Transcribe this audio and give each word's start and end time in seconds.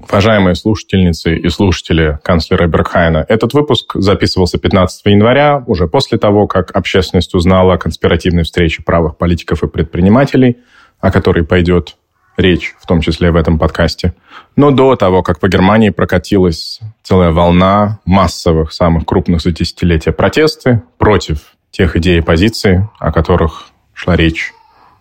Уважаемые 0.00 0.54
слушательницы 0.54 1.36
и 1.36 1.48
слушатели 1.50 2.18
канцлера 2.22 2.66
Бергхайна, 2.66 3.24
этот 3.28 3.52
выпуск 3.52 3.92
записывался 3.94 4.58
15 4.58 5.06
января, 5.06 5.62
уже 5.66 5.86
после 5.86 6.18
того, 6.18 6.46
как 6.46 6.74
общественность 6.74 7.34
узнала 7.34 7.74
о 7.74 7.78
конспиративной 7.78 8.44
встрече 8.44 8.82
правых 8.82 9.18
политиков 9.18 9.62
и 9.62 9.68
предпринимателей, 9.68 10.58
о 11.00 11.12
которой 11.12 11.44
пойдет 11.44 11.96
речь, 12.36 12.74
в 12.80 12.86
том 12.86 13.00
числе 13.02 13.30
в 13.30 13.36
этом 13.36 13.58
подкасте. 13.58 14.14
Но 14.56 14.70
до 14.70 14.96
того, 14.96 15.22
как 15.22 15.38
по 15.38 15.48
Германии 15.48 15.90
прокатилась 15.90 16.80
целая 17.02 17.30
волна 17.30 18.00
массовых, 18.04 18.72
самых 18.72 19.04
крупных 19.04 19.42
за 19.42 19.52
десятилетия 19.52 20.12
протесты 20.12 20.82
против 20.98 21.54
тех 21.70 21.94
идей 21.96 22.18
и 22.18 22.22
позиций, 22.22 22.88
о 22.98 23.12
которых 23.12 23.66
шла 23.92 24.16
речь 24.16 24.52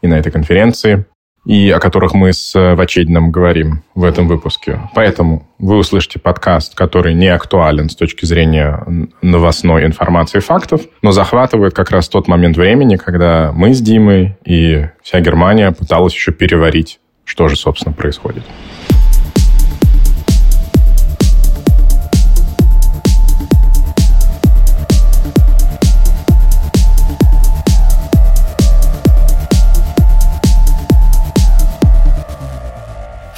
и 0.02 0.07
на 0.07 0.16
этой 0.16 0.31
конференции, 0.31 1.05
и 1.45 1.69
о 1.69 1.79
которых 1.79 2.13
мы 2.13 2.33
с 2.33 2.55
э, 2.55 2.75
Вачедином 2.75 3.31
говорим 3.31 3.83
в 3.95 4.03
этом 4.03 4.27
выпуске. 4.27 4.81
Поэтому 4.93 5.47
вы 5.57 5.77
услышите 5.77 6.19
подкаст, 6.19 6.75
который 6.75 7.13
не 7.13 7.27
актуален 7.27 7.89
с 7.89 7.95
точки 7.95 8.25
зрения 8.25 8.85
новостной 9.21 9.85
информации 9.85 10.39
и 10.39 10.41
фактов, 10.41 10.81
но 11.02 11.11
захватывает 11.11 11.73
как 11.73 11.91
раз 11.91 12.09
тот 12.09 12.27
момент 12.27 12.57
времени, 12.57 12.97
когда 12.97 13.52
мы 13.53 13.73
с 13.73 13.81
Димой 13.81 14.38
и 14.45 14.88
вся 15.02 15.20
Германия 15.21 15.71
пыталась 15.71 16.13
еще 16.13 16.31
переварить, 16.31 16.99
что 17.23 17.47
же, 17.47 17.55
собственно, 17.55 17.94
происходит. 17.94 18.44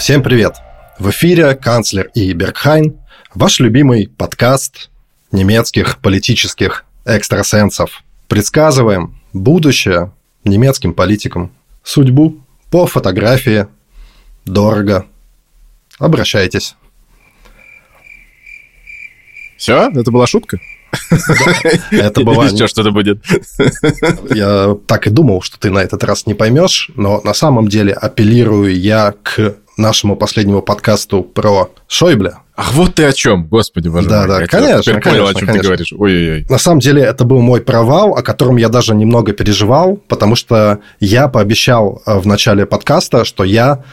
Всем 0.02 0.24
привет! 0.24 0.56
В 0.98 1.12
эфире 1.12 1.54
канцлер 1.54 2.10
и 2.16 2.34
Бергхайн, 2.34 2.98
ваш 3.36 3.60
любимый 3.60 4.08
подкаст 4.08 4.90
немецких 5.32 6.00
политических 6.00 6.86
экстрасенсов. 7.06 8.02
Предсказываем 8.28 9.22
будущее 9.32 10.12
немецким 10.44 10.96
политикам, 10.96 11.52
судьбу 11.84 12.40
по 12.72 12.88
фотографии, 12.88 13.68
дорого. 14.44 15.06
Обращайтесь. 16.00 16.76
Все? 19.56 19.88
Это 19.88 20.10
была 20.10 20.26
шутка? 20.26 20.60
Это 21.92 22.22
была... 22.24 22.48
Еще 22.48 22.66
что-то 22.66 22.90
будет. 22.90 23.24
Я 24.32 24.76
так 24.88 25.06
и 25.06 25.12
думал, 25.12 25.44
что 25.44 25.60
ты 25.60 25.70
на 25.70 25.80
этот 25.80 26.04
раз 26.04 26.26
не 26.26 26.34
поймешь, 26.34 26.90
но 26.96 27.22
на 27.24 27.36
самом 27.36 27.68
деле 27.68 27.94
апеллирую 27.94 28.76
я 28.76 29.14
к 29.22 29.58
нашему 29.78 30.16
последнему 30.16 30.62
подкасту 30.62 31.24
про 31.24 31.70
Шойбле. 31.88 32.34
Ах, 32.56 32.74
вот 32.74 32.96
ты 32.96 33.06
о 33.06 33.14
чем, 33.14 33.48
господи, 33.48 33.88
боже 33.88 34.08
да, 34.08 34.20
мой. 34.20 34.28
Да, 34.28 34.42
я 34.42 34.48
конечно, 34.48 34.82
теперь 34.82 35.02
конечно, 35.02 35.12
понял, 35.12 35.28
о 35.28 35.34
чем 35.34 35.48
конечно. 35.48 35.62
ты 35.62 35.68
говоришь. 35.68 35.94
Ой-ой-ой. 35.98 36.46
На 36.50 36.58
самом 36.58 36.80
деле 36.80 37.02
это 37.02 37.24
был 37.24 37.40
мой 37.40 37.62
провал, 37.62 38.16
о 38.16 38.22
котором 38.22 38.58
я 38.58 38.70
даже 38.70 38.94
немного 38.94 39.34
переживал, 39.34 39.96
потому 40.08 40.36
что 40.36 40.80
я 41.00 41.28
пообещал 41.28 42.02
э, 42.06 42.20
в 42.20 42.28
начале 42.28 42.66
подкаста, 42.66 43.26
что 43.26 43.44
я 43.44 43.84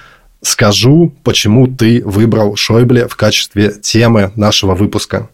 скажу, 0.42 1.14
почему 1.24 1.66
ты 1.66 2.02
выбрал 2.04 2.56
Шойбле 2.56 3.08
в 3.08 3.16
качестве 3.16 3.72
темы 3.80 4.32
нашего 4.36 4.74
выпуска. 4.74 5.28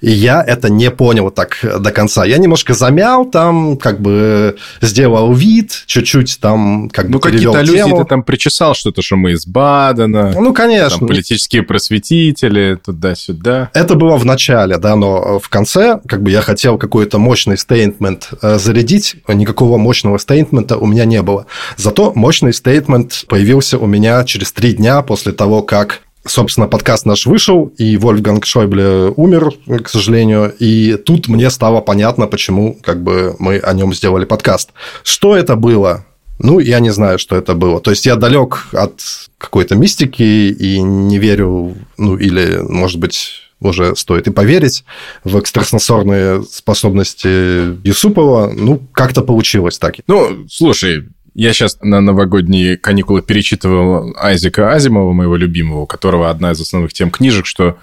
И 0.00 0.10
я 0.10 0.42
это 0.42 0.70
не 0.70 0.90
понял 0.90 1.30
так 1.30 1.58
до 1.80 1.90
конца. 1.90 2.24
Я 2.24 2.38
немножко 2.38 2.74
замял 2.74 3.24
там, 3.24 3.76
как 3.76 4.00
бы 4.00 4.56
сделал 4.80 5.32
вид, 5.32 5.82
чуть-чуть 5.86 6.38
там 6.40 6.88
как 6.90 7.08
Ну, 7.08 7.18
бы 7.18 7.30
перевел 7.30 7.52
какие-то 7.52 7.58
аллюзии 7.72 7.90
тему. 7.90 8.02
ты 8.02 8.08
там 8.08 8.22
причесал 8.22 8.74
что-то, 8.74 9.02
что 9.02 9.16
мы 9.16 9.32
из 9.32 9.46
Бадена, 9.46 10.32
Ну, 10.38 10.52
конечно. 10.52 10.98
там 11.00 11.08
политические 11.08 11.62
просветители, 11.62 12.78
туда-сюда. 12.84 13.70
Это 13.74 13.94
было 13.94 14.16
в 14.16 14.24
начале, 14.24 14.78
да, 14.78 14.96
но 14.96 15.38
в 15.38 15.48
конце, 15.48 16.00
как 16.06 16.22
бы 16.22 16.30
я 16.30 16.40
хотел 16.40 16.78
какой-то 16.78 17.18
мощный 17.18 17.56
стейтмент 17.58 18.30
э, 18.42 18.58
зарядить, 18.58 19.16
никакого 19.28 19.78
мощного 19.78 20.18
стейтмента 20.18 20.76
у 20.76 20.86
меня 20.86 21.04
не 21.04 21.22
было. 21.22 21.46
Зато 21.76 22.12
мощный 22.14 22.52
стейтмент 22.52 23.24
появился 23.28 23.78
у 23.78 23.86
меня 23.86 24.24
через 24.24 24.52
три 24.52 24.72
дня 24.72 25.02
после 25.02 25.32
того, 25.32 25.62
как 25.62 26.00
Собственно, 26.26 26.66
подкаст 26.68 27.04
наш 27.04 27.26
вышел, 27.26 27.72
и 27.76 27.98
Вольфганг 27.98 28.46
Шойбле 28.46 29.12
умер, 29.14 29.52
к 29.82 29.88
сожалению, 29.88 30.54
и 30.58 30.96
тут 30.96 31.28
мне 31.28 31.50
стало 31.50 31.82
понятно, 31.82 32.26
почему 32.26 32.78
как 32.82 33.02
бы 33.02 33.36
мы 33.38 33.58
о 33.58 33.72
нем 33.74 33.92
сделали 33.92 34.24
подкаст. 34.24 34.70
Что 35.02 35.36
это 35.36 35.54
было? 35.54 36.06
Ну, 36.38 36.60
я 36.60 36.80
не 36.80 36.90
знаю, 36.90 37.18
что 37.18 37.36
это 37.36 37.54
было. 37.54 37.78
То 37.80 37.90
есть 37.90 38.06
я 38.06 38.16
далек 38.16 38.68
от 38.72 39.02
какой-то 39.36 39.76
мистики 39.76 40.22
и 40.22 40.80
не 40.80 41.18
верю, 41.18 41.76
ну, 41.98 42.16
или, 42.16 42.58
может 42.68 42.98
быть, 42.98 43.42
уже 43.60 43.94
стоит 43.94 44.26
и 44.26 44.32
поверить 44.32 44.84
в 45.24 45.38
экстрасенсорные 45.38 46.42
способности 46.42 47.86
Юсупова. 47.86 48.50
Ну, 48.54 48.80
как-то 48.92 49.22
получилось 49.22 49.78
так. 49.78 49.96
Ну, 50.06 50.46
слушай, 50.50 51.04
я 51.34 51.52
сейчас 51.52 51.78
на 51.82 52.00
новогодние 52.00 52.76
каникулы 52.76 53.22
перечитывал 53.22 54.14
Айзека 54.16 54.72
Азимова, 54.72 55.12
моего 55.12 55.36
любимого, 55.36 55.80
у 55.80 55.86
которого 55.86 56.30
одна 56.30 56.52
из 56.52 56.60
основных 56.60 56.92
тем 56.92 57.10
книжек, 57.10 57.46
что 57.46 57.76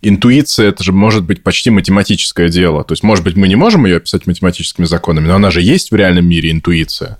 интуиция 0.00 0.68
это 0.68 0.82
же 0.82 0.92
может 0.92 1.24
быть 1.24 1.42
почти 1.42 1.70
математическое 1.70 2.48
дело. 2.48 2.84
То 2.84 2.92
есть, 2.92 3.02
может 3.02 3.24
быть, 3.24 3.36
мы 3.36 3.48
не 3.48 3.56
можем 3.56 3.86
ее 3.86 3.98
описать 3.98 4.26
математическими 4.26 4.84
законами, 4.84 5.26
но 5.26 5.34
она 5.34 5.50
же 5.50 5.60
есть 5.60 5.90
в 5.90 5.96
реальном 5.96 6.26
мире 6.26 6.50
интуиция. 6.50 7.18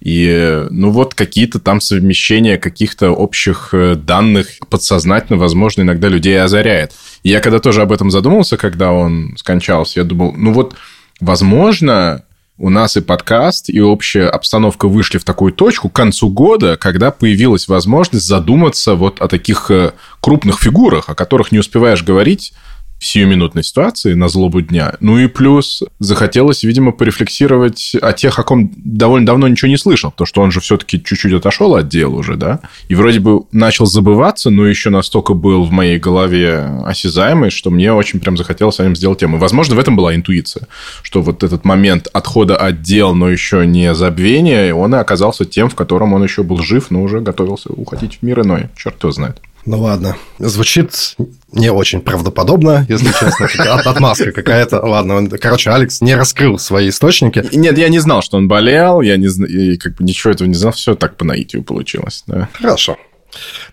И, 0.00 0.66
ну, 0.70 0.90
вот 0.90 1.14
какие-то 1.14 1.60
там 1.60 1.80
совмещения 1.80 2.58
каких-то 2.58 3.10
общих 3.10 3.68
э, 3.72 3.94
данных 3.94 4.48
подсознательно, 4.68 5.38
возможно, 5.38 5.82
иногда 5.82 6.08
людей 6.08 6.42
озаряет. 6.42 6.92
И 7.22 7.28
я 7.28 7.40
когда 7.40 7.60
тоже 7.60 7.82
об 7.82 7.92
этом 7.92 8.10
задумался, 8.10 8.56
когда 8.56 8.92
он 8.92 9.34
скончался, 9.36 10.00
я 10.00 10.04
думал, 10.04 10.34
ну 10.36 10.52
вот, 10.52 10.74
возможно, 11.20 12.24
у 12.62 12.70
нас 12.70 12.96
и 12.96 13.00
подкаст, 13.00 13.68
и 13.68 13.80
общая 13.80 14.28
обстановка 14.28 14.86
вышли 14.86 15.18
в 15.18 15.24
такую 15.24 15.52
точку 15.52 15.88
к 15.88 15.94
концу 15.94 16.30
года, 16.30 16.76
когда 16.76 17.10
появилась 17.10 17.66
возможность 17.66 18.24
задуматься 18.24 18.94
вот 18.94 19.20
о 19.20 19.26
таких 19.26 19.72
э, 19.72 19.94
крупных 20.20 20.60
фигурах, 20.60 21.08
о 21.08 21.16
которых 21.16 21.50
не 21.50 21.58
успеваешь 21.58 22.04
говорить 22.04 22.52
сиюминутной 23.02 23.64
ситуации 23.64 24.14
на 24.14 24.28
злобу 24.28 24.60
дня. 24.60 24.94
Ну 25.00 25.18
и 25.18 25.26
плюс 25.26 25.82
захотелось, 25.98 26.62
видимо, 26.62 26.92
порефлексировать 26.92 27.96
о 28.00 28.12
тех, 28.12 28.38
о 28.38 28.42
ком 28.44 28.70
довольно 28.76 29.26
давно 29.26 29.48
ничего 29.48 29.68
не 29.68 29.76
слышал, 29.76 30.10
потому 30.10 30.26
что 30.26 30.42
он 30.42 30.52
же 30.52 30.60
все-таки 30.60 31.02
чуть-чуть 31.02 31.32
отошел 31.32 31.74
от 31.74 31.88
дела 31.88 32.14
уже, 32.14 32.36
да, 32.36 32.60
и 32.88 32.94
вроде 32.94 33.20
бы 33.20 33.42
начал 33.52 33.86
забываться, 33.86 34.50
но 34.50 34.66
еще 34.66 34.90
настолько 34.90 35.34
был 35.34 35.64
в 35.64 35.72
моей 35.72 35.98
голове 35.98 36.80
осязаемый, 36.84 37.50
что 37.50 37.70
мне 37.70 37.92
очень 37.92 38.20
прям 38.20 38.36
захотелось 38.36 38.78
о 38.80 38.84
нем 38.84 38.96
сделать 38.96 39.18
тему. 39.18 39.38
Возможно, 39.38 39.74
в 39.74 39.78
этом 39.78 39.96
была 39.96 40.14
интуиция, 40.14 40.68
что 41.02 41.22
вот 41.22 41.42
этот 41.42 41.64
момент 41.64 42.08
отхода 42.12 42.56
от 42.56 42.82
дел, 42.82 43.14
но 43.14 43.28
еще 43.28 43.66
не 43.66 43.94
забвения, 43.94 44.74
он 44.74 44.94
и 44.94 44.98
оказался 44.98 45.44
тем, 45.44 45.68
в 45.68 45.74
котором 45.74 46.12
он 46.12 46.22
еще 46.22 46.42
был 46.42 46.58
жив, 46.58 46.90
но 46.90 47.02
уже 47.02 47.20
готовился 47.20 47.70
уходить 47.70 48.18
в 48.20 48.22
мир 48.22 48.40
иной. 48.40 48.68
Черт 48.76 49.02
его 49.02 49.12
знает. 49.12 49.38
Ну 49.64 49.80
ладно. 49.80 50.16
Звучит 50.38 51.16
не 51.52 51.70
очень 51.70 52.00
правдоподобно, 52.00 52.84
если 52.88 53.06
честно. 53.06 53.46
От, 53.74 53.86
отмазка 53.86 54.32
какая-то. 54.32 54.80
Ладно, 54.80 55.16
он, 55.16 55.28
короче, 55.28 55.70
Алекс 55.70 56.00
не 56.00 56.14
раскрыл 56.14 56.58
свои 56.58 56.88
источники. 56.88 57.44
Нет, 57.52 57.78
я 57.78 57.88
не 57.88 58.00
знал, 58.00 58.22
что 58.22 58.38
он 58.38 58.48
болел, 58.48 59.00
я 59.00 59.16
не 59.16 59.28
и 59.46 59.76
как 59.76 59.96
бы 59.96 60.04
ничего 60.04 60.32
этого 60.32 60.48
не 60.48 60.54
знал, 60.54 60.72
все 60.72 60.94
так 60.94 61.16
по 61.16 61.24
наитию 61.24 61.62
получилось. 61.62 62.24
Да. 62.26 62.48
Хорошо. 62.54 62.96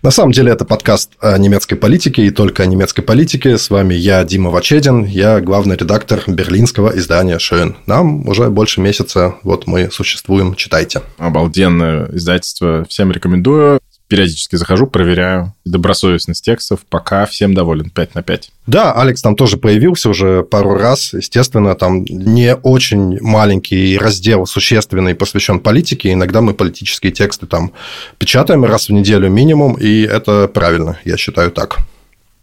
На 0.02 0.10
самом 0.10 0.32
деле 0.32 0.52
это 0.52 0.64
подкаст 0.64 1.12
о 1.20 1.36
немецкой 1.36 1.76
политике 1.76 2.24
и 2.24 2.30
только 2.30 2.62
о 2.62 2.66
немецкой 2.66 3.02
политике. 3.02 3.58
С 3.58 3.68
вами 3.68 3.94
я, 3.94 4.24
Дима 4.24 4.50
Вачедин, 4.50 5.04
я 5.04 5.40
главный 5.40 5.76
редактор 5.76 6.22
берлинского 6.26 6.96
издания 6.96 7.38
«Шön». 7.38 7.76
Нам 7.86 8.26
уже 8.26 8.48
больше 8.48 8.80
месяца, 8.80 9.34
вот 9.42 9.66
мы 9.66 9.90
существуем, 9.90 10.54
читайте. 10.54 11.02
Обалденное 11.18 12.08
издательство, 12.12 12.86
всем 12.88 13.12
рекомендую. 13.12 13.80
Периодически 14.10 14.56
захожу, 14.56 14.88
проверяю 14.88 15.54
добросовестность 15.64 16.44
текстов, 16.44 16.80
пока 16.88 17.26
всем 17.26 17.54
доволен, 17.54 17.90
5 17.90 18.16
на 18.16 18.24
5. 18.24 18.50
Да, 18.66 18.92
Алекс 18.92 19.22
там 19.22 19.36
тоже 19.36 19.56
появился 19.56 20.08
уже 20.08 20.42
пару 20.42 20.74
раз. 20.74 21.12
Естественно, 21.12 21.76
там 21.76 22.04
не 22.08 22.56
очень 22.56 23.20
маленький 23.20 23.96
раздел 23.98 24.46
существенный 24.46 25.14
посвящен 25.14 25.60
политике. 25.60 26.12
Иногда 26.12 26.40
мы 26.40 26.54
политические 26.54 27.12
тексты 27.12 27.46
там 27.46 27.72
печатаем 28.18 28.64
раз 28.64 28.88
в 28.88 28.92
неделю 28.92 29.30
минимум, 29.30 29.74
и 29.74 30.02
это 30.02 30.48
правильно, 30.48 30.98
я 31.04 31.16
считаю 31.16 31.52
так. 31.52 31.76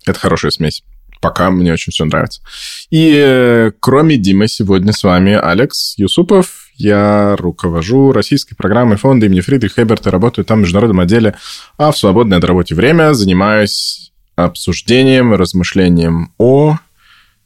Это 0.05 0.17
хорошая 0.17 0.51
смесь. 0.51 0.83
Пока 1.19 1.51
мне 1.51 1.73
очень 1.73 1.91
все 1.91 2.05
нравится. 2.05 2.43
И 2.91 3.13
э, 3.13 3.71
кроме 3.81 4.15
Димы 4.15 4.47
сегодня 4.47 4.93
с 4.93 5.03
вами 5.03 5.33
Алекс 5.33 5.95
Юсупов. 5.97 6.66
Я 6.77 7.35
руковожу 7.37 8.11
российской 8.11 8.55
программой 8.55 8.97
фонда 8.97 9.25
имени 9.25 9.41
Фридриха 9.41 9.81
Эберта, 9.81 10.11
работаю 10.11 10.45
там 10.45 10.59
в 10.59 10.61
международном 10.61 10.99
отделе, 10.99 11.35
а 11.77 11.91
в 11.91 11.97
свободное 11.97 12.37
от 12.37 12.43
работы 12.43 12.75
время 12.75 13.13
занимаюсь 13.13 14.11
обсуждением, 14.35 15.33
размышлением 15.33 16.31
о 16.37 16.77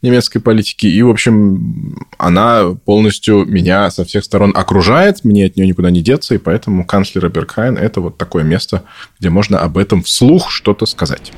немецкой 0.02 0.40
политике. 0.40 0.90
И, 0.90 1.02
в 1.02 1.10
общем, 1.10 1.96
она 2.18 2.76
полностью 2.86 3.46
меня 3.46 3.90
со 3.90 4.04
всех 4.04 4.26
сторон 4.26 4.52
окружает, 4.54 5.24
мне 5.24 5.46
от 5.46 5.56
нее 5.56 5.68
никуда 5.68 5.92
не 5.92 6.02
деться, 6.02 6.36
и 6.36 6.38
поэтому 6.38 6.86
канцлер 6.86 7.30
Бергхайн– 7.30 7.78
это 7.80 8.02
вот 8.02 8.18
такое 8.18 8.44
место, 8.44 8.84
где 9.20 9.30
можно 9.30 9.60
об 9.60 9.78
этом 9.78 10.04
вслух 10.04 10.52
что-то 10.52 10.86
сказать. 10.86 11.32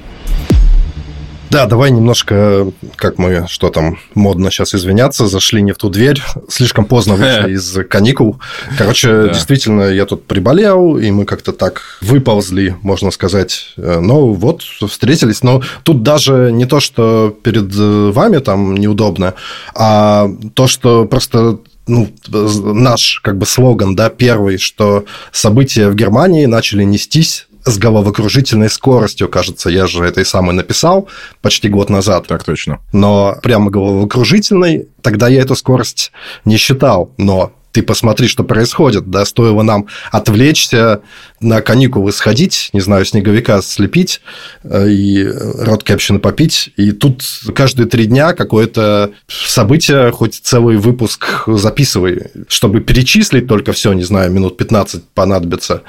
Да, 1.54 1.68
давай 1.68 1.92
немножко, 1.92 2.72
как 2.96 3.20
мы, 3.20 3.46
что 3.48 3.70
там, 3.70 4.00
модно 4.16 4.50
сейчас 4.50 4.74
извиняться, 4.74 5.28
зашли 5.28 5.62
не 5.62 5.72
в 5.72 5.78
ту 5.78 5.90
дверь, 5.90 6.20
слишком 6.50 6.86
поздно 6.86 7.14
вышли 7.14 7.52
из 7.54 7.78
каникул. 7.88 8.40
Короче, 8.76 9.30
действительно, 9.32 9.84
я 9.84 10.08
тут 10.08 10.26
приболел, 10.26 10.98
и 10.98 11.12
мы 11.12 11.26
как-то 11.26 11.52
так 11.52 12.00
выползли, 12.02 12.76
можно 12.82 13.12
сказать. 13.12 13.76
Ну, 13.78 14.34
вот, 14.34 14.64
встретились. 14.64 15.44
Но 15.44 15.62
тут 15.84 16.02
даже 16.02 16.50
не 16.52 16.66
то, 16.66 16.80
что 16.80 17.38
перед 17.44 17.72
вами 17.76 18.40
там 18.40 18.76
неудобно, 18.76 19.36
а 19.76 20.28
то, 20.56 20.66
что 20.66 21.06
просто 21.06 21.60
ну, 21.86 22.10
наш 22.30 23.20
как 23.20 23.38
бы 23.38 23.46
слоган, 23.46 23.96
да, 23.96 24.10
первый, 24.10 24.58
что 24.58 25.06
события 25.32 25.90
в 25.90 25.96
Германии 25.96 26.48
начали 26.48 26.84
нестись 26.84 27.46
с 27.66 27.78
головокружительной 27.78 28.70
скоростью, 28.70 29.30
кажется, 29.30 29.70
я 29.70 29.88
же 29.88 30.04
этой 30.04 30.26
самой 30.26 30.56
написал 30.56 31.08
почти 31.42 31.70
год 31.70 31.90
назад. 31.90 32.28
Так 32.28 32.44
точно. 32.44 32.80
Но 32.92 33.38
прямо 33.42 33.72
головокружительной, 33.72 34.88
тогда 35.02 35.28
я 35.28 35.42
эту 35.42 35.56
скорость 35.56 36.12
не 36.46 36.58
считал, 36.58 37.12
но 37.18 37.54
ты 37.74 37.82
посмотри, 37.82 38.28
что 38.28 38.44
происходит, 38.44 39.10
да, 39.10 39.26
стоило 39.26 39.64
нам 39.64 39.88
отвлечься, 40.12 41.02
на 41.42 41.60
каникулы 41.62 42.12
сходить, 42.12 42.70
не 42.72 42.80
знаю, 42.80 43.04
снеговика 43.04 43.62
слепить 43.64 44.22
э, 44.64 44.90
и 44.90 45.28
род 45.28 45.84
кепщины 45.84 46.20
попить, 46.20 46.70
и 46.78 46.92
тут 46.92 47.24
каждые 47.56 47.88
три 47.88 48.06
дня 48.06 48.34
какое-то 48.34 49.12
событие, 49.28 50.12
хоть 50.12 50.36
целый 50.36 50.78
выпуск 50.78 51.46
записывай, 51.48 52.28
чтобы 52.48 52.80
перечислить 52.80 53.48
только 53.48 53.74
все, 53.74 53.92
не 53.94 54.04
знаю, 54.04 54.32
минут 54.32 54.56
15 54.56 55.10
понадобится, 55.10 55.82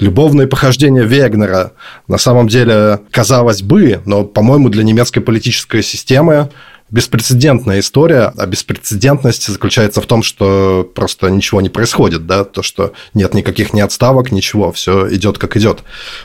любовные 0.00 0.46
похождения 0.46 1.04
Вегнера. 1.04 1.72
На 2.08 2.18
самом 2.18 2.48
деле, 2.48 3.00
казалось 3.10 3.62
бы, 3.62 4.00
но, 4.06 4.24
по-моему, 4.24 4.68
для 4.68 4.82
немецкой 4.82 5.20
политической 5.20 5.82
системы 5.82 6.50
беспрецедентная 6.90 7.80
история, 7.80 8.32
а 8.36 8.46
беспрецедентность 8.46 9.46
заключается 9.46 10.00
в 10.00 10.06
том, 10.06 10.22
что 10.22 10.90
просто 10.94 11.30
ничего 11.30 11.60
не 11.60 11.68
происходит, 11.68 12.26
да, 12.26 12.44
то, 12.44 12.62
что 12.62 12.92
нет 13.14 13.32
никаких 13.32 13.72
ни 13.72 13.80
отставок, 13.80 14.32
ничего, 14.32 14.72
все 14.72 15.12
идет 15.14 15.38
как 15.38 15.56
идет. 15.56 15.84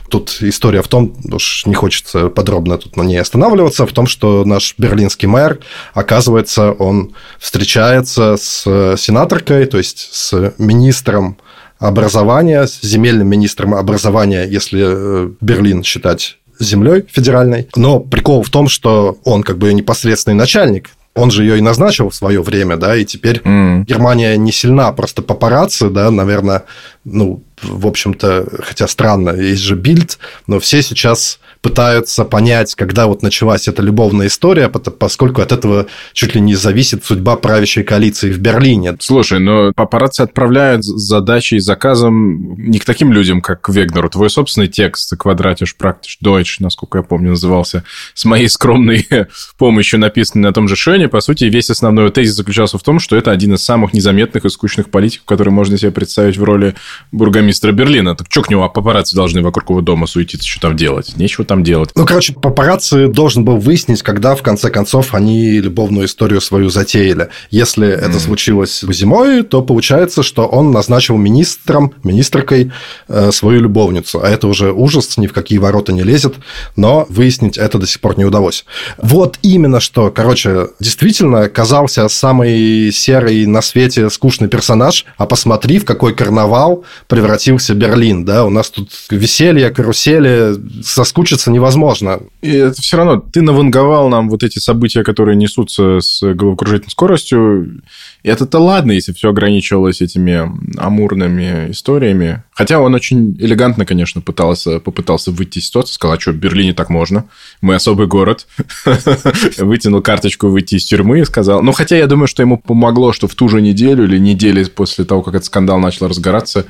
Тут 0.09 0.37
история 0.41 0.81
в 0.81 0.87
том, 0.87 1.15
уж 1.31 1.65
не 1.65 1.75
хочется 1.75 2.29
подробно 2.29 2.77
тут 2.77 2.97
на 2.97 3.03
ней 3.03 3.17
останавливаться, 3.17 3.85
в 3.85 3.93
том, 3.93 4.07
что 4.07 4.43
наш 4.43 4.73
берлинский 4.77 5.27
мэр, 5.27 5.59
оказывается, 5.93 6.71
он 6.71 7.13
встречается 7.39 8.35
с 8.37 8.95
сенаторкой, 8.97 9.65
то 9.65 9.77
есть 9.77 10.09
с 10.11 10.53
министром 10.57 11.37
образования, 11.79 12.67
с 12.67 12.81
земельным 12.81 13.27
министром 13.27 13.73
образования, 13.73 14.45
если 14.45 14.83
э, 14.85 15.29
Берлин 15.41 15.83
считать 15.83 16.37
землей 16.59 17.05
федеральной. 17.11 17.67
Но 17.75 17.99
прикол 17.99 18.43
в 18.43 18.49
том, 18.49 18.69
что 18.69 19.17
он 19.23 19.43
как 19.43 19.57
бы 19.57 19.73
непосредственный 19.73 20.37
начальник, 20.37 20.89
он 21.15 21.31
же 21.31 21.43
ее 21.43 21.57
и 21.57 21.61
назначил 21.61 22.09
в 22.09 22.15
свое 22.15 22.41
время, 22.41 22.75
да, 22.75 22.95
и 22.95 23.05
теперь 23.05 23.37
mm. 23.37 23.85
Германия 23.85 24.35
не 24.35 24.51
сильна, 24.51 24.91
просто 24.91 25.21
папарацци, 25.21 25.89
да, 25.89 26.11
наверное, 26.11 26.63
ну, 27.05 27.41
в 27.61 27.87
общем-то, 27.87 28.47
хотя 28.63 28.87
странно, 28.87 29.29
есть 29.29 29.61
же 29.61 29.75
бильд, 29.75 30.19
но 30.45 30.59
все 30.59 30.81
сейчас 30.81 31.39
пытаются 31.65 32.25
понять, 32.25 32.75
когда 32.75 33.07
вот 33.07 33.23
началась 33.23 33.67
эта 33.67 33.81
любовная 33.81 34.27
история, 34.27 34.69
поскольку 34.69 35.41
от 35.41 35.51
этого 35.51 35.87
чуть 36.13 36.35
ли 36.35 36.39
не 36.41 36.53
зависит 36.53 37.03
судьба 37.03 37.37
правящей 37.37 37.83
коалиции 37.83 38.31
в 38.31 38.37
Берлине. 38.37 38.95
Слушай, 38.99 39.39
но 39.39 39.73
папарацци 39.75 40.21
отправляют 40.21 40.83
задачи 40.83 41.55
и 41.55 41.59
заказом 41.59 42.53
не 42.59 42.77
к 42.77 42.85
таким 42.85 43.11
людям, 43.11 43.41
как 43.41 43.67
Вегнеру. 43.67 44.11
Твой 44.11 44.29
собственный 44.29 44.67
текст 44.67 45.17
«Квадратиш 45.17 45.75
практиш 45.75 46.19
Deutsch», 46.23 46.57
насколько 46.59 46.99
я 46.99 47.03
помню, 47.03 47.31
назывался, 47.31 47.83
с 48.13 48.25
моей 48.25 48.47
скромной 48.47 49.07
помощью 49.57 49.99
написанный 49.99 50.43
на 50.43 50.53
том 50.53 50.67
же 50.67 50.75
Шоне, 50.75 51.07
по 51.07 51.19
сути, 51.19 51.45
весь 51.45 51.71
основной 51.71 52.11
тезис 52.11 52.35
заключался 52.35 52.77
в 52.77 52.83
том, 52.83 52.99
что 52.99 53.15
это 53.15 53.31
один 53.31 53.55
из 53.55 53.63
самых 53.63 53.91
незаметных 53.91 54.45
и 54.45 54.49
скучных 54.49 54.91
политиков, 54.91 55.25
которые 55.25 55.51
можно 55.51 55.79
себе 55.79 55.89
представить 55.89 56.37
в 56.37 56.43
роли 56.43 56.75
бургомистра 57.11 57.71
Берлина. 57.71 58.15
Так 58.15 58.27
что 58.29 58.43
к 58.43 58.51
нему 58.51 58.69
папарацци 58.69 59.15
должны 59.15 59.41
вокруг 59.41 59.71
его 59.71 59.81
дома 59.81 60.05
суетиться, 60.05 60.47
что 60.47 60.61
там 60.61 60.75
делать? 60.75 61.17
Нечего 61.17 61.43
там 61.43 61.54
там 61.55 61.63
делать? 61.63 61.89
Ну, 61.95 62.05
короче, 62.05 62.33
папарацци 62.33 63.07
должен 63.07 63.45
был 63.45 63.57
выяснить, 63.57 64.03
когда, 64.03 64.35
в 64.35 64.41
конце 64.41 64.69
концов, 64.69 65.13
они 65.13 65.59
любовную 65.61 66.05
историю 66.05 66.41
свою 66.41 66.69
затеяли. 66.69 67.29
Если 67.49 67.87
mm. 67.87 67.91
это 67.91 68.19
случилось 68.19 68.83
зимой, 68.89 69.43
то 69.43 69.61
получается, 69.61 70.21
что 70.21 70.45
он 70.45 70.71
назначил 70.71 71.15
министром, 71.17 71.93
министркой 72.03 72.71
э, 73.07 73.31
свою 73.31 73.61
любовницу. 73.61 74.21
А 74.21 74.27
это 74.27 74.47
уже 74.47 74.71
ужас, 74.71 75.17
ни 75.17 75.27
в 75.27 75.33
какие 75.33 75.59
ворота 75.59 75.93
не 75.93 76.03
лезет, 76.03 76.35
но 76.75 77.05
выяснить 77.09 77.57
это 77.57 77.77
до 77.77 77.87
сих 77.87 78.01
пор 78.01 78.17
не 78.17 78.25
удалось. 78.25 78.65
Вот 78.97 79.39
именно 79.41 79.79
что, 79.79 80.11
короче, 80.11 80.67
действительно 80.79 81.47
казался 81.47 82.07
самый 82.09 82.91
серый 82.91 83.45
на 83.45 83.61
свете 83.61 84.09
скучный 84.09 84.49
персонаж, 84.49 85.05
а 85.17 85.25
посмотри, 85.25 85.79
в 85.79 85.85
какой 85.85 86.13
карнавал 86.13 86.83
превратился 87.07 87.73
Берлин, 87.73 88.25
да, 88.25 88.43
у 88.45 88.49
нас 88.49 88.69
тут 88.69 88.89
веселье, 89.09 89.69
карусели, 89.69 90.55
соскучиться 90.83 91.44
остановиться 91.45 91.51
невозможно. 91.51 92.19
И 92.41 92.51
это 92.51 92.81
все 92.81 92.97
равно, 92.97 93.17
ты 93.17 93.41
наванговал 93.41 94.09
нам 94.09 94.29
вот 94.29 94.43
эти 94.43 94.59
события, 94.59 95.03
которые 95.03 95.35
несутся 95.35 95.99
с 95.99 96.21
головокружительной 96.21 96.91
скоростью. 96.91 97.81
И 98.23 98.29
это-то 98.29 98.59
ладно, 98.59 98.91
если 98.91 99.13
все 99.13 99.29
ограничивалось 99.29 100.01
этими 100.01 100.49
амурными 100.77 101.71
историями. 101.71 102.43
Хотя 102.53 102.79
он 102.79 102.95
очень 102.95 103.35
элегантно, 103.39 103.85
конечно, 103.85 104.21
пытался, 104.21 104.79
попытался 104.79 105.31
выйти 105.31 105.59
из 105.59 105.67
ситуации, 105.67 105.93
сказал, 105.93 106.17
а 106.17 106.19
что, 106.19 106.31
в 106.31 106.35
Берлине 106.35 106.73
так 106.73 106.89
можно? 106.89 107.25
Мы 107.61 107.75
особый 107.75 108.07
город. 108.07 108.47
Вытянул 109.57 110.01
карточку 110.01 110.47
выйти 110.47 110.75
из 110.75 110.85
тюрьмы 110.85 111.19
и 111.19 111.25
сказал... 111.25 111.61
Ну, 111.61 111.71
хотя 111.71 111.97
я 111.97 112.07
думаю, 112.07 112.27
что 112.27 112.43
ему 112.43 112.57
помогло, 112.57 113.13
что 113.13 113.27
в 113.27 113.35
ту 113.35 113.49
же 113.49 113.61
неделю 113.61 114.03
или 114.05 114.19
недели 114.19 114.63
после 114.63 115.05
того, 115.05 115.21
как 115.21 115.35
этот 115.35 115.45
скандал 115.45 115.79
начал 115.79 116.07
разгораться, 116.07 116.65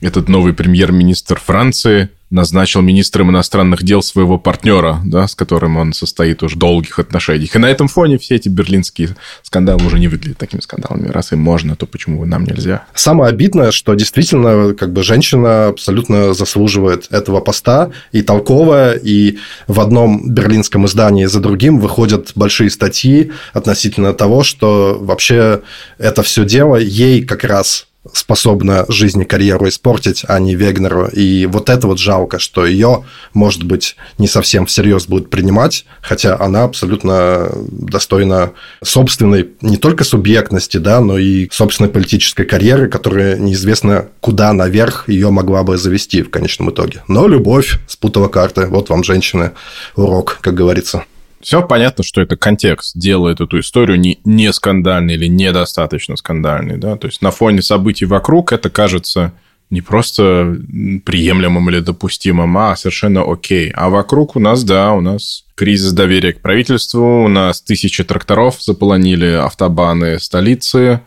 этот 0.00 0.28
новый 0.28 0.52
премьер-министр 0.52 1.40
Франции 1.44 2.08
назначил 2.30 2.82
министром 2.82 3.30
иностранных 3.30 3.82
дел 3.82 4.02
своего 4.02 4.38
партнера, 4.38 5.00
да, 5.04 5.26
с 5.26 5.34
которым 5.34 5.76
он 5.76 5.92
состоит 5.92 6.42
уже 6.42 6.56
в 6.56 6.58
долгих 6.58 6.98
отношениях. 6.98 7.54
И 7.56 7.58
на 7.58 7.66
этом 7.66 7.88
фоне 7.88 8.18
все 8.18 8.36
эти 8.36 8.48
берлинские 8.48 9.16
скандалы 9.42 9.84
уже 9.86 9.98
не 9.98 10.08
выглядят 10.08 10.38
такими 10.38 10.60
скандалами. 10.60 11.08
Раз 11.08 11.32
им 11.32 11.40
можно, 11.40 11.74
то 11.76 11.86
почему 11.86 12.24
нам 12.24 12.44
нельзя? 12.44 12.84
Самое 12.94 13.30
обидное, 13.30 13.70
что 13.70 13.94
действительно 13.94 14.74
как 14.74 14.92
бы 14.92 15.02
женщина 15.02 15.68
абсолютно 15.68 16.34
заслуживает 16.34 17.06
этого 17.10 17.40
поста 17.40 17.90
и 18.12 18.22
толковая, 18.22 18.94
и 18.94 19.38
в 19.66 19.80
одном 19.80 20.30
берлинском 20.32 20.86
издании 20.86 21.24
за 21.24 21.40
другим 21.40 21.80
выходят 21.80 22.32
большие 22.34 22.70
статьи 22.70 23.32
относительно 23.52 24.12
того, 24.12 24.42
что 24.42 24.98
вообще 25.00 25.62
это 25.98 26.22
все 26.22 26.44
дело 26.44 26.76
ей 26.76 27.24
как 27.24 27.44
раз 27.44 27.87
способна 28.12 28.84
жизнь 28.88 29.20
и 29.22 29.24
карьеру 29.24 29.68
испортить, 29.68 30.24
а 30.26 30.38
не 30.38 30.54
Вегнеру. 30.54 31.08
И 31.08 31.46
вот 31.46 31.68
это 31.68 31.86
вот 31.86 31.98
жалко, 31.98 32.38
что 32.38 32.66
ее, 32.66 33.04
может 33.34 33.64
быть, 33.64 33.96
не 34.18 34.28
совсем 34.28 34.66
всерьез 34.66 35.06
будут 35.06 35.30
принимать, 35.30 35.84
хотя 36.00 36.38
она 36.38 36.64
абсолютно 36.64 37.50
достойна 37.70 38.52
собственной 38.82 39.50
не 39.60 39.76
только 39.76 40.04
субъектности, 40.04 40.78
да, 40.78 41.00
но 41.00 41.18
и 41.18 41.48
собственной 41.50 41.90
политической 41.90 42.44
карьеры, 42.44 42.88
которая 42.88 43.36
неизвестно 43.36 44.08
куда 44.20 44.52
наверх 44.52 45.08
ее 45.08 45.30
могла 45.30 45.62
бы 45.62 45.76
завести 45.76 46.22
в 46.22 46.30
конечном 46.30 46.70
итоге. 46.70 47.02
Но 47.08 47.28
любовь 47.28 47.78
спутала 47.86 48.28
карты. 48.28 48.66
Вот 48.66 48.88
вам, 48.88 49.04
женщины, 49.04 49.52
урок, 49.96 50.38
как 50.40 50.54
говорится. 50.54 51.04
Все 51.40 51.62
понятно, 51.62 52.02
что 52.02 52.20
это 52.20 52.36
контекст 52.36 52.96
делает 52.96 53.40
эту 53.40 53.60
историю 53.60 53.98
не, 53.98 54.18
не 54.24 54.52
скандальной 54.52 55.14
или 55.14 55.26
недостаточно 55.26 56.16
скандальной. 56.16 56.78
Да? 56.78 56.96
То 56.96 57.06
есть 57.06 57.22
на 57.22 57.30
фоне 57.30 57.62
событий 57.62 58.06
вокруг 58.06 58.52
это 58.52 58.70
кажется 58.70 59.32
не 59.70 59.82
просто 59.82 60.56
приемлемым 61.04 61.68
или 61.70 61.80
допустимым, 61.80 62.56
а 62.56 62.74
совершенно 62.74 63.30
окей. 63.30 63.70
А 63.70 63.90
вокруг 63.90 64.34
у 64.36 64.40
нас, 64.40 64.64
да, 64.64 64.92
у 64.92 65.00
нас 65.00 65.44
кризис 65.54 65.92
доверия 65.92 66.32
к 66.32 66.40
правительству, 66.40 67.24
у 67.24 67.28
нас 67.28 67.60
тысячи 67.60 68.02
тракторов 68.02 68.62
заполонили 68.62 69.26
автобаны 69.26 70.18
столицы, 70.20 71.02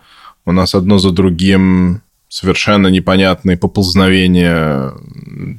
у 0.46 0.52
нас 0.52 0.76
одно 0.76 1.00
за 1.00 1.12
другим 1.12 2.02
совершенно 2.32 2.88
непонятные 2.88 3.58
поползновения 3.58 4.94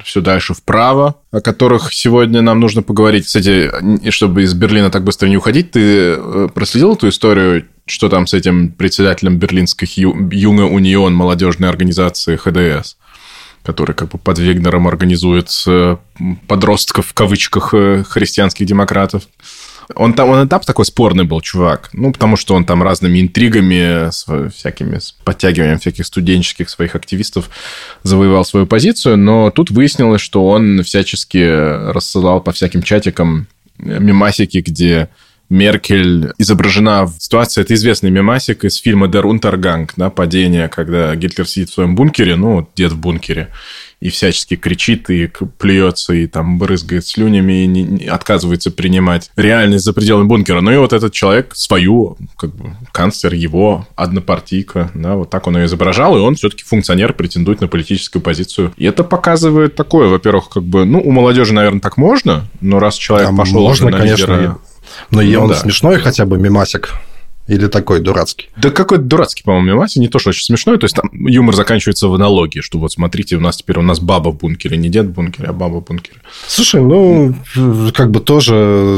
все 0.03 0.21
дальше 0.21 0.55
вправо, 0.55 1.17
о 1.31 1.39
которых 1.39 1.93
сегодня 1.93 2.41
нам 2.41 2.59
нужно 2.59 2.81
поговорить. 2.81 3.27
Кстати, 3.27 3.69
чтобы 4.09 4.41
из 4.41 4.55
Берлина 4.55 4.89
так 4.89 5.03
быстро 5.03 5.27
не 5.27 5.37
уходить, 5.37 5.69
ты 5.69 6.15
э, 6.17 6.49
проследил 6.51 6.95
эту 6.95 7.09
историю, 7.09 7.67
что 7.85 8.09
там 8.09 8.25
с 8.25 8.33
этим 8.33 8.71
председателем 8.71 9.37
берлинской 9.37 9.87
Юнга 9.95 10.63
Унион 10.63 11.13
молодежной 11.13 11.69
организации 11.69 12.35
ХДС? 12.35 12.95
который 13.63 13.95
как 13.95 14.09
бы 14.09 14.17
под 14.17 14.39
Вегнером 14.39 14.89
организует 14.89 15.49
э, 15.67 15.95
подростков 16.49 17.07
в 17.07 17.13
кавычках 17.13 17.73
э, 17.73 18.03
христианских 18.03 18.65
демократов. 18.65 19.23
Он 19.95 20.13
там, 20.13 20.29
он 20.29 20.47
этап 20.47 20.65
такой 20.65 20.85
спорный 20.85 21.23
был, 21.23 21.41
чувак. 21.41 21.89
Ну, 21.93 22.11
потому 22.11 22.35
что 22.35 22.55
он 22.55 22.65
там 22.65 22.83
разными 22.83 23.19
интригами, 23.19 24.09
с 24.11 24.25
всякими 24.49 24.99
с 24.99 25.11
подтягиванием 25.23 25.79
всяких 25.79 26.05
студенческих 26.05 26.69
своих 26.69 26.95
активистов 26.95 27.49
завоевал 28.03 28.45
свою 28.45 28.65
позицию. 28.65 29.17
Но 29.17 29.51
тут 29.51 29.71
выяснилось, 29.71 30.21
что 30.21 30.47
он 30.47 30.83
всячески 30.83 31.91
рассылал 31.91 32.41
по 32.41 32.51
всяким 32.51 32.83
чатикам 32.83 33.47
мемасики, 33.77 34.63
где 34.65 35.09
Меркель 35.49 36.31
изображена 36.37 37.05
в 37.05 37.17
ситуации, 37.19 37.61
это 37.61 37.73
известный 37.75 38.09
мемасик 38.09 38.65
из 38.65 38.77
фильма 38.77 39.07
«Der 39.07 39.23
Untergang», 39.23 39.89
да, 39.95 40.09
падение, 40.09 40.67
когда 40.67 41.15
Гитлер 41.15 41.47
сидит 41.47 41.69
в 41.69 41.73
своем 41.73 41.95
бункере, 41.95 42.35
ну, 42.35 42.67
дед 42.75 42.91
в 42.93 42.97
бункере, 42.97 43.49
и 43.99 44.09
всячески 44.09 44.55
кричит 44.55 45.09
и 45.09 45.29
плюется, 45.57 46.13
и 46.13 46.27
там 46.27 46.57
брызгает 46.57 47.05
слюнями, 47.05 47.63
и 47.63 47.67
не, 47.67 47.83
не, 47.83 48.05
отказывается 48.05 48.71
принимать 48.71 49.31
реальность 49.35 49.85
за 49.85 49.93
пределами 49.93 50.27
бункера. 50.27 50.61
Ну 50.61 50.71
и 50.71 50.77
вот 50.77 50.93
этот 50.93 51.13
человек 51.13 51.55
свою, 51.55 52.17
как 52.37 52.53
бы, 52.55 52.75
канцлер 52.91 53.33
его, 53.33 53.87
однопартийка, 53.95 54.91
да, 54.93 55.15
вот 55.15 55.29
так 55.29 55.47
он 55.47 55.57
ее 55.57 55.65
изображал, 55.65 56.17
и 56.17 56.21
он 56.21 56.35
все-таки 56.35 56.63
функционер, 56.63 57.13
претендует 57.13 57.61
на 57.61 57.67
политическую 57.67 58.21
позицию. 58.21 58.73
И 58.77 58.85
это 58.85 59.03
показывает 59.03 59.75
такое, 59.75 60.07
во-первых, 60.07 60.49
как 60.49 60.63
бы, 60.63 60.85
ну, 60.85 60.99
у 61.01 61.11
молодежи, 61.11 61.53
наверное, 61.53 61.79
так 61.81 61.97
можно, 61.97 62.45
но 62.61 62.79
раз 62.79 62.95
человек 62.95 63.29
Да, 63.31 63.35
пошел 63.37 63.61
можно, 63.61 63.89
на 63.89 63.97
конечно, 63.97 64.23
лидера- 64.33 64.57
Но 65.11 65.21
Ну 65.21 65.41
он 65.43 65.49
да. 65.49 65.55
смешной 65.55 65.99
хотя 65.99 66.25
бы 66.25 66.37
мимасик. 66.37 66.89
Или 67.47 67.67
такой 67.67 67.99
дурацкий. 67.99 68.49
Да 68.55 68.69
какой-то 68.69 69.03
дурацкий, 69.03 69.43
по-моему, 69.43 69.67
мемасик, 69.67 69.97
не 69.97 70.07
то, 70.07 70.17
что 70.17 70.29
очень 70.29 70.45
смешной. 70.45 70.77
То 70.77 70.85
есть 70.85 70.95
там 70.95 71.09
юмор 71.11 71.55
заканчивается 71.55 72.07
в 72.07 72.13
аналогии, 72.13 72.61
что 72.61 72.79
вот 72.79 72.93
смотрите, 72.93 73.35
у 73.35 73.41
нас 73.41 73.57
теперь 73.57 73.79
у 73.79 73.81
нас 73.81 73.99
баба 73.99 74.29
в 74.29 74.37
бункере, 74.37 74.77
не 74.77 74.89
дед 74.89 75.07
в 75.07 75.11
бункере, 75.11 75.49
а 75.49 75.53
баба 75.53 75.77
в 75.77 75.83
бункере. 75.83 76.19
Слушай, 76.47 76.81
ну, 76.81 77.35
как 77.93 78.11
бы 78.11 78.21
тоже 78.21 78.97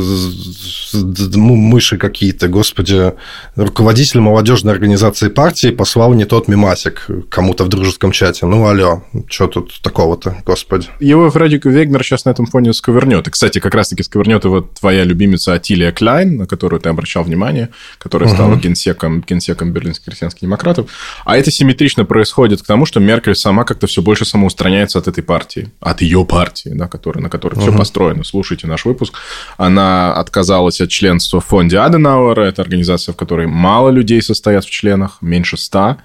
ну, 0.93 1.55
мыши 1.55 1.97
какие-то, 1.97 2.47
господи. 2.47 3.13
Руководитель 3.55 4.19
молодежной 4.19 4.73
организации 4.73 5.29
партии 5.29 5.69
послал 5.69 6.13
не 6.13 6.25
тот 6.25 6.47
мимасик 6.47 7.07
кому-то 7.29 7.63
в 7.63 7.69
дружеском 7.69 8.11
чате. 8.11 8.45
Ну, 8.45 8.67
алло, 8.67 9.03
что 9.27 9.47
тут 9.47 9.81
такого-то, 9.81 10.37
господи. 10.45 10.87
Его 10.99 11.31
Фредик 11.31 11.65
Вегнер 11.65 12.03
сейчас 12.03 12.25
на 12.25 12.29
этом 12.29 12.45
фоне 12.45 12.73
сковырнет. 12.73 13.27
И, 13.27 13.31
кстати, 13.31 13.59
как 13.59 13.73
раз-таки 13.73 14.03
сковырнет 14.03 14.45
его 14.45 14.61
твоя 14.61 15.03
любимица 15.03 15.53
Атилия 15.53 15.91
Кляйн, 15.91 16.37
на 16.37 16.45
которую 16.45 16.79
ты 16.79 16.89
обращал 16.89 17.23
внимание, 17.23 17.69
которая 17.97 18.34
стала 18.35 18.55
генсеком, 18.55 19.21
генсеком 19.21 19.71
берлинских 19.71 20.05
крестьянских 20.05 20.41
демократов. 20.41 20.89
А 21.25 21.37
это 21.37 21.51
симметрично 21.51 22.05
происходит 22.05 22.61
к 22.61 22.65
тому, 22.65 22.85
что 22.85 22.99
Меркель 22.99 23.35
сама 23.35 23.63
как-то 23.63 23.87
все 23.87 24.01
больше 24.01 24.25
самоустраняется 24.25 24.99
от 24.99 25.07
этой 25.07 25.23
партии, 25.23 25.71
от 25.79 26.01
ее 26.01 26.25
партии, 26.25 26.69
да, 26.73 26.87
которая, 26.87 27.23
на 27.23 27.29
которой 27.29 27.59
все 27.59 27.75
построено. 27.75 28.23
Слушайте 28.23 28.67
наш 28.67 28.85
выпуск. 28.85 29.13
Она 29.57 30.13
отказалась 30.13 30.81
от 30.81 30.89
членства 30.89 31.39
в 31.39 31.45
фонде 31.45 31.79
Аденауэра. 31.79 32.43
Это 32.43 32.61
организация, 32.61 33.13
в 33.13 33.15
которой 33.15 33.47
мало 33.47 33.89
людей 33.89 34.21
состоят 34.21 34.65
в 34.65 34.69
членах, 34.69 35.17
меньше 35.21 35.57
ста. 35.57 35.97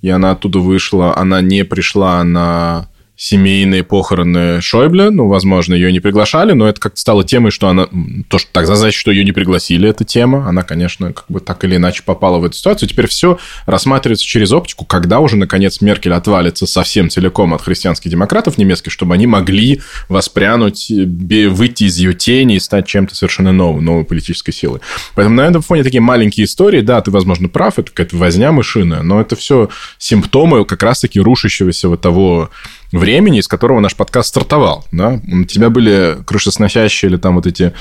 И 0.00 0.10
она 0.10 0.32
оттуда 0.32 0.58
вышла. 0.58 1.16
Она 1.16 1.40
не 1.40 1.64
пришла 1.64 2.24
на 2.24 2.88
семейные 3.22 3.84
похороны 3.84 4.60
Шойбле. 4.60 5.10
Ну, 5.10 5.28
возможно, 5.28 5.74
ее 5.74 5.92
не 5.92 6.00
приглашали, 6.00 6.54
но 6.54 6.68
это 6.68 6.80
как-то 6.80 6.98
стало 6.98 7.22
темой, 7.22 7.52
что 7.52 7.68
она... 7.68 7.86
То, 8.28 8.38
что 8.38 8.50
так 8.50 8.66
значит, 8.66 8.98
что 8.98 9.12
ее 9.12 9.24
не 9.24 9.30
пригласили, 9.30 9.88
эта 9.88 10.04
тема. 10.04 10.48
Она, 10.48 10.62
конечно, 10.62 11.12
как 11.12 11.26
бы 11.28 11.38
так 11.38 11.62
или 11.62 11.76
иначе 11.76 12.02
попала 12.04 12.38
в 12.38 12.44
эту 12.44 12.56
ситуацию. 12.56 12.88
Теперь 12.88 13.06
все 13.06 13.38
рассматривается 13.64 14.26
через 14.26 14.50
оптику, 14.50 14.84
когда 14.84 15.20
уже, 15.20 15.36
наконец, 15.36 15.80
Меркель 15.80 16.14
отвалится 16.14 16.66
совсем 16.66 17.10
целиком 17.10 17.54
от 17.54 17.62
христианских 17.62 18.10
демократов 18.10 18.58
немецких, 18.58 18.90
чтобы 18.90 19.14
они 19.14 19.28
могли 19.28 19.80
воспрянуть, 20.08 20.90
э, 20.90 21.48
выйти 21.48 21.84
из 21.84 21.98
ее 21.98 22.14
тени 22.14 22.56
и 22.56 22.60
стать 22.60 22.88
чем-то 22.88 23.14
совершенно 23.14 23.52
новым, 23.52 23.84
новой 23.84 24.04
политической 24.04 24.50
силой. 24.50 24.80
Поэтому 25.14 25.36
на 25.36 25.42
этом 25.42 25.62
фоне 25.62 25.84
такие 25.84 26.00
маленькие 26.00 26.46
истории, 26.46 26.80
да, 26.80 27.00
ты, 27.00 27.12
возможно, 27.12 27.48
прав, 27.48 27.78
это 27.78 27.88
какая-то 27.90 28.16
возня 28.16 28.50
мышиная, 28.50 29.02
но 29.02 29.20
это 29.20 29.36
все 29.36 29.68
симптомы 29.98 30.64
как 30.64 30.82
раз-таки 30.82 31.20
рушащегося 31.20 31.88
вот 31.88 32.00
того 32.00 32.50
времени, 32.92 33.40
из 33.40 33.48
которого 33.48 33.80
наш 33.80 33.96
подкаст 33.96 34.28
стартовал. 34.28 34.84
Да? 34.92 35.20
У 35.30 35.44
тебя 35.44 35.70
были 35.70 36.18
крышесносящие 36.24 37.10
или 37.10 37.16
там 37.16 37.36
вот 37.36 37.46
эти 37.46 37.72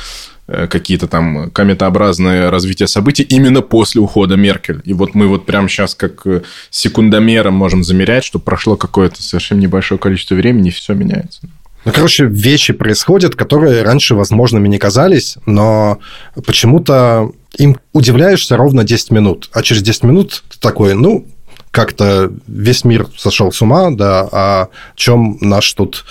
э, 0.47 0.67
какие-то 0.67 1.07
там 1.07 1.51
кометообразные 1.51 2.49
развития 2.49 2.87
событий 2.87 3.23
именно 3.23 3.61
после 3.61 4.01
ухода 4.01 4.35
Меркель. 4.35 4.81
И 4.85 4.93
вот 4.93 5.13
мы 5.13 5.27
вот 5.27 5.45
прямо 5.45 5.67
сейчас 5.69 5.95
как 5.95 6.25
э, 6.25 6.41
секундомером 6.69 7.53
можем 7.53 7.83
замерять, 7.83 8.23
что 8.23 8.39
прошло 8.39 8.75
какое-то 8.75 9.21
совершенно 9.21 9.59
небольшое 9.59 9.99
количество 9.99 10.35
времени, 10.35 10.69
и 10.69 10.71
все 10.71 10.93
меняется. 10.93 11.41
Ну, 11.83 11.91
короче, 11.91 12.25
вещи 12.25 12.73
происходят, 12.73 13.35
которые 13.35 13.81
раньше 13.81 14.13
возможными 14.13 14.67
не 14.67 14.77
казались, 14.77 15.37
но 15.47 15.99
почему-то 16.45 17.31
им 17.57 17.77
удивляешься 17.91 18.55
ровно 18.55 18.83
10 18.83 19.11
минут. 19.11 19.49
А 19.51 19.63
через 19.63 19.81
10 19.81 20.03
минут 20.03 20.43
ты 20.49 20.59
такой, 20.59 20.93
ну, 20.93 21.25
как-то 21.71 22.31
весь 22.47 22.83
мир 22.83 23.07
сошел 23.17 23.51
с 23.51 23.61
ума, 23.61 23.89
да, 23.91 24.27
а 24.31 24.67
чем 24.95 25.37
наш 25.39 25.71
тут 25.73 26.05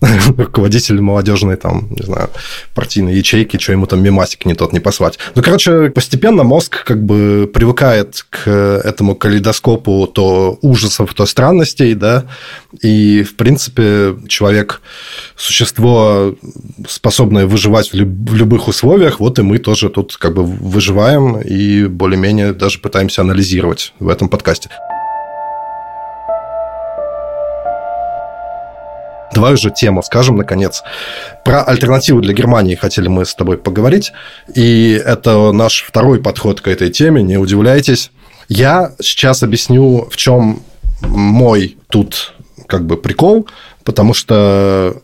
руководитель 0.36 1.00
молодежной, 1.00 1.56
там, 1.56 1.88
не 1.90 2.04
знаю, 2.04 2.30
партийной 2.74 3.14
ячейки, 3.14 3.58
что 3.58 3.72
ему 3.72 3.86
там 3.86 4.02
мемасик 4.02 4.44
не 4.46 4.54
тот 4.54 4.72
не 4.72 4.80
послать. 4.80 5.18
Ну, 5.34 5.42
короче, 5.42 5.90
постепенно 5.90 6.42
мозг 6.42 6.84
как 6.84 7.04
бы 7.04 7.50
привыкает 7.52 8.24
к 8.30 8.48
этому 8.48 9.14
калейдоскопу 9.14 10.06
то 10.06 10.58
ужасов, 10.62 11.14
то 11.14 11.26
странностей, 11.26 11.94
да, 11.94 12.24
и, 12.80 13.22
в 13.22 13.36
принципе, 13.36 14.16
человек– 14.28 14.80
существо, 15.36 16.34
способное 16.88 17.46
выживать 17.46 17.92
в, 17.92 17.94
люб- 17.94 18.30
в 18.30 18.34
любых 18.34 18.68
условиях, 18.68 19.20
вот 19.20 19.38
и 19.38 19.42
мы 19.42 19.58
тоже 19.58 19.88
тут 19.88 20.16
как 20.16 20.34
бы 20.34 20.44
выживаем 20.44 21.40
и 21.40 21.86
более-менее 21.86 22.52
даже 22.52 22.78
пытаемся 22.78 23.22
анализировать 23.22 23.92
в 23.98 24.08
этом 24.08 24.28
подкасте. 24.28 24.70
Давай 29.34 29.54
уже 29.54 29.70
тему 29.70 30.02
скажем, 30.02 30.36
наконец. 30.36 30.82
Про 31.44 31.62
альтернативу 31.62 32.20
для 32.20 32.34
Германии 32.34 32.74
хотели 32.74 33.08
мы 33.08 33.24
с 33.24 33.34
тобой 33.34 33.56
поговорить. 33.58 34.12
И 34.54 35.00
это 35.04 35.52
наш 35.52 35.84
второй 35.84 36.20
подход 36.20 36.60
к 36.60 36.68
этой 36.68 36.90
теме, 36.90 37.22
не 37.22 37.38
удивляйтесь. 37.38 38.10
Я 38.48 38.92
сейчас 39.00 39.42
объясню, 39.42 40.08
в 40.10 40.16
чем 40.16 40.62
мой 41.00 41.78
тут 41.88 42.34
как 42.66 42.84
бы 42.84 42.96
прикол, 42.96 43.46
потому 43.84 44.14
что 44.14 44.96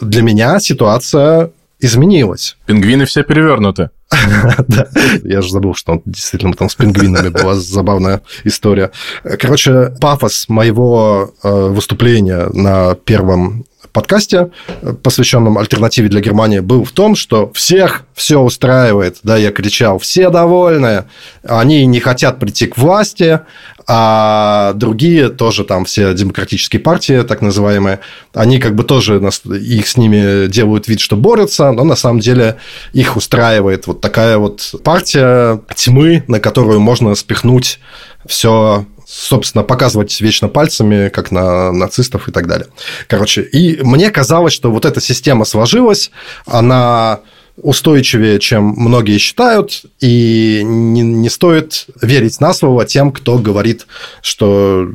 для 0.00 0.22
меня 0.22 0.60
ситуация 0.60 1.50
изменилась. 1.80 2.56
Пингвины 2.66 3.04
все 3.04 3.22
перевернуты. 3.22 3.90
Да. 4.68 4.88
Я 5.22 5.40
же 5.40 5.50
забыл, 5.50 5.74
что 5.74 6.02
действительно 6.04 6.52
там 6.54 6.68
с 6.68 6.74
пингвинами 6.74 7.28
была 7.28 7.54
забавная 7.54 8.22
история. 8.44 8.90
Короче, 9.22 9.94
пафос 10.00 10.48
моего 10.48 11.32
э, 11.42 11.48
выступления 11.68 12.48
на 12.52 12.94
первом 12.94 13.64
подкасте, 13.92 14.50
э, 14.82 14.94
посвященном 15.02 15.58
альтернативе 15.58 16.08
для 16.08 16.20
Германии, 16.20 16.60
был 16.60 16.84
в 16.84 16.92
том, 16.92 17.14
что 17.16 17.50
всех 17.54 18.04
все 18.14 18.38
устраивает. 18.40 19.18
Да, 19.22 19.36
я 19.36 19.50
кричал, 19.52 19.98
все 19.98 20.30
довольны, 20.30 21.04
они 21.42 21.86
не 21.86 22.00
хотят 22.00 22.38
прийти 22.38 22.66
к 22.66 22.78
власти, 22.78 23.40
а 23.86 24.72
другие 24.74 25.30
тоже 25.30 25.64
там 25.64 25.84
все 25.84 26.14
демократические 26.14 26.80
партии, 26.80 27.22
так 27.22 27.42
называемые, 27.42 28.00
они 28.32 28.60
как 28.60 28.74
бы 28.76 28.84
тоже 28.84 29.18
нас- 29.20 29.44
их 29.44 29.88
с 29.88 29.96
ними 29.96 30.46
делают 30.46 30.86
вид, 30.86 31.00
что 31.00 31.16
борются, 31.16 31.72
но 31.72 31.82
на 31.84 31.96
самом 31.96 32.20
деле 32.20 32.56
их 32.92 33.16
устраивает 33.16 33.86
вот 33.86 34.00
такая 34.00 34.38
вот 34.38 34.74
партия 34.84 35.60
тьмы, 35.74 36.22
на 36.28 36.38
которую 36.38 36.78
можно 36.80 37.14
спихнуть 37.16 37.80
все 38.26 38.86
собственно, 39.10 39.64
показывать 39.64 40.20
вечно 40.20 40.48
пальцами, 40.48 41.08
как 41.08 41.32
на 41.32 41.72
нацистов 41.72 42.28
и 42.28 42.32
так 42.32 42.46
далее. 42.46 42.68
Короче, 43.08 43.42
и 43.42 43.82
мне 43.82 44.10
казалось, 44.10 44.52
что 44.52 44.70
вот 44.70 44.84
эта 44.84 45.00
система 45.00 45.44
сложилась, 45.44 46.12
она 46.46 47.20
устойчивее, 47.56 48.38
чем 48.38 48.64
многие 48.64 49.18
считают, 49.18 49.82
и 49.98 50.62
не, 50.64 51.02
не 51.02 51.28
стоит 51.28 51.86
верить 52.00 52.40
на 52.40 52.54
слово 52.54 52.86
тем, 52.86 53.10
кто 53.10 53.38
говорит, 53.38 53.86
что 54.22 54.88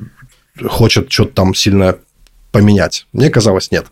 хочет 0.66 1.12
что-то 1.12 1.34
там 1.34 1.54
сильно 1.54 1.98
поменять. 2.52 3.08
Мне 3.12 3.30
казалось, 3.30 3.70
нет. 3.70 3.86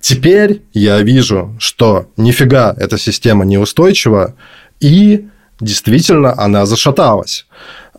Теперь 0.00 0.60
я 0.74 1.00
вижу, 1.00 1.56
что 1.58 2.10
нифига 2.18 2.74
эта 2.78 2.98
система 2.98 3.46
неустойчива, 3.46 4.34
и 4.78 5.26
действительно 5.58 6.38
она 6.38 6.66
зашаталась. 6.66 7.46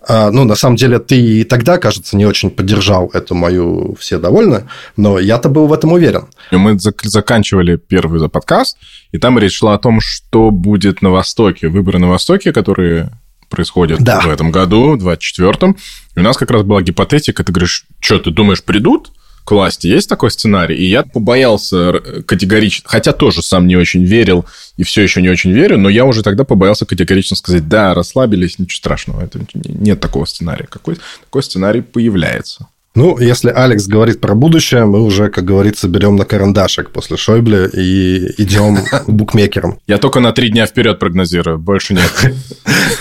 А, 0.07 0.29
Ну, 0.31 0.43
на 0.43 0.55
самом 0.55 0.75
деле, 0.75 0.99
ты 0.99 1.19
и 1.19 1.43
тогда, 1.43 1.77
кажется, 1.77 2.15
не 2.17 2.25
очень 2.25 2.49
поддержал 2.49 3.09
эту 3.13 3.33
мою 3.35 3.95
«все 3.99 4.19
довольны», 4.19 4.65
но 4.97 5.19
я-то 5.19 5.49
был 5.49 5.67
в 5.67 5.73
этом 5.73 5.91
уверен. 5.93 6.25
Мы 6.51 6.73
зак- 6.73 7.03
заканчивали 7.03 7.75
первый 7.77 8.19
за 8.19 8.27
подкаст, 8.29 8.77
и 9.11 9.17
там 9.17 9.39
речь 9.39 9.57
шла 9.57 9.73
о 9.73 9.77
том, 9.79 9.99
что 10.01 10.51
будет 10.51 11.01
на 11.01 11.09
Востоке, 11.09 11.67
выборы 11.69 11.99
на 11.99 12.07
Востоке, 12.09 12.53
которые 12.53 13.09
происходят 13.49 14.01
Да. 14.01 14.21
в 14.21 14.27
этом 14.29 14.51
году, 14.51 14.95
в 14.97 15.07
24-м. 15.07 15.75
И 16.15 16.19
у 16.19 16.23
нас 16.23 16.37
как 16.37 16.51
раз 16.51 16.63
была 16.63 16.81
гипотетика, 16.81 17.43
ты 17.43 17.51
говоришь, 17.51 17.85
что, 17.99 18.19
ты 18.19 18.31
думаешь, 18.31 18.63
придут 18.63 19.11
к 19.45 19.51
власти? 19.51 19.87
Есть 19.87 20.09
такой 20.09 20.31
сценарий? 20.31 20.75
И 20.75 20.85
я 20.85 21.03
побоялся 21.03 21.93
категорично, 22.25 22.83
хотя 22.89 23.13
тоже 23.13 23.41
сам 23.41 23.67
не 23.67 23.75
очень 23.75 24.03
верил 24.03 24.45
и 24.75 24.83
все 24.83 25.03
еще 25.03 25.21
не 25.21 25.29
очень 25.29 25.51
верю, 25.51 25.77
но 25.77 25.87
я 25.87 26.05
уже 26.05 26.23
тогда 26.23 26.43
побоялся 26.43 26.85
категорично 26.85 27.37
сказать, 27.37 27.67
да, 27.69 27.93
расслабились, 27.93 28.59
ничего 28.59 28.75
страшного, 28.75 29.23
это, 29.23 29.39
нет 29.53 29.99
такого 29.99 30.25
сценария. 30.25 30.67
Какой, 30.69 30.97
такой 31.21 31.43
сценарий 31.43 31.81
появляется. 31.81 32.67
Ну, 32.95 33.19
если 33.19 33.49
Алекс 33.49 33.87
говорит 33.87 34.21
про 34.21 34.35
будущее, 34.35 34.85
мы 34.85 35.01
уже, 35.01 35.29
как 35.29 35.43
говорится, 35.43 35.89
берем 35.89 36.15
на 36.15 36.23
карандашик 36.23 36.91
после 36.91 37.17
Шойбле 37.17 37.69
и 37.73 38.41
идем 38.41 38.77
к 38.85 39.09
букмекерам. 39.09 39.79
Я 39.87 39.97
только 39.97 40.21
на 40.21 40.31
три 40.31 40.49
дня 40.49 40.65
вперед 40.65 40.97
прогнозирую, 40.97 41.59
больше 41.59 41.93
нет. 41.93 42.09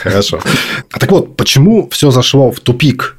Хорошо. 0.02 0.40
Так 0.90 1.12
вот, 1.12 1.36
почему 1.36 1.88
все 1.90 2.10
зашло 2.10 2.50
в 2.50 2.58
тупик? 2.58 3.18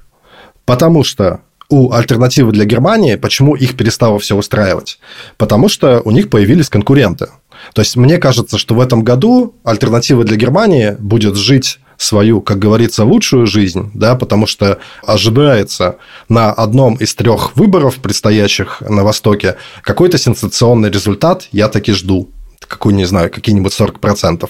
Потому 0.66 1.06
что 1.06 1.42
у 1.70 1.92
альтернативы 1.92 2.52
для 2.52 2.66
Германии, 2.66 3.16
почему 3.16 3.56
их 3.56 3.76
перестало 3.76 4.20
все 4.20 4.36
устраивать? 4.36 5.00
Потому 5.38 5.70
что 5.70 6.02
у 6.06 6.12
них 6.12 6.30
появились 6.30 6.70
конкуренты. 6.70 7.30
То 7.74 7.82
есть 7.82 7.96
мне 7.96 8.18
кажется, 8.18 8.58
что 8.58 8.76
в 8.76 8.80
этом 8.80 9.04
году 9.04 9.56
альтернатива 9.64 10.24
для 10.24 10.38
Германии 10.38 10.96
будет 11.00 11.36
жить 11.36 11.80
свою, 11.98 12.42
как 12.42 12.60
говорится, 12.60 13.04
лучшую 13.06 13.48
жизнь, 13.48 13.90
да, 13.94 14.16
потому 14.16 14.48
что 14.48 14.80
ожидается 15.06 15.98
на 16.30 16.52
одном 16.52 16.96
из 16.96 17.16
трех 17.16 17.56
выборов, 17.56 17.96
предстоящих 17.96 18.82
на 18.82 19.04
Востоке, 19.04 19.56
какой-то 19.82 20.18
сенсационный 20.18 20.90
результат, 20.90 21.48
я 21.52 21.70
таки 21.70 21.94
жду. 21.94 22.30
Какой, 22.60 22.94
не 22.94 23.06
знаю, 23.06 23.32
какие-нибудь 23.32 23.74
40%. 23.74 24.50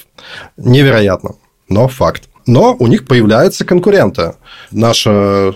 Невероятно, 0.57 1.35
но 1.69 1.87
факт. 1.87 2.29
Но 2.47 2.75
у 2.77 2.87
них 2.87 3.07
появляются 3.07 3.65
конкуренты. 3.65 4.35
Наша 4.71 5.55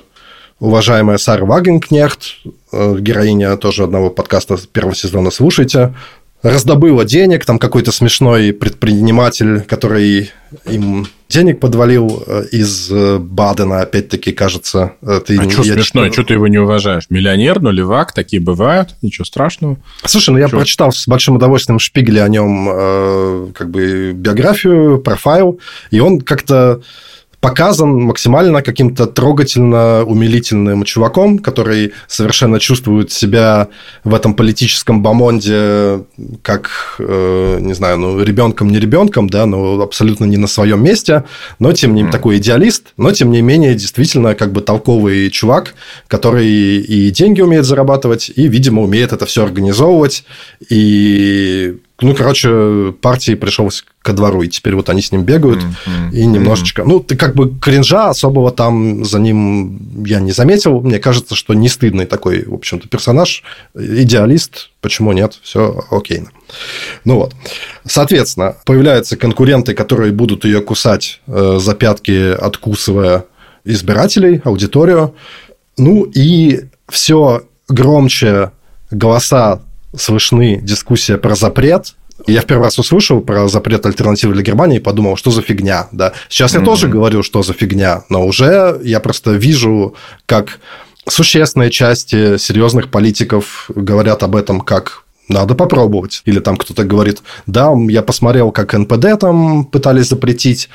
уважаемая 0.59 1.17
Сара 1.17 1.45
Вагенкнехт, 1.45 2.37
э, 2.71 2.95
героиня 2.99 3.55
тоже 3.57 3.83
одного 3.83 4.09
подкаста 4.09 4.57
первого 4.71 4.95
сезона 4.95 5.31
«Слушайте», 5.31 5.93
раздобыла 6.41 7.03
денег, 7.03 7.43
там 7.43 7.59
какой-то 7.59 7.91
смешной 7.91 8.53
предприниматель, 8.53 9.61
который 9.61 10.31
им 10.65 11.05
денег 11.27 11.59
подвалил 11.59 12.23
э, 12.25 12.45
из 12.51 12.89
э, 12.89 13.17
Бадена, 13.19 13.81
опять-таки, 13.81 14.31
кажется. 14.31 14.93
Ты, 15.27 15.37
а 15.37 15.49
что 15.49 15.63
смешно, 15.63 16.11
что 16.11 16.23
ты 16.23 16.35
его 16.35 16.47
не 16.47 16.57
уважаешь? 16.57 17.03
Миллионер, 17.09 17.61
ну, 17.61 17.71
левак, 17.71 18.13
такие 18.13 18.41
бывают, 18.41 18.95
ничего 19.01 19.25
страшного. 19.25 19.77
Слушай, 20.05 20.31
ну 20.31 20.37
я 20.37 20.47
чё? 20.47 20.57
прочитал 20.57 20.93
с 20.93 21.07
большим 21.07 21.35
удовольствием 21.35 21.77
Шпигеля 21.77 22.23
о 22.23 22.29
нем 22.29 23.51
как 23.53 23.69
бы 23.69 24.13
биографию, 24.13 24.99
профайл, 24.99 25.59
и 25.91 25.99
он 25.99 26.21
как-то 26.21 26.81
показан 27.41 28.01
максимально 28.01 28.61
каким-то 28.61 29.05
трогательно 29.05 30.03
умилительным 30.03 30.83
чуваком, 30.83 31.39
который 31.39 31.93
совершенно 32.07 32.59
чувствует 32.59 33.11
себя 33.11 33.69
в 34.03 34.13
этом 34.13 34.33
политическом 34.33 35.01
бомонде 35.01 36.03
как, 36.41 36.69
э, 36.99 37.59
не 37.61 37.73
знаю, 37.73 37.97
ну, 37.97 38.21
ребенком, 38.21 38.69
не 38.69 38.79
ребенком, 38.79 39.29
да, 39.29 39.45
но 39.45 39.79
абсолютно 39.81 40.25
не 40.25 40.37
на 40.37 40.47
своем 40.47 40.83
месте, 40.83 41.23
но 41.59 41.71
тем 41.71 41.91
не 41.91 41.99
менее, 42.01 42.09
mm. 42.09 42.11
такой 42.11 42.37
идеалист, 42.37 42.93
но 42.97 43.11
тем 43.11 43.31
не 43.31 43.41
менее 43.41 43.73
действительно 43.75 44.35
как 44.35 44.51
бы 44.51 44.61
толковый 44.61 45.29
чувак, 45.29 45.75
который 46.07 46.47
и 46.47 47.09
деньги 47.11 47.41
умеет 47.41 47.65
зарабатывать, 47.65 48.31
и, 48.35 48.47
видимо, 48.47 48.81
умеет 48.81 49.13
это 49.13 49.25
все 49.25 49.43
организовывать, 49.43 50.23
и 50.69 51.77
ну, 52.01 52.15
короче, 52.15 52.93
партии 53.01 53.35
пришлось 53.35 53.83
ко 54.01 54.13
двору, 54.13 54.41
и 54.43 54.47
теперь 54.47 54.75
вот 54.75 54.89
они 54.89 55.01
с 55.01 55.11
ним 55.11 55.23
бегают, 55.23 55.59
mm-hmm. 55.59 56.11
и 56.13 56.25
немножечко... 56.25 56.83
Ну, 56.85 56.99
ты 56.99 57.15
как 57.15 57.35
бы 57.35 57.53
кринжа 57.59 58.09
особого 58.09 58.51
там 58.51 59.03
за 59.05 59.19
ним 59.19 60.05
я 60.05 60.19
не 60.19 60.31
заметил. 60.31 60.81
Мне 60.81 60.99
кажется, 60.99 61.35
что 61.35 61.53
не 61.53 61.67
стыдный 61.67 62.05
такой, 62.05 62.45
в 62.45 62.53
общем-то, 62.53 62.87
персонаж, 62.87 63.43
идеалист, 63.75 64.69
почему 64.81 65.11
нет, 65.11 65.39
все 65.43 65.83
окей. 65.91 66.23
Ну 67.05 67.15
вот. 67.15 67.35
Соответственно, 67.85 68.55
появляются 68.65 69.17
конкуренты, 69.17 69.73
которые 69.73 70.11
будут 70.11 70.45
ее 70.45 70.61
кусать 70.61 71.21
э, 71.27 71.57
за 71.59 71.75
пятки, 71.75 72.31
откусывая 72.33 73.25
избирателей, 73.65 74.41
аудиторию. 74.43 75.15
Ну 75.77 76.03
и 76.03 76.61
все 76.87 77.43
громче 77.67 78.51
голоса 78.91 79.61
слышны 79.95 80.59
дискуссия 80.61 81.17
про 81.17 81.35
запрет. 81.35 81.95
Я 82.27 82.41
в 82.41 82.45
первый 82.45 82.63
раз 82.63 82.77
услышал 82.77 83.21
про 83.21 83.47
запрет 83.47 83.85
альтернативы 83.85 84.33
для 84.33 84.43
Германии 84.43 84.77
и 84.77 84.81
подумал, 84.81 85.15
что 85.15 85.31
за 85.31 85.41
фигня, 85.41 85.87
да. 85.91 86.13
Сейчас 86.27 86.53
mm-hmm. 86.53 86.59
я 86.59 86.65
тоже 86.65 86.87
говорю, 86.87 87.23
что 87.23 87.43
за 87.43 87.53
фигня, 87.53 88.03
но 88.09 88.25
уже 88.25 88.79
я 88.83 88.99
просто 88.99 89.31
вижу, 89.31 89.95
как 90.25 90.59
существенные 91.07 91.71
части 91.71 92.37
серьезных 92.37 92.91
политиков 92.91 93.69
говорят 93.73 94.23
об 94.23 94.35
этом 94.35 94.61
как 94.61 95.03
надо 95.29 95.55
попробовать. 95.55 96.21
Или 96.25 96.39
там 96.39 96.57
кто-то 96.57 96.83
говорит, 96.83 97.21
да, 97.45 97.71
я 97.87 98.01
посмотрел, 98.01 98.51
как 98.51 98.73
НПД 98.73 99.19
там 99.19 99.65
пытались 99.65 100.09
запретить, 100.09 100.69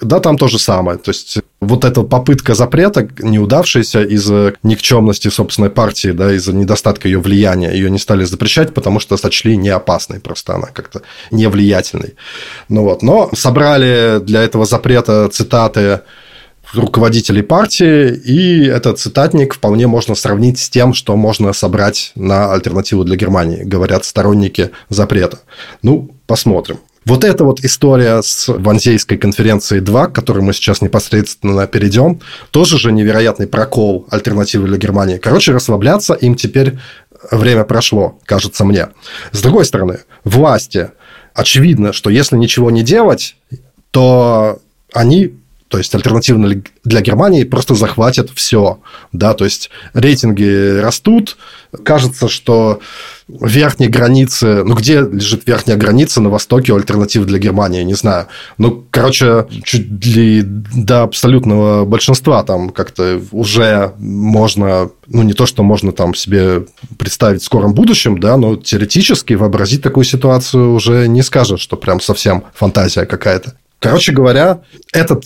да, 0.00 0.20
там 0.20 0.38
то 0.38 0.46
же 0.46 0.58
самое. 0.58 0.98
То 0.98 1.10
есть, 1.10 1.38
вот 1.60 1.84
эта 1.84 2.02
попытка 2.02 2.54
запрета, 2.54 3.08
неудавшаяся 3.18 4.02
из-за 4.02 4.54
никчемности 4.62 5.28
собственной 5.28 5.70
партии, 5.70 6.12
да, 6.12 6.32
из-за 6.34 6.52
недостатка 6.52 7.08
ее 7.08 7.18
влияния, 7.18 7.72
ее 7.72 7.90
не 7.90 7.98
стали 7.98 8.24
запрещать, 8.24 8.74
потому 8.74 9.00
что 9.00 9.16
сочли 9.16 9.56
не 9.56 9.70
опасной, 9.70 10.20
просто 10.20 10.54
она 10.54 10.66
как-то 10.66 11.02
невлиятельной. 11.30 12.14
Ну 12.68 12.82
вот, 12.82 13.02
но 13.02 13.30
собрали 13.34 14.20
для 14.20 14.42
этого 14.42 14.66
запрета 14.66 15.28
цитаты 15.30 16.00
руководителей 16.74 17.42
партии, 17.42 18.14
и 18.14 18.66
этот 18.66 18.98
цитатник 18.98 19.54
вполне 19.54 19.86
можно 19.86 20.14
сравнить 20.14 20.58
с 20.58 20.68
тем, 20.68 20.94
что 20.94 21.16
можно 21.16 21.52
собрать 21.52 22.12
на 22.14 22.52
альтернативу 22.52 23.04
для 23.04 23.16
Германии, 23.16 23.62
говорят 23.64 24.04
сторонники 24.04 24.70
запрета. 24.88 25.40
Ну, 25.82 26.10
посмотрим. 26.26 26.78
Вот 27.06 27.22
эта 27.22 27.44
вот 27.44 27.60
история 27.60 28.22
с 28.22 28.48
Ванзейской 28.48 29.18
конференцией 29.18 29.82
2, 29.82 30.06
к 30.06 30.14
которой 30.14 30.42
мы 30.42 30.54
сейчас 30.54 30.80
непосредственно 30.80 31.66
перейдем, 31.66 32.20
тоже 32.50 32.78
же 32.78 32.92
невероятный 32.92 33.46
прокол 33.46 34.06
альтернативы 34.10 34.68
для 34.68 34.78
Германии. 34.78 35.18
Короче, 35.18 35.52
расслабляться 35.52 36.14
им 36.14 36.34
теперь 36.34 36.78
время 37.30 37.64
прошло, 37.64 38.18
кажется 38.24 38.64
мне. 38.64 38.88
С 39.32 39.42
другой 39.42 39.66
стороны, 39.66 40.00
власти, 40.24 40.90
очевидно, 41.34 41.92
что 41.92 42.08
если 42.08 42.36
ничего 42.36 42.70
не 42.70 42.82
делать, 42.82 43.36
то 43.90 44.60
они 44.94 45.34
то 45.74 45.78
есть 45.78 45.92
альтернативно 45.92 46.62
для 46.84 47.00
Германии 47.00 47.42
просто 47.42 47.74
захватят 47.74 48.30
все. 48.32 48.78
Да? 49.10 49.34
То 49.34 49.42
есть 49.44 49.70
рейтинги 49.92 50.78
растут. 50.78 51.36
Кажется, 51.82 52.28
что 52.28 52.78
верхние 53.26 53.90
границы... 53.90 54.62
Ну, 54.62 54.76
где 54.76 55.00
лежит 55.00 55.48
верхняя 55.48 55.76
граница 55.76 56.20
на 56.20 56.30
востоке 56.30 56.72
у 56.72 56.76
альтернатив 56.76 57.26
для 57.26 57.40
Германии? 57.40 57.82
Не 57.82 57.94
знаю. 57.94 58.28
Ну, 58.56 58.84
короче, 58.88 59.48
чуть 59.64 60.06
ли 60.06 60.42
до 60.44 61.02
абсолютного 61.02 61.84
большинства 61.84 62.44
там 62.44 62.70
как-то 62.70 63.20
уже 63.32 63.94
можно... 63.98 64.90
Ну, 65.08 65.24
не 65.24 65.32
то, 65.32 65.44
что 65.44 65.64
можно 65.64 65.90
там 65.90 66.14
себе 66.14 66.66
представить 66.98 67.42
в 67.42 67.46
скором 67.46 67.74
будущем, 67.74 68.20
да, 68.20 68.36
но 68.36 68.54
теоретически 68.54 69.32
вообразить 69.32 69.82
такую 69.82 70.04
ситуацию 70.04 70.72
уже 70.72 71.08
не 71.08 71.22
скажешь, 71.22 71.58
что 71.58 71.76
прям 71.76 72.00
совсем 72.00 72.44
фантазия 72.54 73.06
какая-то. 73.06 73.54
Короче 73.84 74.12
говоря, 74.12 74.62
этот 74.92 75.24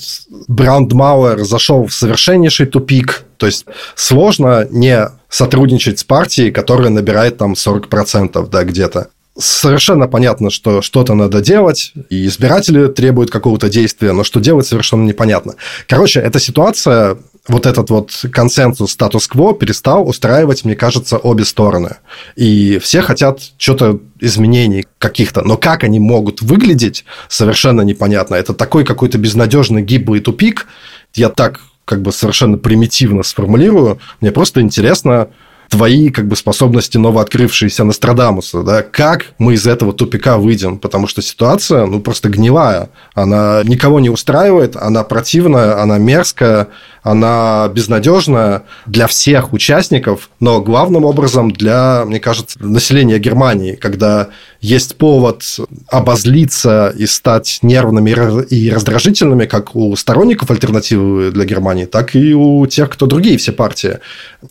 Брандмауэр 0.49 1.45
зашел 1.45 1.87
в 1.87 1.95
совершеннейший 1.95 2.67
тупик. 2.67 3.25
То 3.37 3.47
есть 3.47 3.67
сложно 3.95 4.67
не 4.69 5.09
сотрудничать 5.29 6.01
с 6.01 6.05
партией, 6.05 6.51
которая 6.51 6.91
набирает 6.91 7.39
там 7.39 7.53
40% 7.53 8.49
да, 8.49 8.65
где-то 8.65 9.11
совершенно 9.39 10.09
понятно, 10.09 10.51
что 10.51 10.83
что-то 10.83 11.15
надо 11.15 11.41
делать, 11.41 11.93
и 12.11 12.27
избиратели 12.27 12.89
требуют 12.89 13.31
какого-то 13.31 13.69
действия, 13.69 14.13
но 14.13 14.25
что 14.25 14.41
делать 14.41 14.67
совершенно 14.67 15.05
непонятно. 15.05 15.55
Короче, 15.87 16.21
эта 16.21 16.41
ситуация, 16.41 17.19
вот 17.47 17.65
этот 17.65 17.89
вот 17.91 18.25
консенсус 18.33 18.93
статус-кво 18.93 19.55
перестал 19.55 20.07
устраивать, 20.07 20.65
мне 20.65 20.75
кажется, 20.75 21.17
обе 21.19 21.45
стороны. 21.45 21.97
И 22.37 22.79
все 22.79 23.01
хотят 23.01 23.41
что-то 23.57 24.01
изменений 24.21 24.87
каких-то, 24.99 25.43
но 25.43 25.57
как 25.57 25.85
они 25.85 26.01
могут 26.01 26.43
выглядеть, 26.43 27.05
совершенно 27.29 27.83
непонятно. 27.83 28.35
Это 28.35 28.55
такой 28.55 28.85
какой-то 28.85 29.19
безнадежный 29.19 29.83
гиблый 29.83 30.21
тупик. 30.21 30.67
Я 31.15 31.29
так 31.29 31.61
как 31.85 32.03
бы 32.03 32.13
совершенно 32.13 32.59
примитивно 32.59 33.23
сформулирую. 33.23 33.99
Мне 34.21 34.31
просто 34.31 34.61
интересно, 34.61 35.29
твои 35.69 36.11
как 36.11 36.27
бы 36.27 36.37
способности 36.37 36.99
новооткрывшиеся 36.99 37.85
Нострадамуса, 37.85 38.63
да, 38.63 38.83
как 38.83 39.27
мы 39.39 39.55
из 39.55 39.67
этого 39.67 39.93
тупика 39.93 40.39
выйдем, 40.39 40.79
потому 40.79 41.07
что 41.07 41.23
ситуация, 41.23 41.87
ну, 41.87 42.01
просто 42.01 42.29
гнилая, 42.29 42.91
она 43.15 43.63
никого 43.65 44.01
не 44.01 44.11
устраивает, 44.11 44.77
она 44.77 45.05
противная, 45.05 45.81
она 45.81 45.99
мерзкая, 45.99 46.69
она 47.03 47.69
безнадежная 47.69 48.65
для 48.87 49.07
всех 49.07 49.53
участников, 49.53 50.31
но 50.41 50.61
главным 50.61 51.05
образом 51.05 51.51
для, 51.51 52.05
мне 52.05 52.21
кажется, 52.21 52.59
населения 52.63 53.19
Германии, 53.19 53.75
когда 53.75 54.29
есть 54.61 54.97
повод 54.97 55.45
обозлиться 55.89 56.93
и 56.97 57.07
стать 57.07 57.61
нервными 57.63 58.11
и 58.51 58.71
раздражительными 58.71 59.47
как 59.47 59.77
у 59.77 59.95
сторонников 59.95 60.51
альтернативы 60.51 61.31
для 61.31 61.45
Германии, 61.45 61.85
так 61.85 62.17
и 62.17 62.35
у 62.35 62.67
тех, 62.67 62.91
кто 62.91 63.07
другие 63.07 63.39
все 63.39 63.53
партии 63.53 63.99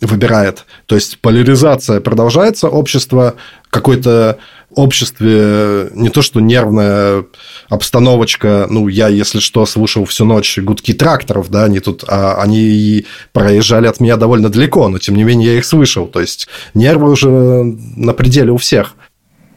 выбирает. 0.00 0.64
То 0.86 0.94
есть 0.94 1.18
поляризация 1.18 2.00
продолжается, 2.00 2.68
общество 2.68 3.34
какой-то 3.70 4.38
обществе 4.74 5.90
не 5.94 6.08
то, 6.10 6.22
что 6.22 6.40
нервная 6.40 7.24
обстановочка, 7.68 8.66
ну, 8.68 8.88
я, 8.88 9.08
если 9.08 9.40
что, 9.40 9.66
слушал 9.66 10.04
всю 10.04 10.24
ночь 10.24 10.58
гудки 10.58 10.92
тракторов, 10.92 11.50
да, 11.50 11.64
они 11.64 11.80
тут, 11.80 12.04
а, 12.06 12.40
они 12.40 13.06
проезжали 13.32 13.86
от 13.86 14.00
меня 14.00 14.16
довольно 14.16 14.50
далеко, 14.50 14.88
но, 14.88 14.98
тем 14.98 15.16
не 15.16 15.24
менее, 15.24 15.52
я 15.52 15.58
их 15.58 15.64
слышал, 15.64 16.06
то 16.06 16.20
есть 16.20 16.48
нервы 16.74 17.10
уже 17.10 17.28
на 17.28 18.12
пределе 18.12 18.52
у 18.52 18.56
всех. 18.56 18.94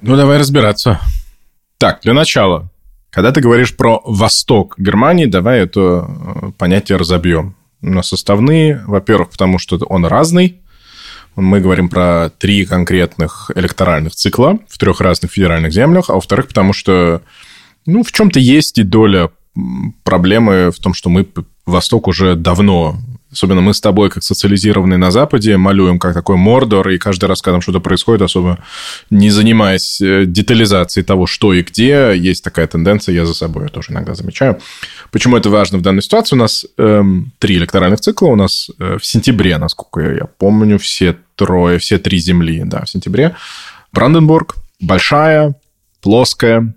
Ну, 0.01 0.15
давай 0.15 0.39
разбираться. 0.39 0.99
Так, 1.77 2.01
для 2.01 2.13
начала, 2.13 2.69
когда 3.11 3.31
ты 3.31 3.41
говоришь 3.41 3.75
про 3.75 4.01
восток 4.03 4.75
Германии, 4.77 5.25
давай 5.25 5.59
это 5.59 6.07
э, 6.07 6.51
понятие 6.57 6.97
разобьем 6.97 7.55
на 7.81 8.01
составные. 8.01 8.83
Во-первых, 8.87 9.29
потому 9.29 9.59
что 9.59 9.77
он 9.77 10.05
разный, 10.05 10.59
мы 11.35 11.59
говорим 11.59 11.87
про 11.87 12.29
три 12.29 12.65
конкретных 12.65 13.51
электоральных 13.55 14.15
цикла 14.15 14.59
в 14.67 14.77
трех 14.77 15.01
разных 15.01 15.31
федеральных 15.31 15.71
землях, 15.71 16.09
а 16.09 16.15
во-вторых, 16.15 16.47
потому 16.47 16.73
что 16.73 17.21
ну, 17.85 18.03
в 18.03 18.11
чем-то 18.11 18.39
есть 18.39 18.77
и 18.79 18.83
доля 18.83 19.29
проблемы 20.03 20.71
в 20.71 20.79
том, 20.79 20.93
что 20.93 21.09
мы 21.09 21.27
Восток 21.65 22.07
уже 22.07 22.35
давно 22.35 22.97
Особенно 23.31 23.61
мы 23.61 23.73
с 23.73 23.79
тобой, 23.79 24.09
как 24.09 24.23
социализированные 24.23 24.97
на 24.97 25.09
Западе, 25.09 25.55
малюем 25.55 25.99
как 25.99 26.13
такой 26.13 26.35
мордор, 26.35 26.89
и 26.89 26.97
каждый 26.97 27.25
раз, 27.25 27.41
когда 27.41 27.55
там 27.55 27.61
что-то 27.61 27.79
происходит, 27.79 28.21
особо 28.21 28.59
не 29.09 29.29
занимаясь 29.29 30.01
э, 30.01 30.25
детализацией 30.25 31.05
того, 31.05 31.27
что 31.27 31.53
и 31.53 31.61
где, 31.61 32.13
есть 32.13 32.43
такая 32.43 32.67
тенденция, 32.67 33.15
я 33.15 33.25
за 33.25 33.33
собой 33.33 33.69
тоже 33.69 33.93
иногда 33.93 34.15
замечаю. 34.15 34.59
Почему 35.11 35.37
это 35.37 35.49
важно 35.49 35.77
в 35.77 35.81
данной 35.81 36.01
ситуации? 36.01 36.35
У 36.35 36.39
нас 36.39 36.65
эм, 36.77 37.31
три 37.39 37.55
электоральных 37.55 38.01
цикла. 38.01 38.27
У 38.27 38.35
нас 38.35 38.69
э, 38.79 38.97
в 38.99 39.05
сентябре, 39.05 39.57
насколько 39.57 40.01
я 40.01 40.25
помню, 40.25 40.77
все 40.77 41.15
трое, 41.35 41.79
все 41.79 41.99
три 41.99 42.19
земли, 42.19 42.63
да, 42.65 42.83
в 42.83 42.89
сентябре. 42.89 43.37
Бранденбург, 43.93 44.57
большая, 44.81 45.55
плоская, 46.01 46.75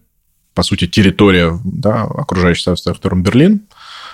по 0.55 0.63
сути, 0.63 0.87
территория, 0.87 1.59
да, 1.65 2.03
окружающая 2.03 2.77
со 2.77 2.95
вторым 2.95 3.25
Берлин, 3.25 3.63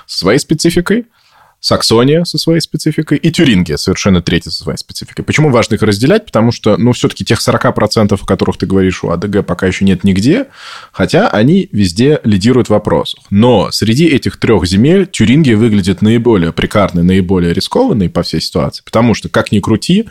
со 0.07 0.21
своей 0.21 0.39
спецификой– 0.39 1.05
Саксония 1.61 2.25
со 2.25 2.39
своей 2.39 2.61
спецификой 2.61 3.19
и 3.19 3.31
Тюрингия 3.31 3.77
совершенно 3.77 4.23
третья 4.23 4.51
со 4.51 4.63
своей 4.65 4.79
спецификой. 4.79 5.25
Почему 5.25 5.51
важно 5.51 5.75
их 5.75 5.83
разделять? 5.83 6.25
Потому 6.25 6.53
что, 6.53 6.77
ну, 6.79 6.93
все-таки 6.93 7.25
тех 7.25 7.39
40%, 7.39 8.15
о 8.15 8.27
которых 8.27 8.57
ты 8.57 8.67
говоришь, 8.67 9.05
у 9.05 9.11
АДГ 9.11 9.45
пока 9.45 9.67
еще 9.67 9.85
нет 9.85 10.03
нигде, 10.03 10.47
хотя 10.91 11.29
они 11.29 11.69
везде 11.71 12.21
лидируют 12.25 12.69
в 12.69 12.71
вопросах. 12.71 13.25
Но 13.29 13.71
среди 13.71 14.07
этих 14.07 14.39
трех 14.39 14.67
земель 14.67 15.07
Тюрингия 15.07 15.57
выглядит 15.57 16.01
наиболее 16.01 16.53
прикарной, 16.53 17.03
наиболее 17.03 17.53
рискованной 17.53 18.09
по 18.09 18.23
всей 18.23 18.41
ситуации, 18.41 18.83
потому 18.85 19.15
что, 19.15 19.29
как 19.29 19.53
ни 19.53 19.61
крути, 19.61 20.09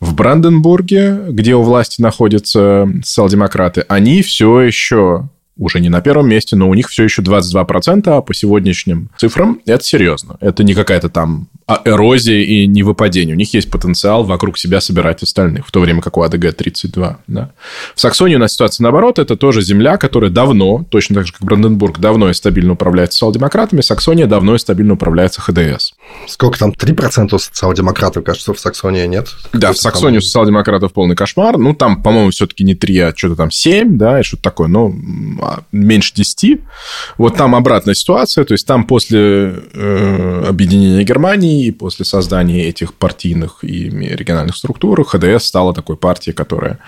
в 0.00 0.14
Бранденбурге, 0.14 1.26
где 1.28 1.54
у 1.54 1.62
власти 1.62 2.02
находятся 2.02 2.88
социал-демократы, 3.04 3.84
они 3.88 4.22
все 4.22 4.60
еще 4.60 5.28
уже 5.58 5.80
не 5.80 5.88
на 5.88 6.00
первом 6.00 6.28
месте, 6.28 6.56
но 6.56 6.68
у 6.68 6.74
них 6.74 6.88
все 6.88 7.04
еще 7.04 7.22
22%, 7.22 8.08
а 8.08 8.22
по 8.22 8.34
сегодняшним 8.34 9.10
цифрам 9.18 9.60
это 9.66 9.84
серьезно. 9.84 10.36
Это 10.40 10.64
не 10.64 10.74
какая-то 10.74 11.08
там 11.08 11.48
а 11.68 11.82
эрозия 11.84 12.40
и 12.40 12.66
не 12.66 12.82
выпадение. 12.82 13.34
У 13.34 13.38
них 13.38 13.52
есть 13.52 13.70
потенциал 13.70 14.24
вокруг 14.24 14.56
себя 14.56 14.80
собирать 14.80 15.22
остальных, 15.22 15.66
в 15.66 15.70
то 15.70 15.80
время 15.80 16.00
как 16.00 16.16
у 16.16 16.22
АДГ 16.22 16.54
32. 16.54 17.18
Да. 17.26 17.50
В 17.94 18.00
Саксонии 18.00 18.36
у 18.36 18.38
нас 18.38 18.54
ситуация 18.54 18.84
наоборот. 18.84 19.18
Это 19.18 19.36
тоже 19.36 19.60
земля, 19.60 19.98
которая 19.98 20.30
давно, 20.30 20.86
точно 20.88 21.16
так 21.16 21.26
же, 21.26 21.34
как 21.34 21.42
Бранденбург, 21.42 21.98
давно 21.98 22.30
и 22.30 22.32
стабильно 22.32 22.72
управляется 22.72 23.16
социал-демократами. 23.18 23.82
Саксония 23.82 24.26
давно 24.26 24.54
и 24.54 24.58
стабильно 24.58 24.94
управляется 24.94 25.42
ХДС. 25.42 25.92
Сколько 26.26 26.58
там? 26.58 26.70
3% 26.70 27.34
у 27.34 27.38
социал-демократов, 27.38 28.22
кажется, 28.24 28.52
в 28.52 28.60
Саксонии 28.60 29.06
нет? 29.06 29.28
Да, 29.52 29.72
в 29.72 29.78
Саксонии 29.78 30.18
у 30.18 30.20
социал-демократов 30.20 30.92
полный 30.92 31.16
кошмар. 31.16 31.56
Ну, 31.56 31.74
там, 31.74 32.02
по-моему, 32.02 32.30
все-таки 32.30 32.64
не 32.64 32.74
3, 32.74 32.98
а 32.98 33.12
что-то 33.16 33.36
там 33.36 33.50
7, 33.50 33.96
да, 33.96 34.20
и 34.20 34.22
что-то 34.22 34.42
такое, 34.42 34.68
но 34.68 34.92
а, 35.40 35.60
меньше 35.72 36.12
10. 36.14 36.60
Вот 37.16 37.36
там 37.36 37.54
обратная 37.54 37.94
ситуация. 37.94 38.44
То 38.44 38.52
есть, 38.52 38.66
там 38.66 38.84
после 38.84 39.62
э, 39.72 40.44
объединения 40.46 41.02
Германии 41.02 41.66
и 41.66 41.70
после 41.70 42.04
создания 42.04 42.66
этих 42.66 42.94
партийных 42.94 43.58
и 43.62 43.88
региональных 43.88 44.56
структур 44.56 45.02
ХДС 45.04 45.44
стала 45.44 45.74
такой 45.74 45.96
партией, 45.96 46.34
которая 46.34 46.78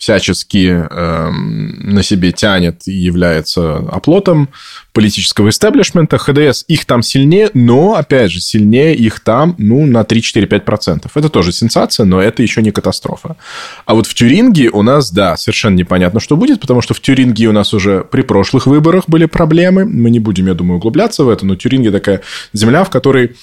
всячески 0.00 0.88
э, 0.90 1.30
на 1.30 2.02
себе 2.02 2.32
тянет 2.32 2.88
и 2.88 2.92
является 2.92 3.76
оплотом 3.76 4.48
политического 4.94 5.50
истеблишмента. 5.50 6.16
ХДС 6.16 6.64
их 6.68 6.86
там 6.86 7.02
сильнее, 7.02 7.50
но, 7.52 7.96
опять 7.96 8.30
же, 8.30 8.40
сильнее 8.40 8.94
их 8.94 9.20
там, 9.20 9.54
ну, 9.58 9.84
на 9.84 10.00
3-4-5%. 10.00 11.10
Это 11.14 11.28
тоже 11.28 11.52
сенсация, 11.52 12.06
но 12.06 12.18
это 12.18 12.42
еще 12.42 12.62
не 12.62 12.70
катастрофа. 12.70 13.36
А 13.84 13.94
вот 13.94 14.06
в 14.06 14.14
Тюринге 14.14 14.70
у 14.70 14.80
нас, 14.80 15.12
да, 15.12 15.36
совершенно 15.36 15.76
непонятно, 15.76 16.18
что 16.18 16.38
будет, 16.38 16.60
потому 16.60 16.80
что 16.80 16.94
в 16.94 17.00
Тюринге 17.00 17.48
у 17.48 17.52
нас 17.52 17.74
уже 17.74 18.02
при 18.02 18.22
прошлых 18.22 18.66
выборах 18.66 19.04
были 19.06 19.26
проблемы. 19.26 19.84
Мы 19.84 20.08
не 20.08 20.18
будем, 20.18 20.46
я 20.46 20.54
думаю, 20.54 20.78
углубляться 20.78 21.24
в 21.24 21.28
это, 21.28 21.44
но 21.44 21.56
Тюринге 21.56 21.90
такая 21.90 22.22
земля, 22.54 22.84
в 22.84 22.90
которой 22.90 23.36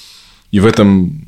и 0.50 0.60
в 0.60 0.66
этом 0.66 1.27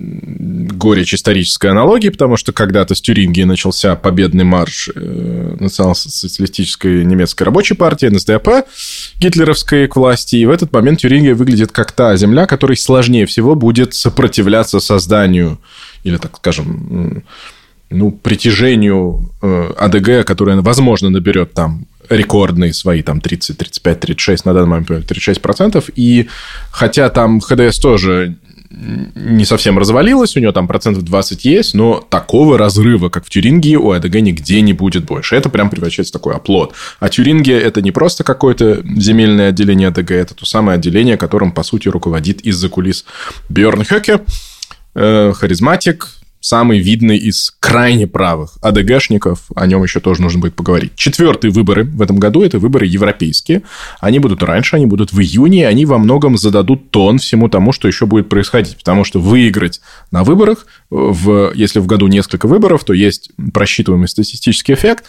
горечь 0.00 1.14
исторической 1.14 1.68
аналогии, 1.68 2.08
потому 2.08 2.36
что 2.36 2.52
когда-то 2.52 2.94
с 2.94 3.00
Тюрингии 3.00 3.42
начался 3.42 3.96
победный 3.96 4.44
марш 4.44 4.88
э, 4.94 5.56
национал-социалистической 5.60 7.04
немецкой 7.04 7.42
рабочей 7.44 7.74
партии, 7.74 8.06
НСДАП, 8.06 8.66
гитлеровской 9.18 9.86
к 9.88 9.96
власти, 9.96 10.36
и 10.36 10.46
в 10.46 10.50
этот 10.50 10.72
момент 10.72 11.00
Тюрингия 11.00 11.34
выглядит 11.34 11.72
как 11.72 11.92
та 11.92 12.16
земля, 12.16 12.46
которой 12.46 12.76
сложнее 12.76 13.26
всего 13.26 13.54
будет 13.54 13.94
сопротивляться 13.94 14.80
созданию, 14.80 15.58
или, 16.02 16.16
так 16.16 16.36
скажем, 16.36 17.22
ну, 17.90 18.12
притяжению 18.12 19.30
э, 19.42 19.72
АДГ, 19.76 20.24
которое, 20.24 20.60
возможно, 20.60 21.10
наберет 21.10 21.52
там 21.52 21.86
рекордные 22.08 22.72
свои 22.72 23.02
там 23.02 23.20
30, 23.20 23.56
35, 23.56 24.00
36, 24.00 24.44
на 24.44 24.54
данный 24.54 24.68
момент 24.68 24.88
36 24.88 25.40
процентов. 25.40 25.90
И 25.94 26.28
хотя 26.70 27.08
там 27.08 27.40
ХДС 27.40 27.78
тоже 27.78 28.36
не 28.70 29.44
совсем 29.44 29.78
развалилась, 29.78 30.36
у 30.36 30.40
нее 30.40 30.52
там 30.52 30.68
процентов 30.68 31.04
20 31.04 31.44
есть, 31.44 31.74
но 31.74 32.06
такого 32.08 32.56
разрыва, 32.56 33.08
как 33.08 33.26
в 33.26 33.30
Тюрингии, 33.30 33.74
у 33.74 33.90
АДГ 33.90 34.16
нигде 34.16 34.60
не 34.60 34.72
будет 34.72 35.04
больше. 35.04 35.34
Это 35.34 35.48
прям 35.48 35.70
превращается 35.70 36.12
в 36.12 36.18
такой 36.18 36.34
оплот. 36.34 36.74
А 37.00 37.08
Тюрингия– 37.08 37.58
это 37.60 37.82
не 37.82 37.90
просто 37.90 38.22
какое-то 38.22 38.82
земельное 38.96 39.48
отделение 39.48 39.88
АДГ, 39.88 40.12
это 40.12 40.34
то 40.34 40.46
самое 40.46 40.76
отделение, 40.76 41.16
которым, 41.16 41.52
по 41.52 41.64
сути, 41.64 41.88
руководит 41.88 42.42
из-за 42.42 42.68
кулис 42.68 43.04
Бjörn 43.48 43.84
Хёке, 43.84 44.20
э, 44.94 45.32
харизматик, 45.34 46.08
самый 46.40 46.78
видный 46.78 47.18
из 47.18 47.54
крайне 47.60 48.06
правых 48.06 48.56
АДГшников, 48.62 49.50
о 49.54 49.66
нем 49.66 49.82
еще 49.82 50.00
тоже 50.00 50.22
нужно 50.22 50.40
будет 50.40 50.54
поговорить. 50.54 50.92
Четвертые 50.96 51.50
выборы 51.50 51.84
в 51.84 52.02
этом 52.02 52.18
году– 52.18 52.42
это 52.44 52.58
выборы 52.58 52.86
европейские. 52.86 53.62
Они 54.00 54.18
будут 54.18 54.42
раньше, 54.42 54.76
они 54.76 54.86
будут 54.86 55.12
в 55.12 55.20
июне, 55.20 55.60
и 55.60 55.64
они 55.64 55.86
во 55.86 55.98
многом 55.98 56.36
зададут 56.36 56.90
тон 56.90 57.18
всему 57.18 57.48
тому, 57.48 57.72
что 57.72 57.88
еще 57.88 58.06
будет 58.06 58.28
происходить. 58.28 58.76
Потому 58.76 59.04
что 59.04 59.20
выиграть 59.20 59.80
на 60.10 60.24
выборах, 60.24 60.66
в, 60.88 61.52
если 61.54 61.78
в 61.78 61.86
году 61.86 62.06
несколько 62.06 62.46
выборов, 62.46 62.84
то 62.84 62.92
есть 62.92 63.30
просчитываемый 63.52 64.08
статистический 64.08 64.74
эффект. 64.74 65.04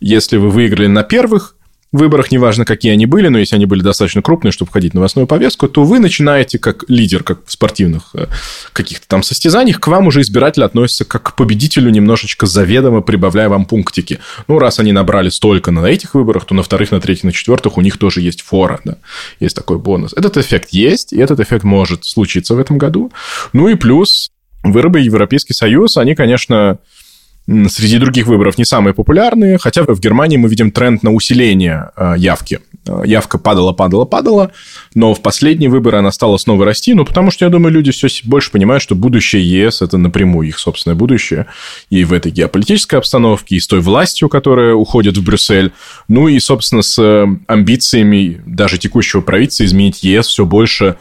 Если 0.00 0.36
вы 0.36 0.50
выиграли 0.50 0.86
на 0.86 1.02
первых, 1.02 1.56
выборах, 1.92 2.30
неважно, 2.30 2.64
какие 2.64 2.92
они 2.92 3.06
были, 3.06 3.28
но 3.28 3.38
если 3.38 3.56
они 3.56 3.66
были 3.66 3.82
достаточно 3.82 4.22
крупные, 4.22 4.52
чтобы 4.52 4.70
входить 4.70 4.92
в 4.92 4.94
новостную 4.94 5.26
повестку, 5.26 5.68
то 5.68 5.84
вы 5.84 5.98
начинаете 5.98 6.58
как 6.58 6.84
лидер, 6.88 7.22
как 7.22 7.46
в 7.46 7.52
спортивных 7.52 8.10
э, 8.14 8.26
каких-то 8.72 9.06
там 9.06 9.22
состязаниях, 9.22 9.80
к 9.80 9.86
вам 9.86 10.06
уже 10.08 10.20
избиратель 10.20 10.64
относится 10.64 11.04
как 11.04 11.22
к 11.22 11.36
победителю 11.36 11.90
немножечко 11.90 12.46
заведомо, 12.46 13.00
прибавляя 13.00 13.48
вам 13.48 13.64
пунктики. 13.64 14.18
Ну, 14.48 14.58
раз 14.58 14.78
они 14.78 14.92
набрали 14.92 15.28
столько 15.28 15.70
на 15.70 15.86
этих 15.86 16.14
выборах, 16.14 16.44
то 16.44 16.54
на 16.54 16.62
вторых, 16.62 16.90
на 16.90 17.00
третьих, 17.00 17.24
на 17.24 17.32
четвертых 17.32 17.76
у 17.78 17.80
них 17.80 17.98
тоже 17.98 18.20
есть 18.20 18.42
фора, 18.42 18.80
да, 18.84 18.98
есть 19.40 19.56
такой 19.56 19.78
бонус. 19.78 20.12
Этот 20.14 20.36
эффект 20.36 20.70
есть, 20.70 21.12
и 21.12 21.18
этот 21.18 21.40
эффект 21.40 21.64
может 21.64 22.04
случиться 22.04 22.54
в 22.54 22.58
этом 22.58 22.78
году. 22.78 23.12
Ну 23.52 23.68
и 23.68 23.74
плюс 23.74 24.30
выборы 24.62 25.00
Европейский 25.00 25.54
Союз, 25.54 25.96
они, 25.96 26.14
конечно, 26.14 26.78
среди 27.46 27.98
других 27.98 28.26
выборов 28.26 28.58
не 28.58 28.64
самые 28.64 28.94
популярные, 28.94 29.58
хотя 29.58 29.82
в 29.82 30.00
Германии 30.00 30.36
мы 30.36 30.48
видим 30.48 30.70
тренд 30.70 31.02
на 31.02 31.12
усиление 31.12 31.90
э, 31.96 32.14
явки. 32.16 32.60
Э, 32.86 33.02
явка 33.04 33.38
падала, 33.38 33.72
падала, 33.72 34.04
падала, 34.04 34.50
но 34.94 35.14
в 35.14 35.22
последние 35.22 35.70
выборы 35.70 35.98
она 35.98 36.10
стала 36.10 36.36
снова 36.38 36.64
расти, 36.64 36.94
ну, 36.94 37.04
потому 37.04 37.30
что, 37.30 37.44
я 37.44 37.50
думаю, 37.50 37.72
люди 37.72 37.92
все 37.92 38.08
больше 38.24 38.50
понимают, 38.50 38.82
что 38.82 38.94
будущее 38.94 39.48
ЕС– 39.48 39.80
это 39.82 39.96
напрямую 39.98 40.48
их 40.48 40.58
собственное 40.58 40.96
будущее, 40.96 41.46
и 41.90 42.04
в 42.04 42.12
этой 42.12 42.32
геополитической 42.32 42.96
обстановке, 42.96 43.56
и 43.56 43.60
с 43.60 43.66
той 43.66 43.80
властью, 43.80 44.28
которая 44.28 44.74
уходит 44.74 45.16
в 45.16 45.24
Брюссель, 45.24 45.72
ну, 46.08 46.28
и, 46.28 46.38
собственно, 46.40 46.82
с 46.82 47.00
э, 47.00 47.26
амбициями 47.46 48.40
даже 48.46 48.78
текущего 48.78 49.20
правительства 49.20 49.64
изменить 49.64 50.02
ЕС 50.02 50.26
все 50.26 50.44
больше 50.44 50.96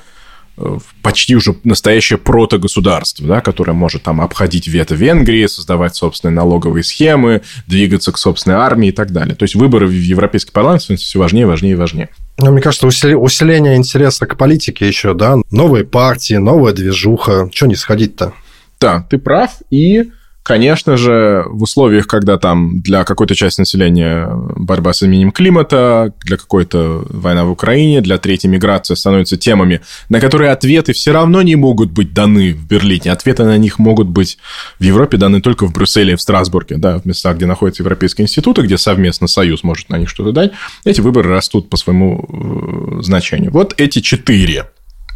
почти 1.01 1.35
уже 1.35 1.55
настоящее 1.63 2.17
протогосударство, 2.17 3.27
да, 3.27 3.41
которое 3.41 3.73
может 3.73 4.03
там 4.03 4.21
обходить 4.21 4.67
вето 4.67 4.95
Венгрии, 4.95 5.45
создавать 5.47 5.95
собственные 5.95 6.35
налоговые 6.35 6.83
схемы, 6.83 7.41
двигаться 7.67 8.11
к 8.11 8.17
собственной 8.17 8.57
армии 8.57 8.89
и 8.89 8.91
так 8.91 9.11
далее. 9.11 9.35
То 9.35 9.43
есть 9.43 9.55
выборы 9.55 9.87
в 9.87 9.91
Европейский 9.91 10.51
парламент 10.51 10.83
становятся 10.83 11.07
все 11.07 11.19
важнее, 11.19 11.45
важнее 11.45 11.73
и 11.73 11.75
важнее. 11.75 12.09
Ну, 12.37 12.51
мне 12.51 12.61
кажется, 12.61 12.87
усиление 12.87 13.75
интереса 13.75 14.25
к 14.25 14.37
политике 14.37 14.87
еще, 14.87 15.13
да, 15.13 15.37
новые 15.51 15.85
партии, 15.85 16.35
новая 16.35 16.73
движуха, 16.73 17.49
что 17.53 17.67
не 17.67 17.75
сходить-то? 17.75 18.33
Да, 18.79 19.05
ты 19.09 19.17
прав, 19.17 19.51
и 19.69 20.11
Конечно 20.45 20.95
же, 20.95 21.43
в 21.47 21.63
условиях, 21.63 22.05
когда 22.05 22.37
там 22.37 22.79
для 22.81 23.03
какой-то 23.03 23.33
части 23.33 23.61
населения 23.61 24.29
борьба 24.55 24.93
с 24.93 25.01
изменением 25.01 25.31
климата, 25.31 26.13
для 26.23 26.37
какой-то 26.37 27.03
война 27.09 27.45
в 27.45 27.49
Украине, 27.49 27.99
для 28.01 28.19
третьей 28.19 28.51
миграции 28.51 28.93
становятся 28.93 29.37
темами, 29.37 29.81
на 30.07 30.19
которые 30.19 30.51
ответы 30.51 30.93
все 30.93 31.13
равно 31.13 31.41
не 31.41 31.55
могут 31.55 31.89
быть 31.89 32.13
даны 32.13 32.53
в 32.53 32.67
Берлине. 32.67 33.11
Ответы 33.11 33.43
на 33.43 33.57
них 33.57 33.79
могут 33.79 34.07
быть 34.07 34.37
в 34.77 34.83
Европе 34.83 35.17
даны 35.17 35.41
только 35.41 35.65
в 35.65 35.73
Брюсселе 35.73 36.13
и 36.13 36.15
в 36.15 36.21
Страсбурге, 36.21 36.77
да, 36.77 36.99
в 36.99 37.05
местах, 37.05 37.37
где 37.37 37.47
находятся 37.47 37.81
европейские 37.81 38.25
институты, 38.25 38.61
где 38.61 38.77
совместно 38.77 39.25
Союз 39.25 39.63
может 39.63 39.89
на 39.89 39.97
них 39.97 40.09
что-то 40.09 40.31
дать. 40.31 40.51
Эти 40.83 41.01
выборы 41.01 41.31
растут 41.31 41.71
по 41.71 41.77
своему 41.77 42.99
э, 42.99 43.01
значению. 43.01 43.49
Вот 43.49 43.73
эти 43.77 43.99
четыре 43.99 44.65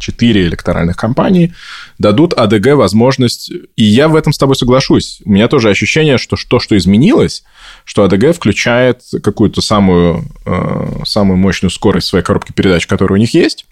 четыре 0.00 0.42
электоральных 0.42 0.96
кампании 0.96 1.54
дадут 1.98 2.34
АДГ 2.34 2.74
возможность, 2.74 3.52
и 3.76 3.84
я 3.84 4.08
в 4.08 4.16
этом 4.16 4.32
с 4.32 4.38
тобой 4.38 4.56
соглашусь. 4.56 5.20
У 5.24 5.30
меня 5.30 5.46
тоже 5.46 5.70
ощущение, 5.70 6.18
что 6.18 6.36
то, 6.48 6.58
что 6.58 6.76
изменилось, 6.76 7.44
что 7.84 8.02
АДГ 8.02 8.34
включает 8.34 9.02
какую-то 9.22 9.60
самую, 9.60 10.24
э, 10.46 11.02
самую 11.04 11.36
мощную 11.36 11.70
скорость 11.70 12.08
своей 12.08 12.24
коробки 12.24 12.52
передач, 12.52 12.86
которая 12.86 13.18
у 13.18 13.20
них 13.20 13.34
есть, 13.34 13.66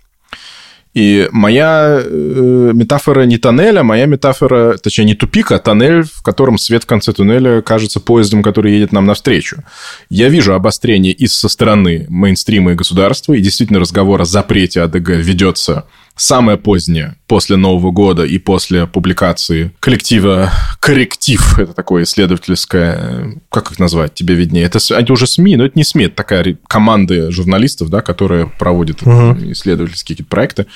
и 0.94 1.28
моя 1.30 2.00
э, 2.02 2.70
метафора 2.74 3.22
не 3.22 3.36
тоннеля, 3.38 3.82
моя 3.82 4.06
метафора, 4.06 4.78
точнее, 4.78 5.04
не 5.04 5.14
тупик, 5.14 5.52
а 5.52 5.58
тоннель, 5.58 6.02
в 6.02 6.22
котором 6.22 6.58
свет 6.58 6.84
в 6.84 6.86
конце 6.86 7.12
туннеля 7.12 7.62
кажется 7.62 8.00
поездом, 8.00 8.42
который 8.42 8.72
едет 8.72 8.92
нам 8.92 9.04
навстречу. 9.04 9.62
Я 10.08 10.28
вижу 10.28 10.54
обострение 10.54 11.12
и 11.12 11.26
со 11.26 11.48
стороны 11.48 12.06
мейнстрима 12.08 12.72
и 12.72 12.74
государства, 12.74 13.34
и 13.34 13.40
действительно 13.40 13.80
разговор 13.80 14.22
о 14.22 14.24
запрете 14.24 14.80
АДГ 14.80 15.10
ведется 15.10 15.86
самое 16.18 16.58
позднее, 16.58 17.16
после 17.26 17.56
Нового 17.56 17.90
года 17.90 18.24
и 18.24 18.38
после 18.38 18.86
публикации 18.86 19.72
коллектива 19.80 20.50
«Корректив», 20.80 21.58
это 21.58 21.72
такое 21.72 22.02
исследовательское, 22.02 23.40
как 23.50 23.70
их 23.70 23.78
назвать, 23.78 24.14
тебе 24.14 24.34
виднее, 24.34 24.64
это, 24.64 24.78
это 24.94 25.12
уже 25.12 25.26
СМИ, 25.26 25.56
но 25.56 25.64
это 25.64 25.78
не 25.78 25.84
СМИ, 25.84 26.06
это 26.06 26.16
такая 26.16 26.58
команда 26.66 27.30
журналистов, 27.30 27.88
да, 27.88 28.02
которые 28.02 28.52
проводят 28.58 29.02
угу. 29.02 29.36
исследовательские 29.52 30.16
какие-то 30.16 30.30
проекты 30.30 30.66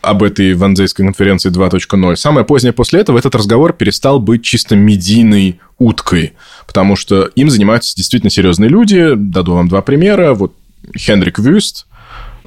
об 0.00 0.22
этой 0.22 0.54
ванзейской 0.54 1.04
конференции 1.04 1.50
2.0. 1.50 2.16
Самое 2.16 2.46
позднее 2.46 2.72
после 2.72 3.00
этого 3.00 3.18
этот 3.18 3.34
разговор 3.34 3.72
перестал 3.72 4.20
быть 4.20 4.42
чисто 4.42 4.76
медийной 4.76 5.60
уткой, 5.78 6.34
потому 6.66 6.96
что 6.96 7.24
им 7.34 7.50
занимаются 7.50 7.94
действительно 7.96 8.30
серьезные 8.30 8.70
люди. 8.70 9.14
Даду 9.16 9.54
вам 9.54 9.68
два 9.68 9.82
примера. 9.82 10.34
Вот 10.34 10.54
Хенрик 10.96 11.38
Вюст, 11.38 11.86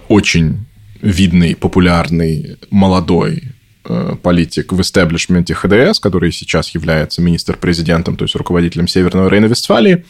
очень 0.08 0.66
видный, 1.02 1.56
популярный, 1.56 2.58
молодой 2.70 3.44
э, 3.86 4.16
политик 4.22 4.72
в 4.72 4.82
истеблишменте 4.82 5.54
ХДС, 5.54 6.00
который 6.00 6.32
сейчас 6.32 6.70
является 6.70 7.22
министр-президентом, 7.22 8.16
то 8.16 8.26
есть 8.26 8.36
руководителем 8.36 8.88
Северного 8.88 9.30
Рейна-Вестфалии. 9.30 10.06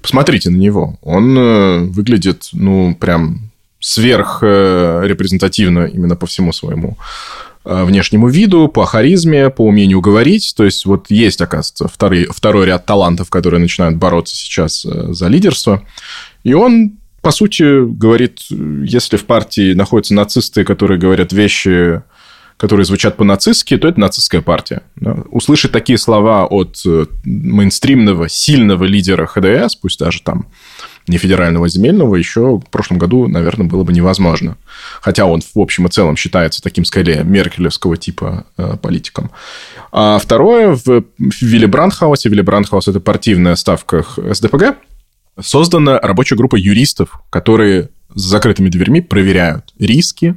Посмотрите 0.00 0.50
на 0.50 0.56
него. 0.56 0.98
Он 1.02 1.36
э, 1.36 1.78
выглядит, 1.84 2.48
ну, 2.52 2.94
прям 2.94 3.50
сверх 3.80 4.40
э, 4.42 5.04
именно 5.06 6.16
по 6.16 6.26
всему 6.26 6.52
своему 6.52 6.96
внешнему 7.64 8.28
виду, 8.28 8.68
по 8.68 8.86
харизме, 8.86 9.50
по 9.50 9.66
умению 9.66 10.00
говорить. 10.00 10.54
То 10.56 10.64
есть, 10.64 10.86
вот 10.86 11.10
есть, 11.10 11.42
оказывается, 11.42 11.86
второй, 11.86 12.26
второй 12.30 12.64
ряд 12.64 12.86
талантов, 12.86 13.28
которые 13.28 13.60
начинают 13.60 13.96
бороться 13.96 14.34
сейчас 14.34 14.82
за 14.84 15.26
лидерство. 15.26 15.82
И 16.44 16.54
он 16.54 16.97
по 17.28 17.32
сути, 17.32 17.84
говорит, 17.84 18.38
если 18.48 19.18
в 19.18 19.26
партии 19.26 19.74
находятся 19.74 20.14
нацисты, 20.14 20.64
которые 20.64 20.98
говорят 20.98 21.30
вещи, 21.30 22.00
которые 22.56 22.86
звучат 22.86 23.18
по-нацистски, 23.18 23.76
то 23.76 23.86
это 23.86 24.00
нацистская 24.00 24.40
партия. 24.40 24.80
Да? 24.96 25.12
Услышать 25.30 25.70
такие 25.70 25.98
слова 25.98 26.46
от 26.46 26.80
э, 26.86 27.04
мейнстримного, 27.24 28.30
сильного 28.30 28.84
лидера 28.84 29.26
ХДС, 29.26 29.76
пусть 29.76 29.98
даже 29.98 30.22
там 30.22 30.46
не 31.06 31.18
федерального 31.18 31.68
земельного, 31.68 32.16
еще 32.16 32.56
в 32.56 32.70
прошлом 32.70 32.96
году, 32.96 33.28
наверное, 33.28 33.66
было 33.66 33.84
бы 33.84 33.92
невозможно. 33.92 34.56
Хотя 35.02 35.26
он 35.26 35.42
в 35.42 35.60
общем 35.60 35.86
и 35.86 35.90
целом 35.90 36.16
считается 36.16 36.62
таким, 36.62 36.86
скорее, 36.86 37.24
меркелевского 37.24 37.98
типа 37.98 38.46
э, 38.56 38.78
политиком. 38.80 39.32
А 39.92 40.18
второе, 40.18 40.74
в 40.82 41.04
Вилли 41.18 41.66
Брандхаусе. 41.66 42.30
Вилли 42.30 42.40
Брандхаус– 42.40 42.88
это 42.88 43.00
партийная 43.00 43.56
ставка 43.56 44.06
СДПГ– 44.16 44.78
создана 45.40 45.98
рабочая 45.98 46.36
группа 46.36 46.56
юристов, 46.56 47.20
которые 47.30 47.90
с 48.14 48.22
закрытыми 48.22 48.68
дверьми 48.68 49.00
проверяют 49.00 49.72
риски, 49.78 50.36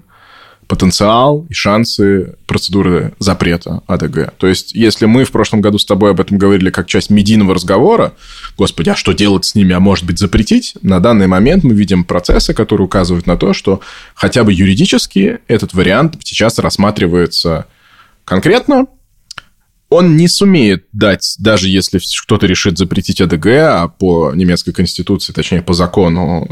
потенциал 0.72 1.46
и 1.50 1.54
шансы 1.54 2.36
процедуры 2.48 3.12
запрета 3.20 3.82
АДГ. 3.88 4.34
То 4.38 4.48
есть, 4.48 4.74
если 4.74 5.06
мы 5.06 5.26
в 5.26 5.32
прошлом 5.32 5.60
году 5.60 5.78
с 5.78 5.84
тобой 5.84 6.12
об 6.12 6.22
этом 6.22 6.38
говорили 6.38 6.70
как 6.70 6.88
часть 6.88 7.10
медийного 7.10 7.56
разговора, 7.56 8.14
господи, 8.58 8.90
а 8.90 8.96
что 8.96 9.12
делать 9.12 9.44
с 9.44 9.54
ними, 9.54 9.74
а 9.74 9.82
может 9.82 10.06
быть 10.06 10.18
запретить, 10.18 10.76
на 10.82 11.02
данный 11.02 11.28
момент 11.28 11.66
мы 11.66 11.74
видим 11.74 12.06
процессы, 12.06 12.54
которые 12.54 12.86
указывают 12.86 13.28
на 13.28 13.36
то, 13.36 13.52
что 13.52 13.82
хотя 14.16 14.46
бы 14.46 14.54
юридически 14.54 15.40
этот 15.50 15.74
вариант 15.74 16.16
сейчас 16.24 16.58
рассматривается 16.58 17.66
конкретно, 18.24 18.86
он 19.92 20.16
не 20.16 20.30
сумеет 20.30 20.86
дать, 20.94 21.36
даже 21.38 21.68
если 21.68 22.00
кто-то 22.24 22.48
решит 22.48 22.78
запретить 22.78 23.20
АДГ, 23.20 23.46
а 23.48 23.88
по 23.90 24.32
немецкой 24.34 24.72
конституции, 24.72 25.34
точнее 25.34 25.62
по 25.62 25.74
закону, 25.74 26.48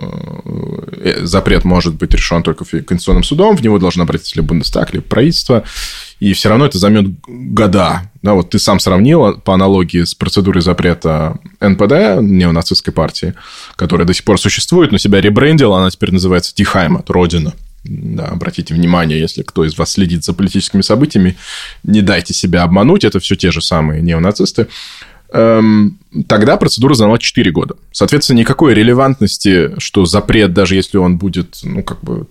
э, 0.98 1.22
запрет 1.24 1.64
может 1.64 1.96
быть 1.96 2.14
решен 2.14 2.44
только 2.44 2.66
Конституционным 2.66 3.24
судом, 3.24 3.56
в 3.56 3.62
него 3.62 3.80
должен 3.80 4.02
обратиться 4.02 4.34
либо 4.36 4.50
Бундестаг, 4.50 4.94
либо 4.94 5.06
правительство, 5.06 5.64
и 6.20 6.34
все 6.34 6.50
равно 6.50 6.66
это 6.66 6.78
займет 6.80 7.18
года. 7.26 8.12
Да, 8.22 8.34
вот 8.34 8.50
ты 8.50 8.60
сам 8.60 8.78
сравнил 8.82 9.40
по 9.40 9.54
аналогии 9.54 10.04
с 10.04 10.14
процедурой 10.14 10.62
запрета 10.62 11.40
НПД, 11.62 12.22
неонацистской 12.22 12.94
партии, 12.94 13.36
которая 13.78 14.06
до 14.06 14.14
сих 14.14 14.26
пор 14.26 14.38
существует, 14.38 14.92
но 14.92 14.98
себя 14.98 15.22
ребрендила, 15.22 15.80
она 15.80 15.90
теперь 15.90 16.12
называется 16.12 16.54
Тихаймат, 16.54 17.10
Родина. 17.10 17.54
Да, 17.84 18.26
обратите 18.26 18.74
внимание, 18.74 19.20
если 19.20 19.42
кто 19.42 19.66
из 19.66 19.78
вас 19.78 19.92
следит 19.92 20.24
за 20.24 20.34
политическими 20.34 20.82
событиями, 20.82 21.38
не 21.84 22.02
дайте 22.02 22.34
себя 22.34 22.64
обмануть, 22.64 23.04
это 23.04 23.20
все 23.20 23.36
те 23.36 23.52
же 23.52 23.62
самые 23.62 24.02
неонацисты. 24.02 24.68
Эм, 25.32 26.00
тогда 26.28 26.58
процедура 26.58 26.96
заняла 26.96 27.20
4 27.20 27.52
года. 27.52 27.76
Соответственно, 27.92 28.40
никакой 28.40 28.74
релевантности, 28.74 29.80
что 29.80 30.06
запрет, 30.06 30.54
даже 30.54 30.76
если 30.76 30.98
он 30.98 31.18
будет, 31.18 31.60
ну, 31.64 31.84
как 31.84 32.02
бы 32.02 32.28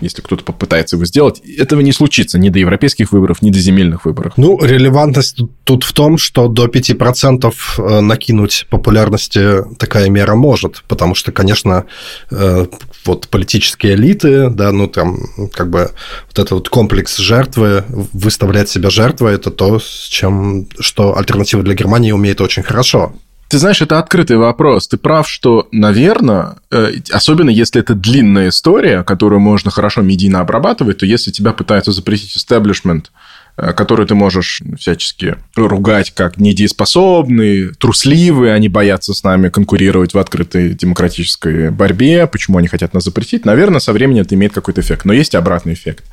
если 0.00 0.22
кто-то 0.22 0.44
попытается 0.44 0.96
его 0.96 1.04
сделать, 1.04 1.40
этого 1.40 1.80
не 1.80 1.92
случится 1.92 2.38
ни 2.38 2.48
до 2.48 2.58
европейских 2.58 3.12
выборов, 3.12 3.42
ни 3.42 3.50
до 3.50 3.58
земельных 3.58 4.04
выборов. 4.04 4.34
Ну, 4.36 4.62
релевантность 4.62 5.40
тут 5.64 5.84
в 5.84 5.92
том, 5.92 6.18
что 6.18 6.48
до 6.48 6.66
5% 6.66 7.52
э, 7.78 8.00
накинуть 8.00 8.66
популярности 8.70 9.64
такая 9.78 10.08
мера 10.08 10.34
может, 10.34 10.82
потому 10.88 11.14
что, 11.14 11.32
конечно, 11.32 11.84
э, 12.30 12.66
вот 13.04 13.28
политические 13.28 13.94
элиты, 13.94 14.50
да, 14.50 14.72
ну, 14.72 14.88
там, 14.88 15.18
как 15.52 15.70
бы 15.70 15.90
вот 16.26 16.38
этот 16.38 16.50
вот 16.52 16.68
комплекс 16.68 17.16
жертвы, 17.18 17.84
выставлять 18.12 18.68
себя 18.68 18.90
жертвой, 18.90 19.34
это 19.34 19.50
то, 19.50 19.78
с 19.78 20.08
чем, 20.08 20.66
что 20.78 21.16
альтернатива 21.16 21.62
для 21.62 21.74
Германии 21.74 22.12
умеет 22.12 22.40
очень 22.40 22.62
хорошо. 22.62 23.14
Ты 23.52 23.58
знаешь, 23.58 23.82
это 23.82 23.98
открытый 23.98 24.38
вопрос. 24.38 24.88
Ты 24.88 24.96
прав, 24.96 25.28
что, 25.28 25.68
наверное, 25.72 26.56
э, 26.70 26.92
особенно 27.10 27.50
если 27.50 27.82
это 27.82 27.94
длинная 27.94 28.48
история, 28.48 29.02
которую 29.02 29.40
можно 29.40 29.70
хорошо 29.70 30.00
медийно 30.00 30.40
обрабатывать, 30.40 30.96
то 30.96 31.04
если 31.04 31.30
тебя 31.30 31.52
пытаются 31.52 31.92
запретить 31.92 32.34
истеблишмент, 32.34 33.12
Э, 33.58 33.74
которые 33.74 34.06
ты 34.06 34.14
можешь 34.14 34.62
всячески 34.78 35.36
ругать 35.54 36.10
как 36.12 36.38
недееспособные, 36.38 37.72
трусливые, 37.78 38.54
они 38.54 38.68
боятся 38.68 39.12
с 39.12 39.22
нами 39.22 39.50
конкурировать 39.50 40.14
в 40.14 40.18
открытой 40.18 40.70
демократической 40.70 41.70
борьбе, 41.70 42.26
почему 42.26 42.56
они 42.56 42.68
хотят 42.68 42.94
нас 42.94 43.04
запретить, 43.04 43.44
наверное, 43.44 43.80
со 43.80 43.92
временем 43.92 44.22
это 44.22 44.34
имеет 44.36 44.54
какой-то 44.54 44.80
эффект. 44.80 45.04
Но 45.04 45.12
есть 45.12 45.34
обратный 45.34 45.74
эффект. 45.74 46.04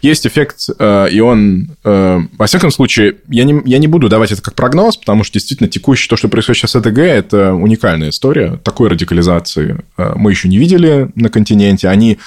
Есть 0.00 0.26
эффект, 0.26 0.70
э, 0.78 1.08
и 1.10 1.20
он, 1.20 1.68
э, 1.84 2.20
во 2.38 2.46
всяком 2.46 2.70
случае, 2.70 3.16
я 3.28 3.44
не, 3.44 3.60
я 3.66 3.76
не 3.76 3.86
буду 3.86 4.08
давать 4.08 4.32
это 4.32 4.40
как 4.40 4.54
прогноз, 4.54 4.96
потому 4.96 5.22
что 5.22 5.34
действительно 5.34 5.68
текущее, 5.68 6.08
то, 6.08 6.16
что 6.16 6.28
происходит 6.28 6.60
сейчас 6.60 6.70
с 6.70 6.76
ЭДГ, 6.76 6.98
это 6.98 7.52
уникальная 7.52 8.08
история. 8.08 8.58
Такой 8.64 8.88
радикализации 8.88 9.84
мы 9.96 10.30
еще 10.30 10.48
не 10.48 10.56
видели 10.56 11.10
на 11.14 11.28
континенте. 11.28 11.88
Они 11.88 12.18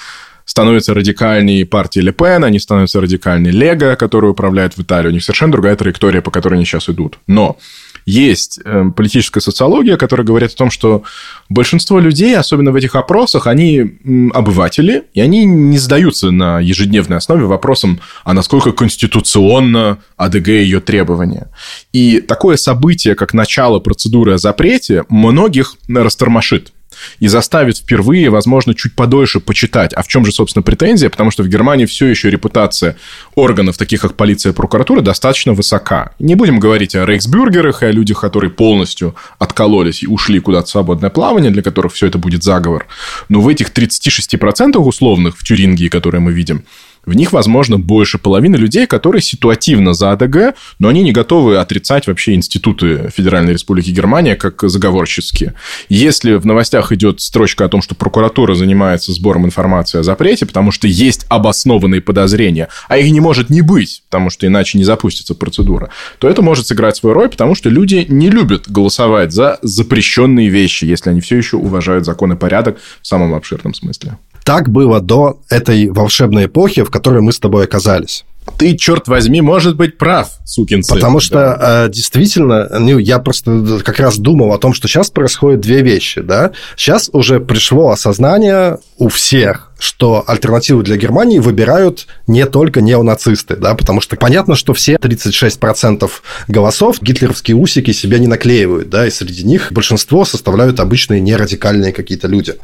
становятся 0.44 0.94
радикальнее 0.94 1.66
партии 1.66 2.00
Ле 2.00 2.12
Пен, 2.12 2.44
они 2.44 2.58
становятся 2.58 3.00
радикальнее 3.00 3.52
Лего, 3.52 3.96
который 3.96 4.30
управляет 4.30 4.76
в 4.76 4.82
Италии. 4.82 5.08
У 5.08 5.12
них 5.12 5.24
совершенно 5.24 5.52
другая 5.52 5.76
траектория, 5.76 6.22
по 6.22 6.30
которой 6.30 6.54
они 6.54 6.64
сейчас 6.64 6.88
идут. 6.88 7.18
Но 7.26 7.58
есть 8.06 8.60
э, 8.64 8.84
политическая 8.94 9.40
социология, 9.40 9.96
которая 9.96 10.26
говорит 10.26 10.52
о 10.52 10.56
том, 10.56 10.70
что 10.70 11.04
большинство 11.48 11.98
людей, 11.98 12.36
особенно 12.36 12.70
в 12.70 12.76
этих 12.76 12.94
опросах, 12.96 13.46
они 13.46 13.98
обыватели, 14.34 15.04
и 15.14 15.20
они 15.20 15.44
не 15.44 15.78
задаются 15.78 16.30
на 16.30 16.60
ежедневной 16.60 17.16
основе 17.16 17.46
вопросом, 17.46 18.00
а 18.24 18.34
насколько 18.34 18.72
конституционно 18.72 19.98
АДГ 20.16 20.48
и 20.48 20.62
ее 20.62 20.80
требования. 20.80 21.48
И 21.92 22.20
такое 22.20 22.56
событие, 22.56 23.14
как 23.14 23.32
начало 23.32 23.78
процедуры 23.78 24.34
о 24.34 24.38
запрете, 24.38 25.04
многих 25.08 25.76
растормошит 25.88 26.72
и 27.18 27.28
заставит 27.28 27.78
впервые, 27.78 28.30
возможно, 28.30 28.74
чуть 28.74 28.94
подольше 28.94 29.40
почитать, 29.40 29.92
а 29.92 30.02
в 30.02 30.08
чем 30.08 30.24
же, 30.24 30.32
собственно, 30.32 30.62
претензия, 30.62 31.10
потому 31.10 31.30
что 31.30 31.42
в 31.42 31.48
Германии 31.48 31.86
все 31.86 32.06
еще 32.06 32.30
репутация 32.30 32.96
органов, 33.34 33.76
таких 33.76 34.00
как 34.00 34.14
полиция 34.14 34.52
и 34.52 34.54
прокуратура, 34.54 35.00
достаточно 35.00 35.52
высока. 35.52 36.12
Не 36.18 36.34
будем 36.34 36.58
говорить 36.58 36.94
о 36.94 37.04
рейхсбюргерах 37.04 37.82
и 37.82 37.86
о 37.86 37.90
людях, 37.92 38.20
которые 38.20 38.50
полностью 38.50 39.14
откололись 39.38 40.02
и 40.02 40.06
ушли 40.06 40.40
куда-то 40.40 40.66
в 40.66 40.70
свободное 40.70 41.10
плавание, 41.10 41.50
для 41.50 41.62
которых 41.62 41.92
все 41.92 42.06
это 42.06 42.18
будет 42.18 42.42
заговор. 42.42 42.86
Но 43.28 43.40
в 43.40 43.48
этих 43.48 43.70
36% 43.70 44.76
условных 44.78 45.38
в 45.38 45.44
Тюрингии, 45.44 45.88
которые 45.88 46.20
мы 46.20 46.32
видим, 46.32 46.64
в 47.06 47.14
них, 47.14 47.32
возможно, 47.32 47.78
больше 47.78 48.18
половины 48.18 48.56
людей, 48.56 48.86
которые 48.86 49.22
ситуативно 49.22 49.94
за 49.94 50.12
АДГ, 50.12 50.54
но 50.78 50.88
они 50.88 51.02
не 51.02 51.12
готовы 51.12 51.58
отрицать 51.58 52.06
вообще 52.06 52.34
институты 52.34 53.10
Федеральной 53.14 53.52
Республики 53.52 53.90
Германия 53.90 54.36
как 54.36 54.62
заговорческие. 54.62 55.54
Если 55.88 56.34
в 56.34 56.46
новостях 56.46 56.92
идет 56.92 57.20
строчка 57.20 57.64
о 57.64 57.68
том, 57.68 57.82
что 57.82 57.94
прокуратура 57.94 58.54
занимается 58.54 59.12
сбором 59.12 59.46
информации 59.46 59.98
о 59.98 60.02
запрете, 60.02 60.46
потому 60.46 60.70
что 60.70 60.86
есть 60.86 61.26
обоснованные 61.28 62.00
подозрения, 62.00 62.68
а 62.88 62.98
их 62.98 63.10
не 63.12 63.20
может 63.20 63.50
не 63.50 63.60
быть, 63.60 64.02
потому 64.08 64.30
что 64.30 64.46
иначе 64.46 64.78
не 64.78 64.84
запустится 64.84 65.34
процедура, 65.34 65.90
то 66.18 66.28
это 66.28 66.42
может 66.42 66.66
сыграть 66.66 66.96
свою 66.96 67.14
роль, 67.14 67.28
потому 67.28 67.54
что 67.54 67.68
люди 67.68 68.06
не 68.08 68.30
любят 68.30 68.70
голосовать 68.70 69.32
за 69.32 69.58
запрещенные 69.62 70.48
вещи, 70.48 70.84
если 70.84 71.10
они 71.10 71.20
все 71.20 71.36
еще 71.36 71.56
уважают 71.56 72.04
закон 72.04 72.32
и 72.32 72.36
порядок 72.36 72.78
в 73.02 73.06
самом 73.06 73.34
обширном 73.34 73.74
смысле. 73.74 74.18
Так 74.44 74.68
было 74.68 75.00
до 75.00 75.38
этой 75.48 75.88
волшебной 75.88 76.46
эпохи, 76.46 76.82
в 76.84 76.90
которой 76.90 77.22
мы 77.22 77.32
с 77.32 77.40
тобой 77.40 77.64
оказались. 77.64 78.24
Ты, 78.58 78.76
черт 78.76 79.08
возьми, 79.08 79.40
может 79.40 79.76
быть 79.76 79.98
прав, 79.98 80.28
сукин 80.44 80.82
сын. 80.82 80.96
Потому 80.96 81.20
что 81.20 81.34
да. 81.34 81.86
Э, 81.86 81.88
действительно, 81.88 82.68
ну, 82.78 82.98
я 82.98 83.18
просто 83.18 83.80
как 83.84 83.98
раз 83.98 84.18
думал 84.18 84.52
о 84.52 84.58
том, 84.58 84.74
что 84.74 84.86
сейчас 84.86 85.10
происходят 85.10 85.60
две 85.60 85.82
вещи. 85.82 86.20
Да? 86.20 86.52
Сейчас 86.76 87.10
уже 87.12 87.40
пришло 87.40 87.90
осознание 87.90 88.78
у 88.98 89.08
всех, 89.08 89.72
что 89.78 90.24
альтернативу 90.26 90.82
для 90.82 90.96
Германии 90.96 91.38
выбирают 91.38 92.06
не 92.26 92.46
только 92.46 92.80
неонацисты, 92.80 93.56
да, 93.56 93.74
потому 93.74 94.00
что 94.00 94.16
понятно, 94.16 94.54
что 94.54 94.72
все 94.72 94.94
36% 94.94 96.10
голосов 96.48 97.02
гитлеровские 97.02 97.56
усики 97.56 97.92
себе 97.92 98.18
не 98.18 98.26
наклеивают, 98.26 98.88
да, 98.88 99.06
и 99.06 99.10
среди 99.10 99.44
них 99.44 99.72
большинство 99.72 100.24
составляют 100.24 100.80
обычные 100.80 101.20
нерадикальные 101.20 101.92
какие-то 101.92 102.28
люди. 102.28 102.54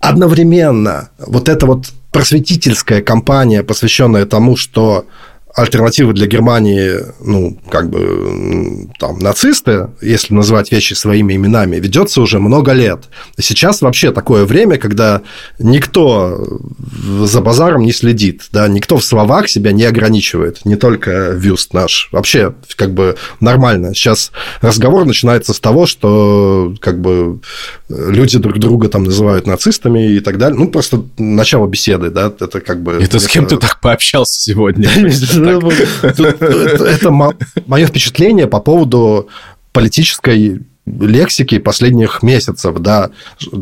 Одновременно 0.00 1.10
вот 1.18 1.48
эта 1.48 1.66
вот 1.66 1.86
просветительская 2.16 3.02
кампания, 3.02 3.62
посвященная 3.62 4.24
тому, 4.24 4.56
что 4.56 5.04
альтернативы 5.56 6.12
для 6.12 6.26
Германии, 6.26 6.96
ну, 7.24 7.58
как 7.70 7.88
бы, 7.88 8.88
там, 8.98 9.18
нацисты, 9.18 9.88
если 10.02 10.34
называть 10.34 10.70
вещи 10.70 10.92
своими 10.92 11.34
именами, 11.34 11.76
ведется 11.76 12.20
уже 12.20 12.38
много 12.38 12.72
лет. 12.72 13.04
Сейчас 13.38 13.80
вообще 13.80 14.12
такое 14.12 14.44
время, 14.44 14.76
когда 14.76 15.22
никто 15.58 16.60
за 17.22 17.40
базаром 17.40 17.82
не 17.82 17.92
следит, 17.92 18.42
да, 18.52 18.68
никто 18.68 18.98
в 18.98 19.04
словах 19.04 19.48
себя 19.48 19.72
не 19.72 19.84
ограничивает, 19.84 20.64
не 20.66 20.76
только 20.76 21.30
Вюст 21.30 21.72
наш. 21.72 22.10
Вообще, 22.12 22.54
как 22.76 22.92
бы, 22.92 23.16
нормально. 23.40 23.94
Сейчас 23.94 24.32
разговор 24.60 25.06
начинается 25.06 25.54
с 25.54 25.60
того, 25.60 25.86
что, 25.86 26.74
как 26.80 27.00
бы, 27.00 27.40
люди 27.88 28.38
друг 28.38 28.58
друга 28.58 28.90
там 28.90 29.04
называют 29.04 29.46
нацистами 29.46 30.16
и 30.16 30.20
так 30.20 30.36
далее. 30.36 30.58
Ну, 30.58 30.68
просто 30.68 31.02
начало 31.16 31.66
беседы, 31.66 32.10
да, 32.10 32.26
это 32.26 32.60
как 32.60 32.82
бы... 32.82 32.98
Это 33.02 33.18
с 33.18 33.26
кем 33.26 33.46
ты 33.46 33.56
так 33.56 33.80
пообщался 33.80 34.38
сегодня? 34.38 34.90
Это 35.46 37.10
мое 37.66 37.86
впечатление 37.86 38.46
по 38.46 38.60
поводу 38.60 39.28
политической 39.72 40.62
лексики 40.86 41.58
последних 41.58 42.22
месяцев, 42.22 42.78
да. 42.78 43.10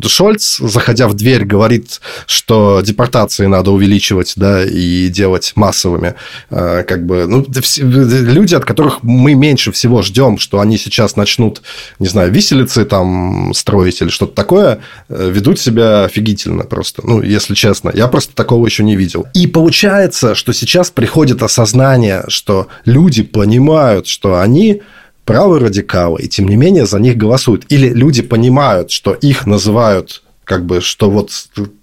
Шольц, 0.07 0.59
заходя 0.59 1.09
в 1.09 1.15
дверь, 1.15 1.45
говорит, 1.45 2.01
что 2.27 2.83
депортации 2.85 3.47
надо 3.47 3.71
увеличивать, 3.71 4.35
да, 4.37 4.65
и 4.65 5.09
делать 5.09 5.53
массовыми. 5.57 6.15
А, 6.51 6.83
как 6.83 7.07
бы, 7.07 7.27
ну, 7.27 7.45
люди, 7.81 8.55
от 8.55 8.65
которых 8.65 9.03
мы 9.03 9.35
меньше 9.35 9.73
всего 9.73 10.03
ждем, 10.03 10.39
что 10.39 10.61
они 10.61 10.77
сейчас 10.77 11.17
начнут, 11.17 11.63
не 11.99 12.09
знаю, 12.09 12.31
виселицы 12.31 12.85
там 12.85 13.53
строить 13.55 14.03
или 14.03 14.11
что-то 14.11 14.35
такое, 14.35 14.81
э, 15.09 15.31
ведут 15.31 15.59
себя 15.59 16.05
офигительно 16.05 16.65
просто, 16.65 17.03
ну, 17.07 17.23
если 17.23 17.55
честно. 17.55 17.91
Я 17.95 18.09
просто 18.09 18.35
такого 18.35 18.67
еще 18.67 18.85
не 18.85 18.97
видел. 18.97 19.27
И 19.33 19.47
получается, 19.47 20.35
что 20.35 20.53
сейчас 20.53 20.91
приходит 20.91 21.43
осознание, 21.43 22.25
что 22.29 22.69
люди 22.85 23.23
понимают, 23.23 24.07
что 24.07 24.41
они 24.41 24.83
правые 25.25 25.63
радикалы, 25.63 26.23
и 26.23 26.29
тем 26.29 26.49
не 26.49 26.57
менее 26.57 26.87
за 26.87 26.99
них 26.99 27.17
голосуют. 27.17 27.65
Или 27.69 27.89
люди 27.89 28.23
понимают, 28.23 28.91
что 28.91 29.13
их 29.15 29.47
называют 29.47 30.23
как 30.45 30.65
бы, 30.67 30.81
что 30.81 31.11
вот 31.11 31.31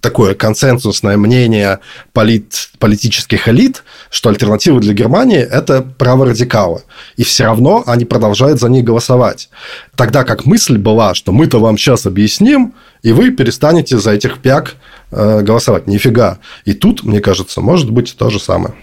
такое 0.00 0.34
консенсусное 0.34 1.16
мнение 1.16 1.80
полит, 2.12 2.70
политических 2.78 3.48
элит, 3.48 3.82
что 4.10 4.28
альтернатива 4.30 4.80
для 4.80 4.94
Германии– 4.94 5.38
это 5.50 5.82
праворадикалы. 5.82 6.82
И 7.16 7.24
все 7.24 7.44
равно 7.44 7.82
они 7.86 8.04
продолжают 8.04 8.60
за 8.60 8.68
них 8.68 8.84
голосовать. 8.84 9.50
Тогда 9.96 10.24
как 10.24 10.46
мысль 10.46 10.78
была, 10.78 11.14
что 11.14 11.32
мы-то 11.32 11.58
вам 11.58 11.76
сейчас 11.76 12.06
объясним, 12.06 12.74
и 13.02 13.12
вы 13.12 13.32
перестанете 13.32 13.98
за 13.98 14.12
этих 14.12 14.38
пяк 14.38 14.76
э, 15.10 15.42
голосовать. 15.42 15.88
Нифига. 15.88 16.38
И 16.64 16.72
тут, 16.72 17.02
мне 17.02 17.20
кажется, 17.20 17.60
может 17.60 17.90
быть 17.90 18.14
то 18.16 18.30
же 18.30 18.38
самое. 18.38 18.74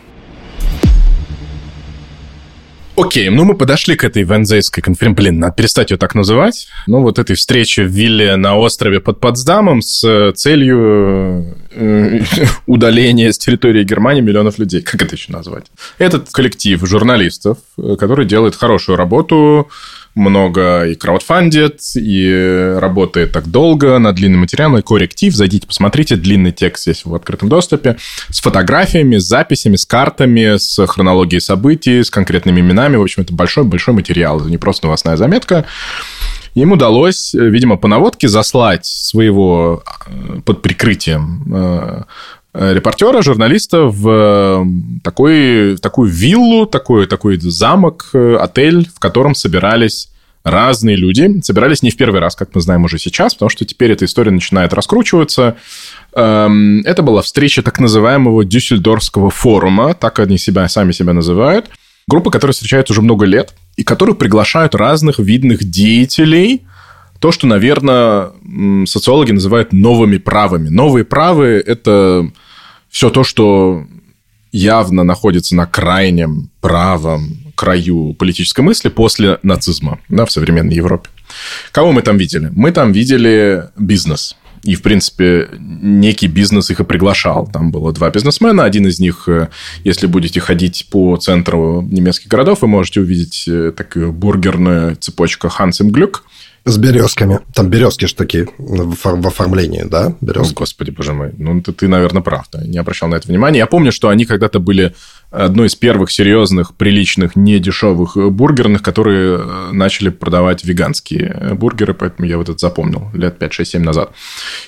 Окей, 3.00 3.30
ну 3.30 3.46
мы 3.46 3.56
подошли 3.56 3.96
к 3.96 4.04
этой 4.04 4.24
вензейской 4.24 4.84
конференции. 4.84 5.16
Блин, 5.16 5.40
надо 5.40 5.54
перестать 5.54 5.92
ее 5.92 5.98
так 5.98 6.16
называть. 6.16 6.68
Ну, 6.86 7.02
вот 7.02 7.18
этой 7.18 7.36
встрече 7.36 7.84
в 7.84 7.88
вилле 7.88 8.36
на 8.36 8.58
острове 8.58 9.00
под 9.00 9.20
Потсдамом 9.20 9.82
с 9.82 10.04
э, 10.04 10.34
целью 10.34 11.56
э, 11.72 12.20
удаления 12.66 13.32
с 13.32 13.38
территории 13.38 13.84
Германии 13.84 14.22
миллионов 14.22 14.60
людей. 14.60 14.82
Как 14.82 15.02
это 15.02 15.16
еще 15.16 15.32
назвать? 15.32 15.68
Этот 15.98 16.30
коллектив 16.32 16.86
журналистов, 16.86 17.60
э, 17.78 17.96
который 17.98 18.26
делает 18.26 18.56
хорошую 18.56 18.98
работу, 18.98 19.70
много 20.16 20.84
и 20.84 20.96
краудфандит, 20.96 21.80
и 21.96 22.76
работает 22.78 23.32
так 23.32 23.48
долго 23.48 23.98
над 24.00 24.16
длинным 24.16 24.42
материалом, 24.42 24.78
и 24.78 24.82
корректив. 24.82 25.34
Зайдите, 25.34 25.68
посмотрите, 25.68 26.16
длинный 26.16 26.52
текст 26.52 26.84
здесь 26.84 27.06
в 27.06 27.14
открытом 27.14 27.50
доступе, 27.50 27.98
с 28.30 28.42
фотографиями, 28.42 29.18
с 29.18 29.24
записями, 29.24 29.76
с 29.76 29.86
картами, 29.86 30.58
с 30.58 30.86
хронологией 30.88 31.42
событий, 31.42 32.04
с 32.04 32.10
конкретными 32.10 32.60
именами. 32.60 32.98
В 32.98 33.02
общем, 33.02 33.24
это 33.24 33.34
большой-большой 33.34 33.94
материал, 33.94 34.40
это 34.40 34.50
не 34.50 34.58
просто 34.58 34.86
новостная 34.86 35.18
заметка. 35.18 35.66
Им 36.56 36.72
удалось, 36.72 37.34
видимо, 37.34 37.78
по 37.78 37.88
наводке 37.88 38.28
заслать 38.28 38.86
своего 38.86 39.84
э, 40.08 40.42
под 40.44 40.64
прикрытием 40.64 41.44
э, 41.54 41.60
Э, 41.60 42.04
репортера, 42.54 43.22
журналиста 43.22 43.84
в 43.84 44.66
такой, 45.04 45.78
такую 45.78 46.12
виллу, 46.12 46.66
такой, 46.66 47.08
такой 47.08 47.40
замок, 47.40 48.10
э, 48.14 48.38
отель, 48.40 48.88
в 48.88 49.00
котором 49.00 49.36
собирались 49.36 50.10
разные 50.44 50.96
люди. 50.96 51.42
Собирались 51.42 51.84
не 51.84 51.92
в 51.92 51.98
первый 51.98 52.22
раз, 52.22 52.36
как 52.36 52.56
мы 52.56 52.62
знаем 52.62 52.84
уже 52.86 52.98
сейчас, 52.98 53.34
потому 53.36 53.50
что 53.50 53.66
теперь 53.66 53.92
эта 53.92 54.06
история 54.06 54.32
начинает 54.32 54.74
раскручиваться. 54.74 55.58
Эм, 56.16 56.82
это 56.86 57.04
была 57.04 57.22
встреча 57.22 57.62
так 57.62 57.80
называемого 57.80 58.46
Дюссельдорфского 58.46 59.30
форума, 59.30 59.94
так 59.94 60.20
они 60.20 60.38
себя, 60.38 60.68
сами 60.68 60.92
себя 60.92 61.14
называют. 61.14 61.70
Группа, 62.08 62.32
которая 62.32 62.54
встречается 62.54 62.94
уже 62.94 63.02
много 63.02 63.26
лет, 63.26 63.54
и 63.76 63.84
которую 63.84 64.16
приглашают 64.16 64.76
разных 64.76 65.20
видных 65.20 65.64
деятелей– 65.64 66.64
то, 67.20 67.32
что, 67.32 67.48
наверное, 67.48 68.32
социологи 68.86 69.32
называют 69.32 69.74
новыми 69.74 70.18
правами. 70.18 70.70
Новые 70.70 71.04
правы– 71.04 71.62
это 71.66 72.32
все 72.90 73.10
то, 73.10 73.24
что 73.24 73.86
явно 74.52 75.04
находится 75.04 75.56
на 75.56 75.66
крайнем 75.66 76.50
правом 76.62 77.38
краю 77.56 78.14
политической 78.14 78.62
мысли 78.62 78.88
после 78.88 79.38
нацизма 79.44 80.00
да, 80.08 80.26
в 80.26 80.32
современной 80.32 80.76
Европе. 80.76 81.10
Кого 81.72 81.92
мы 81.92 82.02
там 82.02 82.18
видели? 82.18 82.50
Мы 82.56 82.72
там 82.72 82.94
видели 82.94 83.66
бизнес. 83.78 84.38
И, 84.64 84.76
в 84.76 84.82
принципе, 84.82 85.50
некий 85.58 86.28
бизнес 86.28 86.70
их 86.70 86.80
и 86.80 86.84
приглашал. 86.84 87.50
Там 87.52 87.72
было 87.72 87.92
два 87.94 88.10
бизнесмена. 88.10 88.64
Один 88.64 88.88
из 88.88 89.00
них, 89.00 89.28
э, 89.28 89.48
если 89.86 90.06
будете 90.06 90.42
ходить 90.42 90.88
по 90.90 91.16
центру 91.16 91.82
немецких 91.82 92.28
городов, 92.28 92.62
вы 92.62 92.68
можете 92.68 93.00
увидеть 93.00 93.46
э, 93.48 93.72
такую 93.76 94.12
бургерную 94.12 94.96
цепочку 94.98 95.48
Hans 95.48 95.82
Glück– 95.82 96.22
С 96.70 96.78
березками. 96.78 97.40
Там 97.56 97.68
березки 97.68 98.06
же 98.06 98.14
такие 98.14 98.48
в 98.60 99.28
оформлении, 99.28 99.84
да? 99.90 100.14
Березки. 100.22 100.54
Господи, 100.54 100.92
боже 100.92 101.14
мой. 101.14 101.32
Ну, 101.36 101.62
ты, 101.62 101.72
ты, 101.72 101.88
наверное, 101.88 102.22
прав. 102.22 102.46
Да. 102.52 102.62
Не 102.62 102.78
обращал 102.78 103.10
на 103.10 103.16
это 103.16 103.28
внимания. 103.28 103.58
Я 103.58 103.66
помню, 103.66 103.92
что 103.92 104.10
они 104.10 104.26
когда-то 104.26 104.60
были 104.60 104.94
одной 105.32 105.68
из 105.68 105.76
первых 105.76 106.12
серьезных, 106.12 106.76
приличных, 106.76 107.36
недешевых 107.36 108.18
бургерных, 108.32 108.82
которые 108.82 109.40
э, 109.40 109.70
начали 109.72 110.10
продавать 110.10 110.64
веганские 110.64 111.52
бургеры, 111.54 111.94
поэтому 111.94 112.28
я 112.28 112.38
вот 112.38 112.50
это 112.50 112.58
запомнил 112.58 113.10
лет 113.14 113.38
5, 113.38 113.54
6, 113.54 113.72
7 113.72 113.84
назад. 113.84 114.12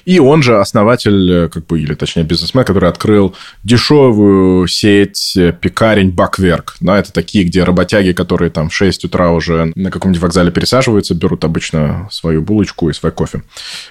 И 0.05 0.19
он 0.19 0.43
же 0.43 0.59
основатель, 0.59 1.31
э, 1.31 1.49
как 1.49 1.65
бы, 1.65 1.79
или 1.79 1.95
точнее 1.95 2.23
бизнесмен, 2.23 2.63
который 2.63 2.89
открыл 2.89 3.35
дешевую 3.63 4.67
сеть 4.67 5.37
пекарень 5.61 6.11
Бакверк. 6.11 6.75
Да, 6.79 6.99
это 6.99 7.11
такие, 7.11 7.43
где 7.43 7.63
работяги, 7.63 8.11
которые 8.11 8.51
там 8.51 8.69
в 8.69 8.75
6 8.75 9.05
утра 9.05 9.31
уже 9.31 9.71
на 9.75 9.89
каком-нибудь 9.89 10.21
вокзале 10.21 10.51
пересаживаются, 10.51 11.15
берут 11.15 11.43
обычно 11.43 11.90
свою 12.11 12.41
булочку 12.41 12.89
и 12.89 12.93
свой 12.93 13.11
кофе. 13.11 13.43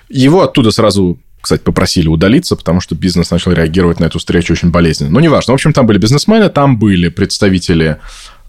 Его 0.09 0.43
оттуда 0.43 0.71
сразу 0.71 1.19
кстати, 1.41 1.63
попросили 1.63 2.09
удалиться, 2.09 2.57
потому 2.57 2.81
что 2.81 2.95
бизнес 2.95 3.31
начал 3.31 3.53
реагировать 3.53 4.01
на 4.01 4.05
эту 4.05 4.19
встречу 4.19 4.53
очень 4.53 4.71
болезненно. 4.71 5.11
Но 5.11 5.21
неважно. 5.21 5.53
В 5.53 5.55
общем, 5.55 5.73
там 5.73 5.87
были 5.87 5.99
бизнесмены, 5.99 6.51
там 6.51 6.79
были 6.79 7.09
представители 7.09 7.97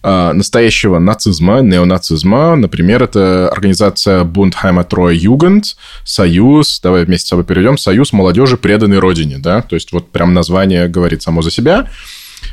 э, 0.03 0.31
настоящего 0.33 0.99
нацизма, 0.99 1.61
неонацизма. 1.61 2.55
Например, 2.55 3.01
это 3.03 3.49
организация 3.49 4.23
Бундхайма 4.23 4.83
Трое 4.83 5.17
Югенд, 5.17 5.77
Союз, 6.03 6.81
давай 6.81 7.05
вместе 7.05 7.27
с 7.27 7.29
собой 7.29 7.45
перейдем, 7.45 7.77
Союз 7.77 8.11
молодежи 8.11 8.57
преданной 8.57 8.99
родине, 8.99 9.37
да, 9.37 9.61
то 9.61 9.75
есть 9.75 9.93
вот 9.93 10.11
прям 10.11 10.33
название 10.33 10.87
говорит 10.87 11.21
само 11.21 11.41
за 11.41 11.51
себя. 11.51 11.87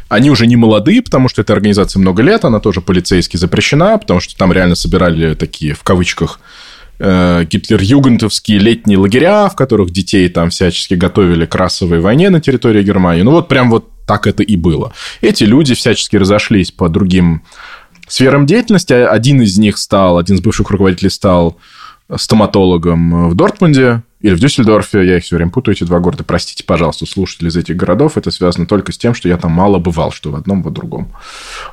Они 0.08 0.30
уже 0.30 0.46
не 0.46 0.56
молодые, 0.56 1.02
потому 1.02 1.28
что 1.28 1.42
эта 1.42 1.52
организация 1.52 2.00
много 2.00 2.22
лет, 2.22 2.44
она 2.44 2.60
тоже 2.60 2.80
полицейски 2.80 3.36
запрещена, 3.36 3.98
потому 3.98 4.20
что 4.20 4.36
там 4.36 4.52
реально 4.52 4.74
собирали 4.74 5.34
такие, 5.34 5.74
в 5.74 5.82
кавычках, 5.82 6.40
Э, 7.00 7.44
гитлер-югентовские 7.48 8.58
летние 8.58 8.98
лагеря, 8.98 9.48
в 9.48 9.54
которых 9.54 9.90
детей 9.90 10.28
там 10.28 10.50
всячески 10.50 10.94
готовили 10.94 11.46
к 11.46 11.54
расовой 11.54 12.00
войне 12.00 12.28
на 12.28 12.40
территории 12.40 12.82
Германии. 12.82 13.22
Ну, 13.22 13.30
вот 13.30 13.46
прям 13.46 13.70
вот 13.70 13.88
так 14.04 14.26
это 14.26 14.42
и 14.42 14.56
было. 14.56 14.92
Эти 15.20 15.44
люди 15.44 15.74
всячески 15.74 16.16
разошлись 16.16 16.72
по 16.72 16.88
другим 16.88 17.42
сферам 18.08 18.46
деятельности. 18.46 18.94
Один 18.94 19.40
из 19.42 19.56
них 19.58 19.78
стал, 19.78 20.18
один 20.18 20.36
из 20.36 20.40
бывших 20.40 20.70
руководителей 20.70 21.10
стал 21.10 21.56
стоматологом 22.16 23.28
в 23.28 23.34
Дортмунде 23.36 24.02
или 24.20 24.34
в 24.34 24.40
Дюссельдорфе. 24.40 25.06
Я 25.06 25.18
их 25.18 25.22
все 25.22 25.36
время 25.36 25.52
путаю, 25.52 25.76
эти 25.76 25.84
два 25.84 26.00
города. 26.00 26.24
Простите, 26.24 26.64
пожалуйста, 26.64 27.06
слушатели 27.06 27.48
из 27.48 27.56
этих 27.56 27.76
городов. 27.76 28.16
Это 28.16 28.32
связано 28.32 28.66
только 28.66 28.90
с 28.90 28.98
тем, 28.98 29.14
что 29.14 29.28
я 29.28 29.36
там 29.36 29.52
мало 29.52 29.78
бывал, 29.78 30.10
что 30.10 30.32
в 30.32 30.34
одном, 30.34 30.64
в 30.64 30.72
другом. 30.72 31.12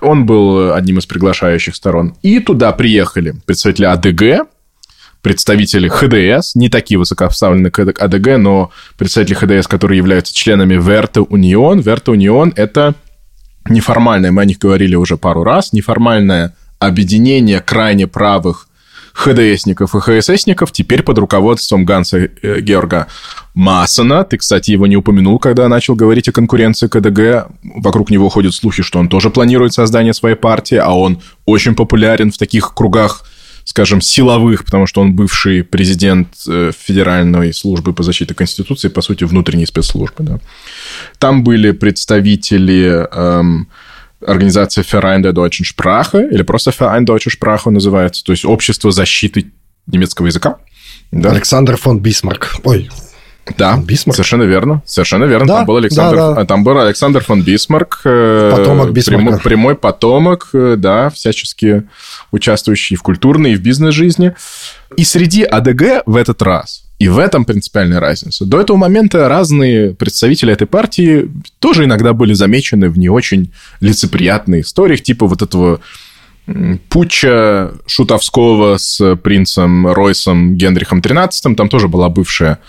Он 0.01 0.27
был 0.27 0.73
одним 0.73 0.99
из 0.99 1.07
приглашающих 1.07 1.75
сторон. 1.75 2.13
И 2.21 2.39
туда 2.39 2.73
приехали 2.73 3.33
представители 3.47 3.85
АДГ, 3.85 4.47
представители 5.25 5.87
ХДС, 5.87 6.53
не 6.53 6.69
такие 6.69 6.99
высокопоставленные 6.99 7.71
к 7.71 7.79
АДГ, 7.79 8.37
но 8.37 8.69
представители 8.95 9.33
ХДС, 9.33 9.67
которые 9.67 9.97
являются 9.97 10.35
членами 10.35 10.75
Верта 10.75 11.23
Унион. 11.23 11.79
Верта 11.79 12.11
Унион– 12.11 12.53
это 12.55 12.93
неформальное, 13.67 14.31
мы 14.31 14.43
о 14.43 14.45
них 14.45 14.59
говорили 14.59 14.93
уже 14.93 15.17
пару 15.17 15.43
раз, 15.43 15.73
неформальное 15.73 16.53
объединение 16.77 17.59
крайне 17.59 18.05
правых 18.05 18.67
ХДСников 19.13 19.95
и 19.95 19.99
ХССников 19.99 20.71
теперь 20.71 21.01
под 21.01 21.17
руководством 21.17 21.85
Ганса 21.85 22.19
э, 22.19 22.59
Георга 22.61 23.07
Массона. 23.55 24.25
Ты, 24.25 24.37
кстати, 24.37 24.69
его 24.69 24.85
не 24.85 24.95
упомянул, 24.95 25.39
когда 25.39 25.67
начал 25.67 25.95
говорить 25.95 26.29
о 26.29 26.33
конкуренции 26.33 26.87
КДГ. 26.87 27.47
Вокруг 27.63 28.11
него 28.11 28.29
ходят 28.29 28.53
слухи, 28.53 28.83
что 28.83 28.99
он 28.99 29.09
тоже 29.09 29.31
планирует 29.31 29.73
создание 29.73 30.13
своей 30.13 30.35
партии, 30.35 30.75
а 30.77 30.91
он 30.91 31.19
очень 31.45 31.73
популярен 31.73 32.31
в 32.31 32.37
таких 32.37 32.75
кругах 32.75 33.25
скажем, 33.65 33.99
силовых, 33.99 34.63
потому 34.63 34.87
что 34.87 35.01
он 35.01 35.13
бывший 35.13 35.63
президент 35.63 36.29
э, 36.47 36.71
Федеральной 36.77 37.53
службы 37.53 37.93
по 37.93 38.03
защите 38.03 38.33
Конституции, 38.33 38.89
по 38.89 39.01
сути, 39.01 39.25
внутренней 39.25 39.65
спецслужбы. 39.65 40.23
Да. 40.23 40.39
Там 41.17 41.43
были 41.43 41.71
представители 41.71 43.07
эм, 43.11 43.67
организации 44.25 44.83
Verein 44.83 45.21
der 45.21 45.33
Deutschen 45.33 45.65
Sprache, 45.65 46.29
или 46.31 46.43
просто 46.43 46.69
Verein 46.69 47.05
Deutsche 47.05 47.31
Sprache 47.31 47.69
называется, 47.71 48.23
то 48.23 48.31
есть 48.31 48.45
Общество 48.45 48.91
защиты 48.91 49.51
немецкого 49.87 50.27
языка. 50.27 50.57
Да. 51.11 51.31
Александр 51.31 51.75
фон 51.75 51.99
Бисмарк. 51.99 52.55
Ой, 52.63 52.89
да, 53.57 53.77
Бисмарк. 53.77 54.15
совершенно 54.15 54.43
верно. 54.43 54.81
Совершенно 54.85 55.25
верно. 55.25 55.47
Да, 55.47 55.57
там 55.57 55.65
был 55.65 55.77
Александр, 55.77 56.17
да, 56.17 56.33
да. 56.33 56.45
там 56.45 56.63
был 56.63 56.79
Александр 56.79 57.23
фон 57.23 57.43
Бисмарк. 57.43 58.01
Э, 58.03 58.51
потомок 58.51 58.91
Бисмарка. 58.91 59.23
Прямой, 59.23 59.39
прямой 59.39 59.75
потомок, 59.75 60.49
э, 60.53 60.75
да, 60.77 61.09
всячески 61.09 61.83
участвующий 62.31 62.95
в 62.95 63.03
культурной 63.03 63.53
и 63.53 63.55
в 63.55 63.61
бизнес-жизни. 63.61 64.33
И 64.97 65.03
среди 65.03 65.43
АДГ 65.43 66.03
в 66.05 66.15
этот 66.15 66.41
раз 66.41 66.85
и 66.97 67.07
в 67.09 67.19
этом 67.19 67.43
принципиальная 67.43 67.99
разница. 67.99 68.45
До 68.45 68.61
этого 68.61 68.77
момента 68.77 69.27
разные 69.27 69.93
представители 69.93 70.53
этой 70.53 70.65
партии 70.65 71.29
тоже 71.59 71.83
иногда 71.83 72.13
были 72.13 72.33
замечены 72.33 72.89
в 72.89 72.97
не 72.97 73.09
очень 73.09 73.51
лицеприятных 73.81 74.65
историях, 74.65 75.01
типа 75.01 75.27
вот 75.27 75.41
этого 75.41 75.81
путча 76.89 77.73
Шутовского 77.87 78.77
с 78.77 79.15
принцем 79.17 79.87
Ройсом 79.87 80.55
Генрихом 80.55 80.99
XIII. 80.99 81.55
Там 81.55 81.69
тоже 81.69 81.87
была 81.87 82.09
бывшая 82.09 82.59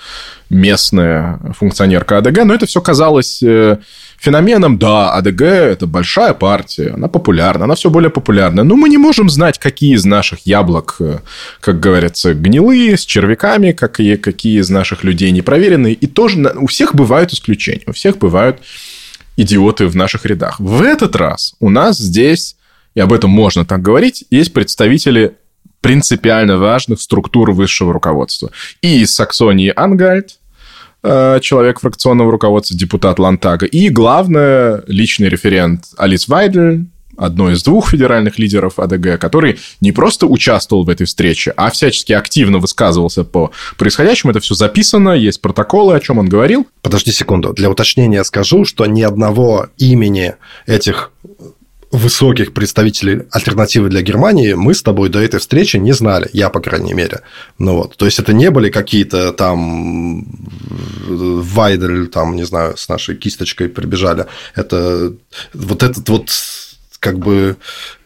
местная 0.48 1.40
функционерка 1.58 2.18
АДГ, 2.18 2.44
но 2.44 2.54
это 2.54 2.66
все 2.66 2.80
казалось 2.80 3.42
э, 3.42 3.78
феноменом. 4.18 4.78
Да, 4.78 5.12
АДГ– 5.14 5.42
это 5.42 5.86
большая 5.86 6.34
партия, 6.34 6.92
она 6.94 7.08
популярна, 7.08 7.64
она 7.64 7.74
все 7.74 7.90
более 7.90 8.10
популярна. 8.10 8.62
Но 8.62 8.76
мы 8.76 8.88
не 8.88 8.96
можем 8.96 9.28
знать, 9.28 9.58
какие 9.58 9.94
из 9.94 10.04
наших 10.04 10.46
яблок, 10.46 10.96
э, 11.00 11.18
как 11.60 11.80
говорится, 11.80 12.32
гнилые, 12.32 12.96
с 12.96 13.04
червяками, 13.04 13.72
какие, 13.72 14.16
какие 14.16 14.60
из 14.60 14.70
наших 14.70 15.04
людей 15.04 15.30
непроверенные. 15.32 15.94
И 15.94 16.06
тоже 16.06 16.40
у 16.56 16.66
всех 16.66 16.94
бывают 16.94 17.32
исключения, 17.32 17.82
у 17.86 17.92
всех 17.92 18.18
бывают 18.18 18.58
идиоты 19.36 19.86
в 19.86 19.96
наших 19.96 20.24
рядах. 20.26 20.60
В 20.60 20.82
этот 20.82 21.16
раз 21.16 21.54
у 21.60 21.68
нас 21.68 21.98
здесь 21.98 22.55
и 22.96 23.00
об 23.00 23.12
этом 23.12 23.30
можно 23.30 23.64
так 23.64 23.82
говорить, 23.82 24.24
есть 24.30 24.52
представители 24.52 25.36
принципиально 25.80 26.56
важных 26.56 27.00
структур 27.00 27.52
высшего 27.52 27.92
руководства. 27.92 28.50
И 28.80 29.02
из 29.02 29.14
Саксонии 29.14 29.72
Ангальд, 29.76 30.38
э, 31.04 31.38
человек 31.40 31.78
фракционного 31.78 32.32
руководства, 32.32 32.76
депутат 32.76 33.20
Лантага, 33.20 33.66
и, 33.66 33.90
главное, 33.90 34.82
личный 34.88 35.28
референт 35.28 35.84
Алис 35.98 36.26
Вайдель, 36.26 36.86
одной 37.16 37.54
из 37.54 37.62
двух 37.62 37.90
федеральных 37.90 38.38
лидеров 38.38 38.78
АДГ, 38.78 39.18
который 39.18 39.58
не 39.80 39.92
просто 39.92 40.26
участвовал 40.26 40.84
в 40.84 40.88
этой 40.88 41.06
встрече, 41.06 41.52
а 41.56 41.70
всячески 41.70 42.12
активно 42.12 42.58
высказывался 42.58 43.24
по 43.24 43.52
происходящему. 43.76 44.30
Это 44.30 44.40
все 44.40 44.54
записано, 44.54 45.10
есть 45.10 45.40
протоколы, 45.40 45.94
о 45.94 46.00
чем 46.00 46.18
он 46.18 46.28
говорил. 46.28 46.66
Подожди 46.82 47.12
секунду. 47.12 47.52
Для 47.52 47.70
уточнения 47.70 48.22
скажу, 48.24 48.64
что 48.64 48.86
ни 48.86 49.02
одного 49.02 49.68
имени 49.78 50.34
этих 50.66 51.12
высоких 51.92 52.52
представителей 52.52 53.22
альтернативы 53.30 53.88
для 53.88 54.02
Германии 54.02 54.54
мы 54.54 54.74
с 54.74 54.82
тобой 54.82 55.08
до 55.08 55.20
этой 55.20 55.40
встречи 55.40 55.76
не 55.76 55.92
знали, 55.92 56.28
я, 56.32 56.50
по 56.50 56.60
крайней 56.60 56.94
мере. 56.94 57.20
Ну 57.58 57.76
вот, 57.76 57.96
то 57.96 58.06
есть, 58.06 58.18
это 58.18 58.32
не 58.32 58.50
были 58.50 58.70
какие-то 58.70 59.32
там 59.32 60.26
Вайдель, 61.08 62.08
там, 62.08 62.36
не 62.36 62.44
знаю, 62.44 62.76
с 62.76 62.88
нашей 62.88 63.16
кисточкой 63.16 63.68
прибежали. 63.68 64.26
Это 64.54 65.12
вот 65.54 65.82
этот 65.82 66.08
вот 66.08 66.30
как 66.98 67.18
бы 67.18 67.56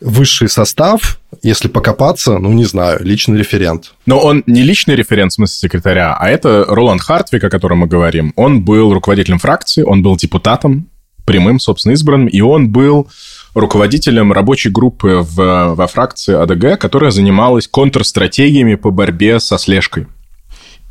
высший 0.01 0.49
состав, 0.49 1.20
если 1.43 1.68
покопаться, 1.68 2.39
ну, 2.39 2.53
не 2.53 2.64
знаю, 2.64 3.03
личный 3.03 3.39
референт. 3.39 3.95
Но 4.05 4.18
он 4.18 4.43
не 4.47 4.62
личный 4.62 4.95
референт 4.95 5.33
в 5.33 5.37
смысле 5.37 5.68
секретаря, 5.68 6.16
а 6.18 6.28
это 6.28 6.66
Роланд 6.68 7.01
Хартвик, 7.01 7.45
о 7.45 7.51
котором 7.51 7.78
мы 7.78 7.87
говорим. 7.87 8.33
Он 8.37 8.62
был 8.62 8.93
руководителем 8.93 9.39
фракции, 9.39 9.83
он 9.83 10.03
был 10.03 10.16
депутатом, 10.16 10.89
прямым, 11.24 11.61
собственно, 11.61 11.93
избранным, 11.93 12.28
и 12.28 12.41
он 12.41 12.70
был 12.70 13.09
руководителем 13.55 14.32
рабочей 14.32 14.70
группы 14.70 15.18
в, 15.22 15.74
во 15.74 15.86
фракции 15.86 16.34
АДГ, 16.34 16.80
которая 16.80 17.11
занималась 17.11 17.68
контрстратегиями 17.68 18.74
по 18.74 18.90
борьбе 18.90 19.40
со 19.40 19.59
слежкой. 19.59 20.07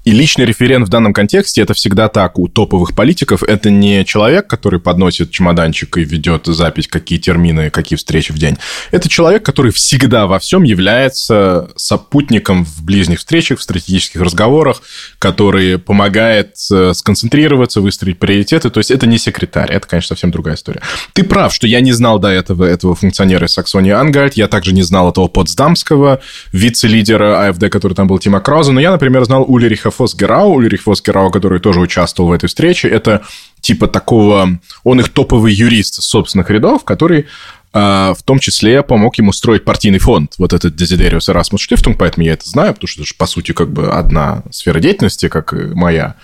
И 0.05 0.11
личный 0.11 0.45
референт 0.45 0.87
в 0.87 0.89
данном 0.89 1.13
контексте 1.13 1.61
это 1.61 1.73
всегда 1.73 2.07
так 2.07 2.39
у 2.39 2.47
топовых 2.47 2.95
политиков. 2.95 3.43
Это 3.43 3.69
не 3.69 4.05
человек, 4.05 4.47
который 4.47 4.79
подносит 4.79 5.29
чемоданчик 5.29 5.97
и 5.97 6.03
ведет 6.03 6.45
запись, 6.45 6.87
какие 6.87 7.19
термины, 7.19 7.69
какие 7.69 7.97
встречи 7.97 8.31
в 8.31 8.37
день. 8.37 8.57
Это 8.91 9.09
человек, 9.09 9.43
который 9.43 9.71
всегда 9.71 10.25
во 10.25 10.39
всем 10.39 10.63
является 10.63 11.69
сопутником 11.75 12.63
в 12.65 12.83
ближних 12.83 13.19
встречах, 13.19 13.59
в 13.59 13.63
стратегических 13.63 14.21
разговорах, 14.21 14.81
который 15.19 15.77
помогает 15.77 16.55
э, 16.71 16.93
сконцентрироваться, 16.93 17.81
выстроить 17.81 18.19
приоритеты. 18.19 18.69
То 18.69 18.79
есть 18.79 18.91
это 18.91 19.05
не 19.05 19.17
секретарь, 19.17 19.71
это, 19.71 19.85
конечно, 19.85 20.15
совсем 20.15 20.31
другая 20.31 20.55
история. 20.55 20.81
Ты 21.13 21.23
прав, 21.23 21.53
что 21.53 21.67
я 21.67 21.81
не 21.81 21.91
знал 21.91 22.19
до 22.19 22.29
этого 22.29 22.63
этого 22.63 22.95
функционера 22.95 23.47
из 23.47 23.53
Саксонии 23.53 23.91
Ангальд, 23.91 24.35
я 24.35 24.47
также 24.47 24.73
не 24.73 24.81
знал 24.81 25.11
этого 25.11 25.27
Потсдамского 25.27 26.21
вице-лидера 26.53 27.49
АФД, 27.49 27.69
который 27.69 27.93
там 27.93 28.07
был 28.07 28.17
Тима 28.19 28.39
Крауза, 28.39 28.71
но 28.71 28.79
я, 28.79 28.91
например, 28.91 29.25
знал 29.25 29.43
Ульриха 29.47 29.88
Ульриха 29.89 29.97
Фосгерау. 29.97 30.53
Ульрих 30.53 30.83
Фосгерау, 30.83 31.31
который 31.31 31.59
тоже 31.59 31.79
участвовал 31.79 32.29
в 32.29 32.33
этой 32.33 32.47
встрече, 32.47 32.87
это 32.87 33.23
типа 33.61 33.87
такого... 33.87 34.59
Он 34.83 34.99
их 34.99 35.09
топовый 35.09 35.53
юрист 35.53 36.01
собственных 36.01 36.49
рядов, 36.49 36.83
который 36.83 37.27
а, 37.71 38.13
в 38.13 38.23
том 38.23 38.39
числе 38.39 38.81
помог 38.83 39.17
ему 39.17 39.31
строить 39.31 39.63
партийный 39.63 39.99
фонд, 39.99 40.33
вот 40.37 40.53
этот 40.53 40.75
Дезидериус 40.75 41.29
Erasmus 41.29 41.59
Stiftung, 41.69 41.95
поэтому 41.97 42.25
я 42.25 42.33
это 42.33 42.49
знаю, 42.49 42.73
потому 42.73 42.87
что 42.87 43.01
это 43.01 43.07
же, 43.07 43.15
по 43.15 43.27
сути, 43.27 43.51
как 43.51 43.71
бы 43.71 43.91
одна 43.91 44.43
сфера 44.51 44.79
деятельности, 44.79 45.27
как 45.27 45.53
и 45.53 45.73
моя. 45.75 46.15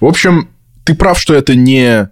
В 0.00 0.06
общем, 0.06 0.48
ты 0.84 0.94
прав, 0.94 1.18
что 1.18 1.34
это 1.34 1.54
не 1.54 2.08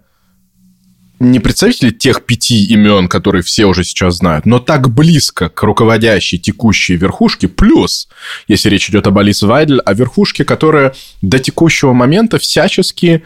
не 1.19 1.39
представители 1.39 1.91
тех 1.91 2.25
пяти 2.25 2.65
имен, 2.65 3.07
которые 3.07 3.41
все 3.41 3.65
уже 3.65 3.83
сейчас 3.83 4.17
знают, 4.17 4.45
но 4.45 4.59
так 4.59 4.89
близко 4.89 5.49
к 5.49 5.63
руководящей 5.63 6.37
текущей 6.37 6.95
верхушке, 6.95 7.47
плюс, 7.47 8.07
если 8.47 8.69
речь 8.69 8.89
идет 8.89 9.07
об 9.07 9.17
Алис 9.17 9.41
Вайдель, 9.41 9.79
о 9.79 9.93
верхушке, 9.93 10.45
которая 10.45 10.93
до 11.21 11.39
текущего 11.39 11.93
момента 11.93 12.37
всячески 12.37 13.23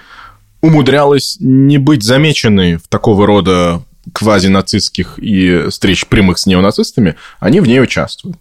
умудрялась 0.62 1.38
не 1.40 1.78
быть 1.78 2.04
замеченной 2.04 2.78
в 2.78 2.88
такого 2.88 3.26
рода 3.26 3.84
квазинацистских 4.14 5.20
и 5.20 5.68
встреч 5.70 6.06
прямых 6.08 6.38
с 6.38 6.46
неонацистами, 6.46 7.16
они 7.40 7.60
в 7.60 7.68
ней 7.68 7.82
участвуют. 7.82 8.38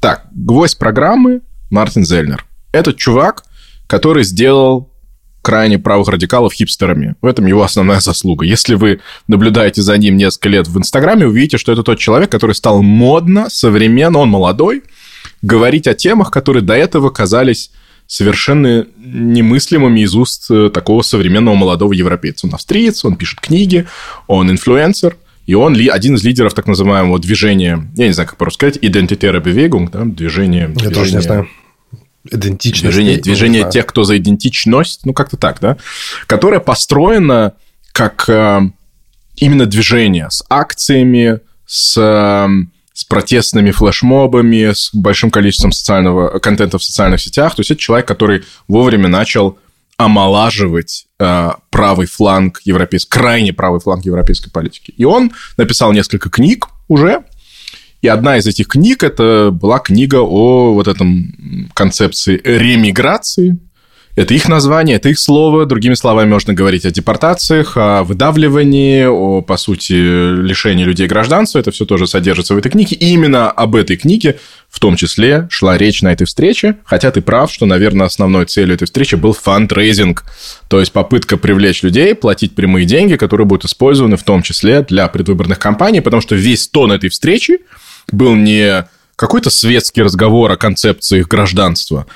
Так, 0.00 0.26
гвоздь 0.32 0.78
программы 0.78 1.42
Мартин 1.70 2.04
Зельнер. 2.04 2.44
Этот 2.72 2.96
чувак, 2.96 3.44
который 3.86 4.24
сделал 4.24 4.93
крайне 5.44 5.78
правых 5.78 6.08
радикалов 6.08 6.52
хипстерами. 6.52 7.14
В 7.20 7.26
этом 7.26 7.46
его 7.46 7.62
основная 7.62 8.00
заслуга. 8.00 8.46
Если 8.46 8.74
вы 8.74 9.00
наблюдаете 9.28 9.82
за 9.82 9.96
ним 9.98 10.16
несколько 10.16 10.48
лет 10.48 10.66
в 10.66 10.76
Инстаграме, 10.78 11.26
увидите, 11.26 11.58
что 11.58 11.70
это 11.70 11.82
тот 11.82 11.98
человек, 11.98 12.30
который 12.30 12.54
стал 12.54 12.82
модно, 12.82 13.50
современно, 13.50 14.18
он 14.18 14.30
молодой, 14.30 14.82
говорить 15.42 15.86
о 15.86 15.94
темах, 15.94 16.30
которые 16.30 16.62
до 16.62 16.74
этого 16.74 17.10
казались 17.10 17.70
совершенно 18.06 18.86
немыслимыми 18.96 20.00
из 20.00 20.14
уст 20.14 20.50
э, 20.50 20.70
такого 20.72 21.02
современного 21.02 21.54
молодого 21.54 21.92
европейца. 21.92 22.46
Он 22.46 22.54
австриец, 22.54 23.04
он 23.04 23.16
пишет 23.16 23.40
книги, 23.40 23.86
он 24.26 24.50
инфлюенсер, 24.50 25.16
и 25.46 25.54
он 25.54 25.74
ли, 25.74 25.88
один 25.88 26.14
из 26.14 26.24
лидеров 26.24 26.54
так 26.54 26.66
называемого 26.66 27.18
движения, 27.18 27.86
я 27.96 28.06
не 28.06 28.12
знаю, 28.12 28.28
как 28.28 28.38
по-русски 28.38 28.56
сказать, 28.56 28.76
Identitäre 28.78 29.42
Bewegung, 29.42 29.90
да, 29.90 30.04
движение... 30.04 30.62
Я 30.62 30.68
движение, 30.68 30.94
тоже 30.94 31.14
не 31.16 31.22
знаю. 31.22 31.48
Идентичность. 32.30 32.96
Движение, 32.96 33.18
движение 33.18 33.70
тех, 33.70 33.86
кто 33.86 34.04
за 34.04 34.16
идентичность, 34.16 35.04
ну, 35.04 35.12
как-то 35.12 35.36
так, 35.36 35.60
да, 35.60 35.76
которое 36.26 36.60
построено 36.60 37.52
как 37.92 38.28
э, 38.28 38.60
именно 39.36 39.66
движение 39.66 40.30
с 40.30 40.42
акциями, 40.48 41.40
с 41.66 41.96
э, 41.96 42.48
с 42.94 43.02
протестными 43.02 43.72
флешмобами, 43.72 44.72
с 44.72 44.90
большим 44.94 45.30
количеством 45.30 45.72
социального 45.72 46.38
контента 46.38 46.78
в 46.78 46.84
социальных 46.84 47.20
сетях. 47.20 47.54
То 47.54 47.60
есть 47.60 47.72
это 47.72 47.80
человек, 47.80 48.06
который 48.06 48.44
вовремя 48.68 49.08
начал 49.08 49.58
омолаживать 49.96 51.06
э, 51.18 51.50
правый 51.70 52.06
фланг 52.06 52.60
европейской, 52.64 53.10
крайне 53.10 53.52
правый 53.52 53.80
фланг 53.80 54.04
европейской 54.04 54.50
политики. 54.50 54.94
И 54.96 55.04
он 55.04 55.32
написал 55.56 55.92
несколько 55.92 56.30
книг 56.30 56.68
уже, 56.88 57.24
и 58.04 58.06
одна 58.06 58.36
из 58.36 58.46
этих 58.46 58.68
книг 58.68 59.02
это 59.02 59.48
была 59.50 59.78
книга 59.78 60.16
о 60.16 60.74
вот 60.74 60.88
этом 60.88 61.70
концепции 61.72 62.38
ремиграции, 62.44 63.58
это 64.16 64.32
их 64.32 64.48
название, 64.48 64.96
это 64.96 65.08
их 65.08 65.18
слово. 65.18 65.66
Другими 65.66 65.94
словами, 65.94 66.28
можно 66.28 66.54
говорить 66.54 66.86
о 66.86 66.92
депортациях, 66.92 67.76
о 67.76 68.04
выдавливании, 68.04 69.06
о, 69.06 69.42
по 69.42 69.56
сути, 69.56 69.92
лишении 69.92 70.84
людей 70.84 71.08
гражданства. 71.08 71.58
Это 71.58 71.72
все 71.72 71.84
тоже 71.84 72.06
содержится 72.06 72.54
в 72.54 72.58
этой 72.58 72.70
книге. 72.70 72.94
И 72.94 73.06
именно 73.06 73.50
об 73.50 73.74
этой 73.74 73.96
книге 73.96 74.38
в 74.70 74.78
том 74.78 74.94
числе 74.94 75.48
шла 75.50 75.76
речь 75.76 76.00
на 76.02 76.12
этой 76.12 76.26
встрече. 76.26 76.76
Хотя 76.84 77.10
ты 77.10 77.22
прав, 77.22 77.52
что, 77.52 77.66
наверное, 77.66 78.06
основной 78.06 78.46
целью 78.46 78.76
этой 78.76 78.84
встречи 78.84 79.16
был 79.16 79.32
фандрейзинг. 79.32 80.24
То 80.68 80.78
есть 80.78 80.92
попытка 80.92 81.36
привлечь 81.36 81.82
людей, 81.82 82.14
платить 82.14 82.54
прямые 82.54 82.86
деньги, 82.86 83.16
которые 83.16 83.48
будут 83.48 83.64
использованы 83.64 84.16
в 84.16 84.22
том 84.22 84.42
числе 84.42 84.82
для 84.82 85.08
предвыборных 85.08 85.58
кампаний, 85.58 86.00
потому 86.00 86.20
что 86.20 86.36
весь 86.36 86.68
тон 86.68 86.92
этой 86.92 87.10
встречи 87.10 87.58
был 88.12 88.34
не 88.34 88.86
какой-то 89.16 89.50
светский 89.50 90.02
разговор 90.02 90.50
о 90.50 90.56
концепции 90.56 91.20
их 91.20 91.28
гражданства, 91.28 92.06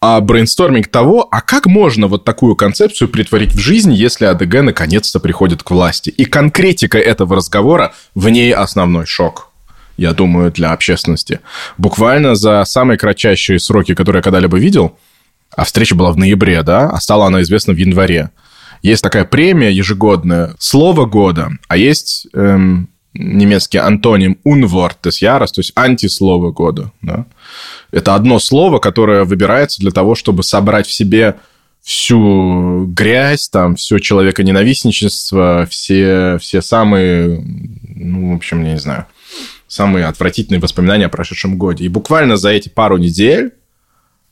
а 0.00 0.20
брейнсторминг 0.20 0.88
того, 0.88 1.26
а 1.30 1.40
как 1.40 1.66
можно 1.66 2.06
вот 2.06 2.24
такую 2.24 2.54
концепцию 2.54 3.08
притворить 3.08 3.52
в 3.52 3.58
жизнь, 3.58 3.92
если 3.92 4.26
АДГ 4.26 4.62
наконец-то 4.62 5.18
приходит 5.18 5.62
к 5.62 5.70
власти. 5.70 6.10
И 6.10 6.24
конкретика 6.24 6.98
этого 6.98 7.36
разговора 7.36 7.92
в 8.14 8.28
ней 8.28 8.52
основной 8.52 9.06
шок 9.06 9.48
я 9.98 10.12
думаю, 10.12 10.52
для 10.52 10.70
общественности. 10.70 11.40
Буквально 11.76 12.36
за 12.36 12.64
самые 12.64 12.96
кратчайшие 12.96 13.58
сроки, 13.58 13.94
которые 13.94 14.20
я 14.20 14.22
когда-либо 14.22 14.56
видел, 14.56 14.96
а 15.54 15.64
встреча 15.64 15.94
была 15.96 16.12
в 16.12 16.16
ноябре, 16.16 16.62
да, 16.62 16.88
а 16.88 17.00
стала 17.00 17.26
она 17.26 17.42
известна 17.42 17.74
в 17.74 17.76
январе. 17.76 18.30
Есть 18.80 19.02
такая 19.02 19.24
премия 19.24 19.72
ежегодная 19.72 20.54
«Слово 20.60 21.04
года», 21.04 21.50
а 21.66 21.76
есть 21.76 22.28
эм, 22.32 22.88
немецкий 23.18 23.78
антоним 23.78 24.38
«Unwort 24.44 24.96
des 25.02 25.22
Jahres», 25.22 25.48
то 25.48 25.60
есть 25.60 25.72
антислово 25.74 26.52
года. 26.52 26.92
Да? 27.02 27.26
Это 27.90 28.14
одно 28.14 28.38
слово, 28.38 28.78
которое 28.78 29.24
выбирается 29.24 29.80
для 29.80 29.90
того, 29.90 30.14
чтобы 30.14 30.42
собрать 30.42 30.86
в 30.86 30.92
себе 30.92 31.36
всю 31.82 32.86
грязь, 32.86 33.48
там, 33.48 33.76
все 33.76 33.98
человеконенавистничество, 33.98 35.66
все, 35.70 36.38
все 36.40 36.62
самые, 36.62 37.42
ну, 37.94 38.32
в 38.32 38.36
общем, 38.36 38.64
я 38.64 38.72
не 38.72 38.78
знаю, 38.78 39.06
самые 39.66 40.06
отвратительные 40.06 40.60
воспоминания 40.60 41.06
о 41.06 41.10
прошедшем 41.10 41.56
годе. 41.56 41.84
И 41.84 41.88
буквально 41.88 42.36
за 42.36 42.50
эти 42.50 42.68
пару 42.68 42.96
недель 42.96 43.52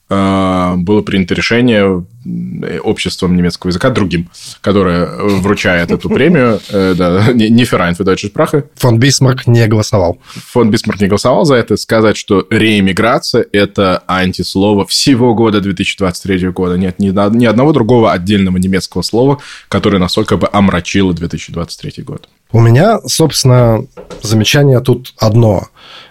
было 0.08 1.02
принято 1.02 1.34
решение 1.34 2.04
э, 2.24 2.78
обществом 2.78 3.36
немецкого 3.36 3.70
языка, 3.70 3.90
другим, 3.90 4.30
которое 4.60 5.06
вручает 5.16 5.90
эту 5.90 6.08
премию, 6.08 6.60
э, 6.70 6.94
да, 6.96 7.32
не 7.32 7.64
Verein 7.64 7.94
für 7.94 8.04
deutsche 8.04 8.28
Sprache. 8.28 8.64
Фон 8.76 9.00
Бисмарк 9.00 9.48
не 9.48 9.66
голосовал. 9.66 10.18
Фон 10.52 10.70
Бисмарк 10.70 11.00
не 11.00 11.08
голосовал 11.08 11.44
за 11.44 11.56
это. 11.56 11.76
Сказать, 11.76 12.16
что 12.16 12.46
реэмиграция– 12.50 13.44
это 13.52 14.04
антислово 14.06 14.86
всего 14.86 15.34
года 15.34 15.60
2023 15.60 16.50
года. 16.50 16.78
Нет 16.78 17.00
ни, 17.00 17.08
ни 17.36 17.44
одного 17.44 17.72
другого 17.72 18.12
отдельного 18.12 18.58
немецкого 18.58 19.02
слова, 19.02 19.38
которое 19.68 19.98
настолько 19.98 20.36
бы 20.36 20.48
омрачило 20.52 21.12
2023 21.14 22.04
год. 22.04 22.28
У 22.52 22.60
меня, 22.60 23.00
собственно, 23.06 23.84
замечание 24.22 24.80
тут 24.80 25.14
одно. 25.18 25.68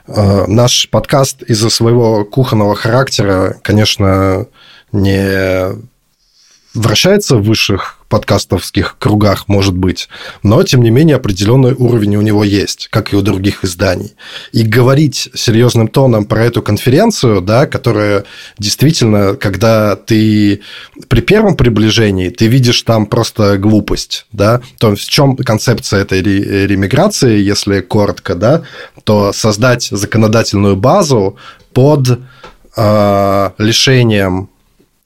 Э, 0.07 0.45
наш 0.47 0.87
подкаст 0.89 1.41
из-за 1.43 1.69
своего 1.69 2.25
кухонного 2.25 2.75
характера, 2.75 3.57
конечно, 3.63 4.47
не 4.91 5.75
вращается 6.73 7.37
в 7.37 7.43
высших 7.43 8.04
подкастовских 8.15 8.95
кругах, 8.97 9.49
может 9.49 9.75
быть, 9.75 10.07
но, 10.41 10.63
тем 10.63 10.81
не 10.81 10.89
менее, 10.89 11.17
определенный 11.17 11.73
уровень 11.73 12.15
у 12.15 12.21
него 12.21 12.45
есть, 12.45 12.87
как 12.89 13.11
и 13.11 13.17
у 13.17 13.21
других 13.21 13.65
изданий. 13.65 14.13
И 14.53 14.63
говорить 14.63 15.27
серьезным 15.33 15.89
тоном 15.89 16.23
про 16.23 16.45
эту 16.45 16.61
конференцию, 16.61 17.41
да, 17.41 17.67
которая 17.67 18.23
действительно, 18.57 19.35
когда 19.35 19.97
ты 19.97 20.61
при 21.09 21.19
первом 21.19 21.57
приближении, 21.57 22.29
ты 22.29 22.47
видишь 22.47 22.83
там 22.83 23.05
просто 23.05 23.57
глупость, 23.57 24.27
да, 24.31 24.61
то 24.79 24.95
в 24.95 24.99
чем 24.99 25.35
концепция 25.35 26.03
этой 26.03 26.21
ремиграции, 26.21 27.37
если 27.41 27.81
коротко, 27.81 28.35
да, 28.35 28.61
то 29.03 29.33
создать 29.33 29.89
законодательную 29.91 30.77
базу 30.77 31.35
под 31.73 32.17
э, 32.77 33.49
лишением 33.57 34.47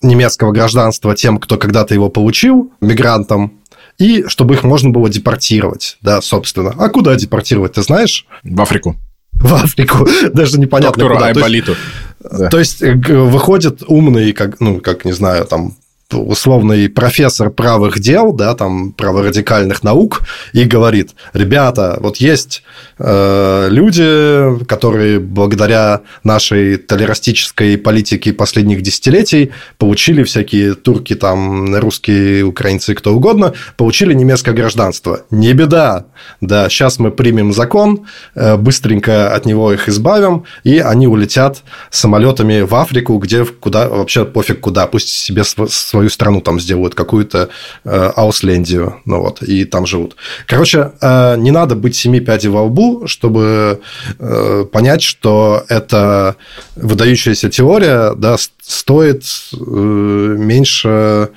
немецкого 0.01 0.51
гражданства 0.51 1.15
тем, 1.15 1.37
кто 1.39 1.57
когда-то 1.57 1.93
его 1.93 2.09
получил, 2.09 2.71
мигрантам, 2.81 3.53
и 3.97 4.23
чтобы 4.27 4.53
их 4.53 4.63
можно 4.63 4.89
было 4.89 5.09
депортировать, 5.09 5.97
да, 6.01 6.21
собственно. 6.21 6.73
А 6.77 6.89
куда 6.89 7.15
депортировать, 7.15 7.73
ты 7.73 7.81
знаешь? 7.81 8.25
В 8.43 8.61
Африку. 8.61 8.95
В 9.33 9.53
Африку, 9.53 10.07
даже 10.33 10.59
непонятно 10.59 11.03
Доктору 11.03 11.15
куда. 11.15 11.27
Айболиту. 11.27 11.75
То 11.75 11.79
есть, 12.21 12.39
да. 12.39 12.49
то 12.49 12.59
есть 12.59 12.81
выходит 12.81 13.83
умный, 13.87 14.33
как, 14.33 14.59
ну, 14.59 14.79
как, 14.79 15.05
не 15.05 15.11
знаю, 15.11 15.45
там, 15.45 15.75
условный 16.13 16.89
профессор 16.89 17.49
правых 17.49 17.99
дел, 17.99 18.33
да, 18.33 18.55
там, 18.55 18.91
праворадикальных 18.93 19.83
наук, 19.83 20.21
и 20.53 20.63
говорит, 20.63 21.11
ребята, 21.33 21.97
вот 21.99 22.17
есть 22.17 22.63
э, 22.97 23.67
люди, 23.69 24.65
которые 24.65 25.19
благодаря 25.19 26.01
нашей 26.23 26.77
толерастической 26.77 27.77
политике 27.77 28.33
последних 28.33 28.81
десятилетий 28.81 29.51
получили 29.77 30.23
всякие 30.23 30.73
турки, 30.73 31.15
там, 31.15 31.75
русские, 31.75 32.43
украинцы, 32.43 32.95
кто 32.95 33.13
угодно, 33.13 33.53
получили 33.77 34.13
немецкое 34.13 34.55
гражданство. 34.55 35.21
Не 35.31 35.53
беда, 35.53 36.05
да, 36.41 36.69
сейчас 36.69 36.99
мы 36.99 37.11
примем 37.11 37.53
закон, 37.53 38.05
э, 38.35 38.57
быстренько 38.57 39.33
от 39.33 39.45
него 39.45 39.73
их 39.73 39.87
избавим, 39.89 40.45
и 40.63 40.79
они 40.79 41.07
улетят 41.07 41.63
самолетами 41.91 42.61
в 42.61 42.73
Африку, 42.75 43.17
где 43.17 43.45
куда 43.45 43.87
вообще 43.89 44.25
пофиг 44.25 44.59
куда, 44.59 44.87
пусть 44.87 45.09
себе 45.09 45.43
свой 45.43 45.98
свою 45.99 46.09
страну 46.09 46.41
там 46.41 46.59
сделают, 46.59 46.95
какую-то 46.95 47.49
э, 47.83 48.11
Ауслендию, 48.15 49.01
ну 49.05 49.19
вот, 49.19 49.43
и 49.43 49.65
там 49.65 49.85
живут. 49.85 50.15
Короче, 50.47 50.91
э, 51.01 51.35
не 51.37 51.51
надо 51.51 51.75
быть 51.75 51.95
семи 51.95 52.21
пядей 52.21 52.49
во 52.49 52.63
лбу, 52.63 53.05
чтобы 53.05 53.81
э, 54.19 54.65
понять, 54.71 55.01
что 55.01 55.65
это 55.67 56.35
выдающаяся 56.77 57.49
теория, 57.49 58.13
да, 58.15 58.37
стоит 58.61 59.23
э, 59.53 59.57
меньше 59.57 61.29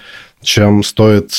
чем 0.45 0.83
стоит, 0.83 1.31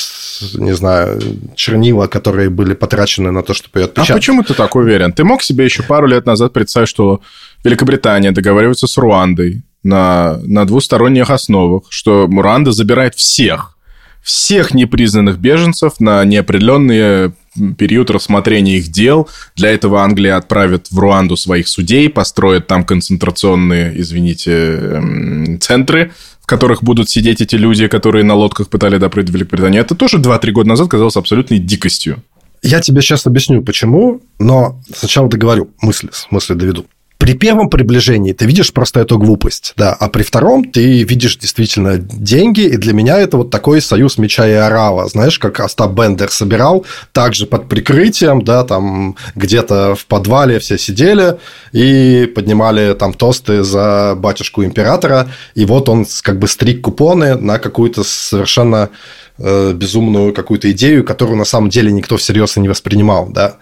не 0.54 0.74
знаю, 0.74 1.20
чернила, 1.56 2.06
которые 2.06 2.48
были 2.48 2.72
потрачены 2.74 3.30
на 3.30 3.42
то, 3.42 3.52
чтобы 3.52 3.80
ее 3.80 3.84
отпечатать. 3.84 4.10
А 4.10 4.14
почему 4.14 4.42
ты 4.42 4.54
так 4.54 4.76
уверен? 4.76 5.12
Ты 5.12 5.24
мог 5.24 5.42
себе 5.42 5.64
еще 5.64 5.82
пару 5.82 6.06
лет 6.06 6.26
назад 6.26 6.54
представить, 6.54 6.88
что 6.88 7.20
Великобритания 7.64 8.32
договаривается 8.32 8.86
с 8.86 8.96
Руандой 8.96 9.62
на, 9.84 10.38
на 10.42 10.64
двусторонних 10.64 11.30
основах, 11.30 11.84
что 11.90 12.26
Руанда 12.26 12.72
забирает 12.72 13.14
всех, 13.14 13.76
всех 14.22 14.72
непризнанных 14.74 15.38
беженцев 15.38 16.00
на 16.00 16.24
неопределенный 16.24 17.32
период 17.76 18.10
рассмотрения 18.10 18.78
их 18.78 18.88
дел. 18.88 19.28
Для 19.54 19.70
этого 19.70 20.02
Англия 20.02 20.36
отправит 20.36 20.90
в 20.90 20.98
Руанду 20.98 21.36
своих 21.36 21.68
судей, 21.68 22.08
построит 22.08 22.66
там 22.66 22.84
концентрационные, 22.84 24.00
извините, 24.00 24.52
эм, 24.52 25.60
центры, 25.60 26.12
в 26.40 26.46
которых 26.46 26.82
будут 26.82 27.08
сидеть 27.10 27.40
эти 27.40 27.54
люди, 27.54 27.86
которые 27.86 28.24
на 28.24 28.34
лодках 28.34 28.68
пытали 28.68 28.96
допрыть 28.96 29.28
Великобританию. 29.28 29.82
Это 29.82 29.94
тоже 29.94 30.18
2-3 30.18 30.50
года 30.52 30.68
назад 30.70 30.88
казалось 30.88 31.16
абсолютной 31.16 31.58
дикостью. 31.58 32.22
Я 32.62 32.80
тебе 32.80 33.02
сейчас 33.02 33.26
объясню, 33.26 33.62
почему, 33.62 34.22
но 34.38 34.80
сначала 34.94 35.28
договорю, 35.28 35.68
мысли, 35.82 36.08
мысли 36.30 36.54
доведу. 36.54 36.86
При 37.24 37.32
первом 37.32 37.70
приближении 37.70 38.34
ты 38.34 38.44
видишь 38.44 38.70
просто 38.70 39.00
эту 39.00 39.16
глупость, 39.18 39.72
да, 39.78 39.94
а 39.94 40.10
при 40.10 40.22
втором 40.22 40.62
ты 40.62 41.04
видишь 41.04 41.38
действительно 41.38 41.96
деньги, 41.96 42.60
и 42.60 42.76
для 42.76 42.92
меня 42.92 43.16
это 43.16 43.38
вот 43.38 43.48
такой 43.48 43.80
союз 43.80 44.18
меча 44.18 44.46
и 44.46 44.52
орала, 44.52 45.08
знаешь, 45.08 45.38
как 45.38 45.58
Остап 45.60 45.92
Бендер 45.92 46.30
собирал, 46.30 46.84
также 47.12 47.46
под 47.46 47.66
прикрытием, 47.66 48.44
да, 48.44 48.62
там 48.62 49.16
где-то 49.36 49.94
в 49.94 50.04
подвале 50.04 50.58
все 50.58 50.76
сидели 50.76 51.38
и 51.72 52.30
поднимали 52.34 52.92
там 52.92 53.14
тосты 53.14 53.64
за 53.64 54.14
батюшку 54.18 54.62
императора, 54.62 55.30
и 55.54 55.64
вот 55.64 55.88
он 55.88 56.04
как 56.20 56.38
бы 56.38 56.46
стриг 56.46 56.82
купоны 56.82 57.36
на 57.36 57.58
какую-то 57.58 58.04
совершенно 58.04 58.90
э, 59.38 59.72
безумную 59.72 60.34
какую-то 60.34 60.70
идею, 60.72 61.02
которую 61.04 61.38
на 61.38 61.46
самом 61.46 61.70
деле 61.70 61.90
никто 61.90 62.18
всерьез 62.18 62.58
и 62.58 62.60
не 62.60 62.68
воспринимал, 62.68 63.30
да. 63.30 63.56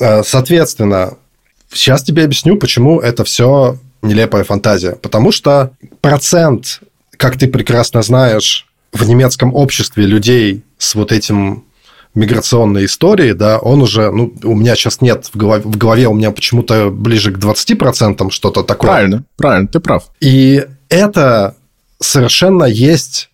Э, 0.00 0.22
соответственно, 0.24 1.18
Сейчас 1.72 2.02
тебе 2.02 2.24
объясню, 2.24 2.56
почему 2.56 3.00
это 3.00 3.24
все 3.24 3.78
нелепая 4.02 4.44
фантазия. 4.44 4.92
Потому 4.92 5.32
что 5.32 5.72
процент, 6.00 6.80
как 7.16 7.36
ты 7.36 7.48
прекрасно 7.48 8.02
знаешь, 8.02 8.66
в 8.92 9.06
немецком 9.06 9.54
обществе 9.54 10.06
людей 10.06 10.62
с 10.78 10.94
вот 10.94 11.12
этим 11.12 11.64
миграционной 12.14 12.86
историей, 12.86 13.32
да, 13.32 13.58
он 13.58 13.82
уже, 13.82 14.10
ну, 14.10 14.32
у 14.42 14.54
меня 14.54 14.74
сейчас 14.74 15.00
нет 15.00 15.26
в 15.32 15.36
голове, 15.36 15.62
в 15.64 15.76
голове 15.76 16.08
у 16.08 16.14
меня 16.14 16.30
почему-то 16.30 16.90
ближе 16.90 17.32
к 17.32 17.38
20% 17.38 18.30
что-то 18.30 18.62
такое. 18.62 18.90
Правильно, 18.90 19.24
правильно, 19.36 19.68
ты 19.68 19.78
прав. 19.80 20.04
И 20.20 20.66
это 20.88 21.54
совершенно 22.00 22.64
есть 22.64 23.30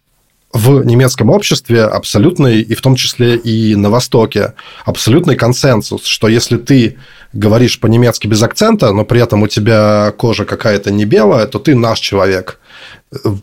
в 0.55 0.85
немецком 0.85 1.31
обществе 1.31 1.83
абсолютный, 1.83 2.63
и 2.63 2.75
в 2.75 2.81
том 2.81 2.95
числе 2.95 3.37
и 3.37 3.75
на 3.75 3.91
Востоке, 3.91 4.55
абсолютный 4.85 5.35
консенсус, 5.35 6.05
что 6.05 6.29
если 6.29 6.57
ты 6.57 6.97
говоришь 7.33 7.81
по-немецки 7.81 8.29
без 8.29 8.41
акцента, 8.41 8.93
но 8.93 9.05
при 9.05 9.21
этом 9.21 9.43
у 9.43 9.49
тебя 9.49 10.13
кожа 10.17 10.45
какая-то 10.45 10.93
не 10.93 11.05
белая, 11.05 11.47
то 11.47 11.59
ты 11.59 11.75
наш 11.75 11.99
человек. 11.99 12.61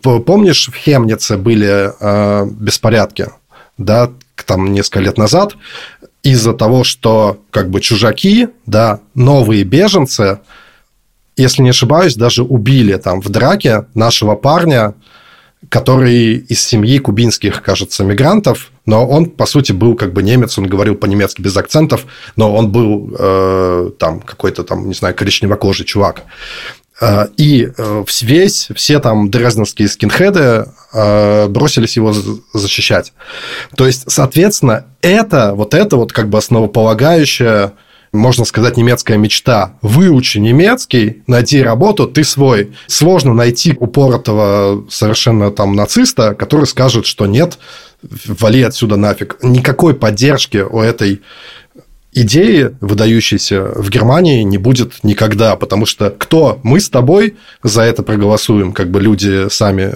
Помнишь, 0.02 0.68
в 0.68 0.74
Хемнице 0.74 1.36
были 1.36 1.92
э, 2.00 2.46
беспорядки, 2.46 3.28
да, 3.76 4.10
там 4.46 4.72
несколько 4.72 5.00
лет 5.00 5.18
назад, 5.18 5.54
из-за 6.22 6.54
того, 6.54 6.82
что 6.82 7.42
как 7.50 7.68
бы 7.68 7.82
чужаки, 7.82 8.48
да, 8.64 9.00
новые 9.14 9.64
беженцы, 9.64 10.40
если 11.36 11.62
не 11.62 11.70
ошибаюсь, 11.70 12.14
даже 12.14 12.42
убили 12.42 12.94
там 12.96 13.20
в 13.20 13.28
драке 13.28 13.84
нашего 13.94 14.34
парня, 14.34 14.94
который 15.68 16.36
из 16.36 16.60
семьи 16.60 16.98
кубинских, 16.98 17.62
кажется, 17.62 18.04
мигрантов, 18.04 18.72
но 18.86 19.06
он, 19.06 19.26
по 19.26 19.46
сути, 19.46 19.72
был 19.72 19.94
как 19.94 20.12
бы 20.12 20.22
немец, 20.22 20.58
он 20.58 20.66
говорил 20.66 20.94
по-немецки 20.94 21.40
без 21.40 21.56
акцентов, 21.56 22.06
но 22.36 22.54
он 22.54 22.70
был 22.70 23.14
э, 23.18 23.90
там 23.98 24.20
какой-то 24.20 24.64
там, 24.64 24.88
не 24.88 24.94
знаю, 24.94 25.14
коричневокожий 25.14 25.86
чувак. 25.86 26.24
Э, 27.00 27.26
и 27.36 27.68
э, 27.76 28.04
весь, 28.22 28.68
все 28.74 28.98
там 29.00 29.30
дрезденские 29.30 29.88
скинхеды 29.88 30.66
э, 30.92 31.48
бросились 31.48 31.96
его 31.96 32.14
защищать. 32.52 33.12
То 33.76 33.86
есть, 33.86 34.10
соответственно, 34.10 34.86
это, 35.00 35.54
вот 35.54 35.74
это 35.74 35.96
вот 35.96 36.12
как 36.12 36.28
бы 36.28 36.38
основополагающее 36.38 37.72
можно 38.12 38.44
сказать, 38.44 38.76
немецкая 38.76 39.16
мечта. 39.16 39.78
Выучи 39.80 40.38
немецкий, 40.38 41.22
найди 41.26 41.62
работу, 41.62 42.06
ты 42.06 42.24
свой. 42.24 42.72
Сложно 42.86 43.32
найти 43.32 43.74
упоротого 43.78 44.84
совершенно 44.90 45.50
там 45.50 45.74
нациста, 45.74 46.34
который 46.34 46.66
скажет, 46.66 47.06
что 47.06 47.26
нет, 47.26 47.58
вали 48.26 48.62
отсюда 48.62 48.96
нафиг. 48.96 49.38
Никакой 49.42 49.94
поддержки 49.94 50.58
у 50.58 50.80
этой 50.80 51.22
идеи, 52.12 52.70
выдающейся 52.80 53.72
в 53.74 53.88
Германии, 53.88 54.42
не 54.42 54.58
будет 54.58 55.02
никогда, 55.02 55.56
потому 55.56 55.86
что 55.86 56.10
кто 56.10 56.60
мы 56.62 56.78
с 56.78 56.90
тобой 56.90 57.36
за 57.62 57.82
это 57.82 58.02
проголосуем, 58.02 58.72
как 58.72 58.90
бы 58.90 59.00
люди 59.00 59.48
сами 59.48 59.94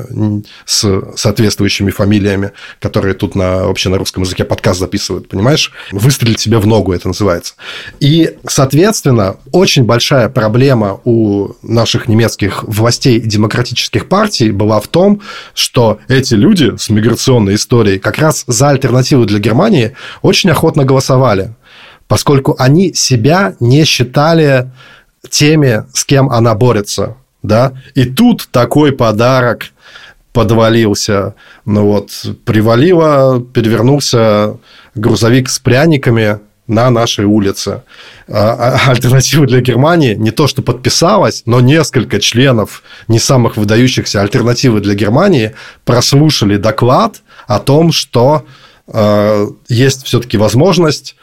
с 0.64 1.02
соответствующими 1.16 1.90
фамилиями, 1.90 2.52
которые 2.80 3.14
тут 3.14 3.34
на, 3.34 3.66
вообще 3.66 3.90
на 3.90 3.98
русском 3.98 4.22
языке 4.22 4.44
подкаст 4.44 4.80
записывают, 4.80 5.28
понимаешь? 5.28 5.72
Выстрелить 5.92 6.40
себе 6.40 6.58
в 6.58 6.66
ногу 6.66 6.92
это 6.92 7.08
называется. 7.08 7.54
И, 8.00 8.36
соответственно, 8.48 9.36
очень 9.52 9.84
большая 9.84 10.28
проблема 10.30 11.00
у 11.04 11.50
наших 11.62 12.08
немецких 12.08 12.64
властей 12.64 13.18
и 13.18 13.28
демократических 13.28 14.08
партий 14.08 14.52
была 14.52 14.80
в 14.80 14.88
том, 14.88 15.20
что 15.54 15.98
эти 16.08 16.34
люди 16.34 16.76
с 16.78 16.88
миграционной 16.88 17.56
историей 17.56 17.98
как 17.98 18.18
раз 18.18 18.44
за 18.46 18.70
альтернативу 18.70 19.26
для 19.26 19.38
Германии 19.38 19.94
очень 20.22 20.50
охотно 20.50 20.84
голосовали 20.84 21.54
поскольку 22.08 22.56
они 22.58 22.94
себя 22.94 23.54
не 23.60 23.84
считали 23.84 24.70
теми, 25.30 25.84
с 25.92 26.04
кем 26.04 26.30
она 26.30 26.54
борется. 26.54 27.16
Да? 27.42 27.72
И 27.94 28.04
тут 28.04 28.48
такой 28.50 28.92
подарок 28.92 29.66
подвалился. 30.32 31.34
Ну 31.64 31.86
вот, 31.86 32.10
привалило, 32.44 33.40
перевернулся 33.40 34.58
грузовик 34.94 35.48
с 35.48 35.58
пряниками 35.58 36.40
на 36.66 36.90
нашей 36.90 37.24
улице. 37.24 37.82
А, 38.28 38.78
а 38.86 38.90
альтернатива 38.90 39.46
для 39.46 39.60
Германии 39.60 40.14
не 40.14 40.32
то, 40.32 40.46
что 40.46 40.62
подписалась, 40.62 41.42
но 41.46 41.60
несколько 41.60 42.20
членов 42.20 42.82
не 43.08 43.18
самых 43.18 43.56
выдающихся 43.56 44.20
альтернативы 44.20 44.80
для 44.80 44.94
Германии 44.94 45.54
прослушали 45.84 46.56
доклад 46.56 47.22
о 47.46 47.60
том, 47.60 47.92
что 47.92 48.44
э, 48.88 49.46
есть 49.68 50.04
все-таки 50.04 50.36
возможность 50.36 51.14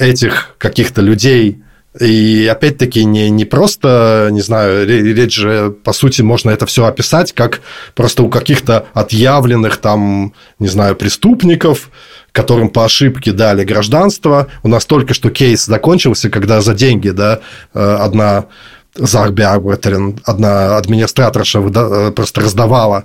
этих 0.00 0.54
каких-то 0.58 1.02
людей. 1.02 1.62
И 2.00 2.48
опять-таки 2.50 3.04
не, 3.04 3.30
не 3.30 3.44
просто, 3.44 4.28
не 4.30 4.40
знаю, 4.40 4.86
речь 4.86 5.34
же, 5.34 5.70
по 5.70 5.92
сути, 5.92 6.22
можно 6.22 6.50
это 6.50 6.64
все 6.64 6.84
описать 6.84 7.32
как 7.32 7.60
просто 7.96 8.22
у 8.22 8.28
каких-то 8.28 8.86
отъявленных 8.94 9.76
там, 9.78 10.32
не 10.60 10.68
знаю, 10.68 10.94
преступников, 10.94 11.90
которым 12.30 12.68
по 12.68 12.84
ошибке 12.84 13.32
дали 13.32 13.64
гражданство. 13.64 14.46
У 14.62 14.68
нас 14.68 14.86
только 14.86 15.14
что 15.14 15.30
кейс 15.30 15.66
закончился, 15.66 16.30
когда 16.30 16.60
за 16.60 16.74
деньги, 16.74 17.10
да, 17.10 17.40
э, 17.74 17.96
одна 18.00 18.46
Зарбиарбетерин, 18.94 20.20
одна 20.24 20.76
администраторша 20.76 21.58
э, 21.58 22.12
просто 22.12 22.40
раздавала 22.40 23.04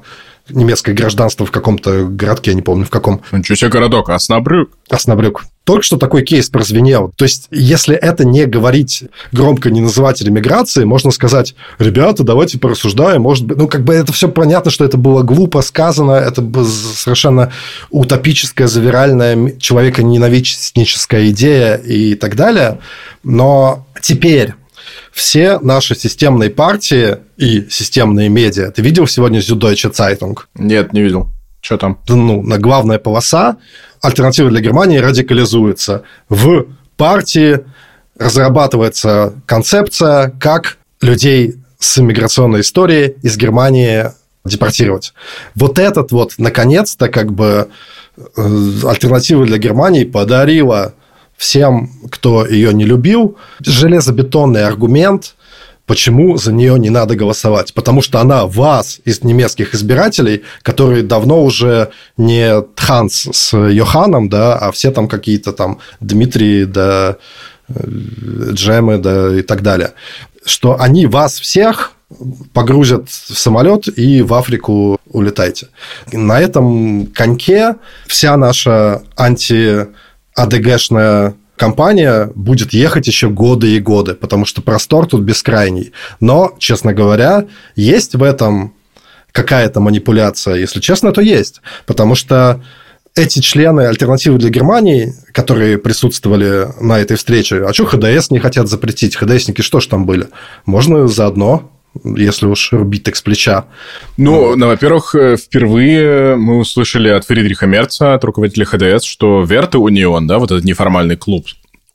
немецкое 0.50 0.96
гражданство 0.96 1.46
в 1.46 1.52
каком-то 1.52 2.06
городке, 2.06 2.52
я 2.52 2.56
не 2.56 2.62
помню 2.62 2.86
в 2.86 2.89
каком. 2.89 3.22
Ничего 3.32 3.56
себе 3.56 3.70
городок, 3.70 4.10
Оснабрюк. 4.10 4.70
Оснабрюк. 4.89 5.46
Только 5.64 5.84
что 5.84 5.98
такой 5.98 6.24
кейс 6.24 6.48
прозвенел. 6.50 7.12
То 7.16 7.26
есть, 7.26 7.48
если 7.50 7.96
это 7.96 8.24
не 8.24 8.46
говорить 8.46 9.06
громко, 9.32 9.72
не 9.72 9.82
называть 9.82 10.22
ремиграции, 10.22 10.84
можно 10.84 11.10
сказать, 11.10 11.56
ребята, 11.80 12.24
давайте 12.24 12.60
порассуждаем, 12.60 13.24
может 13.24 13.46
быть, 13.46 13.58
ну, 13.58 13.68
как 13.68 13.84
бы 13.84 13.96
это 13.96 14.14
все 14.14 14.30
понятно, 14.30 14.70
что 14.70 14.86
это 14.86 14.98
было 14.98 15.24
глупо 15.24 15.62
сказано, 15.62 16.12
это 16.12 16.43
совершенно 16.66 17.52
утопическая, 17.89 18.68
завиральная, 18.68 19.58
человека 19.58 20.04
ненавистническая 20.04 21.30
идея 21.32 21.76
и 21.78 22.14
так 22.14 22.36
далее. 22.36 22.80
Но 23.24 23.88
теперь 24.02 24.54
все 25.16 25.59
наши 25.59 25.95
системные 25.95 26.49
партии 26.49 27.20
и 27.38 27.66
системные 27.70 28.28
медиа. 28.28 28.70
Ты 28.72 28.82
видел 28.82 29.07
сегодня 29.07 29.39
Süddeutsche 29.39 29.89
Zeitung? 29.93 30.36
Нет, 30.55 30.91
не 30.91 31.01
видел. 31.01 31.30
Что 31.61 31.78
там? 31.78 31.97
Ну, 32.09 32.41
на 32.41 32.57
главная 32.57 32.99
полоса 32.99 33.55
альтернатива 34.01 34.49
для 34.49 34.59
Германии 34.59 34.97
радикализуется. 34.97 36.03
В 36.28 36.66
партии 36.97 37.61
разрабатывается 38.20 39.34
концепция, 39.45 40.34
как 40.38 40.78
людей 40.99 41.55
с 41.80 41.97
иммиграционной 41.97 42.59
историей 42.59 43.16
из 43.22 43.38
Германии 43.38 44.11
депортировать. 44.43 45.13
Вот 45.55 45.80
этот 45.80 46.11
вот, 46.11 46.34
наконец-то, 46.38 47.07
как 47.07 47.32
бы 47.32 47.70
э, 48.18 48.41
альтернатива 48.84 49.45
для 49.45 49.59
Германии 49.59 50.03
подарила 50.03 50.93
всем, 51.38 51.91
кто 52.09 52.45
ее 52.45 52.73
не 52.73 52.86
любил, 52.86 53.38
железобетонный 53.59 54.65
аргумент, 54.65 55.36
почему 55.86 56.38
за 56.38 56.51
нее 56.51 56.77
не 56.79 56.89
надо 56.89 57.15
голосовать. 57.15 57.73
Потому 57.73 58.01
что 58.01 58.19
она 58.19 58.45
вас 58.45 58.99
из 59.05 59.23
немецких 59.23 59.75
избирателей, 59.75 60.43
которые 60.61 61.03
давно 61.03 61.43
уже 61.43 61.91
не 62.17 62.63
Ханс 62.75 63.27
с 63.31 63.55
Йоханом, 63.55 64.29
да, 64.29 64.57
а 64.57 64.71
все 64.71 64.91
там 64.91 65.07
какие-то 65.07 65.53
там 65.53 65.79
Дмитрий, 65.99 66.65
да, 66.65 67.17
э, 67.67 67.73
Джемы, 68.51 68.97
да, 68.97 69.36
и 69.38 69.41
так 69.41 69.61
далее, 69.61 69.93
что 70.45 70.79
они 70.79 71.05
вас 71.05 71.39
всех 71.39 71.91
погрузят 72.53 73.09
в 73.09 73.38
самолет 73.38 73.88
и 73.97 74.21
в 74.21 74.33
Африку 74.33 74.99
улетайте. 75.09 75.67
На 76.11 76.39
этом 76.39 77.07
коньке 77.07 77.75
вся 78.07 78.38
наша 78.38 79.03
анти-АДГшная 80.36 81.36
компания 81.55 82.29
будет 82.36 82.73
ехать 82.73 83.07
еще 83.07 83.29
годы 83.29 83.75
и 83.75 83.79
годы, 83.79 84.13
потому 84.13 84.45
что 84.45 84.61
простор 84.61 85.07
тут 85.07 85.21
бескрайний. 85.21 85.93
Но, 86.19 86.55
честно 86.59 86.93
говоря, 86.93 87.45
есть 87.75 88.15
в 88.15 88.23
этом 88.23 88.73
какая-то 89.31 89.79
манипуляция. 89.79 90.55
Если 90.55 90.79
честно, 90.79 91.11
то 91.11 91.21
есть. 91.21 91.61
Потому 91.86 92.15
что 92.15 92.61
эти 93.15 93.39
члены 93.39 93.81
альтернативы 93.81 94.38
для 94.38 94.49
Германии, 94.49 95.13
которые 95.31 95.77
присутствовали 95.77 96.67
на 96.81 96.99
этой 96.99 97.15
встрече, 97.15 97.63
а 97.65 97.73
что 97.73 97.86
ХДС 97.86 98.29
не 98.29 98.39
хотят 98.39 98.67
запретить? 98.67 99.15
ХДСники 99.15 99.61
что 99.61 99.79
ж 99.79 99.88
там 99.88 100.05
были? 100.05 100.27
Можно 100.65 101.07
заодно 101.07 101.71
если 102.04 102.46
уж 102.46 102.72
рубить 102.72 103.04
так 103.04 103.16
с 103.16 103.22
плеча. 103.22 103.66
Ну, 104.18 104.56
ну, 104.56 104.68
во-первых, 104.68 105.16
э, 105.16 105.38
впервые 105.38 106.36
мы 106.36 106.58
услышали 106.58 107.10
от 107.10 107.26
Фридриха 107.26 107.68
Мерца, 107.68 108.14
от 108.14 108.24
руководителя 108.24 108.66
ХДС, 108.66 109.04
что 109.04 109.43
Верты 109.43 109.78
Унион, 109.78 110.28
да, 110.28 110.39
вот 110.39 110.52
этот 110.52 110.66
неформальный 110.66 111.16
клуб 111.16 111.46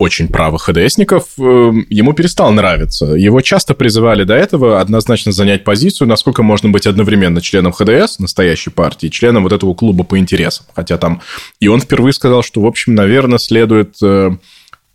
очень 0.01 0.29
правых 0.29 0.63
ХДСников, 0.63 1.25
э, 1.39 1.43
ему 1.91 2.15
перестал 2.15 2.51
нравиться. 2.53 3.05
Его 3.05 3.43
часто 3.43 3.75
призывали 3.75 4.25
до 4.25 4.33
этого 4.33 4.81
однозначно 4.81 5.31
занять 5.31 5.63
позицию, 5.63 6.09
насколько 6.09 6.43
можно 6.43 6.71
быть 6.71 6.87
одновременно 6.87 7.43
членом 7.43 7.73
ХДС, 7.73 8.19
настоящей 8.19 8.71
партии, 8.71 9.09
членом 9.09 9.43
вот 9.43 9.53
этого 9.53 9.75
клуба 9.75 10.03
по 10.05 10.19
интересам. 10.19 10.65
Хотя 10.75 10.97
там... 10.97 11.21
И 11.61 11.69
он 11.69 11.83
впервые 11.83 12.15
сказал, 12.15 12.43
что, 12.43 12.63
в 12.63 12.67
общем, 12.67 12.95
наверное, 12.95 13.37
следует 13.37 13.97
э, 14.03 14.31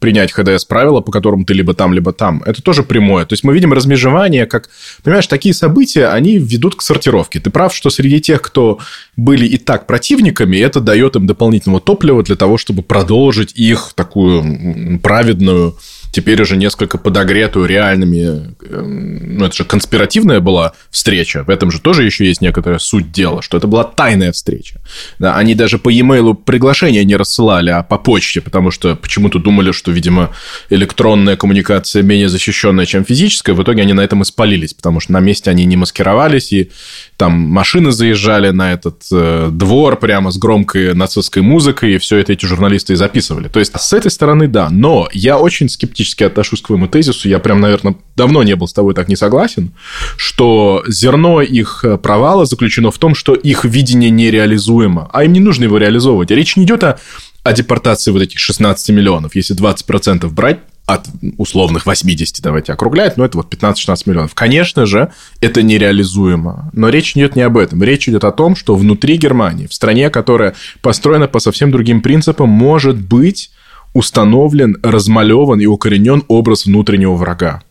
принять 0.05 0.31
ХДС 0.31 0.65
правила, 0.65 1.01
по 1.01 1.11
которым 1.11 1.45
ты 1.45 1.55
либо 1.55 1.73
там, 1.73 1.91
либо 1.91 2.13
там. 2.13 2.43
Это 2.45 2.61
тоже 2.61 2.83
прямое. 2.83 3.25
То 3.25 3.33
есть 3.33 3.43
мы 3.43 3.55
видим 3.55 3.73
размежевание, 3.73 4.45
как, 4.45 4.69
понимаешь, 5.01 5.25
такие 5.25 5.55
события, 5.55 6.09
они 6.09 6.37
ведут 6.37 6.75
к 6.75 6.83
сортировке. 6.83 7.39
Ты 7.39 7.49
прав, 7.49 7.73
что 7.73 7.89
среди 7.89 8.21
тех, 8.21 8.43
кто 8.43 8.77
были 9.17 9.47
и 9.47 9.57
так 9.57 9.87
противниками, 9.87 10.57
это 10.57 10.79
дает 10.79 11.15
им 11.15 11.25
дополнительного 11.25 11.81
топлива 11.81 12.21
для 12.21 12.35
того, 12.35 12.59
чтобы 12.59 12.83
продолжить 12.83 13.53
их 13.55 13.93
такую 13.95 14.99
праведную 14.99 15.75
теперь 16.15 16.41
уже 16.41 16.55
несколько 16.55 16.97
подогретую 16.97 17.65
реальными... 17.65 18.55
Эм, 18.69 19.37
ну, 19.37 19.45
это 19.45 19.53
же 19.53 19.65
конспиративная 19.65 20.39
была 20.39 20.71
встреча. 20.89 21.43
В 21.43 21.49
этом 21.49 21.71
же 21.71 21.81
тоже 21.81 22.05
еще 22.05 22.25
есть 22.25 22.39
некоторая 22.39 22.79
суть 22.79 23.11
дела, 23.11 23.41
что 23.41 23.57
это 23.57 23.67
была 23.67 23.83
тайная 23.83 24.31
встреча. 24.31 24.79
Да, 25.19 25.35
они 25.35 25.55
даже 25.55 25.77
по 25.77 25.89
e-mail 25.89 26.33
приглашения 26.33 27.03
не 27.03 27.17
рассылали, 27.17 27.69
а 27.69 27.83
по 27.83 27.97
почте, 27.97 28.39
потому 28.39 28.71
что 28.71 28.95
почему-то 28.95 29.39
думали, 29.39 29.73
что, 29.73 29.91
видимо, 29.91 30.31
электронная 30.69 31.35
коммуникация 31.35 32.01
менее 32.01 32.29
защищенная, 32.29 32.85
чем 32.85 33.03
физическая. 33.03 33.53
В 33.53 33.61
итоге 33.61 33.81
они 33.81 33.91
на 33.91 34.01
этом 34.01 34.21
и 34.21 34.25
спалились, 34.25 34.73
потому 34.73 35.01
что 35.01 35.11
на 35.11 35.19
месте 35.19 35.51
они 35.51 35.65
не 35.65 35.75
маскировались, 35.75 36.53
и 36.53 36.71
там 37.17 37.33
машины 37.33 37.91
заезжали 37.91 38.51
на 38.51 38.71
этот 38.71 39.03
э, 39.11 39.49
двор 39.51 39.99
прямо 39.99 40.31
с 40.31 40.37
громкой 40.37 40.93
нацистской 40.93 41.41
музыкой, 41.41 41.95
и 41.95 41.97
все 41.97 42.17
это 42.19 42.31
эти 42.31 42.45
журналисты 42.45 42.93
и 42.93 42.95
записывали. 42.95 43.49
То 43.49 43.59
есть, 43.59 43.77
с 43.77 43.91
этой 43.91 44.11
стороны, 44.11 44.47
да. 44.47 44.69
Но 44.69 45.09
я 45.11 45.37
очень 45.37 45.67
скептически 46.05 46.23
отношусь 46.23 46.61
к 46.61 46.67
твоему 46.67 46.87
тезису. 46.87 47.27
Я 47.27 47.39
прям, 47.39 47.59
наверное, 47.59 47.95
давно 48.15 48.43
не 48.43 48.55
был 48.55 48.67
с 48.67 48.73
тобой 48.73 48.93
так 48.93 49.09
не 49.09 49.15
согласен, 49.15 49.71
что 50.17 50.83
зерно 50.87 51.41
их 51.41 51.85
провала 52.01 52.45
заключено 52.45 52.91
в 52.91 52.97
том, 52.97 53.15
что 53.15 53.33
их 53.33 53.65
видение 53.65 54.09
нереализуемо, 54.09 55.09
а 55.11 55.23
им 55.23 55.33
не 55.33 55.39
нужно 55.39 55.65
его 55.65 55.77
реализовывать. 55.77 56.31
Речь 56.31 56.55
не 56.57 56.63
идет 56.63 56.83
о, 56.83 56.99
о 57.43 57.53
депортации 57.53 58.11
вот 58.11 58.21
этих 58.21 58.39
16 58.39 58.89
миллионов. 58.89 59.35
Если 59.35 59.55
20% 59.55 60.29
брать, 60.29 60.59
от 60.87 61.07
условных 61.39 61.87
80, 61.87 62.43
давайте 62.43 62.71
округлять, 62.71 63.17
но 63.17 63.25
это 63.25 63.37
вот 63.37 63.51
15-16 63.51 64.03
миллионов. 64.05 64.35
Конечно 64.35 64.85
же, 64.85 65.09
это 65.41 65.63
нереализуемо. 65.63 66.69
Но 66.73 66.89
речь 66.89 67.17
идет 67.17 67.35
не 67.35 67.41
об 67.41 67.57
этом. 67.57 67.81
Речь 67.81 68.07
идет 68.07 68.23
о 68.23 68.31
том, 68.31 68.55
что 68.55 68.75
внутри 68.75 69.17
Германии, 69.17 69.65
в 69.65 69.73
стране, 69.73 70.11
которая 70.11 70.53
построена 70.83 71.27
по 71.27 71.39
совсем 71.39 71.71
другим 71.71 72.01
принципам, 72.01 72.49
может 72.49 72.97
быть 72.97 73.49
установлен, 73.95 74.77
размалеван 74.83 75.59
и 75.61 75.65
укоренен 75.65 76.23
образ 76.27 76.65
внутреннего 76.65 77.15
врага. 77.15 77.63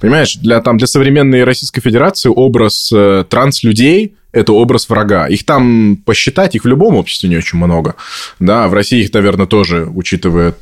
Понимаешь, 0.00 0.36
для, 0.36 0.60
там, 0.60 0.76
для 0.76 0.86
современной 0.86 1.44
Российской 1.44 1.80
Федерации 1.80 2.30
образ 2.34 2.92
э, 2.92 3.24
транслюдей 3.28 4.14
это 4.32 4.52
образ 4.52 4.88
врага. 4.88 5.26
Их 5.26 5.44
там 5.44 5.96
посчитать, 6.04 6.54
их 6.54 6.64
в 6.64 6.68
любом 6.68 6.96
обществе 6.96 7.28
не 7.28 7.36
очень 7.36 7.58
много. 7.58 7.96
Да, 8.38 8.68
в 8.68 8.74
России 8.74 9.02
их, 9.02 9.12
наверное, 9.12 9.46
тоже, 9.46 9.88
учитывая 9.92 10.54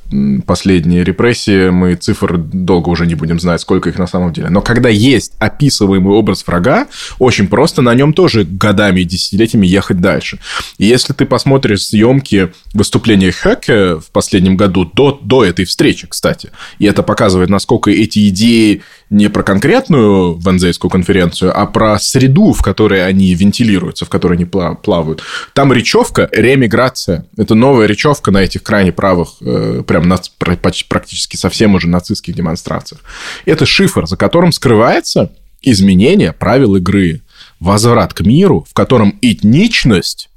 последние 0.46 1.04
репрессии, 1.04 1.70
мы 1.70 1.94
цифр 1.94 2.38
долго 2.38 2.88
уже 2.88 3.06
не 3.06 3.14
будем 3.14 3.38
знать, 3.40 3.60
сколько 3.60 3.88
их 3.88 3.98
на 3.98 4.06
самом 4.06 4.32
деле. 4.32 4.48
Но 4.48 4.62
когда 4.62 4.88
есть 4.88 5.32
описываемый 5.38 6.14
образ 6.14 6.46
врага, 6.46 6.86
очень 7.18 7.48
просто 7.48 7.82
на 7.82 7.94
нем 7.94 8.12
тоже 8.12 8.44
годами 8.44 9.00
и 9.00 9.04
десятилетиями 9.04 9.66
ехать 9.66 10.00
дальше. 10.00 10.38
И 10.78 10.86
если 10.86 11.12
ты 11.12 11.26
посмотришь 11.26 11.86
съемки 11.86 12.52
выступления 12.74 13.32
Хеке 13.32 13.96
в 13.96 14.10
последнем 14.12 14.56
году, 14.56 14.84
до, 14.84 15.18
до 15.22 15.44
этой 15.44 15.64
встречи, 15.64 16.06
кстати, 16.06 16.50
и 16.78 16.86
это 16.86 17.02
показывает, 17.02 17.50
насколько 17.50 17.90
эти 17.90 18.28
идеи 18.28 18.82
не 19.10 19.28
про 19.28 19.42
конкретную 19.42 20.38
Вензейскую 20.38 20.90
конференцию, 20.90 21.58
а 21.58 21.66
про 21.66 21.98
среду, 21.98 22.52
в 22.52 22.62
которой 22.62 23.06
они 23.06 23.32
вентилируются, 23.58 24.04
в 24.04 24.08
которой 24.08 24.34
они 24.34 24.44
плавают. 24.44 25.22
Там 25.52 25.72
речевка 25.72 26.28
ремиграция. 26.32 27.26
Это 27.36 27.54
новая 27.54 27.86
речевка 27.86 28.30
на 28.30 28.38
этих 28.38 28.62
крайне 28.62 28.92
правых, 28.92 29.36
э, 29.40 29.82
прям 29.86 30.08
на, 30.08 30.18
практически 30.38 31.36
совсем 31.36 31.74
уже 31.74 31.88
нацистских 31.88 32.34
демонстрациях. 32.34 33.00
Это 33.44 33.66
шифр, 33.66 34.06
за 34.06 34.16
которым 34.16 34.52
скрывается 34.52 35.32
изменение 35.62 36.32
правил 36.32 36.76
игры. 36.76 37.22
Возврат 37.60 38.14
к 38.14 38.20
миру, 38.20 38.64
в 38.68 38.74
котором 38.74 39.18
этничность 39.20 40.30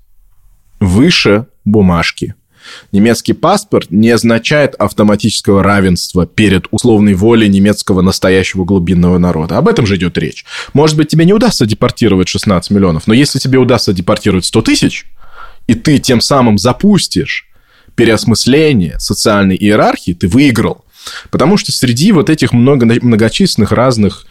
выше 0.80 1.46
бумажки– 1.64 2.36
Немецкий 2.92 3.34
паспорт 3.34 3.92
не 3.92 4.10
означает 4.10 4.76
автоматического 4.76 5.64
равенства 5.64 6.26
перед 6.26 6.66
условной 6.72 7.14
волей 7.14 7.50
немецкого 7.50 8.02
настоящего 8.02 8.66
глубинного 8.66 9.18
народа. 9.18 9.58
Об 9.58 9.68
этом 9.68 9.86
же 9.86 9.96
идет 9.96 10.18
речь. 10.18 10.46
Может 10.74 10.98
быть, 10.98 11.10
тебе 11.10 11.26
не 11.26 11.34
удастся 11.34 11.66
депортировать 11.66 12.28
16 12.28 12.72
миллионов, 12.72 13.08
но 13.08 13.14
если 13.14 13.40
тебе 13.40 13.60
удастся 13.60 13.94
депортировать 13.94 14.46
100 14.46 14.62
тысяч, 14.62 15.06
и 15.68 15.74
ты 15.74 16.00
тем 16.00 16.22
самым 16.22 16.58
запустишь 16.58 17.48
переосмысление 17.96 19.00
социальной 19.00 19.56
иерархии, 19.56 20.14
ты 20.14 20.28
выиграл. 20.28 20.86
Потому 21.30 21.58
что 21.58 21.72
среди 21.72 22.12
вот 22.12 22.30
этих 22.30 22.54
много, 22.54 22.86
многочисленных 22.86 23.72
разных 23.72 24.26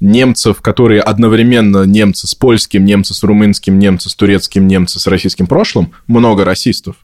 немцев, 0.00 0.60
которые 0.60 1.00
одновременно 1.00 1.84
немцы 1.84 2.26
с 2.26 2.34
польским, 2.34 2.84
немцы 2.84 3.14
с 3.14 3.22
румынским, 3.22 3.78
немцы 3.78 4.10
с 4.10 4.14
турецким, 4.14 4.66
немцы 4.66 4.98
с 4.98 5.06
российским 5.06 5.46
прошлым, 5.46 5.92
много 6.06 6.44
расистов. 6.44 6.96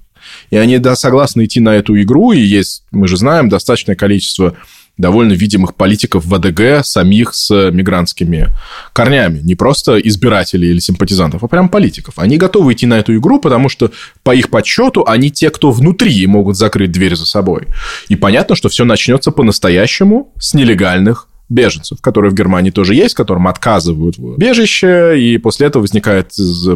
И 0.51 0.57
они 0.57 0.79
да, 0.79 0.97
согласны 0.97 1.45
идти 1.45 1.61
на 1.61 1.77
эту 1.77 2.01
игру, 2.01 2.33
и 2.33 2.41
есть, 2.41 2.85
мы 2.91 3.09
же 3.09 3.17
знаем, 3.17 3.49
достаточное 3.49 3.97
количество 3.97 4.57
довольно 5.01 5.33
видимых 5.33 5.75
политиков 5.75 6.25
в 6.27 6.35
АДГ, 6.35 6.85
самих 6.85 7.35
с 7.35 7.71
мигрантскими 7.71 8.49
корнями. 8.93 9.41
Не 9.41 9.55
просто 9.55 9.99
избирателей 9.99 10.69
или 10.71 10.79
симпатизантов, 10.79 11.43
а 11.43 11.49
прям 11.49 11.69
политиков. 11.69 12.15
Они 12.19 12.37
готовы 12.37 12.75
идти 12.75 12.87
на 12.87 12.99
эту 12.99 13.17
игру, 13.17 13.41
потому 13.41 13.69
что 13.69 13.91
по 14.23 14.35
их 14.35 14.51
подсчету 14.51 15.05
они 15.07 15.31
те, 15.31 15.51
кто 15.51 15.71
внутри 15.71 16.27
могут 16.27 16.57
закрыть 16.57 16.93
дверь 16.93 17.17
за 17.17 17.27
собой. 17.27 17.69
И 18.09 18.17
понятно, 18.17 18.55
что 18.55 18.69
все 18.69 18.85
начнется 18.85 19.31
по-настоящему 19.31 20.33
с 20.39 20.55
нелегальных 20.55 21.30
беженцев, 21.51 22.01
которые 22.01 22.31
в 22.31 22.35
Германии 22.35 22.71
тоже 22.71 22.95
есть, 22.95 23.15
которым 23.15 23.49
отказывают 23.49 24.17
в 24.17 24.39
бежище, 24.39 25.21
и 25.21 25.37
после 25.37 25.67
этого 25.67 25.83
возникает 25.83 26.33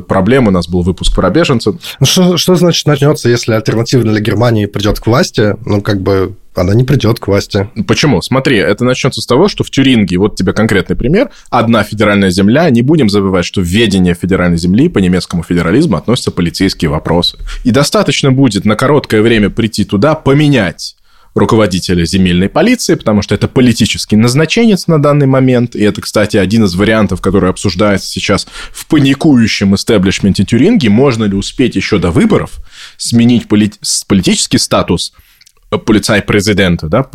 проблема, 0.07 0.49
у 0.49 0.51
нас 0.51 0.69
был 0.69 0.83
выпуск 0.83 1.15
про 1.15 1.31
беженцев. 1.31 1.77
Ну, 2.01 2.07
что, 2.07 2.37
что 2.37 2.57
значит 2.57 2.87
начнется, 2.87 3.29
если 3.29 3.53
альтернатива 3.53 4.03
для 4.03 4.21
Германии 4.21 4.67
придет 4.67 5.01
к 5.01 5.07
власти? 5.07 5.57
Ну, 5.65 5.81
как 5.81 6.03
бы 6.03 6.37
она 6.57 6.75
не 6.75 6.85
придет 6.85 7.19
к 7.19 7.27
власти. 7.27 7.69
Почему? 7.87 8.23
Смотри, 8.23 8.59
это 8.59 8.85
начнется 8.85 9.21
с 9.21 9.27
того, 9.27 9.49
что 9.49 9.65
в 9.65 9.71
Тюринге, 9.71 10.19
вот 10.19 10.37
тебе 10.37 10.53
конкретный 10.53 10.95
пример, 10.95 11.31
одна 11.51 11.83
федеральная 11.83 12.31
земля, 12.31 12.71
не 12.71 12.83
будем 12.83 13.09
забывать, 13.09 13.45
что 13.45 13.61
в 13.61 13.65
ведение 13.65 14.15
федеральной 14.15 14.59
земли 14.59 14.89
по 14.89 14.99
немецкому 14.99 15.43
федерализму 15.43 15.97
относятся 15.97 16.31
полицейские 16.31 16.91
вопросы. 16.91 17.39
И 17.65 17.71
достаточно 17.73 18.31
будет 18.31 18.65
на 18.65 18.77
короткое 18.77 19.23
время 19.23 19.51
прийти 19.51 19.85
туда, 19.85 20.15
поменять 20.15 20.97
руководителя 21.35 22.05
земельной 22.05 22.49
полиции, 22.49 22.95
потому 22.95 23.23
что 23.23 23.35
это 23.35 23.49
политический 23.49 24.17
назначенец 24.17 24.87
на 24.87 25.03
данный 25.03 25.27
момент. 25.27 25.75
И 25.75 25.83
это, 25.83 26.01
кстати, 26.01 26.37
один 26.37 26.65
из 26.65 26.75
вариантов, 26.75 27.21
который 27.21 27.51
обсуждается 27.51 28.09
сейчас 28.09 28.47
в 28.73 28.87
паникующем 28.87 29.75
истеблишменте 29.75 30.45
Тюринги. 30.45 30.89
Можно 30.89 31.25
ли 31.25 31.35
успеть 31.35 31.77
еще 31.77 31.99
до 31.99 32.11
выборов 32.11 32.61
сменить 32.97 33.49
полит... 33.49 33.79
политический 34.07 34.59
статус 34.59 35.13
полицай 35.79 36.23
президента, 36.23 36.89
да, 36.89 37.07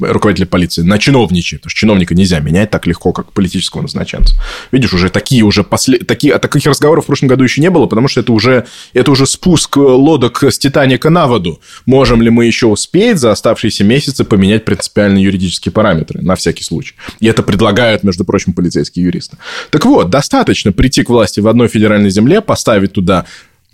руководителя 0.00 0.46
полиции, 0.46 0.82
на 0.82 0.98
чиновничьи, 0.98 1.58
потому 1.58 1.70
что 1.70 1.78
чиновника 1.78 2.14
нельзя 2.14 2.40
менять 2.40 2.70
так 2.70 2.86
легко, 2.86 3.12
как 3.12 3.32
политического 3.32 3.82
назначенца. 3.82 4.34
Видишь, 4.70 4.92
уже 4.92 5.10
такие 5.10 5.42
уже 5.42 5.64
после... 5.64 5.98
такие... 5.98 6.34
А 6.34 6.38
таких 6.38 6.66
разговоров 6.66 7.04
в 7.04 7.06
прошлом 7.06 7.28
году 7.28 7.44
еще 7.44 7.60
не 7.60 7.70
было, 7.70 7.86
потому 7.86 8.08
что 8.08 8.20
это 8.20 8.32
уже, 8.32 8.66
это 8.92 9.10
уже 9.10 9.26
спуск 9.26 9.76
лодок 9.76 10.42
с 10.42 10.58
Титаника 10.58 11.10
на 11.10 11.26
воду. 11.26 11.60
Можем 11.86 12.22
ли 12.22 12.30
мы 12.30 12.46
еще 12.46 12.66
успеть 12.66 13.18
за 13.18 13.32
оставшиеся 13.32 13.84
месяцы 13.84 14.24
поменять 14.24 14.64
принципиальные 14.64 15.24
юридические 15.24 15.72
параметры, 15.72 16.22
на 16.22 16.34
всякий 16.34 16.64
случай. 16.64 16.94
И 17.20 17.26
это 17.26 17.42
предлагают, 17.42 18.02
между 18.02 18.24
прочим, 18.24 18.52
полицейские 18.52 19.04
юристы. 19.06 19.36
Так 19.70 19.84
вот, 19.84 20.10
достаточно 20.10 20.72
прийти 20.72 21.02
к 21.02 21.08
власти 21.08 21.40
в 21.40 21.48
одной 21.48 21.68
федеральной 21.68 22.10
земле, 22.10 22.40
поставить 22.40 22.92
туда 22.92 23.26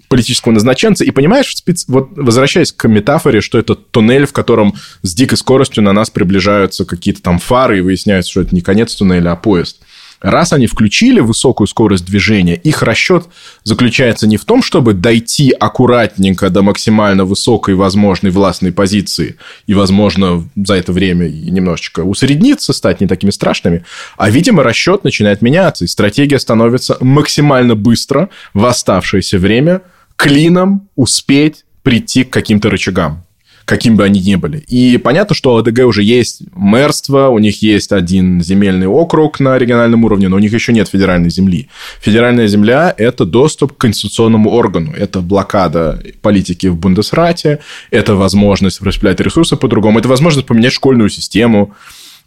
политического 0.09 0.53
назначенца. 0.53 1.05
И 1.05 1.11
понимаешь, 1.11 1.55
спец... 1.57 1.85
вот 1.89 2.11
возвращаясь 2.17 2.73
к 2.73 2.89
метафоре, 2.89 3.41
что 3.41 3.59
это 3.59 3.75
туннель, 3.75 4.27
в 4.27 4.33
котором 4.33 4.75
с 5.03 5.15
дикой 5.15 5.39
скоростью 5.39 5.83
на 5.83 5.93
нас 5.93 6.11
приближаются 6.11 6.85
какие-то 6.85 7.23
там 7.23 7.39
фары, 7.39 7.79
и 7.79 7.83
выясняется, 7.83 8.31
что 8.31 8.41
это 8.41 8.55
не 8.55 8.61
конец 8.61 8.95
туннеля, 8.95 9.33
а 9.33 9.37
поезд. 9.37 9.79
Раз 10.21 10.53
они 10.53 10.67
включили 10.67 11.21
высокую 11.21 11.69
скорость 11.69 12.05
движения, 12.05 12.57
их 12.57 12.83
расчет 12.83 13.27
заключается 13.63 14.27
не 14.27 14.37
в 14.37 14.45
том, 14.45 14.63
чтобы 14.63 14.93
дойти 14.93 15.53
аккуратненько 15.53 16.51
до 16.51 16.63
максимально 16.63 17.25
высокой 17.25 17.77
возможной 17.77 18.33
властной 18.33 18.73
позиции 18.73 19.37
и, 19.69 19.75
возможно, 19.75 20.49
за 20.57 20.75
это 20.75 20.93
время 20.93 21.29
немножечко 21.29 22.01
усредниться, 22.01 22.73
стать 22.73 23.01
не 23.01 23.07
такими 23.07 23.31
страшными, 23.31 23.85
а, 24.17 24.29
видимо, 24.29 24.65
расчет 24.65 25.05
начинает 25.05 25.41
меняться, 25.41 25.85
и 25.85 25.89
стратегия 25.89 26.41
становится 26.41 26.97
максимально 27.01 27.77
быстро 27.77 28.29
в 28.55 28.65
оставшееся 28.67 29.39
время– 29.39 29.83
клином 30.19 30.89
успеть 30.97 31.65
прийти 31.83 32.25
к 32.25 32.31
каким-то 32.31 32.69
рычагам 32.69 33.25
каким 33.65 33.97
бы 33.97 34.05
они 34.05 34.19
ни 34.21 34.35
были. 34.37 34.65
И 34.67 34.97
понятно, 34.97 35.35
что 35.35 35.53
у 35.53 35.59
АДГ 35.59 35.81
уже 35.81 36.03
есть 36.03 36.41
мэрство, 36.55 37.29
у 37.29 37.39
них 37.39 37.61
есть 37.61 37.93
один 37.93 38.43
земельный 38.43 38.87
округ 38.87 39.41
на 39.41 39.59
региональном 39.59 40.05
уровне, 40.05 40.29
но 40.29 40.37
у 40.37 40.39
них 40.39 40.55
еще 40.55 40.73
нет 40.73 40.89
федеральной 40.89 41.29
земли. 41.29 41.69
Федеральная 42.01 42.47
земля– 42.47 42.95
это 42.97 43.27
доступ 43.27 43.75
к 43.75 43.77
конституционному 43.77 44.49
органу, 44.49 44.95
это 44.97 45.21
блокада 45.21 46.03
политики 46.23 46.67
в 46.69 46.77
Бундесрате, 46.77 47.59
это 47.91 48.15
возможность 48.15 48.81
распределять 48.81 49.21
ресурсы 49.21 49.57
по-другому, 49.57 49.99
это 49.99 50.09
возможность 50.09 50.47
поменять 50.47 50.73
школьную 50.73 51.11
систему, 51.11 51.75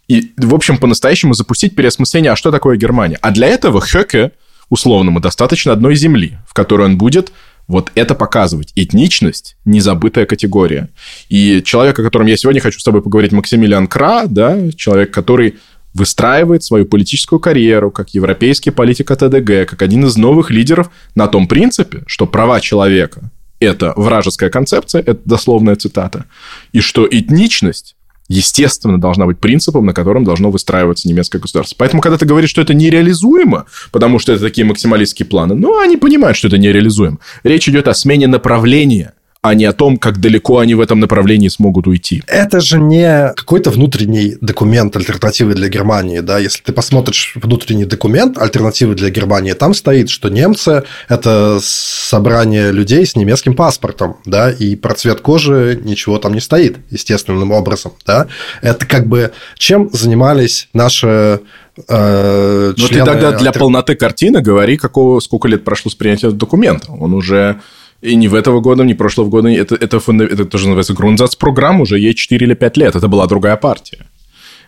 и, 0.06 0.30
в 0.36 0.54
общем, 0.54 0.78
по-настоящему 0.78 1.34
запустить 1.34 1.74
переосмысление, 1.74 2.30
а 2.30 2.36
что 2.36 2.52
такое 2.52 2.76
Германия. 2.76 3.18
А 3.20 3.32
для 3.32 3.48
этого 3.48 3.80
Хёке, 3.80 4.30
условному, 4.68 5.18
достаточно 5.18 5.72
одной 5.72 5.96
земли, 5.96 6.38
в 6.46 6.54
которой 6.54 6.86
он 6.86 6.98
будет 6.98 7.32
вот 7.72 7.90
это 7.94 8.14
показывать. 8.14 8.70
Этничность– 8.76 9.56
незабытая 9.64 10.26
категория. 10.26 10.90
И 11.30 11.62
человек, 11.64 11.98
о 11.98 12.02
котором 12.02 12.26
я 12.26 12.36
сегодня 12.36 12.60
хочу 12.60 12.78
с 12.78 12.84
тобой 12.84 13.00
поговорить, 13.00 13.32
Максимилиан 13.32 13.86
Кра, 13.86 14.26
да, 14.26 14.70
человек, 14.72 15.10
который 15.10 15.54
выстраивает 15.94 16.62
свою 16.62 16.84
политическую 16.84 17.40
карьеру 17.40 17.90
как 17.90 18.10
европейский 18.10 18.70
политик 18.70 19.10
от 19.10 19.22
АДГ, 19.22 19.66
как 19.68 19.80
один 19.80 20.04
из 20.04 20.16
новых 20.16 20.50
лидеров 20.50 20.90
на 21.14 21.28
том 21.28 21.48
принципе, 21.48 22.02
что 22.06 22.26
права 22.26 22.60
человека– 22.60 23.30
это 23.58 23.94
вражеская 23.96 24.50
концепция, 24.50 25.00
это 25.00 25.20
дословная 25.24 25.76
цитата, 25.76 26.26
и 26.72 26.80
что 26.80 27.08
этничность 27.10 27.96
естественно, 28.32 29.00
должна 29.00 29.26
быть 29.26 29.38
принципом, 29.38 29.86
на 29.86 29.92
котором 29.92 30.24
должно 30.24 30.50
выстраиваться 30.50 31.08
немецкое 31.08 31.40
государство. 31.40 31.76
Поэтому, 31.78 32.00
когда 32.00 32.16
ты 32.16 32.24
говоришь, 32.24 32.50
что 32.50 32.62
это 32.62 32.74
нереализуемо, 32.74 33.66
потому 33.90 34.18
что 34.18 34.32
это 34.32 34.42
такие 34.42 34.64
максималистские 34.64 35.26
планы, 35.26 35.54
ну, 35.54 35.78
они 35.78 35.96
понимают, 35.96 36.36
что 36.36 36.48
это 36.48 36.58
нереализуемо. 36.58 37.18
Речь 37.44 37.68
идет 37.68 37.88
о 37.88 37.94
смене 37.94 38.26
направления 38.26 39.12
а 39.42 39.54
не 39.54 39.64
о 39.64 39.72
том, 39.72 39.96
как 39.96 40.20
далеко 40.20 40.58
они 40.58 40.76
в 40.76 40.80
этом 40.80 41.00
направлении 41.00 41.48
смогут 41.48 41.88
уйти. 41.88 42.22
Это 42.28 42.60
же 42.60 42.78
не 42.78 43.32
какой-то 43.34 43.70
внутренний 43.70 44.36
документ 44.40 44.94
альтернативы 44.96 45.54
для 45.54 45.68
Германии. 45.68 46.20
Да? 46.20 46.38
Если 46.38 46.62
ты 46.62 46.72
посмотришь 46.72 47.32
внутренний 47.34 47.84
документ 47.84 48.38
альтернативы 48.38 48.94
для 48.94 49.10
Германии, 49.10 49.52
там 49.54 49.74
стоит, 49.74 50.10
что 50.10 50.28
немцы– 50.28 50.84
это 51.08 51.58
собрание 51.60 52.70
людей 52.70 53.04
с 53.04 53.16
немецким 53.16 53.56
паспортом, 53.56 54.16
да, 54.24 54.48
и 54.50 54.76
про 54.76 54.94
цвет 54.94 55.20
кожи 55.20 55.80
ничего 55.82 56.18
там 56.18 56.34
не 56.34 56.40
стоит 56.40 56.76
естественным 56.90 57.50
образом. 57.50 57.92
Да? 58.06 58.28
Это 58.60 58.86
как 58.86 59.08
бы 59.08 59.32
чем 59.58 59.90
занимались 59.92 60.68
наши 60.72 61.40
э, 61.88 62.74
Ну, 62.76 62.88
ты 62.88 63.04
тогда 63.04 63.32
для 63.32 63.50
полноты 63.50 63.96
картины 63.96 64.40
говори, 64.40 64.76
какого, 64.76 65.18
сколько 65.18 65.48
лет 65.48 65.64
прошло 65.64 65.90
с 65.90 65.96
принятия 65.96 66.30
документа. 66.30 66.92
Он 66.92 67.12
уже 67.12 67.60
и 68.02 68.16
не 68.16 68.28
в 68.28 68.34
этого 68.34 68.60
года, 68.60 68.82
не 68.82 68.94
прошлого 68.94 69.28
года. 69.28 69.48
Это, 69.48 69.76
это, 69.76 70.00
фунда... 70.00 70.24
это 70.24 70.44
тоже 70.44 70.66
называется 70.66 70.92
Грунзац-программ, 70.92 71.80
уже 71.80 71.98
ей 71.98 72.14
4 72.14 72.46
или 72.46 72.54
5 72.54 72.76
лет. 72.76 72.96
Это 72.96 73.08
была 73.08 73.26
другая 73.26 73.56
партия. 73.56 74.06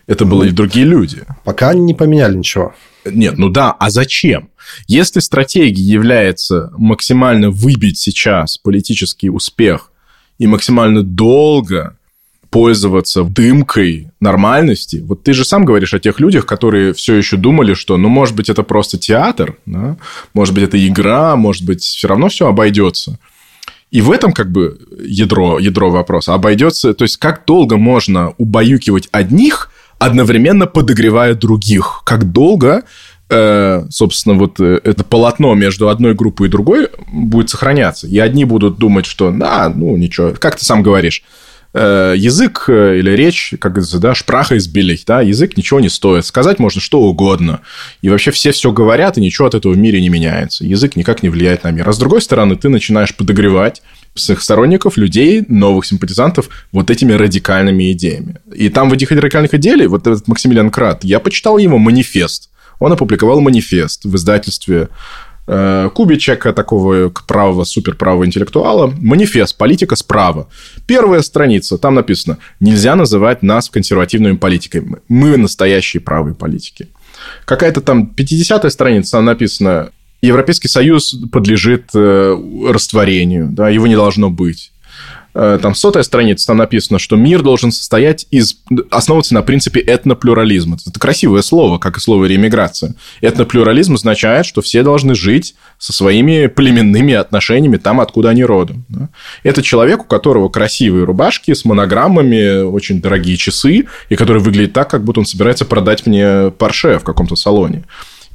Это 0.07 0.25
ну, 0.25 0.39
были 0.39 0.51
другие 0.51 0.85
люди. 0.85 1.23
Пока 1.43 1.69
они 1.69 1.81
не 1.81 1.93
поменяли 1.93 2.37
ничего. 2.37 2.73
Нет, 3.03 3.37
ну 3.37 3.49
да, 3.49 3.71
а 3.71 3.89
зачем? 3.89 4.49
Если 4.87 5.19
стратегией 5.19 5.85
является 5.85 6.71
максимально 6.77 7.51
выбить 7.51 7.97
сейчас 7.97 8.57
политический 8.57 9.29
успех 9.29 9.91
и 10.39 10.47
максимально 10.47 11.03
долго 11.03 11.97
пользоваться 12.55 13.25
дымкой 13.25 14.11
нормальности. 14.21 15.03
Вот 15.05 15.23
ты 15.23 15.33
же 15.33 15.43
сам 15.43 15.65
говоришь 15.65 15.93
о 15.93 15.99
тех 15.99 16.21
людях, 16.21 16.45
которые 16.45 16.93
все 16.93 17.15
еще 17.15 17.35
думали, 17.35 17.73
что, 17.73 17.97
ну, 17.97 18.07
может 18.07 18.33
быть, 18.33 18.47
это 18.47 18.63
просто 18.63 18.97
театр, 18.97 19.57
да? 19.65 19.97
может 20.33 20.53
быть, 20.55 20.63
это 20.63 20.87
игра, 20.87 21.35
может 21.35 21.65
быть, 21.65 21.81
все 21.81 22.07
равно 22.07 22.29
все 22.29 22.47
обойдется. 22.47 23.19
И 23.91 23.99
в 23.99 24.09
этом 24.09 24.31
как 24.31 24.53
бы 24.53 24.79
ядро, 25.05 25.59
ядро 25.59 25.91
вопроса 25.91 26.33
обойдется. 26.33 26.93
То 26.93 27.03
есть, 27.03 27.17
как 27.17 27.43
долго 27.45 27.75
можно 27.75 28.33
убаюкивать 28.37 29.09
одних, 29.11 29.69
одновременно 29.99 30.65
подогревая 30.65 31.35
других? 31.35 32.03
Как 32.05 32.31
долго 32.31 32.83
э, 33.29 33.85
собственно, 33.89 34.35
вот 34.35 34.61
э, 34.61 34.79
это 34.81 35.03
полотно 35.03 35.55
между 35.55 35.89
одной 35.89 36.13
группой 36.13 36.47
и 36.47 36.51
другой 36.51 36.87
будет 37.11 37.49
сохраняться. 37.49 38.07
И 38.07 38.17
одни 38.17 38.45
будут 38.45 38.77
думать, 38.77 39.05
что, 39.05 39.29
да, 39.31 39.67
ну, 39.75 39.97
ничего, 39.97 40.33
как 40.39 40.55
ты 40.55 40.63
сам 40.63 40.83
говоришь, 40.83 41.21
язык 41.77 42.65
э, 42.67 42.99
или 42.99 43.11
речь, 43.11 43.53
как 43.59 43.73
говорится, 43.73 43.99
да, 43.99 44.15
шпраха 44.15 44.57
избилить, 44.57 45.03
да, 45.05 45.21
язык 45.21 45.57
ничего 45.57 45.79
не 45.79 45.89
стоит. 45.89 46.25
Сказать 46.25 46.59
можно 46.59 46.79
что 46.79 47.01
угодно. 47.01 47.61
И 48.01 48.09
вообще 48.09 48.31
все 48.31 48.51
все 48.51 48.71
говорят, 48.71 49.17
и 49.17 49.21
ничего 49.21 49.47
от 49.47 49.55
этого 49.55 49.73
в 49.73 49.77
мире 49.77 50.01
не 50.01 50.09
меняется. 50.09 50.65
Язык 50.65 50.95
никак 50.95 51.23
не 51.23 51.29
влияет 51.29 51.63
на 51.63 51.71
мир. 51.71 51.87
А 51.89 51.93
с 51.93 51.97
другой 51.97 52.21
стороны, 52.21 52.55
ты 52.55 52.69
начинаешь 52.69 53.15
подогревать 53.15 53.81
своих 54.13 54.41
сторонников, 54.41 54.95
людей, 54.95 55.43
новых 55.49 55.85
симпатизантов 55.85 56.49
вот 56.71 56.89
этими 56.89 57.11
радикальными 57.11 57.91
идеями. 57.91 58.37
И 58.53 58.69
там 58.69 58.89
в 58.89 58.93
этих 58.93 59.11
радикальных 59.11 59.53
идеях, 59.55 59.89
вот 59.89 60.07
этот 60.07 60.27
Максимилиан 60.27 60.69
Крат, 60.71 61.03
я 61.03 61.19
почитал 61.19 61.57
его 61.57 61.77
манифест. 61.77 62.49
Он 62.79 62.93
опубликовал 62.93 63.41
манифест 63.41 64.05
в 64.05 64.15
издательстве 64.15 64.75
Э, 64.85 64.87
Кубичека, 65.45 66.53
такого 66.53 67.09
правого, 67.27 67.65
суперправого 67.65 68.25
интеллектуала, 68.25 68.91
манифест 68.99 69.57
«Политика 69.57 69.95
справа». 69.95 70.47
Первая 70.87 71.21
страница, 71.21 71.77
там 71.77 71.93
написано 71.95 72.37
«Нельзя 72.59 72.95
называть 72.95 73.43
нас 73.43 73.69
консервативными 73.69 74.37
политиками. 74.37 74.97
Мы 75.07 75.37
настоящие 75.37 76.01
правые 76.01 76.35
политики». 76.35 76.87
Какая-то 77.45 77.81
там 77.81 78.11
50-я 78.15 78.69
страница, 78.69 79.11
там 79.11 79.25
написано 79.25 79.91
Европейский 80.21 80.67
Союз 80.67 81.15
подлежит 81.31 81.89
э, 81.93 82.35
растворению, 82.67 83.49
да, 83.51 83.69
его 83.69 83.87
не 83.87 83.95
должно 83.95 84.29
быть. 84.29 84.71
Э, 85.37 85.59
там 85.61 85.75
сотая 85.75 86.03
страница, 86.03 86.47
там 86.47 86.57
написано, 86.57 86.97
что 86.97 87.17
мир 87.17 87.41
должен 87.41 87.73
состоять 87.73 88.25
из... 88.31 88.55
основываться 88.89 89.33
на 89.33 89.41
принципе 89.41 89.81
этноплюрализма. 89.81 90.77
Это 90.87 90.97
красивое 90.97 91.41
слово, 91.41 91.77
как 91.77 91.97
и 91.97 91.99
слово 91.99 92.25
реэмиграция. 92.25 92.95
Этноплюрализм 93.19 93.95
означает, 93.95 94.45
что 94.45 94.61
все 94.61 94.81
должны 94.81 95.13
жить 95.13 95.55
со 95.77 95.91
своими 95.91 96.47
племенными 96.47 97.13
отношениями 97.13 97.75
там, 97.75 97.99
откуда 97.99 98.29
они 98.29 98.45
родом. 98.45 98.85
Это 99.43 99.61
человек, 99.61 100.01
у 100.01 100.05
которого 100.05 100.47
красивые 100.47 101.03
рубашки 101.03 101.53
с 101.53 101.65
монограммами, 101.65 102.63
очень 102.63 103.01
дорогие 103.01 103.35
часы, 103.35 103.87
и 104.07 104.15
который 104.15 104.41
выглядит 104.41 104.71
так, 104.71 104.89
как 104.89 105.03
будто 105.03 105.19
он 105.19 105.25
собирается 105.25 105.65
продать 105.65 106.05
мне 106.05 106.51
Порше 106.51 106.97
в 106.97 107.03
каком-то 107.03 107.35
салоне. 107.35 107.83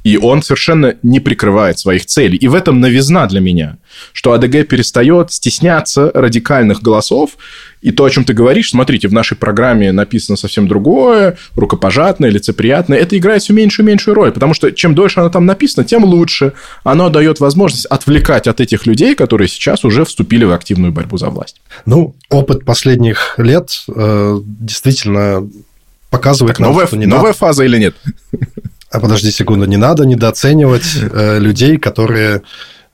И 0.03 0.17
он 0.17 0.41
совершенно 0.41 0.95
не 1.03 1.19
прикрывает 1.19 1.77
своих 1.79 2.05
целей. 2.05 2.37
И 2.37 2.47
в 2.47 2.55
этом 2.55 2.79
новизна 2.79 3.27
для 3.27 3.39
меня, 3.39 3.77
что 4.13 4.33
АДГ 4.33 4.67
перестает 4.67 5.31
стесняться 5.31 6.11
радикальных 6.13 6.81
голосов. 6.81 7.31
И 7.81 7.91
то, 7.91 8.05
о 8.05 8.09
чем 8.09 8.23
ты 8.23 8.33
говоришь, 8.33 8.71
смотрите, 8.71 9.07
в 9.07 9.13
нашей 9.13 9.37
программе 9.37 9.91
написано 9.91 10.37
совсем 10.37 10.67
другое, 10.67 11.37
рукопожатное, 11.55 12.29
лицеприятное. 12.29 12.97
Это 12.99 13.17
играет 13.17 13.41
все 13.41 13.53
меньшую 13.53 13.85
и 13.85 13.89
меньшую 13.89 14.15
роль, 14.15 14.31
потому 14.31 14.53
что 14.53 14.71
чем 14.71 14.95
дольше 14.95 15.19
оно 15.19 15.29
там 15.29 15.45
написано, 15.45 15.83
тем 15.83 16.03
лучше. 16.03 16.53
Оно 16.83 17.09
дает 17.09 17.39
возможность 17.39 17.85
отвлекать 17.85 18.47
от 18.47 18.61
этих 18.61 18.85
людей, 18.85 19.15
которые 19.15 19.47
сейчас 19.47 19.83
уже 19.83 20.05
вступили 20.05 20.45
в 20.45 20.51
активную 20.51 20.91
борьбу 20.91 21.17
за 21.17 21.29
власть. 21.29 21.61
Ну, 21.85 22.15
опыт 22.29 22.65
последних 22.65 23.35
лет 23.37 23.83
э, 23.87 24.39
действительно 24.43 25.47
показывает 26.11 26.57
так 26.57 26.59
нам, 26.59 26.71
новая, 26.71 26.87
что 26.87 26.97
не 26.97 27.05
новая 27.05 27.27
надо... 27.27 27.37
фаза 27.37 27.63
или 27.63 27.77
нет? 27.77 27.95
А 28.91 28.99
подожди 28.99 29.31
секунду, 29.31 29.65
не 29.65 29.77
надо 29.77 30.05
недооценивать 30.05 30.97
э, 31.01 31.39
людей, 31.39 31.77
которые 31.77 32.41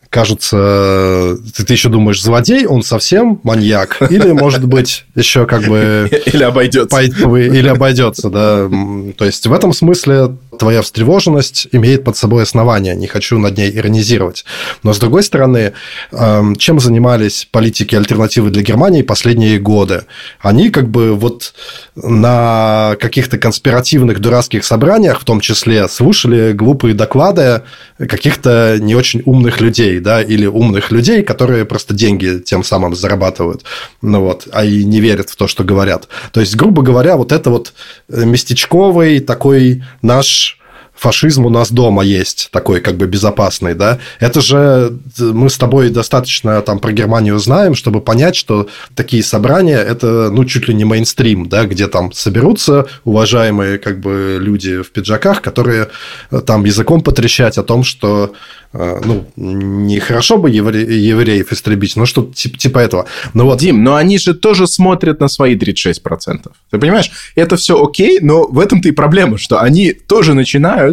кажутся, 0.10 1.38
ты, 1.56 1.66
ты 1.66 1.74
еще 1.74 1.90
думаешь, 1.90 2.22
злодей, 2.22 2.66
он 2.66 2.84
совсем 2.84 3.40
маньяк, 3.44 3.98
или, 4.10 4.32
может 4.32 4.66
быть, 4.66 5.06
еще 5.16 5.46
как 5.46 5.64
бы... 5.64 6.10
Или 6.26 6.44
обойдется. 6.44 7.02
Или 7.02 7.68
обойдется, 7.68 8.30
да. 8.30 8.70
То 9.18 9.26
есть, 9.26 9.46
в 9.46 9.54
этом 9.54 9.74
смысле 9.74 10.36
твоя 10.58 10.82
встревоженность 10.82 11.68
имеет 11.72 12.04
под 12.04 12.18
собой 12.18 12.44
основание, 12.44 12.96
не 12.96 13.08
хочу 13.08 13.38
над 13.38 13.58
ней 13.58 13.72
иронизировать. 13.76 14.46
Но, 14.84 14.94
с 14.94 15.00
другой 15.00 15.24
стороны, 15.24 15.74
эм, 16.12 16.56
чем 16.56 16.80
занимались 16.80 17.48
политики 17.50 17.96
альтернативы 17.96 18.50
для 18.50 18.64
Германии 18.64 19.02
последние 19.02 19.60
годы? 19.60 20.06
Они 20.40 20.70
как 20.70 20.90
бы 20.90 21.14
вот 21.16 21.54
на 21.96 22.96
каких-то 23.00 23.38
конспиративных 23.38 24.20
дурацких 24.20 24.64
собраниях, 24.64 25.22
в 25.22 25.26
том 25.26 25.40
числе, 25.40 25.88
слушали 25.88 26.54
глупые 26.54 26.94
доклады 26.94 27.64
каких-то 27.98 28.78
не 28.80 28.96
очень 28.96 29.22
умных 29.26 29.62
людей, 29.62 29.97
да, 30.00 30.22
или 30.22 30.46
умных 30.46 30.92
людей, 30.92 31.24
которые 31.24 31.66
просто 31.66 31.94
деньги 31.94 32.40
тем 32.40 32.64
самым 32.64 32.96
зарабатывают, 32.96 33.64
ну 34.02 34.22
вот, 34.22 34.48
а 34.52 34.66
и 34.66 34.84
не 34.84 35.02
верят 35.02 35.30
в 35.30 35.36
то, 35.36 35.48
что 35.48 35.64
говорят. 35.64 36.08
То 36.32 36.40
есть, 36.40 36.56
грубо 36.56 36.82
говоря, 36.82 37.18
вот 37.18 37.32
это 37.32 37.50
вот 37.50 37.74
местечковый 38.08 39.20
такой 39.20 39.84
наш 40.02 40.60
фашизм 40.98 41.46
у 41.46 41.50
нас 41.50 41.72
дома 41.72 42.04
есть, 42.04 42.50
такой 42.52 42.82
как 42.82 42.98
бы 42.98 43.08
безопасный, 43.08 43.76
да, 43.76 44.00
это 44.20 44.42
же 44.42 44.98
мы 45.18 45.50
с 45.50 45.58
тобой 45.58 45.90
достаточно 45.90 46.62
там 46.62 46.80
про 46.80 46.92
Германию 46.92 47.38
знаем, 47.40 47.76
чтобы 47.76 48.02
понять, 48.02 48.36
что 48.36 48.68
такие 48.96 49.24
собрания– 49.24 49.78
это, 49.88 50.30
ну, 50.32 50.46
чуть 50.46 50.68
ли 50.68 50.74
не 50.74 50.86
мейнстрим, 50.86 51.48
да, 51.48 51.66
где 51.66 51.88
там 51.88 52.12
соберутся 52.12 52.88
уважаемые 53.04 53.78
как 53.78 54.00
бы 54.00 54.38
люди 54.40 54.82
в 54.82 54.92
пиджаках, 54.92 55.42
которые 55.42 55.90
э, 56.32 56.42
там 56.42 56.66
языком 56.66 57.02
потрещать 57.02 57.58
о 57.58 57.64
том, 57.64 57.84
что 57.84 58.34
Э, 58.74 59.02
ну, 59.04 59.26
нехорошо 59.36 60.38
бы 60.38 60.50
евре... 60.50 60.82
евреев 60.82 61.52
истребить, 61.52 61.96
но 61.96 62.06
что 62.06 62.32
типа, 62.34 62.58
типа 62.58 62.80
этого. 62.80 63.06
Но 63.34 63.46
вот... 63.46 63.60
Дим, 63.60 63.84
но 63.84 63.96
они 63.96 64.18
же 64.20 64.34
тоже 64.34 64.68
смотрят 64.68 65.20
на 65.20 65.28
свои 65.28 65.56
36%. 65.56 66.52
Ты 66.70 66.78
понимаешь, 66.78 67.12
это 67.36 67.56
все 67.56 67.82
окей, 67.82 68.20
но 68.22 68.46
в 68.48 68.60
этом-то 68.60 68.90
и 68.90 68.92
проблема, 68.92 69.38
что 69.38 69.62
они 69.62 69.94
тоже 69.94 70.34
начинают 70.34 70.87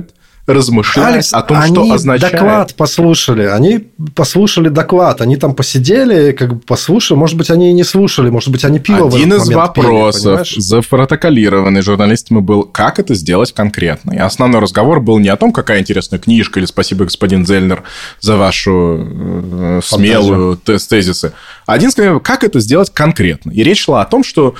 размышлять 0.46 1.14
Алекс, 1.14 1.32
о 1.32 1.42
том, 1.42 1.62
что 1.62 1.92
означает. 1.92 2.32
доклад 2.34 2.74
послушали, 2.74 3.44
они 3.44 3.86
послушали 4.14 4.68
доклад, 4.68 5.20
они 5.22 5.36
там 5.36 5.54
посидели, 5.54 6.32
как 6.32 6.54
бы 6.54 6.60
послушали, 6.60 7.16
может 7.16 7.36
быть, 7.36 7.50
они 7.50 7.70
и 7.70 7.72
не 7.72 7.84
слушали, 7.84 8.28
может 8.28 8.50
быть, 8.50 8.64
они 8.64 8.78
пиво 8.78 9.08
Один 9.08 9.32
из 9.34 9.48
вопросов, 9.48 10.46
пили, 10.48 10.60
запротоколированный 10.60 11.80
журналистами, 11.80 12.40
был, 12.40 12.64
как 12.64 12.98
это 12.98 13.14
сделать 13.14 13.52
конкретно. 13.52 14.12
И 14.12 14.18
основной 14.18 14.60
разговор 14.60 15.00
был 15.00 15.18
не 15.18 15.28
о 15.28 15.36
том, 15.36 15.52
какая 15.52 15.80
интересная 15.80 16.18
книжка, 16.18 16.60
или 16.60 16.66
спасибо, 16.66 17.04
господин 17.04 17.46
Зельнер, 17.46 17.82
за 18.20 18.36
вашу 18.36 18.98
э, 19.00 19.80
смелую 19.82 20.56
тезисы. 20.56 21.32
Один 21.64 21.90
сказал, 21.90 22.20
как 22.20 22.44
это 22.44 22.60
сделать 22.60 22.90
конкретно. 22.92 23.50
И 23.50 23.62
речь 23.62 23.84
шла 23.84 24.02
о 24.02 24.04
том, 24.04 24.22
что 24.22 24.54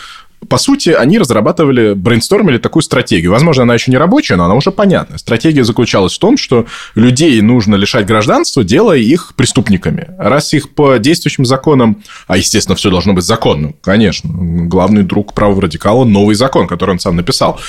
по 0.49 0.59
сути, 0.59 0.91
они 0.91 1.19
разрабатывали, 1.19 1.95
брейнстормили 1.95 2.59
такую 2.59 2.83
стратегию. 2.83 3.33
Возможно, 3.33 3.63
она 3.65 3.75
еще 3.75 3.91
не 3.91 3.97
рабочая, 3.97 4.37
но 4.37 4.45
она 4.45 4.55
уже 4.55 4.71
понятная. 4.71 5.19
Стратегия 5.19 5.65
заключалась 5.65 6.15
в 6.15 6.19
том, 6.19 6.37
что 6.37 6.67
людей 6.95 7.41
нужно 7.41 7.77
лишать 7.77 8.07
гражданства, 8.07 8.65
делая 8.65 8.99
их 8.99 9.35
преступниками. 9.37 10.09
Раз 10.19 10.55
их 10.55 10.75
по 10.75 10.99
действующим 10.99 11.45
законам, 11.45 12.03
а, 12.27 12.37
естественно, 12.37 12.77
все 12.77 12.91
должно 12.91 13.13
быть 13.13 13.25
законным, 13.25 13.75
конечно, 13.81 14.31
главный 14.33 15.03
друг 15.03 15.35
правого 15.35 15.63
радикала– 15.63 16.05
новый 16.07 16.35
закон, 16.35 16.67
который 16.67 16.93
он 16.93 16.99
сам 16.99 17.17
написал. 17.17 17.61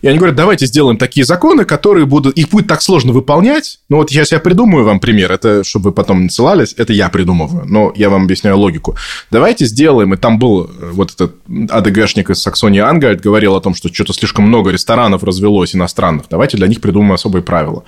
И 0.00 0.06
они 0.06 0.18
говорят, 0.18 0.36
давайте 0.36 0.66
сделаем 0.66 0.96
такие 0.96 1.24
законы, 1.24 1.64
которые 1.64 2.06
будут... 2.06 2.36
Их 2.36 2.48
будет 2.50 2.68
так 2.68 2.82
сложно 2.82 3.12
выполнять. 3.12 3.80
Ну, 3.88 3.96
вот 3.96 4.10
сейчас 4.10 4.30
я 4.32 4.38
придумаю 4.38 4.84
вам 4.84 5.00
пример. 5.00 5.32
Это, 5.32 5.64
чтобы 5.64 5.90
вы 5.90 5.92
потом 5.92 6.22
не 6.22 6.28
ссылались, 6.28 6.74
это 6.76 6.92
я 6.92 7.08
придумываю. 7.08 7.64
Но 7.66 7.92
я 7.96 8.08
вам 8.08 8.24
объясняю 8.24 8.58
логику. 8.58 8.96
Давайте 9.30 9.66
сделаем... 9.66 10.14
И 10.14 10.16
там 10.16 10.38
был 10.38 10.64
э, 10.64 10.90
вот 10.92 11.12
этот 11.12 11.36
АДГшник 11.48 12.30
из 12.30 12.40
Саксонии 12.40 12.80
Ангальд 12.80 13.20
говорил 13.20 13.56
о 13.56 13.60
том, 13.60 13.74
что 13.74 13.92
что-то 13.92 14.12
слишком 14.12 14.46
много 14.46 14.70
ресторанов 14.70 15.24
развелось 15.24 15.74
иностранных. 15.74 16.26
Давайте 16.30 16.56
для 16.56 16.68
них 16.68 16.80
придумаем 16.80 17.12
особые 17.12 17.42
правила. 17.42 17.84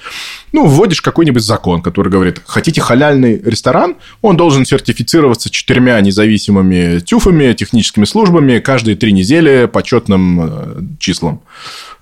Ну, 0.53 0.67
вводишь 0.67 1.03
какой-нибудь 1.03 1.43
закон, 1.43 1.81
который 1.81 2.11
говорит, 2.11 2.43
хотите 2.45 2.81
халяльный 2.81 3.41
ресторан, 3.41 3.97
он 4.21 4.37
должен 4.37 4.65
сертифицироваться 4.65 5.51
четырьмя 5.51 6.01
независимыми 6.01 6.99
тюфами, 7.01 7.53
техническими 7.53 8.05
службами 8.05 8.59
каждые 8.59 8.97
три 8.97 9.13
недели 9.13 9.67
почетным 9.67 10.41
э, 10.41 10.81
числом. 10.99 11.43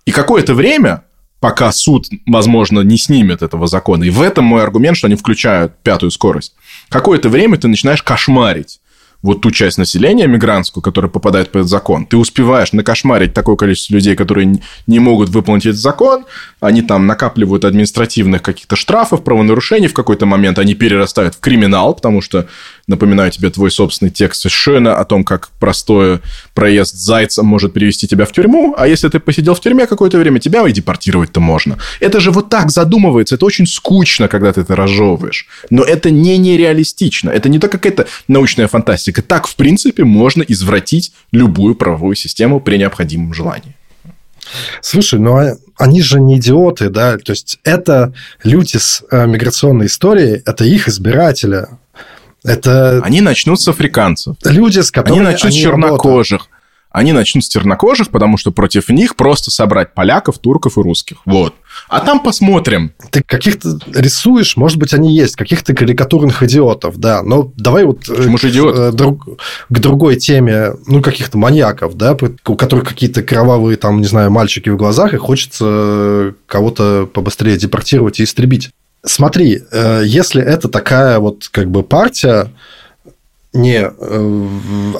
И 0.08 0.10
какое-то 0.10 0.54
время, 0.54 1.02
пока 1.38 1.70
суд, 1.70 2.06
возможно, 2.26 2.80
не 2.80 2.96
снимет 2.96 3.42
этого 3.42 3.66
закона, 3.66 4.04
и 4.04 4.10
в 4.10 4.22
этом 4.22 4.46
мой 4.46 4.62
аргумент, 4.62 4.96
что 4.96 5.06
они 5.06 5.16
включают 5.16 5.74
пятую 5.82 6.10
скорость, 6.10 6.54
какое-то 6.88 7.28
время 7.28 7.58
ты 7.58 7.68
начинаешь 7.68 8.02
кошмарить 8.02 8.80
вот 9.20 9.42
ту 9.42 9.50
часть 9.50 9.76
населения 9.76 10.26
мигрантскую, 10.26 10.82
которая 10.82 11.10
попадает 11.10 11.50
под 11.50 11.60
этот 11.60 11.70
закон, 11.70 12.06
ты 12.06 12.16
успеваешь 12.16 12.72
накошмарить 12.72 13.34
такое 13.34 13.56
количество 13.56 13.92
людей, 13.92 14.16
которые 14.16 14.62
не 14.86 14.98
могут 14.98 15.28
выполнить 15.28 15.66
этот 15.66 15.80
закон, 15.80 16.24
они 16.60 16.80
там 16.80 17.06
накапливают 17.06 17.66
административных 17.66 18.40
каких-то 18.40 18.76
штрафов, 18.76 19.24
правонарушений, 19.24 19.88
в 19.88 19.94
какой-то 19.94 20.24
момент 20.24 20.58
они 20.58 20.74
перерастают 20.74 21.34
в 21.34 21.40
криминал, 21.40 21.92
потому 21.92 22.22
что 22.22 22.48
Напоминаю 22.88 23.30
тебе 23.30 23.50
твой 23.50 23.70
собственный 23.70 24.10
текст 24.10 24.46
из 24.46 24.52
Шена 24.52 24.96
о 24.96 25.04
том, 25.04 25.22
как 25.22 25.50
простой 25.60 26.20
проезд 26.54 26.96
зайца 26.96 27.42
может 27.42 27.74
привести 27.74 28.08
тебя 28.08 28.24
в 28.24 28.32
тюрьму, 28.32 28.74
а 28.78 28.88
если 28.88 29.10
ты 29.10 29.20
посидел 29.20 29.54
в 29.54 29.60
тюрьме 29.60 29.86
какое-то 29.86 30.18
время, 30.18 30.40
тебя 30.40 30.66
и 30.66 30.72
депортировать-то 30.72 31.38
можно. 31.38 31.76
Это 32.00 32.18
же 32.18 32.30
вот 32.30 32.48
так 32.48 32.70
задумывается, 32.70 33.34
это 33.34 33.44
очень 33.44 33.66
скучно, 33.66 34.26
когда 34.26 34.54
ты 34.54 34.62
это 34.62 34.74
разжевываешь. 34.74 35.46
Но 35.68 35.84
это 35.84 36.10
не 36.10 36.38
нереалистично, 36.38 37.28
это 37.28 37.50
не 37.50 37.58
то 37.58 37.68
какая-то 37.68 38.06
научная 38.26 38.68
фантастика. 38.68 39.20
Так, 39.20 39.46
в 39.46 39.54
принципе, 39.54 40.04
можно 40.04 40.42
извратить 40.42 41.12
любую 41.30 41.74
правовую 41.74 42.16
систему 42.16 42.58
при 42.58 42.78
необходимом 42.78 43.34
желании. 43.34 43.76
Слушай, 44.80 45.18
ну 45.20 45.36
а 45.36 45.56
они 45.76 46.00
же 46.02 46.20
не 46.20 46.38
идиоты, 46.38 46.88
да? 46.88 47.18
То 47.18 47.32
есть 47.32 47.58
это 47.64 48.12
люди 48.42 48.76
с 48.76 49.04
э, 49.10 49.26
миграционной 49.26 49.86
историей, 49.86 50.42
это 50.44 50.64
их 50.64 50.88
избиратели. 50.88 51.66
Это... 52.44 53.00
Они 53.02 53.20
начнут 53.20 53.60
с 53.60 53.68
африканцев. 53.68 54.36
Люди, 54.44 54.80
с 54.80 54.90
которыми 54.90 55.20
Они 55.20 55.32
начнут 55.32 55.52
они 55.52 55.60
с 55.60 55.62
чернокожих. 55.62 56.40
Работают. 56.40 56.58
Они 56.90 57.12
начнут 57.12 57.44
с 57.44 57.48
чернокожих, 57.48 58.08
потому 58.08 58.38
что 58.38 58.50
против 58.50 58.88
них 58.88 59.14
просто 59.14 59.50
собрать 59.50 59.92
поляков, 59.92 60.38
турков 60.38 60.78
и 60.78 60.80
русских. 60.80 61.18
Вот. 61.26 61.54
А 61.88 62.00
там 62.00 62.20
посмотрим. 62.20 62.92
Ты 63.10 63.22
каких-то 63.22 63.78
рисуешь, 63.94 64.56
может 64.56 64.78
быть, 64.78 64.94
они 64.94 65.14
есть, 65.14 65.36
каких-то 65.36 65.74
карикатурных 65.74 66.42
идиотов, 66.42 66.96
да. 66.96 67.22
Но 67.22 67.52
давай 67.56 67.84
вот 67.84 68.06
Почему 68.06 68.38
же 68.38 68.48
идиот? 68.48 68.74
К, 68.74 68.78
э, 68.78 68.92
друг, 68.92 69.28
к 69.68 69.78
другой 69.78 70.16
теме, 70.16 70.72
ну, 70.86 71.02
каких-то 71.02 71.36
маньяков, 71.36 71.94
да, 71.94 72.16
у 72.46 72.56
которых 72.56 72.88
какие-то 72.88 73.22
кровавые, 73.22 73.76
там, 73.76 74.00
не 74.00 74.06
знаю, 74.06 74.30
мальчики 74.30 74.70
в 74.70 74.76
глазах, 74.76 75.12
и 75.12 75.18
хочется 75.18 76.34
кого-то 76.46 77.06
побыстрее 77.12 77.58
депортировать 77.58 78.18
и 78.18 78.24
истребить. 78.24 78.70
Смотри, 79.04 79.62
э, 79.70 80.02
если 80.04 80.42
это 80.42 80.68
такая 80.68 81.18
вот 81.18 81.48
как 81.48 81.70
бы 81.70 81.82
партия, 81.82 82.48
не, 83.54 83.80
э, 83.80 84.48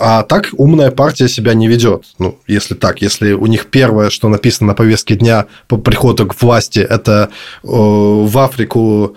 а 0.01 0.23
так 0.23 0.49
умная 0.53 0.91
партия 0.91 1.29
себя 1.29 1.53
не 1.53 1.69
ведет. 1.69 2.05
Ну, 2.19 2.39
если 2.47 2.75
так, 2.75 3.03
если 3.03 3.33
у 3.33 3.45
них 3.47 3.67
первое, 3.67 4.09
что 4.09 4.29
написано 4.29 4.69
на 4.69 4.75
повестке 4.75 5.17
дня 5.17 5.47
по 5.67 5.77
приходу 5.77 6.27
к 6.27 6.41
власти, 6.41 6.79
это 6.79 7.29
э, 7.63 7.67
в 7.69 8.39
Африку 8.39 9.17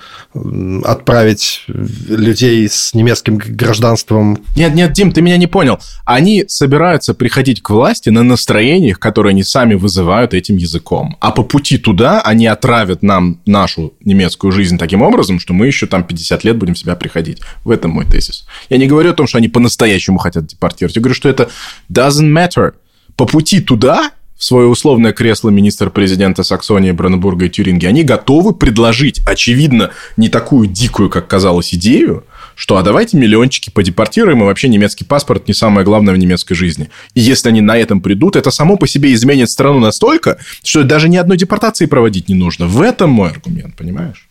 отправить 0.83 1.63
людей 1.67 2.67
с 2.67 2.93
немецким 2.93 3.37
гражданством. 3.37 4.43
Нет, 4.55 4.75
нет, 4.75 4.91
Дим, 4.91 5.13
ты 5.13 5.21
меня 5.21 5.37
не 5.37 5.47
понял. 5.47 5.79
Они 6.05 6.43
собираются 6.47 7.13
приходить 7.13 7.61
к 7.61 7.69
власти 7.69 8.09
на 8.09 8.23
настроениях, 8.23 8.99
которые 8.99 9.31
они 9.31 9.43
сами 9.43 9.75
вызывают 9.75 10.33
этим 10.33 10.57
языком. 10.57 11.15
А 11.21 11.31
по 11.31 11.43
пути 11.43 11.77
туда 11.77 12.21
они 12.21 12.47
отравят 12.47 13.01
нам 13.01 13.39
нашу 13.45 13.93
немецкую 14.03 14.51
жизнь 14.51 14.77
таким 14.77 15.01
образом, 15.01 15.39
что 15.39 15.53
мы 15.53 15.67
еще 15.67 15.87
там 15.87 16.03
50 16.03 16.43
лет 16.43 16.57
будем 16.57 16.75
себя 16.75 16.95
приходить. 16.95 17.39
В 17.63 17.71
этом 17.71 17.91
мой 17.91 18.05
тезис. 18.05 18.45
Я 18.69 18.77
не 18.77 18.87
говорю 18.87 19.13
том, 19.21 19.27
что 19.27 19.37
они 19.37 19.47
по-настоящему 19.47 20.17
хотят 20.17 20.47
депортировать. 20.47 20.95
Я 20.95 21.01
говорю, 21.01 21.15
что 21.15 21.29
это 21.29 21.49
doesn't 21.91 22.31
matter. 22.31 22.73
По 23.15 23.25
пути 23.25 23.59
туда 23.59 24.11
в 24.35 24.43
свое 24.43 24.65
условное 24.65 25.13
кресло 25.13 25.51
министр-президента 25.51 26.41
Саксонии, 26.41 26.89
Бранденбурга 26.89 27.45
и 27.45 27.49
Тюринги, 27.49 27.85
они 27.85 28.01
готовы 28.01 28.55
предложить, 28.55 29.21
очевидно, 29.27 29.91
не 30.17 30.29
такую 30.29 30.67
дикую, 30.67 31.11
как 31.11 31.27
казалось, 31.27 31.75
идею, 31.75 32.25
что 32.55 32.77
а 32.77 32.81
давайте 32.81 33.17
миллиончики 33.17 33.69
подепортируем, 33.69 34.41
и 34.41 34.45
вообще 34.45 34.67
немецкий 34.67 35.05
паспорт 35.05 35.47
не 35.47 35.53
самое 35.53 35.85
главное 35.85 36.15
в 36.15 36.17
немецкой 36.17 36.55
жизни. 36.55 36.89
И 37.13 37.19
если 37.19 37.49
они 37.49 37.61
на 37.61 37.77
этом 37.77 38.01
придут, 38.01 38.35
это 38.35 38.49
само 38.49 38.77
по 38.77 38.87
себе 38.87 39.13
изменит 39.13 39.51
страну 39.51 39.79
настолько, 39.79 40.39
что 40.63 40.83
даже 40.83 41.07
ни 41.07 41.17
одной 41.17 41.37
депортации 41.37 41.85
проводить 41.85 42.27
не 42.27 42.35
нужно. 42.35 42.65
В 42.65 42.81
этом 42.81 43.11
мой 43.11 43.29
аргумент, 43.29 43.75
понимаешь? 43.75 44.27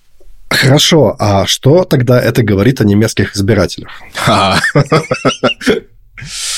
Хорошо, 0.51 1.15
а 1.19 1.47
что 1.47 1.85
тогда 1.85 2.21
это 2.21 2.43
говорит 2.43 2.81
о 2.81 2.85
немецких 2.85 3.37
избирателях? 3.37 3.89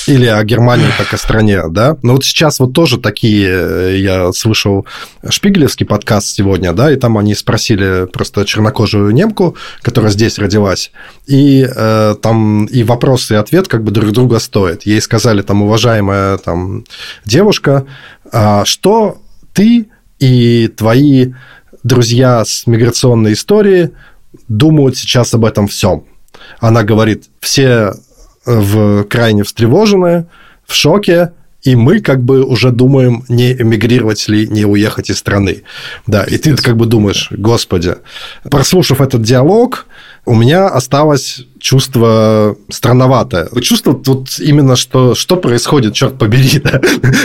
Или 0.08 0.26
о 0.26 0.42
Германии 0.42 0.88
как 0.98 1.14
о 1.14 1.16
стране, 1.16 1.62
да? 1.70 1.96
Но 2.02 2.14
вот 2.14 2.24
сейчас 2.24 2.58
вот 2.58 2.72
тоже 2.72 2.98
такие, 2.98 3.48
э, 3.48 3.98
я 3.98 4.32
слышал 4.32 4.86
шпигелевский 5.28 5.86
подкаст 5.86 6.26
сегодня, 6.26 6.72
да, 6.72 6.90
и 6.90 6.96
там 6.96 7.16
они 7.16 7.36
спросили 7.36 8.06
просто 8.06 8.44
чернокожую 8.44 9.12
немку, 9.12 9.56
которая 9.82 10.10
здесь 10.10 10.38
родилась, 10.40 10.90
и 11.26 11.64
э, 11.64 12.16
там 12.20 12.64
и 12.64 12.82
вопрос, 12.82 13.30
и 13.30 13.36
ответ 13.36 13.68
как 13.68 13.84
бы 13.84 13.92
друг 13.92 14.10
друга 14.10 14.40
стоят. 14.40 14.84
Ей 14.84 15.00
сказали, 15.00 15.42
там, 15.42 15.62
уважаемая 15.62 16.38
там 16.38 16.84
девушка, 17.24 17.86
а 18.32 18.64
что 18.64 19.18
ты 19.52 19.86
и 20.18 20.66
твои 20.68 21.34
друзья 21.82 22.44
с 22.44 22.66
миграционной 22.66 23.32
историей 23.32 23.90
думают 24.48 24.96
сейчас 24.96 25.34
об 25.34 25.44
этом 25.44 25.68
всем. 25.68 26.04
Она 26.58 26.82
говорит, 26.82 27.24
все 27.40 27.92
в 28.44 29.04
крайне 29.04 29.44
встревожены, 29.44 30.26
в 30.66 30.74
шоке, 30.74 31.32
и 31.62 31.76
мы 31.76 32.00
как 32.00 32.22
бы 32.22 32.42
уже 32.42 32.70
думаем, 32.70 33.24
не 33.28 33.52
эмигрировать 33.52 34.26
ли, 34.28 34.48
не 34.48 34.64
уехать 34.64 35.10
из 35.10 35.18
страны. 35.18 35.62
Да, 36.06 36.24
и 36.24 36.36
ты 36.38 36.56
как 36.56 36.76
бы 36.76 36.86
думаешь, 36.86 37.28
господи, 37.30 37.96
прослушав 38.50 39.00
этот 39.00 39.22
диалог, 39.22 39.86
у 40.24 40.34
меня 40.34 40.66
осталось 40.66 41.46
чувство 41.62 42.56
странноватое. 42.68 43.48
Чувство 43.62 43.98
вот 44.04 44.40
именно, 44.40 44.74
что, 44.74 45.14
что 45.14 45.36
происходит, 45.36 45.94
черт 45.94 46.18
побери, 46.18 46.58
да? 46.64 46.80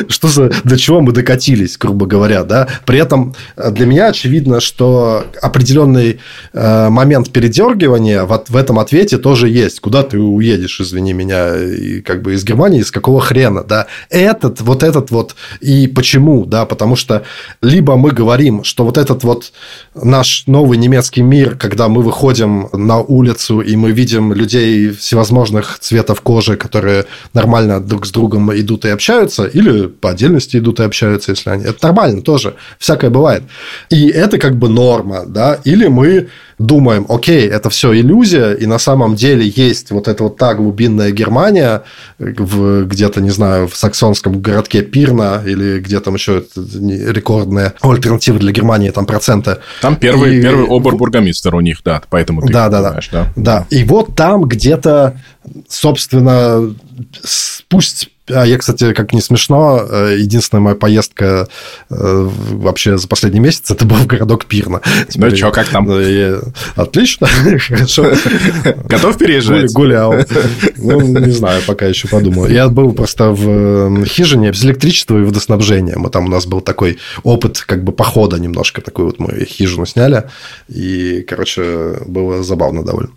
что 0.07 0.27
за, 0.27 0.51
до 0.63 0.77
чего 0.77 1.01
мы 1.01 1.11
докатились, 1.11 1.77
грубо 1.77 2.05
говоря. 2.05 2.43
Да? 2.43 2.67
При 2.85 2.99
этом 2.99 3.35
э, 3.57 3.71
для 3.71 3.87
меня 3.87 4.07
очевидно, 4.07 4.59
что 4.61 5.25
определенный 5.41 6.19
э, 6.53 6.89
момент 6.89 7.31
передергивания 7.31 8.23
вот 8.25 8.49
в 8.49 8.55
этом 8.55 8.77
ответе 8.77 9.17
тоже 9.17 9.49
есть. 9.49 9.79
Куда 9.79 10.03
ты 10.03 10.19
уедешь, 10.19 10.79
извини 10.79 11.13
меня, 11.13 11.55
и 11.57 12.01
как 12.01 12.21
бы 12.21 12.35
из 12.35 12.43
Германии, 12.43 12.81
из 12.81 12.91
какого 12.91 13.19
хрена, 13.19 13.63
да? 13.63 13.87
Этот, 14.11 14.61
вот 14.61 14.83
этот 14.83 15.09
вот, 15.09 15.35
и 15.61 15.87
почему, 15.87 16.45
да? 16.45 16.67
Потому 16.67 16.95
что 16.95 17.23
либо 17.63 17.95
мы 17.97 18.11
говорим, 18.11 18.63
что 18.63 18.85
вот 18.85 18.99
этот 18.99 19.23
вот 19.23 19.51
наш 19.95 20.43
новый 20.45 20.77
немецкий 20.77 21.23
мир, 21.23 21.55
когда 21.55 21.87
мы 21.87 22.03
выходим 22.03 22.69
на 22.71 22.99
улицу 22.99 23.61
и 23.61 23.75
мы 23.75 23.91
видим 23.91 24.26
людей 24.33 24.91
всевозможных 24.91 25.79
цветов 25.79 26.21
кожи, 26.21 26.57
которые 26.57 27.05
нормально 27.33 27.79
друг 27.79 28.05
с 28.05 28.11
другом 28.11 28.53
идут 28.53 28.85
и 28.85 28.89
общаются, 28.89 29.45
или 29.45 29.87
по 29.87 30.11
отдельности 30.11 30.57
идут 30.57 30.79
и 30.79 30.83
общаются, 30.83 31.31
если 31.31 31.49
они... 31.49 31.65
Это 31.65 31.87
нормально 31.87 32.21
тоже, 32.21 32.55
всякое 32.79 33.09
бывает. 33.09 33.43
И 33.89 34.07
это 34.09 34.37
как 34.37 34.55
бы 34.55 34.69
норма, 34.69 35.25
да, 35.25 35.59
или 35.65 35.87
мы 35.87 36.29
думаем, 36.57 37.05
окей, 37.07 37.47
это 37.47 37.69
все 37.69 37.93
иллюзия, 37.93 38.53
и 38.53 38.65
на 38.65 38.79
самом 38.79 39.15
деле 39.15 39.51
есть 39.55 39.91
вот 39.91 40.07
эта 40.07 40.23
вот 40.23 40.37
та 40.37 40.55
глубинная 40.55 41.11
Германия, 41.11 41.83
в, 42.17 42.85
где-то, 42.85 43.21
не 43.21 43.29
знаю, 43.29 43.67
в 43.67 43.75
саксонском 43.75 44.41
городке 44.41 44.81
Пирна, 44.81 45.43
или 45.45 45.79
где 45.79 45.99
там 45.99 46.15
еще 46.15 46.43
рекордная 46.55 47.73
альтернатива 47.81 48.39
для 48.39 48.51
Германии, 48.51 48.89
там 48.89 49.05
проценты. 49.05 49.57
Там 49.81 49.95
первый, 49.95 50.39
и... 50.39 50.41
первый 50.41 50.65
обер-бургомистр 50.67 51.53
у 51.55 51.61
них, 51.61 51.81
да, 51.83 52.01
поэтому 52.09 52.41
ты 52.41 52.51
да, 52.51 52.69
да, 52.69 52.81
понимаешь, 52.81 53.09
да. 53.11 53.33
да. 53.35 53.47
Да, 53.47 53.65
и 53.69 53.83
вот 53.83 54.15
там 54.15 54.43
где-то, 54.43 55.19
собственно, 55.69 56.73
пусть 57.69 58.09
а 58.29 58.45
я, 58.45 58.57
кстати, 58.57 58.93
как 58.93 59.13
не 59.13 59.21
смешно, 59.21 59.81
э, 59.89 60.15
единственная 60.19 60.61
моя 60.61 60.75
поездка 60.75 61.47
э, 61.89 62.29
вообще 62.51 62.97
за 62.97 63.07
последний 63.07 63.39
месяц 63.39 63.71
это 63.71 63.85
был 63.85 63.95
в 63.95 64.07
городок 64.07 64.45
Пирна. 64.45 64.81
Ну 65.15 65.35
что, 65.35 65.51
как 65.51 65.67
там? 65.67 65.89
Отлично, 66.75 67.27
хорошо. 67.59 68.11
Готов 68.85 69.17
переезжать? 69.17 69.71
Гулял. 69.73 70.13
Ну, 70.77 71.01
не 71.01 71.31
знаю, 71.31 71.61
пока 71.65 71.85
еще 71.85 72.07
подумаю. 72.07 72.51
Я 72.51 72.67
был 72.67 72.91
просто 72.93 73.31
в 73.31 74.05
хижине 74.05 74.51
без 74.51 74.63
электричества 74.63 75.17
и 75.17 75.23
водоснабжения. 75.23 75.97
Мы 75.97 76.09
там 76.09 76.25
у 76.25 76.29
нас 76.29 76.45
был 76.45 76.61
такой 76.61 76.97
опыт 77.23 77.59
как 77.59 77.83
бы 77.83 77.91
похода 77.91 78.37
немножко. 78.37 78.81
Такой 78.81 79.05
вот 79.05 79.19
мы 79.19 79.45
хижину 79.45 79.85
сняли. 79.85 80.23
И, 80.67 81.25
короче, 81.27 81.97
было 82.05 82.43
забавно 82.43 82.83
довольно. 82.83 83.11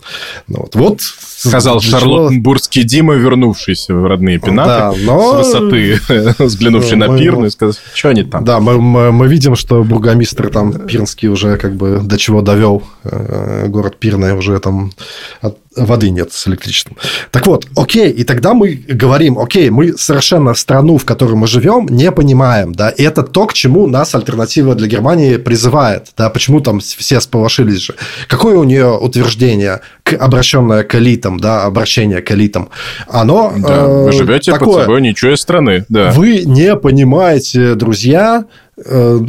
Ну, 0.48 0.60
вот. 0.60 0.74
вот 0.74 1.00
Сказал 1.00 1.80
шарлоттенбургский 1.80 2.82
Дима, 2.84 3.14
вернувшийся 3.14 3.94
в 3.94 4.06
родные 4.06 4.38
пенаты 4.38 4.68
да, 4.68 4.92
но... 5.06 5.42
с 5.42 5.46
высоты, 5.46 6.00
взглянувший 6.38 6.96
на 6.96 7.16
Пирну 7.16 7.46
и 7.46 7.50
сказал, 7.50 7.74
что 7.94 8.08
они 8.08 8.22
там. 8.24 8.44
Да, 8.44 8.60
мы, 8.60 8.80
мы, 8.80 9.12
мы 9.12 9.28
видим, 9.28 9.56
что 9.56 9.84
бургомистр 9.84 10.50
там 10.50 10.72
Пирнский 10.72 11.28
уже 11.28 11.56
как 11.56 11.74
бы 11.74 12.00
до 12.02 12.18
чего 12.18 12.42
довел 12.42 12.82
э, 13.04 13.66
город 13.68 13.96
Пирна, 13.98 14.34
уже 14.36 14.58
там 14.60 14.92
от, 15.40 15.58
воды 15.84 16.10
нет 16.10 16.32
с 16.32 16.46
электричеством. 16.46 16.96
Так 17.30 17.46
вот, 17.46 17.66
окей, 17.76 18.10
и 18.10 18.24
тогда 18.24 18.54
мы 18.54 18.74
говорим, 18.88 19.38
окей, 19.38 19.70
мы 19.70 19.96
совершенно 19.96 20.54
страну, 20.54 20.98
в 20.98 21.04
которой 21.04 21.34
мы 21.34 21.46
живем, 21.46 21.86
не 21.90 22.10
понимаем, 22.12 22.72
да, 22.72 22.90
и 22.90 23.02
это 23.02 23.22
то, 23.22 23.46
к 23.46 23.52
чему 23.52 23.86
нас 23.86 24.14
альтернатива 24.14 24.74
для 24.74 24.86
Германии 24.86 25.36
призывает, 25.36 26.08
да, 26.16 26.30
почему 26.30 26.60
там 26.60 26.80
все 26.80 27.20
сполошились 27.20 27.80
же. 27.80 27.94
Какое 28.28 28.56
у 28.56 28.64
нее 28.64 28.96
утверждение, 28.96 29.80
обращенное 30.18 30.82
к 30.84 30.94
элитам, 30.94 31.38
да, 31.38 31.64
обращение 31.64 32.20
к 32.20 32.30
элитам? 32.32 32.70
Оно 33.08 33.52
да, 33.56 33.84
э, 33.84 34.04
вы 34.04 34.12
живете 34.12 34.52
такое, 34.52 34.74
под 34.74 34.82
собой 34.84 35.00
ничего 35.02 35.32
из 35.32 35.40
страны, 35.40 35.84
да. 35.88 36.10
Вы 36.10 36.42
не 36.44 36.76
понимаете, 36.76 37.74
друзья, 37.74 38.44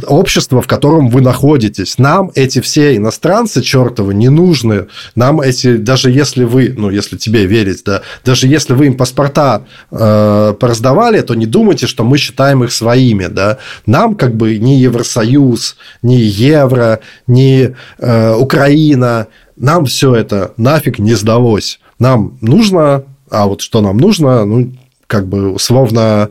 общество, 0.06 0.62
в 0.62 0.66
котором 0.66 1.08
вы 1.08 1.20
находитесь. 1.20 1.98
Нам 1.98 2.30
эти 2.34 2.60
все 2.60 2.96
иностранцы 2.96 3.62
чертовы 3.62 4.14
не 4.14 4.28
нужны. 4.28 4.86
Нам 5.14 5.40
эти, 5.40 5.76
даже 5.76 6.10
если 6.10 6.44
вы, 6.44 6.74
ну, 6.76 6.90
если 6.90 7.16
тебе 7.16 7.46
верить, 7.46 7.82
да, 7.84 8.02
даже 8.24 8.46
если 8.46 8.72
вы 8.72 8.86
им 8.86 8.96
паспорта 8.96 9.64
э, 9.90 10.54
пораздавали, 10.58 11.20
то 11.20 11.34
не 11.34 11.46
думайте, 11.46 11.86
что 11.86 12.04
мы 12.04 12.18
считаем 12.18 12.64
их 12.64 12.72
своими, 12.72 13.26
да. 13.26 13.58
Нам 13.86 14.14
как 14.14 14.34
бы 14.34 14.58
ни 14.58 14.72
Евросоюз, 14.72 15.76
ни 16.02 16.14
Евро, 16.14 17.00
ни 17.26 17.74
э, 17.98 18.34
Украина, 18.34 19.26
нам 19.56 19.84
все 19.84 20.14
это 20.14 20.52
нафиг 20.56 20.98
не 20.98 21.14
сдалось. 21.14 21.78
Нам 21.98 22.38
нужно, 22.40 23.04
а 23.30 23.46
вот 23.46 23.60
что 23.60 23.80
нам 23.80 23.98
нужно, 23.98 24.44
ну, 24.44 24.72
как 25.12 25.26
бы 25.26 25.52
условно 25.52 26.30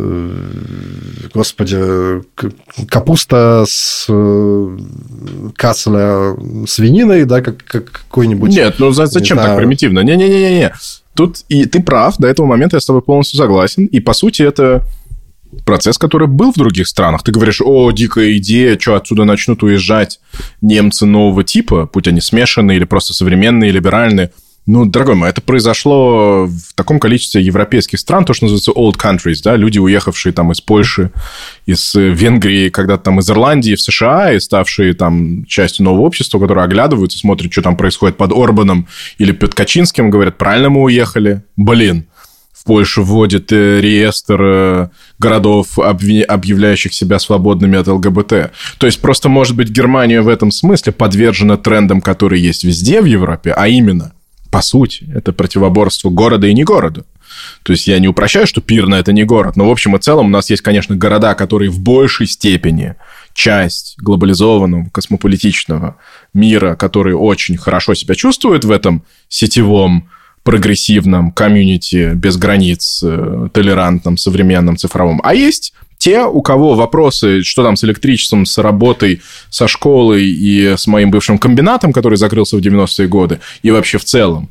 Э, 0.00 0.30
господи, 1.34 2.22
капуста 2.88 3.64
с 3.66 4.06
э, 4.08 4.78
касселя 5.56 6.36
свининой, 6.68 7.24
да, 7.24 7.40
как, 7.40 7.64
как 7.64 7.90
какой-нибудь... 7.90 8.50
Нет, 8.50 8.76
ну 8.78 8.92
зачем 8.92 9.20
не 9.20 9.28
так 9.28 9.44
знаю... 9.44 9.56
примитивно? 9.58 10.00
Не-не-не-не. 10.00 10.72
Тут 11.14 11.38
и 11.48 11.64
ты 11.64 11.82
прав, 11.82 12.16
до 12.18 12.28
этого 12.28 12.46
момента 12.46 12.76
я 12.76 12.80
с 12.80 12.86
тобой 12.86 13.02
полностью 13.02 13.38
согласен. 13.38 13.86
И, 13.86 13.98
по 13.98 14.12
сути, 14.12 14.42
это 14.42 14.84
процесс, 15.64 15.98
который 15.98 16.28
был 16.28 16.52
в 16.52 16.56
других 16.56 16.86
странах. 16.86 17.24
Ты 17.24 17.32
говоришь, 17.32 17.60
о, 17.60 17.90
дикая 17.90 18.36
идея, 18.36 18.78
что 18.78 18.94
отсюда 18.94 19.24
начнут 19.24 19.64
уезжать 19.64 20.20
немцы 20.60 21.06
нового 21.06 21.42
типа, 21.42 21.90
будь 21.92 22.06
они 22.06 22.20
смешанные 22.20 22.76
или 22.76 22.84
просто 22.84 23.14
современные, 23.14 23.72
либеральные– 23.72 24.30
ну, 24.68 24.84
дорогой 24.84 25.14
мой, 25.14 25.30
это 25.30 25.40
произошло 25.40 26.44
в 26.44 26.74
таком 26.74 27.00
количестве 27.00 27.40
европейских 27.40 27.98
стран, 27.98 28.26
то, 28.26 28.34
что 28.34 28.44
называется 28.44 28.72
old 28.72 28.96
countries, 28.98 29.40
да, 29.42 29.56
люди, 29.56 29.78
уехавшие 29.78 30.34
там 30.34 30.52
из 30.52 30.60
Польши, 30.60 31.10
из 31.64 31.94
Венгрии, 31.94 32.68
когда-то 32.68 33.04
там 33.04 33.18
из 33.18 33.30
Ирландии 33.30 33.74
в 33.74 33.80
США 33.80 34.34
и 34.34 34.38
ставшие 34.38 34.92
там 34.92 35.46
частью 35.46 35.86
нового 35.86 36.02
общества, 36.02 36.38
которые 36.38 36.64
оглядываются, 36.64 37.16
смотрят, 37.16 37.50
что 37.50 37.62
там 37.62 37.78
происходит 37.78 38.18
под 38.18 38.32
Орбаном 38.32 38.88
или 39.16 39.32
под 39.32 39.54
Качинским, 39.54 40.10
говорят, 40.10 40.36
правильно 40.36 40.68
мы 40.68 40.82
уехали, 40.82 41.42
блин, 41.56 42.04
в 42.52 42.64
Польшу 42.64 43.02
вводит 43.02 43.50
э, 43.52 43.80
реестр 43.80 44.42
э, 44.42 44.88
городов, 45.18 45.78
объявляющих 45.78 46.92
себя 46.92 47.18
свободными 47.18 47.78
от 47.78 47.86
ЛГБТ. 47.86 48.52
То 48.76 48.86
есть, 48.86 49.00
просто, 49.00 49.30
может 49.30 49.56
быть, 49.56 49.70
Германия 49.70 50.20
в 50.20 50.28
этом 50.28 50.50
смысле 50.50 50.92
подвержена 50.92 51.56
трендам, 51.56 52.02
которые 52.02 52.42
есть 52.42 52.64
везде 52.64 53.00
в 53.00 53.06
Европе, 53.06 53.54
а 53.56 53.66
именно 53.66 54.12
по 54.50 54.62
сути, 54.62 55.06
это 55.14 55.32
противоборство 55.32 56.10
города 56.10 56.46
и 56.46 56.54
не 56.54 56.64
города. 56.64 57.04
То 57.62 57.72
есть 57.72 57.86
я 57.86 57.98
не 57.98 58.08
упрощаю, 58.08 58.46
что 58.46 58.60
Пирна– 58.60 58.94
это 58.96 59.12
не 59.12 59.24
город, 59.24 59.56
но 59.56 59.68
в 59.68 59.70
общем 59.70 59.96
и 59.96 59.98
целом 59.98 60.26
у 60.26 60.30
нас 60.30 60.50
есть, 60.50 60.62
конечно, 60.62 60.96
города, 60.96 61.34
которые 61.34 61.70
в 61.70 61.80
большей 61.80 62.26
степени 62.26 62.96
часть 63.34 63.96
глобализованного, 63.98 64.88
космополитичного 64.90 65.96
мира, 66.34 66.74
которые 66.74 67.16
очень 67.16 67.56
хорошо 67.56 67.94
себя 67.94 68.14
чувствуют 68.14 68.64
в 68.64 68.70
этом 68.70 69.04
сетевом, 69.28 70.08
прогрессивном 70.42 71.30
комьюнити 71.30 72.14
без 72.14 72.38
границ, 72.38 73.02
э, 73.04 73.48
толерантном, 73.52 74.16
современном, 74.16 74.78
цифровом. 74.78 75.20
А 75.22 75.34
есть 75.34 75.74
те, 76.08 76.24
у 76.24 76.40
кого 76.40 76.74
вопросы, 76.74 77.42
что 77.42 77.62
там 77.62 77.76
с 77.76 77.84
электричеством, 77.84 78.46
с 78.46 78.56
работой, 78.62 79.20
со 79.50 79.68
школой 79.68 80.24
и 80.24 80.74
с 80.76 80.86
моим 80.86 81.10
бывшим 81.10 81.38
комбинатом, 81.38 81.92
который 81.92 82.16
закрылся 82.16 82.56
в 82.56 82.60
90-е 82.60 83.08
годы, 83.08 83.40
и 83.62 83.70
вообще 83.70 83.98
в 83.98 84.04
целом, 84.04 84.48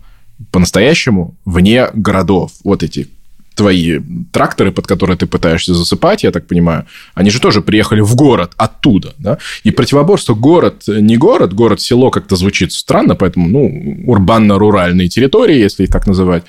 по-настоящему, 0.51 1.33
вне 1.45 1.87
городов, 1.93 2.51
вот 2.63 2.83
эти 2.83 3.07
твои 3.55 3.99
тракторы, 4.31 4.71
под 4.71 4.85
которые 4.85 5.17
ты 5.17 5.25
пытаешься 5.25 5.73
засыпать, 5.73 6.23
я 6.23 6.31
так 6.31 6.45
понимаю, 6.45 6.85
они 7.15 7.31
же 7.31 7.41
тоже 7.41 7.61
приехали 7.61 8.01
в 8.01 8.15
город 8.15 8.51
оттуда, 8.57 9.15
да? 9.17 9.39
И 9.63 9.71
противоборство 9.71 10.35
город, 10.35 10.83
не 10.87 11.17
город, 11.17 11.53
город-село 11.53 12.11
как-то 12.11 12.35
звучит 12.35 12.71
странно, 12.71 13.15
поэтому, 13.15 13.49
ну, 13.49 14.03
урбанно-руральные 14.05 15.07
территории, 15.07 15.57
если 15.57 15.85
их 15.85 15.89
так 15.89 16.05
называть, 16.05 16.43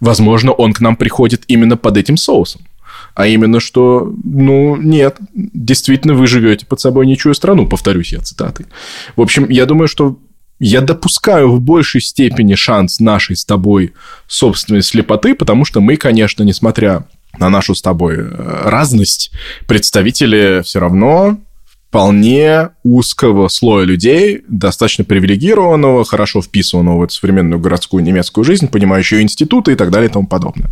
возможно, 0.00 0.50
он 0.50 0.72
к 0.72 0.80
нам 0.80 0.96
приходит 0.96 1.44
именно 1.46 1.76
под 1.76 1.96
этим 1.96 2.16
соусом. 2.16 2.62
А 3.14 3.26
именно, 3.26 3.60
что, 3.60 4.12
ну, 4.24 4.76
нет, 4.76 5.16
действительно, 5.34 6.14
вы 6.14 6.26
живете 6.26 6.66
под 6.66 6.80
собой 6.80 7.06
ничью 7.06 7.34
страну, 7.34 7.66
повторюсь 7.66 8.12
я 8.12 8.20
цитатой. 8.20 8.66
В 9.16 9.20
общем, 9.20 9.48
я 9.48 9.66
думаю, 9.66 9.88
что 9.88 10.18
я 10.58 10.82
допускаю 10.82 11.50
в 11.50 11.60
большей 11.60 12.02
степени 12.02 12.54
шанс 12.54 13.00
нашей 13.00 13.34
с 13.34 13.44
тобой 13.44 13.94
собственной 14.26 14.82
слепоты, 14.82 15.34
потому 15.34 15.64
что 15.64 15.80
мы, 15.80 15.96
конечно, 15.96 16.42
несмотря 16.42 17.06
на 17.38 17.48
нашу 17.48 17.74
с 17.74 17.82
тобой 17.82 18.16
э, 18.18 18.62
разность, 18.64 19.32
представители 19.66 20.62
все 20.62 20.80
равно 20.80 21.38
вполне 21.88 22.68
узкого 22.84 23.48
слоя 23.48 23.84
людей, 23.84 24.42
достаточно 24.46 25.02
привилегированного, 25.02 26.04
хорошо 26.04 26.40
вписанного 26.40 27.08
в 27.08 27.12
современную 27.12 27.58
городскую 27.58 28.04
немецкую 28.04 28.44
жизнь, 28.44 28.68
понимающую 28.68 29.22
институты 29.22 29.72
и 29.72 29.74
так 29.74 29.90
далее 29.90 30.08
и 30.08 30.12
тому 30.12 30.28
подобное. 30.28 30.70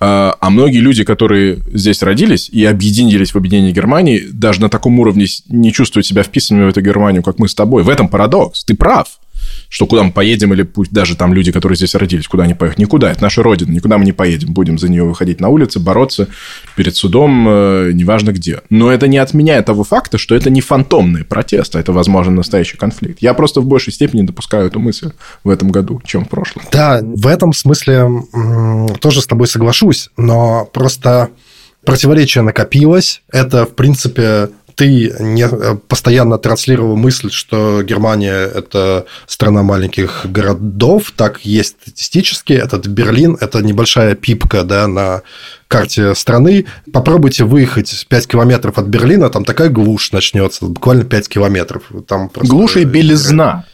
А, 0.00 0.36
а 0.40 0.50
многие 0.50 0.78
люди, 0.78 1.04
которые 1.04 1.58
здесь 1.72 2.02
родились 2.02 2.48
и 2.48 2.64
объединились 2.64 3.32
в 3.32 3.36
объединении 3.36 3.72
Германии, 3.72 4.26
даже 4.30 4.60
на 4.60 4.68
таком 4.68 4.98
уровне 4.98 5.26
не 5.48 5.72
чувствуют 5.72 6.06
себя 6.06 6.22
вписанными 6.22 6.66
в 6.66 6.68
эту 6.68 6.80
Германию, 6.80 7.22
как 7.22 7.38
мы 7.38 7.48
с 7.48 7.54
тобой. 7.54 7.82
В 7.82 7.88
этом 7.88 8.08
парадокс. 8.08 8.64
Ты 8.64 8.74
прав 8.74 9.08
что 9.68 9.86
куда 9.86 10.02
мы 10.02 10.12
поедем, 10.12 10.52
или 10.52 10.62
пусть 10.62 10.92
даже 10.92 11.16
там 11.16 11.34
люди, 11.34 11.52
которые 11.52 11.76
здесь 11.76 11.94
родились, 11.94 12.28
куда 12.28 12.44
они 12.44 12.54
поехать. 12.54 12.78
Никуда, 12.78 13.10
это 13.10 13.22
наша 13.22 13.42
родина, 13.42 13.70
никуда 13.70 13.98
мы 13.98 14.04
не 14.04 14.12
поедем. 14.12 14.52
Будем 14.52 14.78
за 14.78 14.88
нее 14.88 15.04
выходить 15.04 15.40
на 15.40 15.48
улицы, 15.48 15.80
бороться 15.80 16.28
перед 16.76 16.96
судом, 16.96 17.46
э, 17.48 17.90
неважно 17.92 18.32
где. 18.32 18.60
Но 18.70 18.90
это 18.90 19.08
не 19.08 19.18
отменяет 19.18 19.66
того 19.66 19.84
факта, 19.84 20.18
что 20.18 20.34
это 20.34 20.50
не 20.50 20.60
фантомные 20.60 21.24
протесты, 21.24 21.78
это, 21.78 21.92
возможно, 21.92 22.32
настоящий 22.32 22.76
конфликт. 22.76 23.20
Я 23.20 23.34
просто 23.34 23.60
в 23.60 23.66
большей 23.66 23.92
степени 23.92 24.22
допускаю 24.22 24.66
эту 24.66 24.80
мысль 24.80 25.12
в 25.42 25.50
этом 25.50 25.70
году, 25.70 26.00
чем 26.04 26.24
в 26.24 26.28
прошлом. 26.28 26.64
Да, 26.72 27.00
в 27.02 27.26
этом 27.26 27.52
смысле 27.52 28.08
тоже 29.00 29.20
с 29.20 29.26
тобой 29.26 29.46
соглашусь, 29.46 30.10
но 30.16 30.68
просто 30.72 31.30
противоречие 31.84 32.42
накопилось. 32.42 33.22
Это, 33.30 33.66
в 33.66 33.74
принципе, 33.74 34.48
ты 34.74 35.14
не 35.20 35.44
э, 35.44 35.76
постоянно 35.88 36.38
транслировал 36.38 36.96
мысль, 36.96 37.30
что 37.30 37.82
Германия– 37.82 38.50
это 38.54 39.06
страна 39.26 39.62
маленьких 39.62 40.26
городов, 40.26 41.12
так 41.16 41.40
есть 41.40 41.76
статистически. 41.82 42.52
Этот 42.52 42.86
Берлин– 42.86 43.36
это 43.40 43.62
небольшая 43.62 44.14
пипка 44.14 44.64
да, 44.64 44.86
на 44.86 45.22
карте 45.68 46.14
страны. 46.14 46.66
Попробуйте 46.92 47.44
выехать 47.44 48.06
5 48.08 48.26
километров 48.28 48.78
от 48.78 48.86
Берлина, 48.86 49.30
там 49.30 49.44
такая 49.44 49.68
глушь 49.68 50.12
начнется, 50.12 50.66
буквально 50.66 51.04
5 51.04 51.28
километров. 51.28 51.82
Там 52.06 52.30
Глушь 52.34 52.76
и 52.76 52.84
белизна 52.84 53.64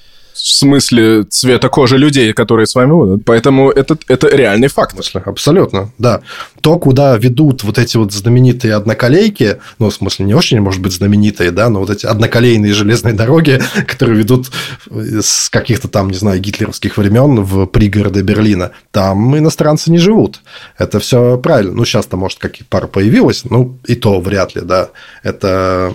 смысле 0.40 1.24
цвета 1.24 1.68
кожи 1.68 1.98
людей, 1.98 2.32
которые 2.32 2.66
с 2.66 2.74
вами 2.74 2.90
будут. 2.90 3.24
Поэтому 3.24 3.70
это, 3.70 3.96
это 4.08 4.28
реальный 4.28 4.68
факт. 4.68 4.96
Абсолютно, 5.26 5.90
да. 5.98 6.20
То, 6.60 6.78
куда 6.78 7.16
ведут 7.16 7.62
вот 7.64 7.78
эти 7.78 7.96
вот 7.96 8.12
знаменитые 8.12 8.74
одноколейки, 8.74 9.60
ну, 9.78 9.90
в 9.90 9.94
смысле, 9.94 10.26
не 10.26 10.34
очень, 10.34 10.60
может 10.60 10.80
быть, 10.80 10.92
знаменитые, 10.92 11.50
да, 11.50 11.68
но 11.68 11.80
вот 11.80 11.90
эти 11.90 12.06
одноколейные 12.06 12.72
железные 12.72 13.14
дороги, 13.14 13.60
которые 13.86 14.18
ведут 14.18 14.50
с 14.90 15.48
каких-то 15.48 15.88
там, 15.88 16.10
не 16.10 16.16
знаю, 16.16 16.40
гитлеровских 16.40 16.96
времен 16.96 17.42
в 17.42 17.66
пригороды 17.66 18.22
Берлина, 18.22 18.72
там 18.90 19.36
иностранцы 19.36 19.90
не 19.90 19.98
живут. 19.98 20.40
Это 20.78 21.00
все 21.00 21.38
правильно. 21.38 21.72
Ну, 21.72 21.84
сейчас-то, 21.84 22.16
может, 22.16 22.38
какие-то 22.38 22.68
пара 22.68 22.86
появилась, 22.86 23.44
ну, 23.44 23.78
и 23.86 23.94
то 23.94 24.20
вряд 24.20 24.54
ли, 24.54 24.62
да. 24.62 24.90
Это 25.22 25.94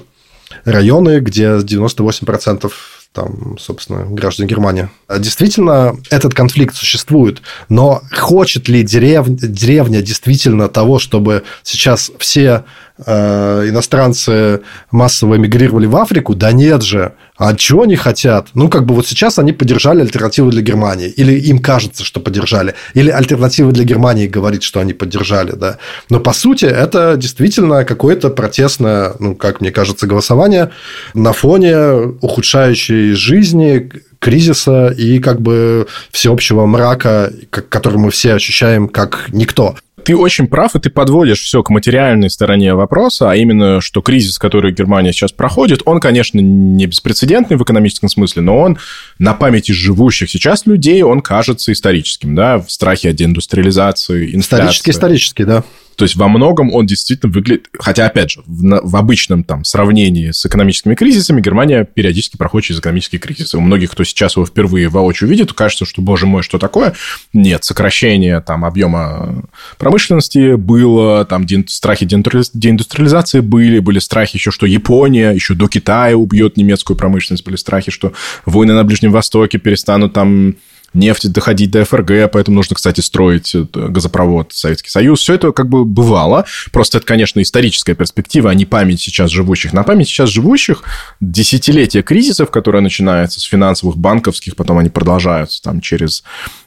районы, 0.64 1.20
где 1.20 1.58
98% 1.58 2.72
там, 3.16 3.58
собственно, 3.58 4.06
граждан 4.06 4.46
Германии. 4.46 4.90
Действительно, 5.18 5.96
этот 6.12 6.34
конфликт 6.34 6.76
существует, 6.76 7.42
но 7.70 8.02
хочет 8.12 8.68
ли 8.68 8.84
деревня, 8.84 9.38
деревня 9.38 10.02
действительно 10.02 10.68
того, 10.68 11.00
чтобы 11.00 11.44
сейчас 11.64 12.12
все 12.20 12.66
э, 12.98 13.70
иностранцы 13.70 14.62
массово 14.92 15.38
эмигрировали 15.38 15.86
в 15.86 15.96
Африку? 15.96 16.36
Да 16.36 16.52
нет 16.52 16.84
же. 16.84 17.14
А 17.38 17.53
чего 17.56 17.84
они 17.84 17.98
хотят? 17.98 18.48
Ну, 18.53 18.70
как 18.70 18.86
бы 18.86 18.95
вот 18.95 19.07
сейчас 19.07 19.40
они 19.40 19.52
поддержали 19.52 20.02
альтернативу 20.02 20.52
для 20.52 20.62
Германии. 20.62 21.10
Или 21.10 21.34
им 21.34 21.60
кажется, 21.60 22.06
что 22.06 22.22
поддержали. 22.22 22.76
Или 22.94 23.10
альтернатива 23.10 23.72
для 23.74 23.84
Германии 23.84 24.28
говорит, 24.28 24.64
что 24.64 24.80
они 24.80 24.94
поддержали, 24.94 25.52
да. 25.52 25.78
Но, 26.10 26.22
по 26.22 26.32
сути, 26.32 26.66
это 26.66 27.18
действительно 27.18 27.84
какое-то 27.84 28.30
протестное, 28.30 29.14
ну, 29.20 29.36
как 29.36 29.60
мне 29.60 29.72
кажется, 29.72 30.07
голосование 30.07 30.72
на 31.14 31.34
фоне 31.34 32.16
ухудшающей 32.22 33.14
жизни, 33.14 33.91
кризиса 34.20 34.88
и 34.88 35.20
как 35.20 35.41
бы 35.41 35.88
всеобщего 36.12 36.66
мрака, 36.66 37.34
который 37.49 37.99
мы 37.99 38.12
все 38.12 38.34
ощущаем 38.34 38.88
как 38.88 39.28
никто 39.32 39.76
ты 40.06 40.15
очень 40.15 40.48
прав, 40.48 40.76
и 40.76 40.80
ты 40.80 40.90
подводишь 40.90 41.41
все 41.41 41.64
к 41.64 41.69
материальной 41.72 42.30
стороне 42.30 42.76
вопроса, 42.76 43.32
а 43.32 43.36
именно, 43.36 43.82
что 43.82 44.02
кризис, 44.02 44.38
который 44.38 44.72
Германия 44.72 45.11
сейчас 45.11 45.32
проходит, 45.32 45.82
он, 45.86 45.99
конечно, 45.99 46.40
не 46.40 46.86
беспрецедентный 46.86 47.57
в 47.57 47.64
экономическом 47.64 48.07
смысле, 48.07 48.44
но 48.44 48.60
он 48.60 48.77
на 49.18 49.34
памяти 49.34 49.72
живущих 49.72 50.30
сейчас 50.30 50.68
людей, 50.68 51.02
он 51.02 51.22
кажется 51.22 51.72
историческим, 51.72 52.36
да, 52.36 52.60
в 52.60 52.72
страхе 52.72 53.10
от 53.10 53.15
деиндустриализации, 53.15 54.36
инфляции. 54.36 54.40
Исторически, 54.40 54.90
исторически, 54.91 55.44
да. 55.44 55.64
То 55.96 56.04
есть 56.04 56.16
во 56.16 56.28
многом 56.28 56.74
он 56.74 56.86
действительно 56.86 57.32
выглядит... 57.32 57.68
Хотя, 57.80 58.06
опять 58.06 58.32
же, 58.32 58.42
в, 58.46 58.82
в 58.84 58.96
обычном 58.96 59.44
там 59.44 59.64
сравнении 59.64 60.32
с 60.32 60.46
экономическими 60.46 60.96
кризисами 60.96 61.42
Германия 61.42 61.86
периодически 61.86 62.38
проходит 62.38 62.68
через 62.68 62.80
экономические 62.80 63.20
кризисы. 63.20 63.58
У 63.58 63.62
многих, 63.62 63.92
кто 63.92 64.04
сейчас 64.04 64.36
его 64.36 64.46
впервые 64.46 64.90
воочию 64.90 65.30
видит, 65.30 65.54
кажется, 65.54 65.86
что, 65.86 66.02
боже 66.02 66.26
мой, 66.26 66.44
что 66.44 66.60
такое? 66.60 66.94
Нет, 67.34 67.64
сокращение 67.64 68.42
там 68.42 68.66
объема 68.66 69.46
промышленности 69.78 70.56
было, 70.56 71.26
там 71.26 71.46
страхи 71.68 72.06
деиндустриализации 72.06 73.40
были, 73.40 73.80
были 73.80 74.00
страхи 74.00 74.38
еще, 74.38 74.52
что 74.52 74.66
Япония 74.66 75.32
еще 75.32 75.54
до 75.54 75.68
Китая 75.68 76.18
убьет 76.18 76.58
немецкую 76.58 76.98
промышленность, 76.98 77.46
были 77.46 77.56
страхи, 77.56 77.92
что 77.92 78.14
войны 78.46 78.74
на 78.74 78.84
Ближнем 78.84 79.12
Востоке 79.12 79.58
перестанут 79.58 80.14
там 80.14 80.56
нефти 80.94 81.28
доходить 81.28 81.72
до 81.72 81.86
ФРГ, 81.86 82.32
поэтому 82.32 82.56
нужно, 82.56 82.76
кстати, 82.76 83.02
строить 83.02 83.53
э, 83.56 83.66
газопровод 83.74 84.53
Советский 84.53 84.90
Союз. 84.90 85.22
Все 85.22 85.34
это 85.36 85.52
как 85.52 85.70
бы 85.70 85.86
бывало. 85.86 86.45
Просто 86.72 86.98
это, 86.98 87.07
конечно, 87.07 87.41
историческая 87.41 87.95
перспектива, 87.95 88.49
а 88.49 88.53
не 88.53 88.66
память 88.66 89.02
сейчас 89.02 89.32
живущих. 89.32 89.74
На 89.74 89.84
память 89.84 90.07
сейчас 90.07 90.30
живущих 90.30 90.84
десятилетия 91.20 92.02
кризисов, 92.02 92.52
которые 92.52 92.82
начинаются 92.82 93.40
с 93.40 93.44
финансовых, 93.44 93.98
банковских, 93.98 94.56
потом 94.56 94.78
они 94.78 94.90
продолжаются 94.90 95.62
там 95.62 95.82
через 95.82 96.24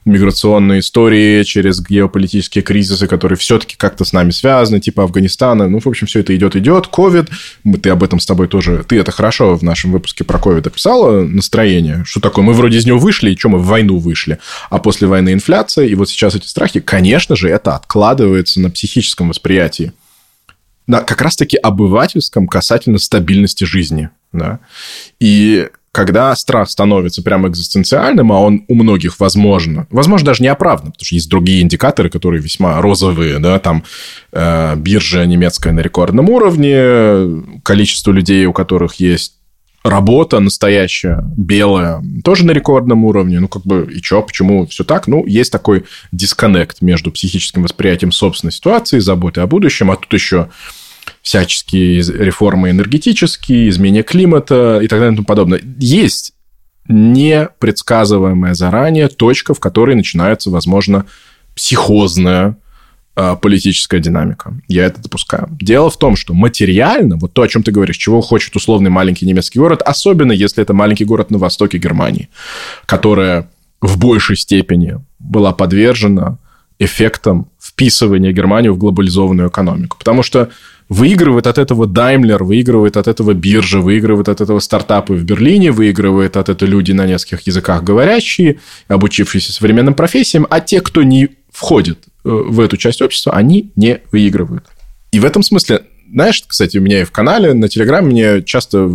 миграционные 0.09 0.81
истории, 0.81 1.43
через 1.45 1.81
геополитические 1.81 2.63
кризисы, 2.63 3.07
которые 3.07 3.37
все-таки 3.37 3.77
как-то 3.77 4.05
с 4.05 4.13
нами 4.13 4.31
связаны, 4.31 4.81
типа 4.81 5.03
Афганистана. 5.05 5.69
Ну, 5.69 5.81
в 5.81 5.87
общем, 5.87 6.07
все 6.07 6.21
это 6.21 6.35
идет-идет. 6.35 6.87
Ковид, 6.89 7.29
ты 7.83 7.91
об 7.91 8.03
этом 8.03 8.19
с 8.19 8.27
тобой 8.27 8.49
тоже... 8.49 8.85
Ты 8.89 8.99
это 8.99 9.13
хорошо 9.13 9.57
в 9.57 9.63
нашем 9.63 9.93
выпуске 9.93 10.25
про 10.25 10.39
ковид 10.39 10.67
описала, 10.67 11.23
настроение. 11.23 12.03
Что 12.07 12.21
такое? 12.21 12.45
Мы 12.45 12.55
вроде 12.55 12.79
из 12.79 12.87
него 12.87 12.99
вышли, 12.99 13.31
и 13.31 13.37
что 13.37 13.51
мы 13.51 13.59
в 13.59 13.67
войну 13.67 13.99
вышли? 13.99 14.39
А 14.71 14.79
после 14.79 15.09
войны 15.09 15.33
инфляция, 15.33 15.87
и 15.87 15.95
вот 15.95 16.09
сейчас 16.09 16.35
эти 16.35 16.47
страхи, 16.47 16.81
конечно 16.81 17.37
же, 17.37 17.49
это 17.49 17.77
откладывается 17.77 18.61
на 18.61 18.71
психическом 18.71 19.29
восприятии. 19.29 19.93
На 20.87 21.03
как 21.03 21.21
раз-таки 21.21 21.59
обывательском 21.59 22.47
касательно 22.47 22.99
стабильности 22.99 23.65
жизни. 23.65 24.09
Да? 24.33 24.61
И 25.21 25.69
когда 25.93 26.35
страх 26.36 26.70
становится 26.70 27.23
прямо 27.23 27.48
экзистенциальным, 27.48 28.32
а 28.32 28.40
он 28.40 28.65
у 28.69 28.74
многих 28.74 29.19
возможно, 29.20 29.86
возможно, 29.90 30.27
даже 30.27 30.43
не 30.43 30.48
оправдан, 30.48 30.93
потому 30.93 31.05
что 31.05 31.15
есть 31.15 31.28
другие 31.28 31.62
индикаторы, 31.62 32.10
которые 32.10 32.43
весьма 32.43 32.81
розовые, 32.81 33.39
да, 33.39 33.59
там 33.59 33.85
э, 34.32 34.77
биржа 34.77 35.24
немецкая 35.27 35.73
на 35.73 35.81
рекордном 35.81 36.28
уровне, 36.28 37.60
количество 37.62 38.12
людей, 38.12 38.47
у 38.47 38.52
которых 38.52 38.94
есть 38.97 39.35
работа 39.85 40.40
настоящая, 40.40 41.24
белая, 41.36 42.02
тоже 42.24 42.44
на 42.44 42.51
рекордном 42.52 43.05
уровне. 43.05 43.40
Ну, 43.40 43.48
как 43.48 43.62
бы, 43.65 43.89
и 43.90 44.01
чё, 44.02 44.23
почему 44.23 44.66
все 44.66 44.85
так? 44.85 45.06
Ну, 45.06 45.24
есть 45.27 45.52
такой 45.52 45.85
дисконнект 46.12 46.82
между 46.82 47.10
психическим 47.10 47.62
восприятием 47.62 48.12
собственной 48.12 48.52
ситуации, 48.52 48.98
заботой 48.98 49.44
о 49.44 49.47
будущем, 49.47 49.90
а 49.90 49.97
тут 49.97 50.12
еще 50.12 50.51
всяческие 51.29 52.01
реформы 52.01 52.71
энергетические, 52.71 53.69
изменение 53.69 54.03
климата 54.03 54.81
и 54.83 54.89
так 54.89 54.99
далее 54.99 55.13
и 55.13 55.17
тому 55.17 55.27
подобное. 55.27 55.61
Есть 55.79 56.33
непредсказываемая 56.89 58.55
заранее 58.55 59.09
точка, 59.09 59.53
в 59.53 59.61
которой 59.61 59.95
начинается, 59.95 60.49
возможно, 60.49 61.05
психозное 61.55 62.57
а, 63.15 63.37
политическая 63.37 64.01
динамика. 64.01 64.55
Я 64.69 64.87
это 64.87 65.03
допускаю. 65.03 65.49
Дело 65.61 65.91
в 65.91 65.99
том, 65.99 66.17
что 66.17 66.33
материально, 66.33 67.19
вот 67.19 67.35
то, 67.35 67.43
о 67.43 67.49
чем 67.49 67.63
ты 67.63 67.73
говоришь, 67.73 67.99
чего 67.99 68.23
хочет 68.23 68.57
условный 68.57 68.89
маленький 68.89 69.27
немецкий 69.27 69.59
город, 69.59 69.83
особенно 69.83 70.33
если 70.33 70.63
это 70.63 70.73
маленький 70.73 71.05
город 71.05 71.31
на 71.31 71.37
востоке 71.37 71.77
Германии, 71.77 72.31
которая 72.87 73.51
в 73.83 73.99
большей 73.99 74.39
степени 74.39 74.97
была 75.19 75.53
подвержена 75.53 76.39
эффектам 76.79 77.51
вписывания 77.61 78.33
Германии 78.33 78.71
в 78.71 78.79
глобализованную 78.79 79.51
экономику. 79.51 79.99
Потому 79.99 80.23
что 80.23 80.49
выигрывает 80.89 81.47
от 81.47 81.59
этого 81.59 81.86
Daimler, 81.86 82.43
выигрывает 82.43 82.97
от 82.97 83.09
этого 83.09 83.35
биржа, 83.35 83.81
выигрывает 83.81 84.28
от 84.28 84.40
этого 84.40 84.59
стартапы 84.59 85.15
в 85.15 85.24
Берлине, 85.24 85.70
выигрывает 85.70 86.36
от 86.36 86.48
этого 86.48 86.69
люди 86.69 86.93
на 86.93 87.06
нескольких 87.06 87.47
языках 87.47 87.82
говорящие, 87.82 88.59
обучившиеся 88.89 89.52
современным 89.52 89.94
профессиям, 89.94 90.47
а 90.48 90.60
те, 90.60 90.81
кто 90.81 91.02
не 91.02 91.31
входит 91.52 91.98
э, 92.24 92.28
в 92.31 92.60
эту 92.60 92.77
часть 92.77 93.02
общества, 93.02 93.32
они 93.35 93.73
не 93.77 94.01
выигрывают. 94.12 94.65
И 95.12 95.20
в 95.20 95.24
этом 95.24 95.43
смысле, 95.43 95.82
знаешь, 96.10 96.43
кстати, 96.47 96.78
у 96.78 96.81
меня 96.81 97.02
и 97.02 97.05
в 97.05 97.10
канале, 97.10 97.52
на 97.52 97.69
Телеграм 97.69 98.05
мне 98.05 98.43
часто 98.43 98.90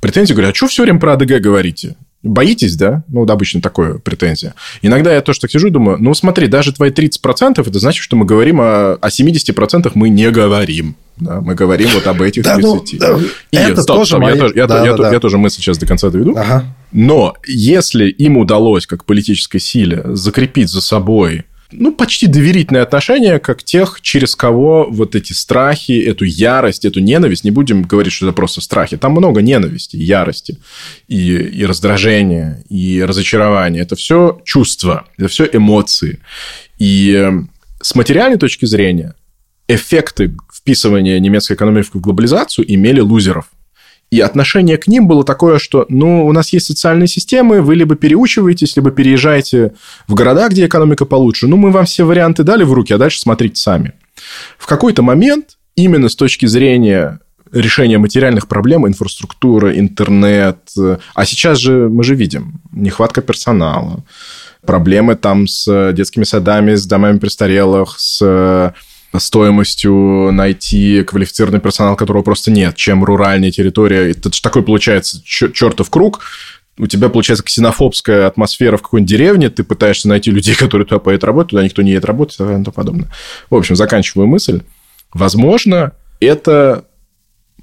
претензии 0.00 0.32
говорят, 0.32 0.52
а 0.52 0.56
что 0.56 0.66
все 0.66 0.82
время 0.82 0.98
про 0.98 1.14
АДГ 1.14 1.40
говорите? 1.40 1.96
Боитесь, 2.22 2.76
да? 2.76 3.02
Ну, 3.08 3.20
вот 3.20 3.30
обычно 3.30 3.62
такое 3.62 3.94
претензия. 3.98 4.54
Иногда 4.82 5.14
я 5.14 5.22
тоже 5.22 5.40
так 5.40 5.50
сижу 5.50 5.68
и 5.68 5.70
думаю, 5.70 5.96
ну, 5.98 6.12
смотри, 6.12 6.48
даже 6.48 6.72
твои 6.72 6.90
30% 6.90 7.60
это 7.60 7.78
значит, 7.78 8.02
что 8.02 8.16
мы 8.16 8.26
говорим 8.26 8.60
о, 8.60 8.94
о 8.94 9.08
70% 9.08 9.92
мы 9.94 10.10
не 10.10 10.30
говорим. 10.30 10.96
Да, 11.16 11.40
мы 11.40 11.54
говорим 11.54 11.88
вот 11.94 12.06
об 12.06 12.20
этих 12.22 12.44
30. 12.44 12.62
Ну, 12.62 12.84
да, 12.98 13.18
и 13.50 13.56
это 13.56 13.82
стоп, 13.82 13.96
тоже 13.96 14.10
стоп, 14.10 14.22
мои... 14.22 14.34
я, 14.34 14.40
тоже, 14.40 14.54
я, 14.56 14.66
да, 14.66 14.84
я, 14.84 14.96
да, 14.96 15.06
я, 15.08 15.14
я 15.14 15.20
тоже 15.20 15.38
мысль 15.38 15.60
сейчас 15.60 15.78
до 15.78 15.86
конца 15.86 16.10
доведу. 16.10 16.34
Ага. 16.36 16.64
Но 16.92 17.34
если 17.46 18.06
им 18.06 18.36
удалось, 18.36 18.86
как 18.86 19.04
политической 19.04 19.58
силе, 19.58 20.02
закрепить 20.06 20.70
за 20.70 20.80
собой 20.80 21.44
ну, 21.72 21.92
почти 21.92 22.26
доверительные 22.26 22.82
отношения, 22.82 23.38
как 23.38 23.62
тех, 23.62 24.00
через 24.00 24.34
кого 24.34 24.86
вот 24.90 25.14
эти 25.14 25.32
страхи, 25.32 25.92
эту 25.92 26.24
ярость, 26.24 26.84
эту 26.84 27.00
ненависть, 27.00 27.44
не 27.44 27.50
будем 27.50 27.82
говорить, 27.82 28.12
что 28.12 28.26
это 28.26 28.34
просто 28.34 28.60
страхи, 28.60 28.96
там 28.96 29.12
много 29.12 29.42
ненависти, 29.42 29.96
ярости, 29.96 30.58
и, 31.08 31.36
и 31.36 31.64
раздражения, 31.64 32.62
и 32.68 33.02
разочарования. 33.02 33.80
Это 33.80 33.96
все 33.96 34.40
чувства, 34.44 35.06
это 35.16 35.28
все 35.28 35.48
эмоции. 35.52 36.20
И 36.78 37.12
эм, 37.12 37.50
с 37.80 37.94
материальной 37.94 38.38
точки 38.38 38.66
зрения 38.66 39.14
эффекты 39.68 40.34
вписывания 40.52 41.18
немецкой 41.20 41.54
экономики 41.54 41.90
в 41.94 42.00
глобализацию 42.00 42.72
имели 42.72 43.00
лузеров– 43.00 43.46
и 44.10 44.20
отношение 44.20 44.76
к 44.76 44.88
ним 44.88 45.06
было 45.06 45.24
такое, 45.24 45.58
что, 45.58 45.86
ну, 45.88 46.26
у 46.26 46.32
нас 46.32 46.52
есть 46.52 46.66
социальные 46.66 47.06
системы, 47.06 47.62
вы 47.62 47.76
либо 47.76 47.94
переучиваетесь, 47.94 48.74
либо 48.76 48.90
переезжаете 48.90 49.72
в 50.08 50.14
города, 50.14 50.48
где 50.48 50.66
экономика 50.66 51.04
получше. 51.04 51.46
Ну, 51.46 51.56
мы 51.56 51.70
вам 51.70 51.84
все 51.84 52.04
варианты 52.04 52.42
дали 52.42 52.64
в 52.64 52.72
руки, 52.72 52.92
а 52.92 52.98
дальше 52.98 53.20
смотрите 53.20 53.60
сами. 53.60 53.92
В 54.58 54.66
какой-то 54.66 55.02
момент, 55.02 55.56
именно 55.76 56.08
с 56.08 56.16
точки 56.16 56.46
зрения 56.46 57.20
решения 57.52 57.98
материальных 57.98 58.48
проблем, 58.48 58.86
инфраструктура, 58.86 59.76
интернет, 59.78 60.58
а 61.14 61.24
сейчас 61.24 61.58
же 61.58 61.88
мы 61.88 62.04
же 62.04 62.14
видим, 62.14 62.60
нехватка 62.72 63.22
персонала, 63.22 64.04
проблемы 64.64 65.16
там 65.16 65.46
с 65.46 65.92
детскими 65.92 66.24
садами, 66.24 66.74
с 66.74 66.86
домами 66.86 67.18
престарелых, 67.18 67.98
с 67.98 68.74
стоимостью 69.18 70.30
найти 70.32 71.02
квалифицированный 71.02 71.60
персонал, 71.60 71.96
которого 71.96 72.22
просто 72.22 72.50
нет, 72.50 72.76
чем 72.76 73.04
руральная 73.04 73.50
территория. 73.50 74.10
Это 74.10 74.32
же 74.32 74.40
такой 74.40 74.62
получается 74.62 75.22
чертов 75.24 75.90
круг. 75.90 76.20
У 76.78 76.86
тебя 76.86 77.08
получается 77.08 77.44
ксенофобская 77.44 78.26
атмосфера 78.26 78.76
в 78.76 78.82
какой-нибудь 78.82 79.10
деревне, 79.10 79.50
ты 79.50 79.64
пытаешься 79.64 80.08
найти 80.08 80.30
людей, 80.30 80.54
которые 80.58 80.86
туда 80.86 80.98
поедут 80.98 81.24
работать, 81.24 81.50
туда 81.50 81.64
никто 81.64 81.82
не 81.82 81.90
едет 81.90 82.04
работать 82.04 82.36
и 82.36 82.38
тому 82.38 82.64
подобное. 82.64 83.08
В 83.50 83.56
общем, 83.56 83.76
заканчиваю 83.76 84.26
мысль. 84.26 84.62
Возможно, 85.12 85.92
это 86.20 86.84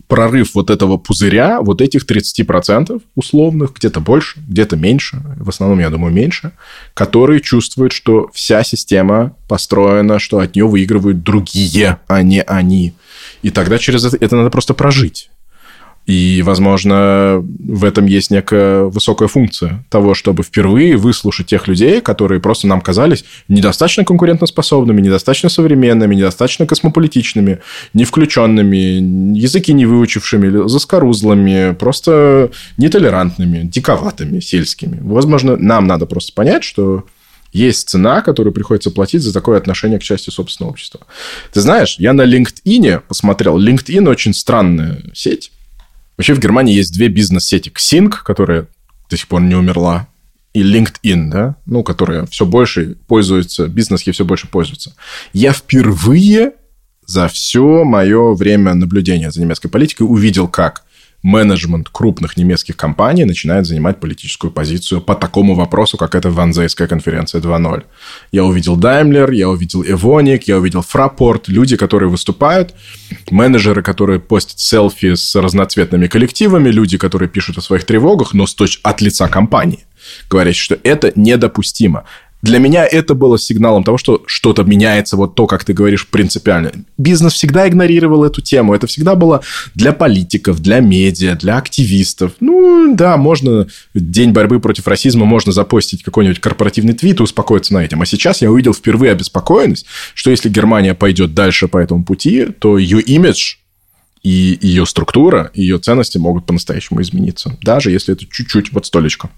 прорыв 0.08 0.56
вот 0.56 0.70
этого 0.70 0.98
пузыря, 0.98 1.62
вот 1.62 1.82
этих 1.82 2.06
30% 2.06 3.02
условных, 3.16 3.74
где-то 3.74 4.00
больше, 4.00 4.40
где-то 4.48 4.76
меньше, 4.76 5.22
в 5.38 5.50
основном, 5.50 5.80
я 5.80 5.90
думаю, 5.90 6.14
меньше, 6.14 6.54
которые 6.94 7.42
чувствуют, 7.42 7.92
что 7.92 8.30
вся 8.34 8.64
система 8.64 9.36
построена, 9.48 10.20
что 10.20 10.40
от 10.40 10.56
нее 10.56 10.68
выигрывают 10.68 11.24
другие, 11.24 12.00
а 12.08 12.22
не 12.22 12.42
они. 12.42 12.94
И 13.42 13.50
тогда 13.50 13.78
через 13.78 14.06
это, 14.06 14.18
это 14.18 14.36
надо 14.36 14.50
просто 14.50 14.74
прожить. 14.74 15.30
И, 16.08 16.42
возможно, 16.42 17.46
в 17.60 17.84
этом 17.84 18.06
есть 18.06 18.32
некая 18.32 18.84
высокая 18.84 19.28
функция 19.28 19.84
того, 19.90 20.14
чтобы 20.14 20.42
впервые 20.42 20.96
выслушать 20.96 21.48
тех 21.48 21.68
людей, 21.68 22.00
которые 22.00 22.40
просто 22.40 22.66
нам 22.66 22.80
казались 22.80 23.26
недостаточно 23.50 24.06
конкурентоспособными, 24.06 25.02
недостаточно 25.02 25.50
современными, 25.50 26.16
недостаточно 26.16 26.66
космополитичными, 26.66 27.60
не 27.94 28.06
включенными, 28.06 29.38
языки 29.38 29.74
не 29.74 29.86
выучившими, 29.86 30.70
заскорузлыми, 30.70 31.74
просто 31.74 32.52
нетолерантными, 32.78 33.64
диковатыми, 33.64 34.40
сельскими. 34.40 35.00
Возможно, 35.02 35.58
нам 35.58 35.88
надо 35.88 36.06
просто 36.06 36.32
понять, 36.32 36.64
что 36.64 37.04
есть 37.52 37.90
цена, 37.90 38.22
которую 38.22 38.54
приходится 38.54 38.92
платить 38.92 39.24
за 39.24 39.34
такое 39.34 39.58
отношение 39.58 40.00
к 40.00 40.04
части 40.04 40.30
собственного 40.30 40.72
общества. 40.72 41.02
Ты 41.52 41.60
знаешь, 41.60 41.98
я 42.00 42.14
на 42.14 42.22
LinkedIn 42.22 43.02
посмотрел. 43.10 43.60
LinkedIn 43.60 44.08
очень 44.08 44.34
странная 44.34 45.04
сеть 45.14 45.52
Вообще 46.18 46.34
в 46.34 46.39
Германии 46.39 46.73
есть 46.73 46.94
две 46.94 47.07
бизнес-сети. 47.07 47.69
Xing, 47.69 48.10
которая 48.10 48.68
до 49.10 49.18
сих 49.18 49.27
пор 49.27 49.41
не 49.41 49.56
умерла, 49.56 50.07
и 50.53 50.64
LinkedIn, 50.64 51.30
да, 51.30 51.56
ну, 51.65 51.84
которая 51.84 52.26
все 52.26 52.45
больше 52.45 52.95
пользуется, 53.07 53.68
бизнес 53.68 54.02
ей 54.03 54.14
все 54.14 54.26
больше 54.26 54.48
пользуется. 54.48 54.95
Я 55.31 55.53
впервые 55.53 56.53
за 57.06 57.27
все 57.27 57.84
мое 57.84 58.34
время 58.34 58.73
наблюдения 58.73 59.31
за 59.31 59.39
немецкой 59.39 59.69
политикой 59.69 60.03
увидел, 60.03 60.48
как 60.48 60.84
менеджмент 61.28 61.90
крупных 61.91 62.38
немецких 62.38 62.78
компаний 62.78 63.26
начинает 63.26 63.66
занимать 63.66 63.99
политическую 63.99 64.49
позицию 64.49 65.02
по 65.02 65.14
такому 65.14 65.56
вопросу, 65.56 65.98
как 65.98 66.16
эта 66.16 66.32
Ванзейская 66.32 66.88
конференция 66.88 67.41
2.0. 67.41 67.84
Я 68.32 68.45
увидел 68.45 68.80
Daimler, 68.80 69.34
я 69.34 69.49
увидел 69.49 69.84
Evonik, 69.84 70.44
я 70.45 70.58
увидел 70.58 70.82
Fraport, 70.82 71.44
люди, 71.48 71.76
которые 71.76 72.10
выступают, 72.10 72.74
менеджеры, 73.30 73.84
которые 73.84 74.20
постят 74.20 74.60
селфи 74.60 75.16
с 75.16 75.36
разноцветными 75.36 76.08
коллективами, 76.08 76.70
люди, 76.70 76.98
которые 76.98 77.28
пишут 77.28 77.58
о 77.58 77.62
своих 77.62 77.84
тревогах, 77.84 78.34
но 78.34 78.48
с 78.48 78.56
точ- 78.56 78.80
от 78.84 79.02
лица 79.02 79.28
компании 79.28 79.86
говорят, 80.30 80.56
что 80.56 80.78
это 80.84 81.12
недопустимо. 81.16 82.06
Для 82.41 82.59
меня 82.59 82.85
это 82.85 83.15
было 83.15 83.39
сигналом 83.39 83.84
того, 83.84 83.97
что 83.97 84.23
что-то 84.27 84.64
меняется, 84.64 85.18
вот 85.18 85.35
то, 85.35 85.47
как 85.47 85.64
ты 85.64 85.73
говоришь, 85.73 86.07
принципиально. 86.07 86.72
Бизнес 86.97 87.34
всегда 87.34 87.68
игнорировал 87.68 88.23
эту 88.23 88.41
тему. 88.41 88.76
Это 88.76 88.85
всегда 88.85 89.15
было 89.15 89.41
для 89.73 89.91
политиков, 89.91 90.61
для 90.61 90.80
медиа, 90.80 91.35
для 91.35 91.57
активистов. 91.57 92.34
Ну, 92.39 92.93
да, 92.95 93.18
можно 93.18 93.68
День 93.93 94.31
борьбы 94.31 94.59
против 94.59 94.88
расизма, 94.88 95.26
можно 95.26 95.51
запостить 95.51 96.03
какой-нибудь 96.03 96.39
корпоративный 96.39 96.93
твит 96.93 97.19
и 97.19 97.23
успокоиться 97.23 97.73
на 97.73 97.84
этом. 97.84 98.01
А 98.01 98.05
сейчас 98.05 98.41
я 98.41 98.51
увидел 98.51 98.73
впервые 98.73 99.14
обеспокоенность, 99.14 99.88
что 100.14 100.30
если 100.30 100.49
Германия 100.49 100.93
пойдет 100.93 101.34
дальше 101.34 101.68
по 101.68 101.77
этому 101.77 102.03
пути, 102.03 102.45
то 102.45 102.77
ее 102.77 103.01
имидж 103.01 103.55
и 104.23 104.57
ее 104.61 104.85
структура, 104.85 105.51
ее 105.53 105.80
ценности 105.80 106.18
могут 106.18 106.45
по-настоящему 106.45 107.01
измениться. 107.01 107.57
Даже 107.61 107.91
если 107.91 108.14
это 108.14 108.26
чуть-чуть 108.26 108.73
вот 108.73 108.85
столечко. 108.85 109.30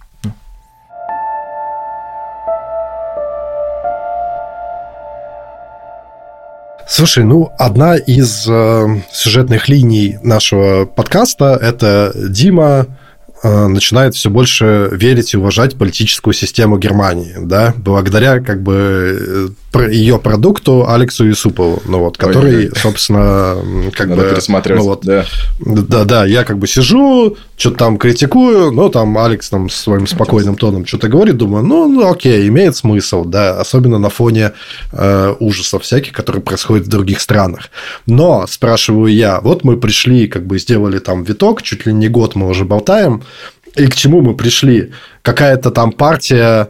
Слушай, 6.90 7.24
ну, 7.24 7.52
одна 7.58 7.96
из 7.96 8.48
э, 8.50 8.88
сюжетных 9.12 9.70
линий 9.70 10.18
нашего 10.24 10.86
подкаста– 10.86 11.58
это 11.62 12.12
Дима 12.16 12.88
Э, 13.42 13.68
начинает 13.68 14.16
все 14.16 14.30
больше 14.30 14.90
верить 14.92 15.34
и 15.34 15.38
уважать 15.38 15.78
политическую 15.78 16.34
систему 16.34 16.78
Германии, 16.78 17.36
да, 17.42 17.74
благодаря 17.78 18.42
как 18.42 18.62
бы 18.62 19.18
э, 19.18 19.48
ее 19.76 20.18
продукту 20.18 20.90
Алексу 20.90 21.26
Юсупову, 21.26 21.82
ну 21.86 22.00
вот, 22.00 22.18
который, 22.18 22.70
Ой, 22.70 22.72
собственно, 22.76 23.56
как 23.94 24.08
Надо 24.08 24.22
бы, 24.24 24.74
ну 24.76 24.84
вот, 24.84 25.02
да. 25.06 25.26
да, 25.60 26.06
да, 26.06 26.26
я 26.26 26.44
как 26.44 26.58
бы 26.58 26.68
сижу, 26.68 27.38
что-то 27.56 27.78
там 27.78 27.98
критикую, 27.98 28.72
но 28.72 28.90
там 28.90 29.18
Алекс 29.18 29.48
там 29.50 29.70
своим 29.70 30.08
спокойным 30.08 30.56
тоном 30.56 30.86
что-то 30.86 31.08
говорит, 31.08 31.38
думаю, 31.38 31.64
ну, 31.64 31.88
ну, 31.88 32.10
окей, 32.10 32.48
имеет 32.48 32.76
смысл, 32.76 33.24
да, 33.26 33.60
особенно 33.60 34.00
на 34.00 34.10
фоне 34.10 34.54
э, 34.92 35.36
ужасов 35.40 35.84
всяких, 35.84 36.14
которые 36.14 36.42
происходят 36.42 36.88
в 36.88 36.90
других 36.90 37.20
странах. 37.22 37.70
Но 38.08 38.48
спрашиваю 38.48 39.14
я, 39.14 39.40
вот 39.40 39.64
мы 39.64 39.78
пришли, 39.78 40.28
как 40.28 40.48
бы 40.48 40.58
сделали 40.58 40.98
там 40.98 41.24
виток, 41.24 41.62
чуть 41.62 41.86
ли 41.86 41.94
не 41.94 42.08
год 42.08 42.36
мы 42.36 42.48
уже 42.48 42.66
болтаем, 42.66 43.24
и 43.76 43.86
к 43.86 43.96
чему 43.96 44.22
мы 44.22 44.36
пришли? 44.36 44.92
какая-то 45.22 45.72
там 45.72 45.92
партия, 45.92 46.70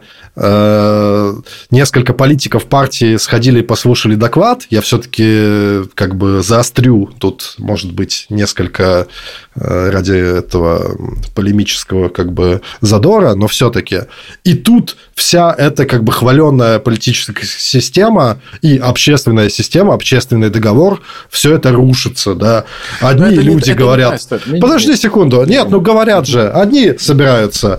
несколько 1.70 2.14
политиков 2.14 2.64
партии 2.64 3.16
сходили 3.16 3.60
и 3.60 3.62
послушали 3.62 4.14
доклад, 4.14 4.62
я 4.70 4.80
все-таки 4.80 5.86
как 5.94 6.16
бы 6.16 6.42
заострю 6.42 7.10
тут, 7.18 7.54
может 7.58 7.92
быть, 7.92 8.26
несколько 8.30 9.06
э, 9.54 9.90
ради 9.90 10.38
этого 10.38 10.96
полемического 11.34 12.08
как 12.08 12.32
бы 12.32 12.62
задора, 12.80 13.34
но 13.34 13.48
все-таки. 13.48 14.02
И 14.44 14.54
тут 14.54 14.96
вся 15.14 15.54
эта 15.56 15.84
как 15.84 16.04
бы 16.04 16.12
хваленная 16.12 16.78
политическая 16.78 17.44
система 17.44 18.40
и 18.62 18.78
общественная 18.78 19.50
система, 19.50 19.92
общественный 19.92 20.48
договор, 20.48 21.02
все 21.28 21.54
это 21.54 21.70
рушится, 21.70 22.34
да. 22.34 22.64
Одни 23.00 23.36
люди 23.36 23.70
не, 23.70 23.76
говорят... 23.76 24.20
Не 24.46 24.58
Подожди 24.58 24.96
секунду. 24.96 25.44
Нет, 25.44 25.68
ну 25.68 25.80
говорят 25.80 26.26
же, 26.26 26.48
одни 26.48 26.96
собираются 26.98 27.60
Э, 27.70 27.78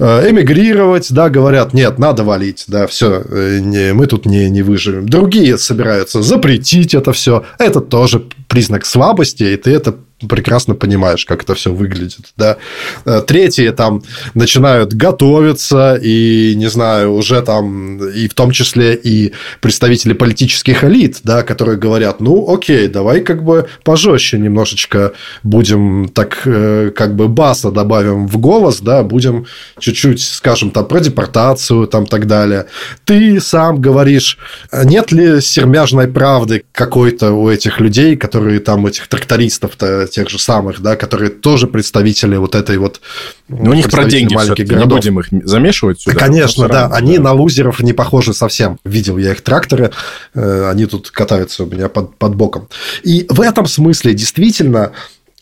эмигрировать, 0.00 1.12
да, 1.12 1.28
говорят, 1.28 1.74
нет, 1.74 1.98
надо 1.98 2.24
валить, 2.24 2.64
да, 2.68 2.86
все, 2.86 3.22
э, 3.28 3.92
мы 3.92 4.06
тут 4.06 4.26
не, 4.26 4.48
не 4.48 4.62
выживем. 4.62 5.08
Другие 5.08 5.58
собираются 5.58 6.22
запретить 6.22 6.94
это 6.94 7.12
все. 7.12 7.44
Это 7.58 7.80
тоже 7.80 8.22
признак 8.48 8.86
слабости, 8.86 9.42
и 9.44 9.56
ты 9.56 9.72
это 9.72 9.96
прекрасно 10.28 10.74
понимаешь, 10.74 11.24
как 11.24 11.42
это 11.42 11.54
все 11.54 11.72
выглядит, 11.72 12.32
да. 12.36 12.56
Э, 13.04 13.22
третьи 13.26 13.68
там 13.70 14.02
начинают 14.34 14.92
готовиться, 14.92 15.98
и, 16.00 16.54
не 16.56 16.68
знаю, 16.68 17.14
уже 17.14 17.40
там, 17.42 18.04
и 18.08 18.28
в 18.28 18.34
том 18.34 18.50
числе 18.50 18.94
и 18.94 19.32
представители 19.60 20.12
политических 20.12 20.84
элит, 20.84 21.20
да, 21.24 21.42
которые 21.42 21.78
говорят, 21.78 22.20
ну, 22.20 22.52
окей, 22.52 22.88
давай 22.88 23.20
как 23.20 23.42
бы 23.44 23.68
пожестче 23.84 24.38
немножечко 24.38 25.12
будем 25.42 26.08
так, 26.08 26.42
э, 26.44 26.92
как 26.94 27.14
бы 27.16 27.28
баса 27.28 27.70
добавим 27.70 28.26
в 28.26 28.36
голос, 28.38 28.80
да, 28.80 29.02
будем 29.02 29.46
чуть-чуть, 29.78 30.22
скажем, 30.22 30.70
там, 30.70 30.86
про 30.86 31.00
депортацию, 31.00 31.86
там, 31.86 32.06
так 32.06 32.26
далее. 32.26 32.66
Ты 33.04 33.40
сам 33.40 33.80
говоришь, 33.80 34.38
нет 34.72 35.12
ли 35.12 35.40
сермяжной 35.40 36.08
правды 36.08 36.64
какой-то 36.72 37.32
у 37.32 37.48
этих 37.48 37.80
людей, 37.80 38.16
которые 38.16 38.60
там, 38.60 38.86
этих 38.86 39.08
трактористов-то 39.08 40.09
тех 40.10 40.28
же 40.28 40.38
самых, 40.38 40.80
да, 40.80 40.96
которые 40.96 41.30
тоже 41.30 41.66
представители 41.66 42.36
вот 42.36 42.54
этой 42.54 42.78
вот... 42.78 43.00
Ну, 43.48 43.70
у 43.70 43.74
них 43.74 43.90
про 43.90 44.04
деньги 44.04 44.34
маленьких 44.34 44.66
городов. 44.66 45.04
не 45.04 45.10
будем 45.10 45.20
их 45.20 45.46
замешивать 45.46 46.02
сюда. 46.02 46.18
Конечно, 46.18 46.68
да, 46.68 46.82
равно, 46.82 46.96
они 46.96 47.16
да. 47.16 47.24
на 47.24 47.32
лузеров 47.32 47.80
не 47.80 47.92
похожи 47.92 48.34
совсем. 48.34 48.78
Видел 48.84 49.18
я 49.18 49.32
их 49.32 49.42
тракторы, 49.42 49.90
э, 50.34 50.70
они 50.70 50.86
тут 50.86 51.10
катаются 51.10 51.64
у 51.64 51.66
меня 51.66 51.88
под, 51.88 52.16
под 52.16 52.34
боком. 52.34 52.68
И 53.02 53.26
в 53.28 53.40
этом 53.40 53.66
смысле 53.66 54.14
действительно 54.14 54.92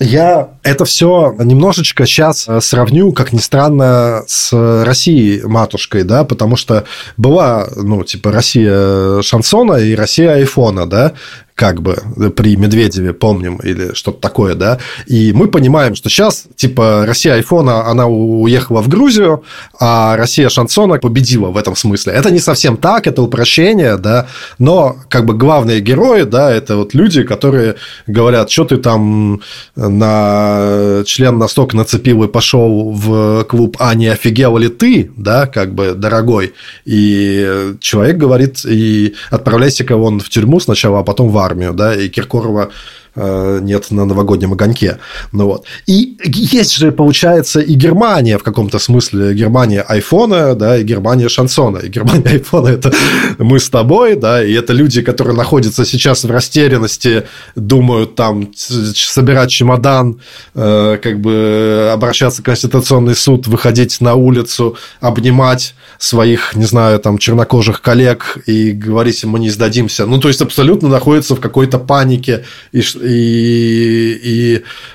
я 0.00 0.50
это 0.62 0.84
все 0.84 1.34
немножечко 1.38 2.06
сейчас 2.06 2.48
э, 2.48 2.60
сравню, 2.60 3.12
как 3.12 3.32
ни 3.32 3.38
странно, 3.38 4.22
с 4.28 4.52
Россией 4.84 5.42
матушкой, 5.42 6.04
да, 6.04 6.22
потому 6.22 6.54
что 6.54 6.84
была, 7.16 7.68
ну, 7.74 8.04
типа, 8.04 8.30
Россия 8.30 9.22
шансона 9.22 9.74
и 9.74 9.96
Россия 9.96 10.34
айфона, 10.34 10.86
да, 10.86 11.14
как 11.58 11.82
бы 11.82 11.96
при 12.36 12.56
Медведеве, 12.56 13.12
помним, 13.12 13.56
или 13.56 13.92
что-то 13.92 14.20
такое, 14.20 14.54
да, 14.54 14.78
и 15.06 15.32
мы 15.32 15.48
понимаем, 15.48 15.96
что 15.96 16.08
сейчас, 16.08 16.44
типа, 16.54 17.02
Россия 17.04 17.34
айфона, 17.34 17.86
она 17.86 18.06
уехала 18.06 18.80
в 18.80 18.88
Грузию, 18.88 19.42
а 19.80 20.16
Россия 20.16 20.50
шансона 20.50 20.98
победила 20.98 21.48
в 21.48 21.56
этом 21.56 21.74
смысле. 21.74 22.12
Это 22.12 22.30
не 22.30 22.38
совсем 22.38 22.76
так, 22.76 23.08
это 23.08 23.22
упрощение, 23.22 23.96
да, 23.96 24.28
но 24.60 24.96
как 25.08 25.26
бы 25.26 25.34
главные 25.34 25.80
герои, 25.80 26.22
да, 26.22 26.52
это 26.52 26.76
вот 26.76 26.94
люди, 26.94 27.24
которые 27.24 27.74
говорят, 28.06 28.50
что 28.50 28.64
ты 28.64 28.76
там 28.76 29.40
на 29.74 31.02
член 31.06 31.38
настолько 31.38 31.76
нацепил 31.76 32.22
и 32.22 32.28
пошел 32.28 32.92
в 32.92 33.42
клуб, 33.44 33.76
а 33.80 33.96
не 33.96 34.06
офигел 34.06 34.58
ли 34.58 34.68
ты, 34.68 35.10
да, 35.16 35.46
как 35.46 35.74
бы, 35.74 35.94
дорогой, 35.94 36.52
и 36.84 37.74
человек 37.80 38.16
говорит, 38.16 38.64
и 38.64 39.14
отправляйся-ка 39.30 39.96
вон 39.96 40.20
в 40.20 40.28
тюрьму 40.28 40.60
сначала, 40.60 41.00
а 41.00 41.02
потом 41.02 41.30
в 41.30 41.36
армию, 41.38 41.47
да, 41.72 41.94
и 41.94 42.08
Киркорова 42.08 42.70
нет 43.18 43.90
на 43.90 44.04
новогоднем 44.04 44.52
огоньке. 44.52 44.98
Ну, 45.32 45.46
вот. 45.46 45.64
И 45.86 46.16
есть 46.24 46.76
же, 46.76 46.92
получается, 46.92 47.60
и 47.60 47.74
Германия 47.74 48.38
в 48.38 48.42
каком-то 48.42 48.78
смысле. 48.78 49.34
Германия 49.34 49.80
айфона, 49.80 50.54
да, 50.54 50.76
и 50.76 50.84
Германия 50.84 51.28
шансона. 51.28 51.78
И 51.78 51.88
Германия 51.88 52.28
айфона– 52.32 52.68
это 52.68 52.92
мы 53.38 53.58
с 53.58 53.68
тобой, 53.70 54.16
да, 54.16 54.44
и 54.44 54.52
это 54.52 54.72
люди, 54.72 55.02
которые 55.02 55.36
находятся 55.36 55.84
сейчас 55.84 56.24
в 56.24 56.30
растерянности, 56.30 57.24
думают 57.56 58.14
там 58.14 58.50
собирать 58.54 59.50
чемодан, 59.50 60.20
э, 60.54 60.98
как 61.02 61.20
бы 61.20 61.90
обращаться 61.92 62.42
в 62.42 62.44
Конституционный 62.44 63.14
суд, 63.14 63.46
выходить 63.46 64.00
на 64.00 64.14
улицу, 64.14 64.76
обнимать 65.00 65.74
своих, 65.98 66.54
не 66.54 66.64
знаю, 66.64 66.98
там, 67.00 67.18
чернокожих 67.18 67.82
коллег 67.82 68.38
и 68.46 68.72
говорить 68.72 69.22
им, 69.24 69.30
мы 69.30 69.40
не 69.40 69.50
сдадимся. 69.50 70.06
Ну, 70.06 70.18
то 70.18 70.28
есть, 70.28 70.40
абсолютно 70.40 70.88
находятся 70.88 71.34
в 71.34 71.40
какой-то 71.40 71.78
панике 71.78 72.44
и, 72.72 72.80
и, 73.08 74.20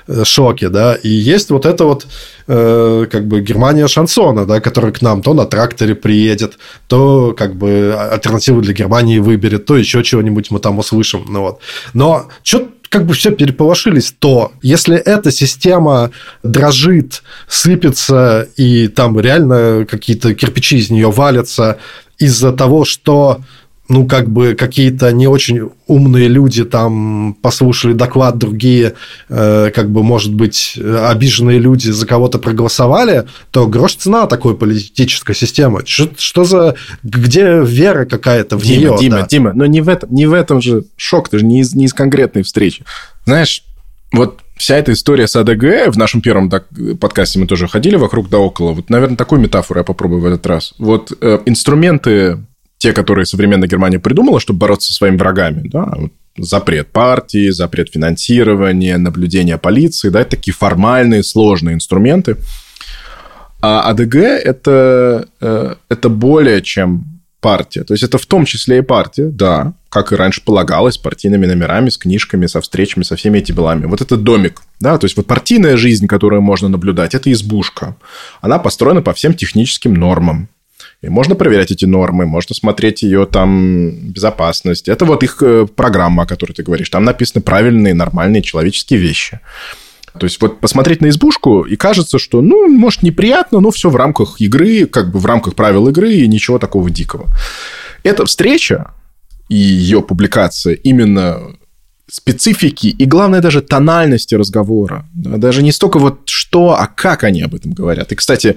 и 0.08 0.24
шоке, 0.24 0.68
да, 0.68 0.94
и 0.94 1.08
есть 1.08 1.50
вот 1.50 1.66
это 1.66 1.84
вот 1.84 2.06
э, 2.46 3.06
как 3.10 3.26
бы 3.26 3.40
Германия 3.40 3.88
шансона, 3.88 4.46
да, 4.46 4.60
которая 4.60 4.92
к 4.92 5.02
нам 5.02 5.22
то 5.22 5.34
на 5.34 5.46
тракторе 5.46 5.94
приедет, 5.94 6.58
то 6.88 7.34
как 7.36 7.56
бы 7.56 7.96
альтернативу 8.12 8.60
для 8.60 8.72
Германии 8.72 9.18
выберет, 9.18 9.66
то 9.66 9.76
еще 9.76 10.02
чего-нибудь 10.02 10.50
мы 10.50 10.60
там 10.60 10.78
услышим, 10.78 11.24
ну 11.28 11.40
вот. 11.40 11.60
Но 11.92 12.28
что 12.42 12.68
как 12.94 13.06
бы 13.06 13.14
все 13.14 13.32
переполошились, 13.32 14.14
то 14.16 14.52
если 14.62 14.96
эта 14.96 15.32
система 15.32 16.12
дрожит, 16.44 17.24
сыпется, 17.48 18.48
и 18.56 18.86
там 18.86 19.18
реально 19.18 19.84
какие-то 19.90 20.32
кирпичи 20.32 20.76
из 20.76 20.90
нее 20.90 21.10
валятся 21.10 21.78
из-за 22.18 22.52
того, 22.52 22.84
что 22.84 23.40
ну, 23.88 24.06
как 24.06 24.30
бы 24.30 24.54
какие-то 24.54 25.12
не 25.12 25.26
очень 25.26 25.70
умные 25.86 26.28
люди 26.28 26.64
там 26.64 27.36
послушали 27.42 27.92
доклад, 27.92 28.38
другие, 28.38 28.94
э, 29.28 29.70
как 29.74 29.90
бы, 29.90 30.02
может 30.02 30.32
быть, 30.32 30.78
обиженные 30.78 31.58
люди 31.58 31.90
за 31.90 32.06
кого-то 32.06 32.38
проголосовали, 32.38 33.24
то 33.50 33.66
грош 33.66 33.96
цена 33.96 34.26
такой 34.26 34.56
политической 34.56 35.34
системы. 35.34 35.82
Что, 35.84 36.10
что 36.16 36.44
за... 36.44 36.76
Где 37.02 37.60
вера 37.62 38.06
какая-то 38.06 38.56
в 38.56 38.62
Дима, 38.62 38.78
нее? 38.78 38.96
Дима, 38.98 39.16
да? 39.18 39.26
Дима, 39.26 39.52
но 39.54 39.66
не 39.66 39.82
в, 39.82 39.88
этом, 39.88 40.12
не 40.14 40.26
в 40.26 40.32
этом 40.32 40.62
же 40.62 40.84
шок, 40.96 41.28
ты 41.28 41.40
же 41.40 41.44
не 41.44 41.60
из, 41.60 41.74
не 41.74 41.84
из 41.84 41.92
конкретной 41.92 42.42
встречи. 42.42 42.84
Знаешь, 43.26 43.64
вот 44.12 44.40
вся 44.56 44.76
эта 44.76 44.92
история 44.92 45.26
с 45.26 45.36
АДГ, 45.36 45.92
в 45.92 45.98
нашем 45.98 46.22
первом 46.22 46.50
подкасте 47.00 47.38
мы 47.38 47.46
тоже 47.46 47.68
ходили 47.68 47.96
вокруг 47.96 48.30
да 48.30 48.38
около, 48.38 48.72
вот, 48.72 48.88
наверное, 48.88 49.16
такую 49.16 49.40
метафору 49.40 49.80
я 49.80 49.84
попробую 49.84 50.22
в 50.22 50.26
этот 50.26 50.46
раз. 50.46 50.72
Вот 50.78 51.12
э, 51.20 51.40
инструменты 51.44 52.38
те, 52.84 52.92
которые 52.92 53.24
современная 53.24 53.66
Германия 53.66 53.98
придумала, 53.98 54.38
чтобы 54.38 54.58
бороться 54.58 54.88
со 54.88 54.98
своими 54.98 55.16
врагами, 55.16 55.66
да, 55.66 55.94
запрет 56.36 56.88
партии, 56.88 57.48
запрет 57.48 57.88
финансирования, 57.90 58.98
наблюдение 58.98 59.56
полиции, 59.56 60.10
да, 60.10 60.20
это 60.20 60.32
такие 60.32 60.52
формальные, 60.52 61.22
сложные 61.22 61.76
инструменты. 61.76 62.36
А 63.62 63.88
АДГ 63.88 64.16
это, 64.16 65.28
э, 65.40 65.74
это 65.88 66.08
более 66.10 66.60
чем 66.60 67.06
партия. 67.40 67.84
То 67.84 67.94
есть 67.94 68.04
это 68.04 68.18
в 68.18 68.26
том 68.26 68.44
числе 68.44 68.78
и 68.78 68.82
партия, 68.82 69.30
да, 69.30 69.72
как 69.88 70.12
и 70.12 70.16
раньше 70.16 70.42
полагалось, 70.44 70.98
партийными 70.98 71.46
номерами, 71.46 71.88
с 71.88 71.96
книжками, 71.96 72.44
со 72.44 72.60
встречами, 72.60 73.02
со 73.02 73.16
всеми 73.16 73.38
этими 73.38 73.56
делами. 73.56 73.86
Вот 73.86 74.02
это 74.02 74.18
домик, 74.18 74.60
да, 74.78 74.98
то 74.98 75.06
есть 75.06 75.16
вот 75.16 75.26
партийная 75.26 75.78
жизнь, 75.78 76.06
которую 76.06 76.42
можно 76.42 76.68
наблюдать, 76.68 77.14
это 77.14 77.32
избушка. 77.32 77.96
Она 78.42 78.58
построена 78.58 79.00
по 79.00 79.14
всем 79.14 79.32
техническим 79.32 79.94
нормам. 79.94 80.50
И 81.04 81.08
можно 81.08 81.34
проверять 81.34 81.70
эти 81.70 81.84
нормы, 81.84 82.26
можно 82.26 82.54
смотреть 82.54 83.02
ее 83.02 83.26
там 83.26 83.90
безопасность. 83.90 84.88
Это 84.88 85.04
вот 85.04 85.22
их 85.22 85.42
э, 85.42 85.66
программа, 85.66 86.22
о 86.22 86.26
которой 86.26 86.52
ты 86.52 86.62
говоришь. 86.62 86.88
Там 86.88 87.04
написаны 87.04 87.42
правильные, 87.42 87.94
нормальные 87.94 88.42
человеческие 88.42 88.98
вещи. 88.98 89.40
То 90.18 90.26
есть 90.26 90.40
вот 90.40 90.60
посмотреть 90.60 91.00
на 91.00 91.08
избушку, 91.08 91.62
и 91.62 91.76
кажется, 91.76 92.18
что, 92.18 92.40
ну, 92.40 92.68
может, 92.68 93.02
неприятно, 93.02 93.60
но 93.60 93.70
все 93.70 93.90
в 93.90 93.96
рамках 93.96 94.40
игры, 94.40 94.86
как 94.86 95.10
бы 95.10 95.18
в 95.18 95.26
рамках 95.26 95.54
правил 95.54 95.88
игры, 95.88 96.12
и 96.12 96.28
ничего 96.28 96.58
такого 96.58 96.88
дикого. 96.88 97.28
Эта 98.04 98.24
встреча 98.24 98.92
и 99.48 99.56
ее 99.56 100.02
публикация 100.02 100.74
именно 100.74 101.56
специфики 102.08 102.86
и, 102.86 103.04
главное, 103.06 103.40
даже 103.40 103.60
тональности 103.60 104.34
разговора. 104.36 105.06
Даже 105.14 105.62
не 105.62 105.72
столько 105.72 105.98
вот 105.98 106.28
что, 106.28 106.78
а 106.78 106.86
как 106.86 107.24
они 107.24 107.42
об 107.42 107.54
этом 107.54 107.72
говорят. 107.72 108.12
И, 108.12 108.14
кстати, 108.14 108.56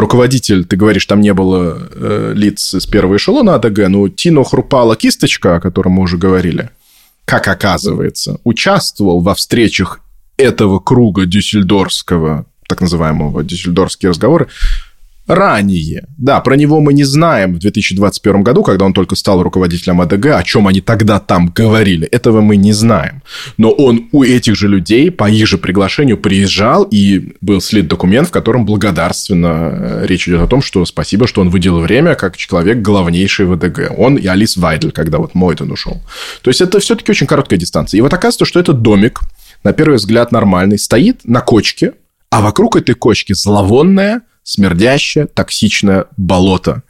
руководитель, 0.00 0.64
ты 0.64 0.76
говоришь, 0.76 1.06
там 1.06 1.20
не 1.20 1.34
было 1.34 1.78
э, 1.90 2.32
лиц 2.34 2.74
из 2.74 2.86
первого 2.86 3.16
эшелона 3.16 3.54
АДГ, 3.56 3.88
но 3.88 4.08
Тино 4.08 4.44
Хрупала 4.44 4.96
Кисточка, 4.96 5.56
о 5.56 5.60
котором 5.60 5.92
мы 5.92 6.02
уже 6.02 6.16
говорили, 6.16 6.70
как 7.24 7.48
оказывается, 7.48 8.38
участвовал 8.44 9.20
во 9.20 9.34
встречах 9.34 10.00
этого 10.36 10.78
круга 10.78 11.26
дюссельдорфского, 11.26 12.46
так 12.68 12.80
называемого 12.80 13.42
дюссельдорфские 13.42 14.10
разговоры, 14.10 14.48
ранее. 15.28 16.06
Да, 16.16 16.40
про 16.40 16.56
него 16.56 16.80
мы 16.80 16.92
не 16.92 17.04
знаем 17.04 17.54
в 17.54 17.58
2021 17.58 18.42
году, 18.42 18.62
когда 18.62 18.84
он 18.84 18.92
только 18.92 19.14
стал 19.14 19.42
руководителем 19.42 20.00
АДГ, 20.00 20.26
о 20.26 20.42
чем 20.42 20.66
они 20.66 20.80
тогда 20.80 21.20
там 21.20 21.52
говорили. 21.54 22.06
Этого 22.08 22.40
мы 22.40 22.56
не 22.56 22.72
знаем. 22.72 23.22
Но 23.58 23.70
он 23.70 24.08
у 24.12 24.24
этих 24.24 24.56
же 24.56 24.68
людей 24.68 25.10
по 25.10 25.30
их 25.30 25.46
же 25.46 25.58
приглашению 25.58 26.16
приезжал, 26.16 26.84
и 26.84 27.34
был 27.40 27.60
слит 27.60 27.88
документ, 27.88 28.28
в 28.28 28.32
котором 28.32 28.64
благодарственно 28.64 29.70
э, 29.72 30.06
речь 30.06 30.26
идет 30.28 30.40
о 30.40 30.46
том, 30.46 30.62
что 30.62 30.84
спасибо, 30.84 31.26
что 31.26 31.42
он 31.42 31.50
выделил 31.50 31.80
время 31.80 32.14
как 32.14 32.36
человек 32.36 32.78
главнейший 32.78 33.46
в 33.46 33.52
АДГ. 33.52 33.92
Он 33.98 34.16
и 34.16 34.26
Алис 34.26 34.56
Вайдель, 34.56 34.92
когда 34.92 35.18
вот 35.18 35.34
Мойден 35.34 35.70
ушел. 35.70 36.02
То 36.42 36.48
есть, 36.48 36.60
это 36.60 36.80
все-таки 36.80 37.10
очень 37.12 37.26
короткая 37.26 37.58
дистанция. 37.58 37.98
И 37.98 38.00
вот 38.00 38.12
оказывается, 38.12 38.46
что 38.46 38.58
этот 38.58 38.82
домик, 38.82 39.20
на 39.62 39.72
первый 39.72 39.96
взгляд 39.96 40.32
нормальный, 40.32 40.78
стоит 40.78 41.20
на 41.24 41.40
кочке, 41.40 41.92
а 42.30 42.40
вокруг 42.40 42.76
этой 42.76 42.94
кочки 42.94 43.32
зловонная, 43.32 44.22
смердящее, 44.48 45.26
токсичное 45.26 46.06
болото. 46.16 46.82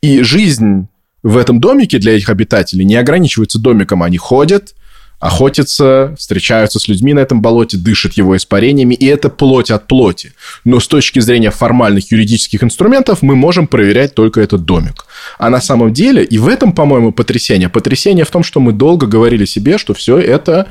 И 0.00 0.22
жизнь 0.22 0.86
в 1.22 1.36
этом 1.36 1.60
домике 1.60 1.98
для 1.98 2.16
этих 2.16 2.30
обитателей 2.30 2.86
не 2.86 2.96
ограничивается 2.96 3.58
домиком. 3.58 4.02
Они 4.02 4.16
ходят, 4.16 4.74
охотятся, 5.20 6.16
встречаются 6.18 6.78
с 6.78 6.88
людьми 6.88 7.12
на 7.12 7.20
этом 7.20 7.42
болоте, 7.42 7.76
дышат 7.76 8.14
его 8.14 8.34
испарениями, 8.34 8.94
и 8.94 9.04
это 9.04 9.28
плоть 9.28 9.70
от 9.70 9.88
плоти. 9.88 10.32
Но 10.64 10.80
с 10.80 10.88
точки 10.88 11.20
зрения 11.20 11.50
формальных 11.50 12.10
юридических 12.10 12.64
инструментов 12.64 13.20
мы 13.20 13.36
можем 13.36 13.66
проверять 13.66 14.14
только 14.14 14.40
этот 14.40 14.64
домик. 14.64 15.04
А 15.38 15.50
на 15.50 15.60
самом 15.60 15.92
деле, 15.92 16.24
и 16.24 16.38
в 16.38 16.48
этом, 16.48 16.72
по-моему, 16.72 17.12
потрясение. 17.12 17.68
Потрясение 17.68 18.24
в 18.24 18.30
том, 18.30 18.42
что 18.42 18.58
мы 18.58 18.72
долго 18.72 19.06
говорили 19.06 19.44
себе, 19.44 19.76
что 19.76 19.92
все 19.92 20.16
это, 20.16 20.68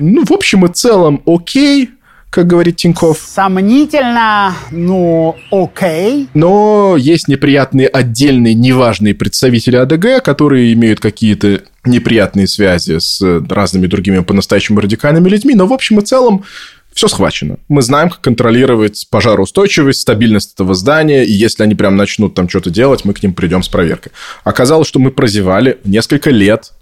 ну, 0.00 0.24
в 0.24 0.32
общем 0.32 0.66
и 0.66 0.72
целом, 0.74 1.22
окей, 1.24 1.90
как 2.30 2.46
говорит 2.46 2.76
Тиньков. 2.76 3.18
Сомнительно, 3.18 4.54
ну, 4.70 5.36
окей. 5.50 6.28
Но 6.34 6.96
есть 6.98 7.28
неприятные 7.28 7.88
отдельные, 7.88 8.54
неважные 8.54 9.14
представители 9.14 9.76
АДГ, 9.76 10.22
которые 10.22 10.72
имеют 10.74 11.00
какие-то 11.00 11.62
неприятные 11.84 12.46
связи 12.46 12.98
с 12.98 13.20
разными 13.48 13.86
другими 13.86 14.20
по-настоящему 14.20 14.80
радикальными 14.80 15.28
людьми. 15.28 15.54
Но 15.54 15.66
в 15.66 15.72
общем 15.72 15.98
и 16.00 16.02
целом 16.02 16.44
все 16.92 17.08
схвачено. 17.08 17.58
Мы 17.68 17.82
знаем, 17.82 18.10
как 18.10 18.20
контролировать 18.20 19.06
пожароустойчивость, 19.10 20.00
стабильность 20.00 20.54
этого 20.54 20.74
здания, 20.74 21.24
и 21.24 21.32
если 21.32 21.62
они 21.62 21.74
прям 21.74 21.96
начнут 21.96 22.34
там 22.34 22.48
что-то 22.48 22.70
делать, 22.70 23.04
мы 23.04 23.14
к 23.14 23.22
ним 23.22 23.34
придем 23.34 23.62
с 23.62 23.68
проверкой. 23.68 24.12
Оказалось, 24.42 24.88
что 24.88 24.98
мы 24.98 25.10
прозевали 25.12 25.78
несколько 25.84 26.30
лет 26.30 26.72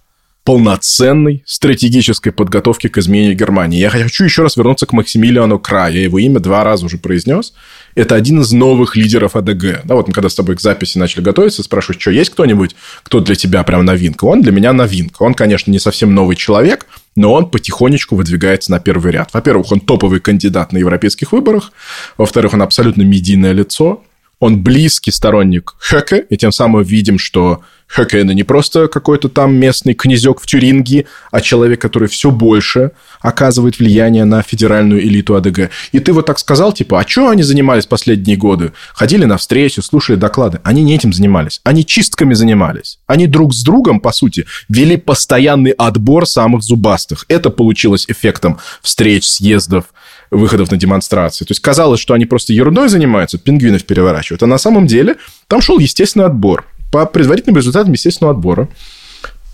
полноценной 0.46 1.42
стратегической 1.44 2.30
подготовки 2.30 2.86
к 2.86 2.98
изменению 2.98 3.36
Германии. 3.36 3.80
Я 3.80 3.90
хочу 3.90 4.22
еще 4.22 4.42
раз 4.42 4.56
вернуться 4.56 4.86
к 4.86 4.92
Максимилиану 4.92 5.58
Кра. 5.58 5.88
Я 5.88 6.04
его 6.04 6.20
имя 6.20 6.38
два 6.38 6.62
раза 6.62 6.86
уже 6.86 6.98
произнес. 6.98 7.52
Это 7.96 8.14
один 8.14 8.40
из 8.40 8.52
новых 8.52 8.94
лидеров 8.94 9.34
АДГ. 9.34 9.80
Да, 9.82 9.96
вот 9.96 10.06
мы 10.06 10.14
когда 10.14 10.28
с 10.28 10.36
тобой 10.36 10.54
к 10.54 10.60
записи 10.60 10.98
начали 10.98 11.24
готовиться, 11.24 11.64
спрашиваю, 11.64 12.00
что 12.00 12.12
есть 12.12 12.30
кто-нибудь, 12.30 12.76
кто 13.02 13.18
для 13.18 13.34
тебя 13.34 13.64
прям 13.64 13.84
новинка? 13.84 14.24
Он 14.26 14.40
для 14.40 14.52
меня 14.52 14.72
новинка. 14.72 15.24
Он, 15.24 15.34
конечно, 15.34 15.72
не 15.72 15.80
совсем 15.80 16.14
новый 16.14 16.36
человек, 16.36 16.86
но 17.16 17.32
он 17.32 17.50
потихонечку 17.50 18.14
выдвигается 18.14 18.70
на 18.70 18.78
первый 18.78 19.10
ряд. 19.10 19.30
Во-первых, 19.32 19.72
он 19.72 19.80
топовый 19.80 20.20
кандидат 20.20 20.72
на 20.72 20.78
европейских 20.78 21.32
выборах. 21.32 21.72
Во-вторых, 22.18 22.54
он 22.54 22.62
абсолютно 22.62 23.02
медийное 23.02 23.52
лицо. 23.52 24.04
Он 24.38 24.62
близкий 24.62 25.10
сторонник 25.10 25.74
Хэка, 25.78 26.16
и 26.16 26.36
тем 26.36 26.52
самым 26.52 26.82
видим, 26.82 27.18
что 27.18 27.62
Хакена 27.86 28.32
не 28.32 28.42
просто 28.42 28.88
какой-то 28.88 29.28
там 29.28 29.54
местный 29.54 29.94
князек 29.94 30.40
в 30.40 30.46
Тюринге, 30.46 31.06
а 31.30 31.40
человек, 31.40 31.80
который 31.80 32.08
все 32.08 32.30
больше 32.30 32.92
оказывает 33.20 33.78
влияние 33.78 34.24
на 34.24 34.42
федеральную 34.42 35.02
элиту 35.02 35.36
АДГ. 35.36 35.70
И 35.92 36.00
ты 36.00 36.12
вот 36.12 36.26
так 36.26 36.38
сказал, 36.38 36.72
типа, 36.72 37.00
а 37.00 37.08
что 37.08 37.28
они 37.28 37.42
занимались 37.42 37.86
последние 37.86 38.36
годы? 38.36 38.72
Ходили 38.92 39.24
на 39.24 39.36
встречи, 39.36 39.80
слушали 39.80 40.16
доклады. 40.16 40.60
Они 40.64 40.82
не 40.82 40.94
этим 40.96 41.12
занимались. 41.12 41.60
Они 41.62 41.86
чистками 41.86 42.34
занимались. 42.34 42.98
Они 43.06 43.26
друг 43.26 43.54
с 43.54 43.62
другом, 43.62 44.00
по 44.00 44.12
сути, 44.12 44.46
вели 44.68 44.96
постоянный 44.96 45.70
отбор 45.70 46.26
самых 46.26 46.62
зубастых. 46.62 47.24
Это 47.28 47.50
получилось 47.50 48.06
эффектом 48.08 48.58
встреч, 48.82 49.26
съездов, 49.26 49.86
выходов 50.30 50.70
на 50.70 50.76
демонстрации. 50.76 51.44
То 51.44 51.52
есть 51.52 51.60
казалось, 51.60 52.00
что 52.00 52.14
они 52.14 52.26
просто 52.26 52.52
ерундой 52.52 52.88
занимаются, 52.88 53.38
пингвинов 53.38 53.84
переворачивают. 53.84 54.42
А 54.42 54.46
на 54.46 54.58
самом 54.58 54.86
деле 54.86 55.16
там 55.48 55.60
шел 55.60 55.78
естественный 55.78 56.26
отбор 56.26 56.66
по 56.92 57.06
предварительным 57.06 57.56
результатам 57.56 57.92
естественного 57.92 58.34
отбора 58.34 58.68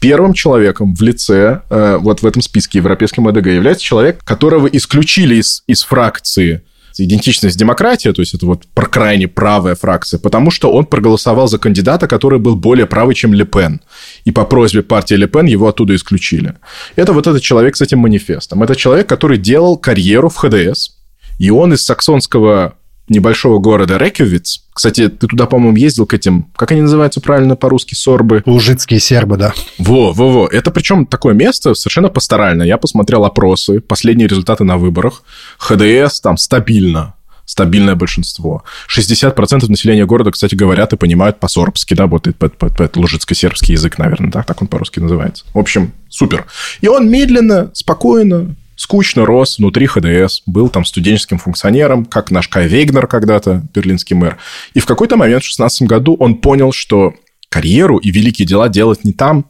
первым 0.02 0.34
человеком 0.34 0.94
в 0.96 1.00
лице, 1.00 1.62
э, 1.70 1.96
вот 2.00 2.22
в 2.22 2.26
этом 2.26 2.42
списке 2.42 2.78
европейским 2.78 3.28
АДГ, 3.28 3.46
является 3.46 3.84
человек, 3.84 4.22
которого 4.24 4.66
исключили 4.66 5.36
из, 5.36 5.62
из 5.68 5.84
фракции 5.84 6.62
идентичность 7.00 7.58
демократия, 7.58 8.12
то 8.12 8.22
есть 8.22 8.34
это 8.34 8.46
вот 8.46 8.66
крайне 8.74 9.26
правая 9.26 9.74
фракция, 9.74 10.18
потому 10.18 10.50
что 10.50 10.70
он 10.72 10.84
проголосовал 10.84 11.48
за 11.48 11.58
кандидата, 11.58 12.06
который 12.06 12.38
был 12.38 12.56
более 12.56 12.86
правый, 12.86 13.14
чем 13.14 13.32
Ле 13.34 13.44
Пен. 13.44 13.80
И 14.24 14.30
по 14.30 14.44
просьбе 14.44 14.82
партии 14.82 15.14
Ле 15.14 15.26
Пен 15.26 15.46
его 15.46 15.68
оттуда 15.68 15.94
исключили. 15.94 16.54
Это 16.96 17.12
вот 17.12 17.26
этот 17.26 17.42
человек 17.42 17.76
с 17.76 17.80
этим 17.80 18.00
манифестом. 18.00 18.62
Это 18.62 18.76
человек, 18.76 19.08
который 19.08 19.38
делал 19.38 19.76
карьеру 19.76 20.28
в 20.28 20.36
ХДС, 20.36 20.90
и 21.38 21.50
он 21.50 21.72
из 21.72 21.84
саксонского 21.84 22.76
небольшого 23.08 23.58
города 23.58 23.98
Рекювиц. 23.98 24.64
Кстати, 24.72 25.08
ты 25.08 25.26
туда, 25.26 25.46
по-моему, 25.46 25.76
ездил 25.76 26.06
к 26.06 26.14
этим, 26.14 26.48
как 26.56 26.72
они 26.72 26.82
называются 26.82 27.20
правильно 27.20 27.56
по-русски, 27.56 27.94
сорбы? 27.94 28.42
Лужицкие 28.46 29.00
сербы, 29.00 29.36
да. 29.36 29.52
Во, 29.78 30.12
во, 30.12 30.32
во. 30.32 30.46
Это 30.46 30.70
причем 30.70 31.06
такое 31.06 31.34
место 31.34 31.74
совершенно 31.74 32.08
пасторальное. 32.08 32.66
Я 32.66 32.78
посмотрел 32.78 33.24
опросы, 33.24 33.80
последние 33.80 34.28
результаты 34.28 34.64
на 34.64 34.78
выборах. 34.78 35.22
ХДС 35.58 36.20
там 36.20 36.36
стабильно 36.36 37.14
стабильное 37.44 37.94
большинство. 37.94 38.62
60% 38.88 39.68
населения 39.68 40.06
города, 40.06 40.30
кстати, 40.30 40.54
говорят 40.54 40.92
и 40.92 40.96
понимают 40.96 41.38
по-сорбски, 41.40 41.92
да, 41.94 42.06
вот 42.06 42.26
это, 42.26 42.46
это, 42.46 42.84
это 42.84 43.00
лужицко-сербский 43.00 43.72
язык, 43.72 43.98
наверное, 43.98 44.30
так, 44.30 44.46
так 44.46 44.62
он 44.62 44.68
по-русски 44.68 45.00
называется. 45.00 45.44
В 45.52 45.58
общем, 45.58 45.92
супер. 46.08 46.46
И 46.80 46.88
он 46.88 47.10
медленно, 47.10 47.70
спокойно, 47.74 48.54
скучно 48.82 49.24
рос 49.24 49.58
внутри 49.58 49.86
ХДС, 49.86 50.42
был 50.44 50.68
там 50.68 50.84
студенческим 50.84 51.38
функционером, 51.38 52.04
как 52.04 52.32
наш 52.32 52.48
Кай 52.48 52.66
Вейгнер 52.66 53.06
когда-то, 53.06 53.62
берлинский 53.72 54.16
мэр. 54.16 54.38
И 54.74 54.80
в 54.80 54.86
какой-то 54.86 55.16
момент 55.16 55.44
в 55.44 55.46
16 55.46 55.82
году 55.82 56.16
он 56.18 56.34
понял, 56.34 56.72
что 56.72 57.14
карьеру 57.48 57.98
и 57.98 58.10
великие 58.10 58.44
дела 58.44 58.68
делать 58.68 59.04
не 59.04 59.12
там 59.12 59.44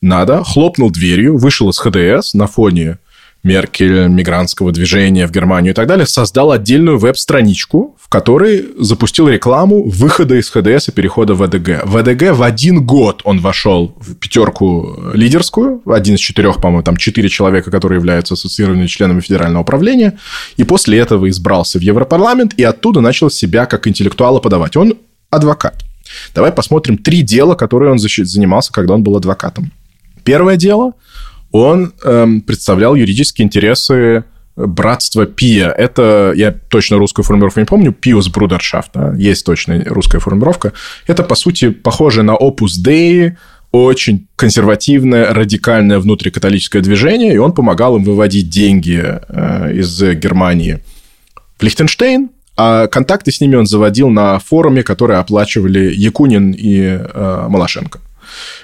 надо, 0.00 0.42
хлопнул 0.44 0.90
дверью, 0.90 1.36
вышел 1.36 1.68
из 1.68 1.78
ХДС 1.78 2.32
на 2.32 2.46
фоне 2.46 2.96
Меркель, 3.42 4.08
мигрантского 4.08 4.70
движения 4.70 5.26
в 5.26 5.32
Германию 5.32 5.72
и 5.72 5.74
так 5.74 5.86
далее, 5.86 6.06
создал 6.06 6.52
отдельную 6.52 6.98
веб-страничку, 6.98 7.96
в 7.98 8.08
которой 8.08 8.66
запустил 8.78 9.28
рекламу 9.28 9.88
выхода 9.88 10.34
из 10.34 10.50
ХДС 10.50 10.88
и 10.88 10.92
перехода 10.92 11.34
в 11.34 11.42
АДГ. 11.42 11.84
В 11.84 11.96
АДГ 11.96 12.32
в 12.32 12.42
один 12.42 12.84
год 12.84 13.22
он 13.24 13.40
вошел 13.40 13.96
в 13.98 14.14
пятерку 14.16 14.98
лидерскую, 15.14 15.80
один 15.86 16.16
из 16.16 16.20
четырех, 16.20 16.56
по-моему, 16.56 16.82
там 16.82 16.98
четыре 16.98 17.30
человека, 17.30 17.70
которые 17.70 17.98
являются 17.98 18.34
ассоциированными 18.34 18.86
членами 18.86 19.20
федерального 19.20 19.62
управления, 19.62 20.18
и 20.58 20.64
после 20.64 20.98
этого 20.98 21.28
избрался 21.30 21.78
в 21.78 21.82
Европарламент 21.82 22.52
и 22.58 22.62
оттуда 22.62 23.00
начал 23.00 23.30
себя 23.30 23.64
как 23.64 23.86
интеллектуала 23.86 24.40
подавать. 24.40 24.76
Он 24.76 24.94
адвокат. 25.30 25.82
Давай 26.34 26.52
посмотрим 26.52 26.98
три 26.98 27.22
дела, 27.22 27.54
которые 27.54 27.92
он 27.92 27.98
занимался, 27.98 28.72
когда 28.72 28.94
он 28.94 29.02
был 29.02 29.16
адвокатом. 29.16 29.72
Первое 30.24 30.56
дело– 30.56 30.92
он 31.52 31.92
эм, 32.04 32.40
представлял 32.42 32.94
юридические 32.94 33.46
интересы 33.46 34.24
братства 34.56 35.26
Пия. 35.26 35.70
Это, 35.70 36.32
я 36.36 36.52
точно 36.52 36.98
русскую 36.98 37.24
формулировку 37.24 37.60
не 37.60 37.66
помню, 37.66 37.92
Пиус 37.92 38.28
Брудершафт, 38.28 38.90
да, 38.94 39.14
есть 39.14 39.44
точная 39.44 39.84
русская 39.84 40.18
формулировка. 40.18 40.72
Это, 41.06 41.22
по 41.22 41.34
сути, 41.34 41.70
похоже 41.70 42.22
на 42.22 42.32
Opus 42.32 42.82
Dei, 42.84 43.36
очень 43.72 44.26
консервативное, 44.36 45.32
радикальное 45.32 46.00
внутрикатолическое 46.00 46.82
движение, 46.82 47.34
и 47.34 47.38
он 47.38 47.52
помогал 47.52 47.96
им 47.96 48.04
выводить 48.04 48.50
деньги 48.50 49.00
э, 49.00 49.74
из 49.74 50.02
Германии 50.02 50.80
в 51.58 51.62
Лихтенштейн, 51.62 52.30
а 52.56 52.88
контакты 52.88 53.30
с 53.30 53.40
ними 53.40 53.54
он 53.54 53.66
заводил 53.66 54.08
на 54.08 54.38
форуме, 54.40 54.82
которые 54.82 55.20
оплачивали 55.20 55.92
Якунин 55.94 56.50
и 56.50 56.78
э, 56.78 57.46
Малашенко 57.48 58.00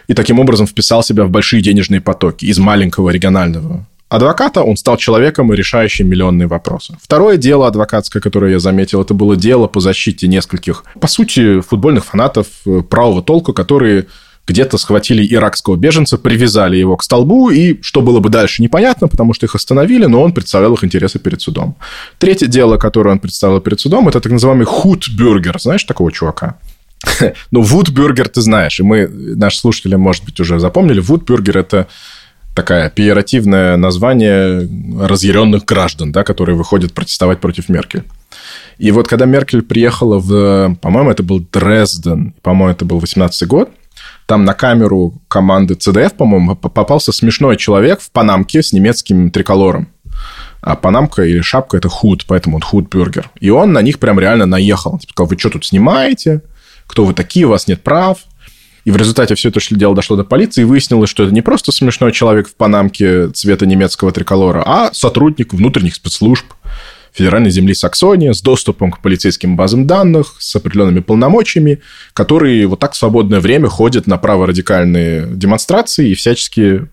и 0.09 0.15
таким 0.15 0.39
образом 0.39 0.67
вписал 0.67 1.03
себя 1.03 1.25
в 1.25 1.31
большие 1.31 1.63
денежные 1.63 2.01
потоки 2.01 2.45
из 2.45 2.59
маленького 2.59 3.11
регионального 3.11 3.87
адвоката, 4.09 4.63
он 4.63 4.77
стал 4.77 4.97
человеком, 4.97 5.53
решающим 5.53 6.09
миллионные 6.09 6.47
вопросы. 6.47 6.97
Второе 7.03 7.37
дело 7.37 7.67
адвокатское, 7.67 8.23
которое 8.23 8.53
я 8.53 8.59
заметил, 8.59 9.03
это 9.03 9.15
было 9.15 9.37
дело 9.37 9.67
по 9.67 9.81
защите 9.81 10.29
нескольких, 10.29 10.85
по 11.01 11.09
сути, 11.09 11.61
футбольных 11.61 12.05
фанатов 12.05 12.47
э, 12.67 12.83
правого 12.89 13.23
толка, 13.23 13.53
которые 13.53 14.07
где-то 14.47 14.79
схватили 14.79 15.27
иракского 15.35 15.75
беженца, 15.75 16.19
привязали 16.19 16.77
его 16.77 16.97
к 16.97 17.03
столбу, 17.03 17.51
и 17.51 17.83
что 17.83 18.01
было 18.01 18.21
бы 18.21 18.29
дальше, 18.29 18.63
непонятно, 18.63 19.09
потому 19.09 19.35
что 19.35 19.47
их 19.47 19.57
остановили, 19.57 20.07
но 20.07 20.23
он 20.23 20.33
представлял 20.33 20.73
их 20.75 20.85
интересы 20.85 21.19
перед 21.19 21.41
судом. 21.41 21.77
Третье 22.19 22.47
дело, 22.47 22.77
которое 22.77 23.11
он 23.11 23.19
представил 23.19 23.61
перед 23.61 23.81
судом, 23.81 24.09
это 24.09 24.21
так 24.21 24.31
называемый 24.31 24.67
худбюргер. 24.67 25.61
Знаешь 25.61 25.83
такого 25.83 26.13
чувака? 26.13 26.59
Ну, 27.51 27.63
Вудбюргер 27.63 28.29
ты 28.29 28.41
знаешь, 28.41 28.81
и 28.81 28.83
мы, 28.83 29.09
наши 29.09 29.59
слушатели, 29.59 29.95
может 29.97 30.25
быть, 30.25 30.41
уже 30.41 30.59
запомнили. 30.59 31.01
Вудбюргер– 31.01 31.59
это 31.59 31.87
такое 32.55 32.89
пиеративное 32.91 33.77
название 33.77 34.69
разъяренных 35.01 35.65
граждан, 35.65 36.13
да, 36.13 36.25
которые 36.25 36.57
выходят 36.57 36.95
протестовать 36.95 37.41
против 37.41 37.69
Меркель. 37.69 38.05
И 38.79 38.91
вот 38.91 39.09
когда 39.09 39.27
Меркель 39.27 39.63
приехала 39.63 40.19
в, 40.19 40.77
по-моему, 40.81 41.11
это 41.11 41.23
был 41.23 41.41
Дрезден, 41.53 42.35
по-моему, 42.43 42.73
это 42.73 42.85
был 42.85 42.99
18 42.99 43.47
год, 43.47 43.71
там 44.27 44.45
на 44.45 44.55
камеру 44.55 45.15
команды 45.29 45.75
ЦДФ, 45.75 46.15
по-моему, 46.15 46.57
попался 46.57 47.13
смешной 47.13 47.57
человек 47.57 48.01
в 48.01 48.11
панамке 48.11 48.63
с 48.63 48.73
немецким 48.73 49.31
триколором. 49.31 49.89
А 50.61 50.75
панамка 50.75 51.23
или 51.23 51.43
шапка– 51.43 51.77
это 51.79 51.89
худ, 51.89 52.25
поэтому 52.27 52.57
он 52.57 52.63
худ-бюргер. 52.63 53.31
И 53.39 53.51
он 53.51 53.73
на 53.73 53.83
них 53.83 54.01
прям 54.01 54.19
реально 54.19 54.47
наехал. 54.47 54.99
Типа, 54.99 55.13
сказал, 55.13 55.29
вы 55.29 55.39
что 55.39 55.51
тут 55.51 55.65
снимаете? 55.65 56.43
Кто 56.87 57.05
вы 57.05 57.15
такие? 57.15 57.47
У 57.47 57.51
вас 57.51 57.67
нет 57.69 57.83
прав. 57.83 58.19
И 58.85 58.91
в 58.93 58.97
результате 58.97 59.35
все 59.35 59.49
это 59.49 59.61
дело 59.75 59.97
дошло 59.97 60.17
до 60.17 60.23
полиции, 60.23 60.61
и 60.61 60.65
выяснилось, 60.65 61.11
что 61.11 61.25
это 61.25 61.35
не 61.35 61.43
просто 61.43 61.73
смешной 61.73 62.13
человек 62.13 62.49
в 62.49 62.55
панамке 62.55 63.29
цвета 63.31 63.67
немецкого 63.67 64.13
триколора, 64.13 64.63
а 64.65 64.91
сотрудник 64.93 65.53
внутренних 65.53 65.97
спецслужб 65.97 66.47
федеральной 67.13 67.51
земли 67.51 67.75
Саксония 67.75 68.33
с 68.33 68.43
доступом 68.43 68.93
к 68.93 69.01
полицейским 69.01 69.57
базам 69.57 69.87
данных, 69.87 70.37
с 70.39 70.55
определенными 70.55 71.01
полномочиями, 71.01 71.81
которые 72.13 72.67
вот 72.67 72.79
так 72.79 72.93
в 72.93 72.97
свободное 72.97 73.41
время 73.41 73.69
ходят 73.69 74.07
на 74.07 74.19
праворадикальные 74.19 75.27
демонстрации 75.31 76.11
и 76.11 76.15
всячески 76.15 76.87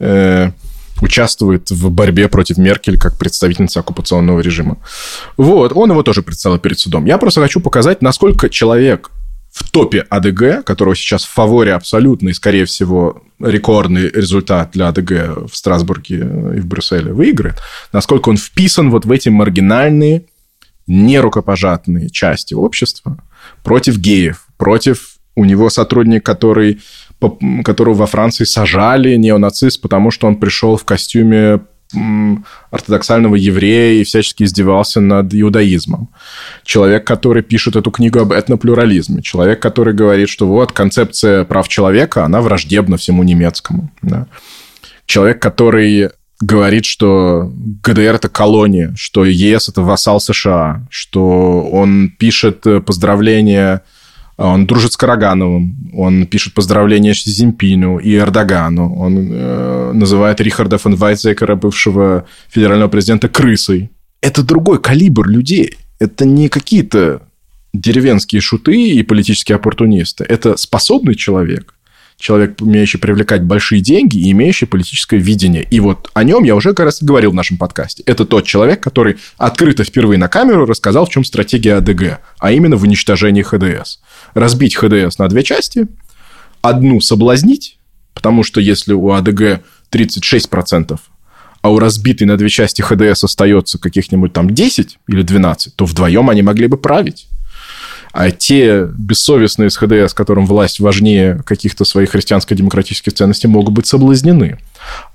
э, 0.00 0.50
участвует 1.02 1.70
в 1.70 1.90
борьбе 1.90 2.28
против 2.28 2.56
Меркель 2.56 2.98
как 2.98 3.18
представительница 3.18 3.80
оккупационного 3.80 4.40
режима. 4.40 4.78
Вот, 5.36 5.72
он 5.74 5.90
его 5.90 6.02
тоже 6.02 6.22
представил 6.22 6.58
перед 6.58 6.78
судом. 6.78 7.04
Я 7.04 7.18
просто 7.18 7.40
хочу 7.40 7.60
показать, 7.60 8.02
насколько 8.02 8.48
человек 8.48 9.10
в 9.58 9.70
топе 9.70 10.06
АДГ, 10.08 10.64
которого 10.64 10.94
сейчас 10.94 11.24
в 11.24 11.30
фаворе 11.30 11.74
абсолютно 11.74 12.28
и, 12.28 12.32
скорее 12.32 12.64
всего, 12.64 13.22
рекордный 13.40 14.08
результат 14.08 14.70
для 14.72 14.88
АДГ 14.88 15.50
в 15.50 15.56
Страсбурге 15.56 16.16
и 16.56 16.60
в 16.60 16.66
Брюсселе 16.66 17.12
выиграет, 17.12 17.56
насколько 17.92 18.28
он 18.28 18.36
вписан 18.36 18.90
вот 18.90 19.04
в 19.04 19.10
эти 19.10 19.28
маргинальные, 19.28 20.24
нерукопожатные 20.86 22.08
части 22.08 22.54
общества 22.54 23.18
против 23.62 23.98
геев, 23.98 24.46
против 24.56 25.16
у 25.34 25.44
него 25.44 25.70
сотрудник, 25.70 26.24
который, 26.24 26.80
которого 27.64 27.94
во 27.94 28.06
Франции 28.06 28.44
сажали, 28.44 29.16
неонацист, 29.16 29.80
потому 29.82 30.10
что 30.10 30.26
он 30.26 30.36
пришел 30.36 30.76
в 30.76 30.84
костюме 30.84 31.60
ортодоксального 32.70 33.34
еврея 33.34 34.00
и 34.00 34.04
всячески 34.04 34.42
издевался 34.42 35.00
над 35.00 35.34
иудаизмом. 35.34 36.10
Человек, 36.64 37.06
который 37.06 37.42
пишет 37.42 37.76
эту 37.76 37.90
книгу 37.90 38.20
об 38.20 38.32
этноплюрализме. 38.32 39.22
Человек, 39.22 39.60
который 39.60 39.94
говорит, 39.94 40.28
что 40.28 40.46
вот 40.46 40.72
концепция 40.72 41.44
прав 41.44 41.68
человека, 41.68 42.24
она 42.24 42.40
враждебна 42.40 42.96
всему 42.96 43.22
немецкому. 43.22 43.90
Да. 44.02 44.26
Человек, 45.06 45.40
который 45.40 46.10
говорит, 46.40 46.84
что 46.84 47.50
ГДР– 47.82 48.14
это 48.16 48.28
колония, 48.28 48.92
что 48.96 49.24
ЕС– 49.24 49.68
это 49.70 49.82
вассал 49.82 50.20
США, 50.20 50.86
что 50.90 51.62
он 51.72 52.10
пишет 52.18 52.64
поздравления 52.86 53.82
он 54.38 54.66
дружит 54.66 54.92
с 54.92 54.96
Карагановым, 54.96 55.90
он 55.92 56.26
пишет 56.26 56.54
поздравления 56.54 57.12
Зимпину 57.12 57.98
и 57.98 58.14
Эрдогану, 58.16 58.94
он 58.94 59.30
э, 59.32 59.92
называет 59.92 60.40
Рихарда 60.40 60.78
фон 60.78 60.94
Вайтзекера, 60.94 61.56
бывшего 61.56 62.26
федерального 62.48 62.88
президента, 62.88 63.28
крысой. 63.28 63.90
Это 64.20 64.44
другой 64.44 64.80
калибр 64.80 65.28
людей. 65.28 65.76
Это 65.98 66.24
не 66.24 66.48
какие-то 66.48 67.22
деревенские 67.74 68.40
шуты 68.40 68.90
и 68.90 69.02
политические 69.02 69.56
оппортунисты. 69.56 70.24
Это 70.24 70.56
способный 70.56 71.16
человек, 71.16 71.74
человек, 72.18 72.60
умеющий 72.60 72.98
привлекать 72.98 73.42
большие 73.42 73.80
деньги 73.80 74.18
и 74.18 74.30
имеющий 74.32 74.66
политическое 74.66 75.18
видение. 75.18 75.62
И 75.62 75.80
вот 75.80 76.10
о 76.14 76.24
нем 76.24 76.44
я 76.44 76.54
уже 76.54 76.70
как 76.74 76.86
раз 76.86 77.02
говорил 77.02 77.30
в 77.30 77.34
нашем 77.34 77.56
подкасте. 77.56 78.02
Это 78.06 78.24
тот 78.24 78.46
человек, 78.46 78.80
который 78.80 79.16
открыто 79.36 79.84
впервые 79.84 80.18
на 80.18 80.28
камеру 80.28 80.66
рассказал, 80.66 81.06
в 81.06 81.10
чем 81.10 81.24
стратегия 81.24 81.74
АДГ, 81.74 82.20
а 82.38 82.52
именно 82.52 82.76
в 82.76 82.82
уничтожении 82.82 83.42
ХДС. 83.42 83.98
Разбить 84.34 84.76
ХДС 84.76 85.18
на 85.18 85.28
две 85.28 85.42
части, 85.42 85.86
одну 86.62 87.00
соблазнить, 87.00 87.78
потому 88.14 88.42
что 88.42 88.60
если 88.60 88.92
у 88.92 89.10
АДГ 89.12 89.62
36%, 89.90 90.98
а 91.60 91.70
у 91.70 91.78
разбитой 91.78 92.26
на 92.26 92.36
две 92.36 92.48
части 92.48 92.82
ХДС 92.82 93.24
остается 93.24 93.78
каких-нибудь 93.78 94.32
там 94.32 94.50
10 94.50 94.98
или 95.08 95.22
12, 95.22 95.74
то 95.74 95.84
вдвоем 95.84 96.30
они 96.30 96.42
могли 96.42 96.66
бы 96.66 96.76
править 96.76 97.28
а 98.12 98.30
те 98.30 98.88
бессовестные 98.96 99.70
с 99.70 99.76
ХДС, 99.76 100.14
которым 100.14 100.46
власть 100.46 100.80
важнее 100.80 101.42
каких-то 101.44 101.84
своих 101.84 102.10
христианско-демократических 102.10 103.12
ценностей, 103.12 103.48
могут 103.48 103.74
быть 103.74 103.86
соблазнены. 103.86 104.58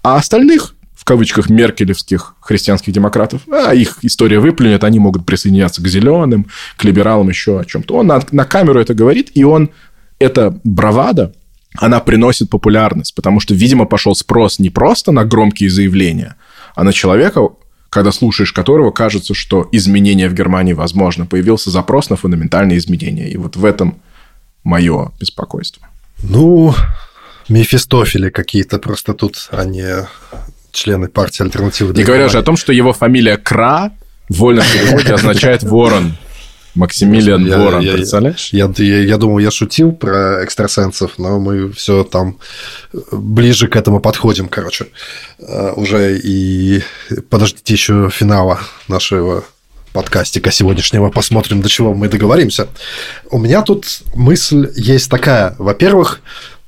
А 0.04 0.16
остальных 0.16 0.76
в 1.04 1.06
кавычках 1.06 1.50
меркелевских 1.50 2.36
христианских 2.40 2.94
демократов, 2.94 3.42
а 3.52 3.74
их 3.74 3.98
история 4.04 4.40
выплюнет, 4.40 4.86
они 4.86 5.00
могут 5.00 5.26
присоединяться 5.26 5.84
к 5.84 5.88
зеленым, 5.90 6.48
к 6.78 6.84
либералам, 6.86 7.28
еще 7.28 7.60
о 7.60 7.66
чем-то. 7.66 7.96
Он 7.96 8.08
на, 8.08 8.22
на 8.32 8.46
камеру 8.46 8.80
это 8.80 8.94
говорит, 8.94 9.30
и 9.34 9.44
он, 9.44 9.70
это 10.18 10.58
бравада, 10.64 11.34
она 11.76 12.00
приносит 12.00 12.50
популярность, 12.50 13.14
потому 13.16 13.42
что, 13.42 13.54
видимо, 13.54 13.84
пошел 13.84 14.16
спрос 14.16 14.60
не 14.60 14.70
просто 14.70 15.12
на 15.12 15.26
громкие 15.26 15.70
заявления, 15.70 16.38
а 16.74 16.86
на 16.86 16.94
человека, 16.94 17.50
когда 17.90 18.14
слушаешь 18.14 18.54
которого, 18.54 18.92
кажется, 18.92 19.34
что 19.34 19.68
изменения 19.74 20.30
в 20.30 20.34
Германии 20.34 20.72
возможно. 20.72 21.26
Появился 21.26 21.70
запрос 21.70 22.10
на 22.10 22.16
фундаментальные 22.16 22.78
изменения. 22.78 23.30
И 23.30 23.36
вот 23.36 23.58
в 23.58 23.66
этом 23.66 24.00
мое 24.64 25.12
беспокойство. 25.20 25.86
Ну, 26.24 26.74
Мефистофели 27.50 28.30
какие-то 28.30 28.80
просто 28.80 29.14
тут, 29.14 29.50
а 29.52 29.66
не 29.66 30.08
члены 30.74 31.08
партии 31.08 31.44
альтернативы. 31.44 31.94
Не 31.94 32.04
говоря 32.04 32.28
же 32.28 32.40
о 32.40 32.44
том, 32.44 32.58
что 32.58 32.74
его 32.74 32.92
фамилия 32.92 33.38
Кра 33.38 33.92
в 34.28 34.38
вольном 34.38 34.66
переводе 34.74 35.14
означает 35.14 35.64
ворон. 35.64 36.16
Максимилиан 36.76 37.46
я, 37.46 37.60
Ворон, 37.60 37.82
я, 37.82 37.94
представляешь? 37.94 38.50
Я, 38.52 38.72
я, 38.78 39.04
я 39.04 39.18
думал, 39.18 39.38
я 39.38 39.52
шутил 39.52 39.92
про 39.92 40.44
экстрасенсов, 40.44 41.20
но 41.20 41.40
мы 41.40 41.72
все 41.72 42.04
там 42.04 42.40
ближе 43.12 43.68
к 43.68 43.76
этому 43.76 44.00
подходим, 44.00 44.48
короче, 44.48 44.88
э, 45.38 45.72
уже 45.76 46.18
и 46.18 46.82
подождите 47.30 47.74
еще 47.74 48.10
финала 48.12 48.60
нашего 48.88 49.44
подкастика 49.94 50.52
сегодняшнего, 50.52 51.12
посмотрим, 51.12 51.62
до 51.62 51.70
чего 51.70 51.94
мы 51.94 52.10
договоримся. 52.10 52.68
У 53.30 53.38
меня 53.38 53.62
тут 53.62 54.02
мысль 54.16 54.72
есть 54.76 55.12
такая. 55.12 55.56
Во-первых, 55.60 56.22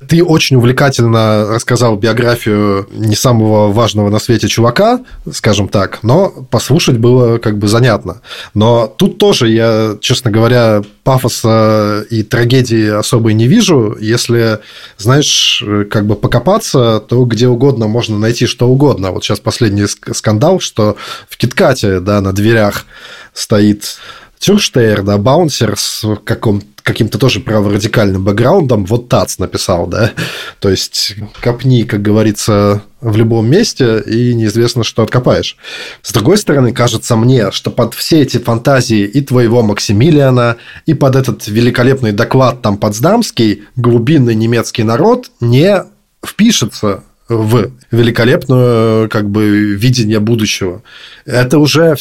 ты 0.08 0.22
очень 0.22 0.56
увлекательно 0.56 1.46
рассказал 1.48 1.96
биографию 1.96 2.88
не 2.90 3.16
самого 3.16 3.72
важного 3.72 4.10
на 4.10 4.18
свете 4.18 4.48
чувака, 4.48 5.00
скажем 5.32 5.68
так, 5.68 6.02
но 6.02 6.28
послушать 6.50 6.98
было 6.98 7.38
как 7.38 7.58
бы 7.58 7.68
занятно. 7.68 8.20
Но 8.54 8.86
тут 8.86 9.18
тоже 9.18 9.48
я, 9.48 9.96
честно 10.00 10.30
говоря, 10.30 10.82
пафоса 11.04 12.04
и 12.10 12.22
трагедии 12.22 12.88
особой 12.88 13.34
не 13.34 13.46
вижу. 13.46 13.96
Если, 14.00 14.60
знаешь, 14.98 15.62
как 15.90 16.06
бы 16.06 16.16
покопаться, 16.16 17.00
то 17.00 17.24
где 17.24 17.48
угодно 17.48 17.86
можно 17.86 18.18
найти 18.18 18.46
что 18.46 18.68
угодно. 18.68 19.10
Вот 19.10 19.24
сейчас 19.24 19.40
последний 19.40 19.86
скандал, 19.86 20.60
что 20.60 20.96
в 21.28 21.36
Киткате, 21.36 22.00
да, 22.00 22.20
на 22.20 22.32
дверях 22.32 22.86
стоит 23.32 23.98
Тюрштейр, 24.38 25.02
да, 25.02 25.18
баунсер 25.18 25.76
с 25.76 26.04
каком 26.24 26.62
каким-то 26.86 27.18
тоже 27.18 27.40
праворадикальным 27.40 28.22
бэкграундом, 28.22 28.84
вот 28.86 29.08
ТАЦ 29.08 29.38
написал, 29.38 29.88
да, 29.88 30.12
то 30.60 30.70
есть 30.70 31.16
копни, 31.42 31.82
как 31.82 32.00
говорится, 32.00 32.82
в 33.00 33.16
любом 33.16 33.50
месте, 33.50 34.00
и 34.06 34.32
неизвестно, 34.34 34.84
что 34.84 35.02
откопаешь. 35.02 35.56
С 36.02 36.12
другой 36.12 36.38
стороны, 36.38 36.72
кажется 36.72 37.16
мне, 37.16 37.50
что 37.50 37.72
под 37.72 37.94
все 37.94 38.22
эти 38.22 38.38
фантазии 38.38 39.00
и 39.00 39.20
твоего 39.20 39.62
Максимилиана, 39.62 40.58
и 40.86 40.94
под 40.94 41.16
этот 41.16 41.48
великолепный 41.48 42.12
доклад 42.12 42.62
там 42.62 42.78
Потсдамский, 42.78 43.64
глубинный 43.74 44.36
немецкий 44.36 44.84
народ 44.84 45.32
не 45.40 45.82
впишется 46.24 47.02
в 47.28 47.72
великолепное 47.90 49.08
как 49.08 49.28
бы 49.28 49.74
видение 49.74 50.20
будущего. 50.20 50.82
Это 51.24 51.58
уже 51.58 51.96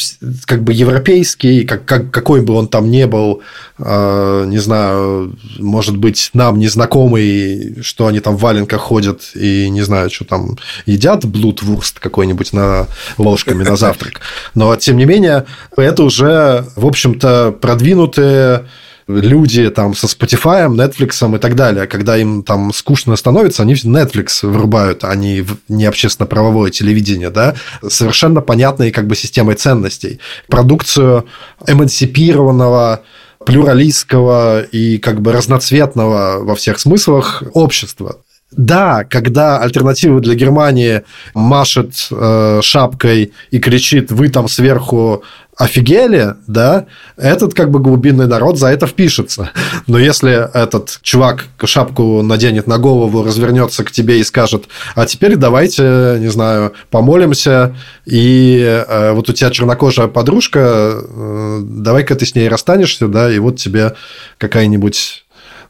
как 0.45 0.63
бы 0.63 0.71
европейский, 0.71 1.65
как, 1.65 1.85
как, 1.85 2.11
какой 2.11 2.41
бы 2.41 2.53
он 2.53 2.67
там 2.67 2.91
ни 2.91 3.05
был, 3.05 3.41
э, 3.79 4.45
не 4.47 4.59
знаю, 4.59 5.35
может 5.57 5.97
быть, 5.97 6.29
нам 6.33 6.59
незнакомый, 6.59 7.81
что 7.81 8.05
они 8.05 8.19
там 8.19 8.37
в 8.37 8.41
валенках 8.41 8.81
ходят 8.81 9.31
и 9.33 9.67
не 9.69 9.81
знаю, 9.81 10.11
что 10.11 10.25
там 10.25 10.57
едят, 10.85 11.25
блудвурст 11.25 11.99
какой-нибудь 11.99 12.53
на 12.53 12.87
ложками 13.17 13.63
на 13.63 13.77
завтрак. 13.77 14.21
Но, 14.53 14.75
тем 14.75 14.97
не 14.97 15.05
менее, 15.05 15.45
это 15.75 16.03
уже, 16.03 16.65
в 16.75 16.85
общем-то, 16.85 17.55
продвинутые 17.59 18.65
люди 19.07 19.69
там 19.69 19.95
со 19.95 20.07
Spotify, 20.07 20.67
Netflix 20.67 21.35
и 21.35 21.39
так 21.39 21.55
далее, 21.55 21.87
когда 21.87 22.17
им 22.17 22.43
там 22.43 22.73
скучно 22.73 23.15
становится, 23.15 23.63
они 23.63 23.73
Netflix 23.73 24.47
врубают, 24.47 25.03
а 25.03 25.15
не, 25.15 25.45
не 25.69 25.85
общественно-правовое 25.85 26.71
телевидение, 26.71 27.29
да, 27.29 27.55
совершенно 27.87 28.41
понятной 28.41 28.91
как 28.91 29.07
бы 29.07 29.15
системой 29.15 29.55
ценностей. 29.55 30.19
Продукцию 30.47 31.25
эмансипированного 31.67 33.03
плюралистского 33.45 34.63
и 34.63 34.97
как 34.97 35.21
бы 35.21 35.31
разноцветного 35.31 36.43
во 36.43 36.55
всех 36.55 36.79
смыслах 36.79 37.43
общества. 37.53 38.17
Да, 38.51 39.03
когда 39.03 39.59
альтернатива 39.59 40.21
для 40.21 40.35
Германии 40.35 41.01
машет 41.33 42.07
э, 42.09 42.59
шапкой 42.61 43.33
и 43.51 43.59
кричит, 43.59 44.11
вы 44.11 44.29
там 44.29 44.47
сверху 44.47 45.23
офигели, 45.57 46.35
да, 46.47 46.85
этот 47.17 47.53
как 47.53 47.71
бы 47.71 47.79
глубинный 47.79 48.27
народ 48.27 48.59
за 48.59 48.67
это 48.67 48.87
впишется. 48.87 49.51
Но 49.87 49.97
если 49.97 50.49
этот 50.53 50.99
чувак 51.01 51.45
шапку 51.63 52.21
наденет 52.21 52.67
на 52.67 52.77
голову, 52.77 53.23
развернется 53.23 53.83
к 53.83 53.91
тебе 53.91 54.19
и 54.19 54.23
скажет, 54.23 54.65
а 54.95 55.05
теперь 55.05 55.35
давайте, 55.37 56.17
не 56.19 56.27
знаю, 56.27 56.73
помолимся, 56.89 57.75
и 58.05 58.59
э, 58.63 59.11
вот 59.13 59.29
у 59.29 59.33
тебя 59.33 59.49
чернокожая 59.49 60.07
подружка, 60.07 60.99
э, 60.99 61.59
давай-ка 61.63 62.15
ты 62.15 62.25
с 62.25 62.35
ней 62.35 62.49
расстанешься, 62.49 63.07
да, 63.07 63.31
и 63.31 63.39
вот 63.39 63.57
тебе 63.57 63.95
какая-нибудь 64.37 65.24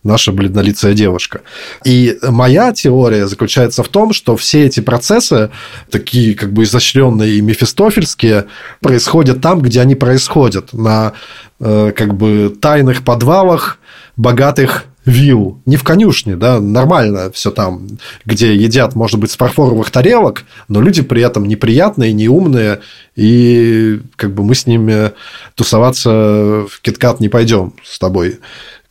наша 0.06 0.32
бледнолицая 0.32 0.94
девушка. 0.94 1.41
И 1.84 2.18
моя 2.22 2.72
теория 2.72 3.27
заключается 3.27 3.84
в 3.84 3.90
том, 3.90 4.14
что 4.14 4.38
все 4.38 4.65
эти 4.65 4.80
процессы, 4.80 5.49
такие 5.90 6.36
как 6.36 6.53
бы 6.53 6.64
изощренные 6.64 7.36
и 7.36 7.41
мефистофельские, 7.41 8.45
происходят 8.80 9.41
там, 9.41 9.61
где 9.61 9.82
они 9.82 9.95
происходят, 9.95 10.72
на 10.73 11.14
э, 11.60 11.91
как 11.95 12.15
бы 12.15 12.56
тайных 12.61 13.03
подвалах 13.03 13.80
богатых 14.15 14.86
вилл, 15.06 15.61
не 15.65 15.77
в 15.77 15.84
конюшне, 15.84 16.36
да, 16.36 16.60
нормально 16.60 17.32
все 17.32 17.52
там, 17.52 17.88
где 18.26 18.56
едят, 18.56 18.95
может 18.95 19.19
быть, 19.19 19.32
с 19.32 19.38
фарфоровых 19.38 19.91
тарелок, 19.91 20.44
но 20.68 20.82
люди 20.82 21.03
при 21.03 21.22
этом 21.22 21.48
неприятные, 21.48 22.11
неумные, 22.11 22.82
и 23.15 24.02
как 24.15 24.34
бы 24.34 24.44
мы 24.44 24.56
с 24.56 24.65
ними 24.65 25.11
тусоваться 25.53 26.10
в 26.10 26.82
киткат 26.82 27.19
не 27.19 27.30
пойдем 27.30 27.73
с 27.84 27.99
тобой 27.99 28.40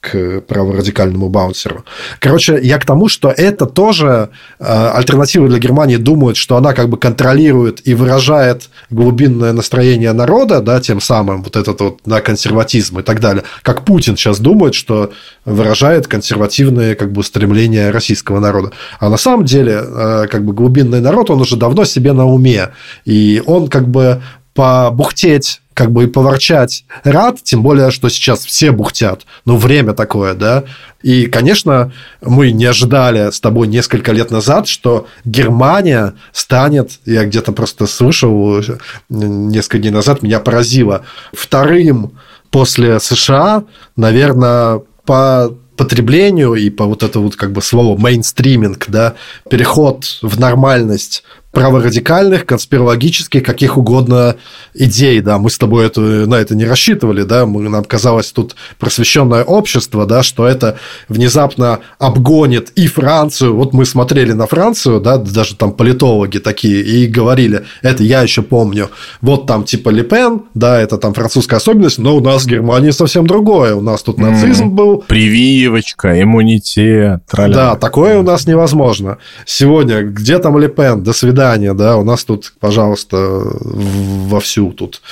к 0.05 0.41
праворадикальному 0.41 1.29
баунсеру. 1.29 1.85
Короче, 2.19 2.59
я 2.63 2.79
к 2.79 2.85
тому, 2.85 3.09
что 3.09 3.31
это 3.31 3.67
тоже 3.67 4.29
э, 4.59 4.91
альтернатива 4.95 5.49
для 5.49 5.59
Германии 5.59 5.97
думают, 5.97 6.37
что 6.37 6.57
она 6.57 6.73
как 6.75 6.89
бы 6.89 6.99
контролирует 6.99 7.87
и 7.89 7.95
выражает 7.95 8.69
глубинное 8.91 9.53
настроение 9.53 10.13
народа, 10.13 10.61
да, 10.61 10.81
тем 10.81 11.01
самым 11.01 11.43
вот 11.43 11.57
этот 11.57 11.81
вот 11.81 12.01
да, 12.05 12.21
консерватизм 12.21 12.99
и 12.99 13.03
так 13.03 13.21
далее. 13.21 13.45
Как 13.63 13.85
Путин 13.85 14.17
сейчас 14.17 14.39
думает, 14.41 14.75
что 14.75 15.11
выражает 15.45 16.07
консервативные 16.07 16.95
как 16.95 17.13
бы 17.13 17.25
стремления 17.25 17.91
российского 17.91 18.41
народа. 18.41 18.73
А 19.01 19.09
на 19.09 19.17
самом 19.17 19.45
деле, 19.45 19.81
э, 19.83 20.27
как 20.31 20.45
бы 20.45 20.53
глубинный 20.53 21.01
народ, 21.01 21.31
он 21.31 21.41
уже 21.41 21.57
давно 21.57 21.85
себе 21.85 22.13
на 22.13 22.27
уме. 22.27 22.69
И 23.07 23.43
он 23.47 23.69
как 23.69 23.89
бы 23.89 24.21
побухтеть 24.55 25.61
как 25.75 25.91
бы 25.91 26.05
и 26.05 26.07
поворчать 26.07 26.85
рад, 27.03 27.43
тем 27.43 27.63
более, 27.63 27.91
что 27.91 28.09
сейчас 28.09 28.47
все 28.47 28.71
бухтят. 28.71 29.27
Ну, 29.45 29.57
время 29.57 29.93
такое, 29.93 30.35
да. 30.35 30.65
И, 31.03 31.27
конечно, 31.27 31.93
мы 32.23 32.53
не 32.53 32.65
ожидали 32.65 33.31
с 33.31 33.41
тобой 33.41 33.67
несколько 33.67 34.13
лет 34.13 34.31
назад, 34.31 34.69
что 34.69 35.09
Германия 35.25 36.15
станет, 36.33 37.01
я 37.05 37.25
где-то 37.25 37.51
просто 37.51 37.87
слышал 37.87 38.63
несколько 39.09 39.79
дней 39.79 39.91
назад, 39.91 40.23
меня 40.23 40.39
поразило, 40.39 41.05
вторым 41.33 42.13
после 42.51 43.01
США, 43.01 43.65
наверное, 43.97 44.81
по 45.05 45.53
потреблению 45.77 46.55
и 46.55 46.71
по 46.71 46.85
вот 46.85 47.03
это 47.03 47.19
вот 47.19 47.35
как 47.35 47.51
бы 47.51 47.61
слово 47.61 47.99
мейнстриминг, 47.99 48.87
да, 48.89 49.15
переход 49.51 50.05
в 50.23 50.39
нормальность 50.39 51.25
праворадикальных, 51.55 52.45
конспирологических, 52.45 53.43
каких 53.43 53.79
угодно 53.79 54.37
идей, 54.75 55.21
да, 55.21 55.39
мы 55.39 55.51
с 55.51 55.57
тобой 55.57 55.87
это, 55.87 56.01
на 56.01 56.35
это 56.35 56.55
не 56.55 56.65
рассчитывали, 56.65 57.23
да, 57.23 57.47
мы, 57.47 57.69
нам 57.69 57.85
казалось 57.85 58.33
тут 58.33 58.57
просвещенное 58.79 59.45
общество, 59.45 60.05
да, 60.05 60.23
что 60.23 60.47
это 60.47 60.77
внезапно 61.09 61.79
обгонит 61.99 62.71
и 62.71 62.89
Францию, 62.89 63.55
вот 63.55 63.73
мы 63.73 63.85
смотрели 63.87 64.33
на 64.33 64.47
Францию, 64.47 65.01
да, 65.01 65.17
даже 65.17 65.55
там 65.55 65.73
политологи 65.73 66.39
такие, 66.39 66.83
и 66.83 67.07
говорили, 67.07 67.63
это 67.83 68.03
я 68.03 68.23
еще 68.23 68.43
помню, 68.43 68.91
вот 69.21 69.47
там 69.47 69.65
типа 69.65 69.91
Лепен, 69.91 70.43
да, 70.55 70.81
это 70.81 70.99
там 70.99 71.15
французская 71.15 71.57
особенность, 71.57 71.99
но 71.99 72.17
у 72.17 72.21
нас 72.21 72.43
в 72.43 72.49
Германии 72.49 72.91
совсем 72.91 73.27
другое, 73.27 73.77
у 73.77 73.81
нас 73.81 74.03
тут 74.03 74.19
нацизм 74.19 74.71
был. 74.71 75.05
Прививочка, 75.07 76.21
иммунитет, 76.21 77.25
траля. 77.31 77.55
Да, 77.55 77.77
такое 77.77 78.19
у 78.19 78.23
нас 78.23 78.47
невозможно. 78.47 79.19
Сегодня, 79.47 80.03
где 80.03 80.39
там 80.39 80.59
Лепен, 80.59 81.03
до 81.03 81.13
свидания, 81.13 81.44
свидания, 81.45 81.75
да, 81.75 81.97
у 81.97 82.05
нас 82.05 82.25
тут, 82.25 82.55
пожалуйста, 82.61 83.17
вовсю 83.17 84.73
тут 84.73 85.03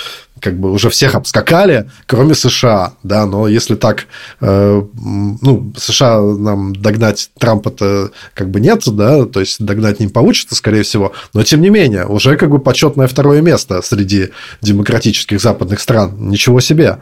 как 0.40 0.58
бы 0.58 0.72
уже 0.72 0.90
всех 0.90 1.14
обскакали, 1.14 1.88
кроме 2.06 2.34
США, 2.34 2.94
да, 3.04 3.26
но 3.26 3.46
если 3.46 3.76
так, 3.76 4.06
э, 4.40 4.82
ну, 4.92 5.72
США 5.76 6.20
нам 6.20 6.74
догнать 6.74 7.30
Трампа-то 7.38 8.10
как 8.34 8.50
бы 8.50 8.58
нет, 8.58 8.82
да, 8.86 9.24
то 9.24 9.38
есть 9.38 9.64
догнать 9.64 10.00
не 10.00 10.08
получится, 10.08 10.56
скорее 10.56 10.82
всего, 10.82 11.12
но 11.32 11.44
тем 11.44 11.60
не 11.60 11.70
менее, 11.70 12.06
уже 12.06 12.36
как 12.36 12.50
бы 12.50 12.58
почетное 12.58 13.06
второе 13.06 13.40
место 13.40 13.82
среди 13.82 14.30
демократических 14.60 15.40
западных 15.40 15.80
стран, 15.80 16.14
ничего 16.18 16.60
себе. 16.60 16.98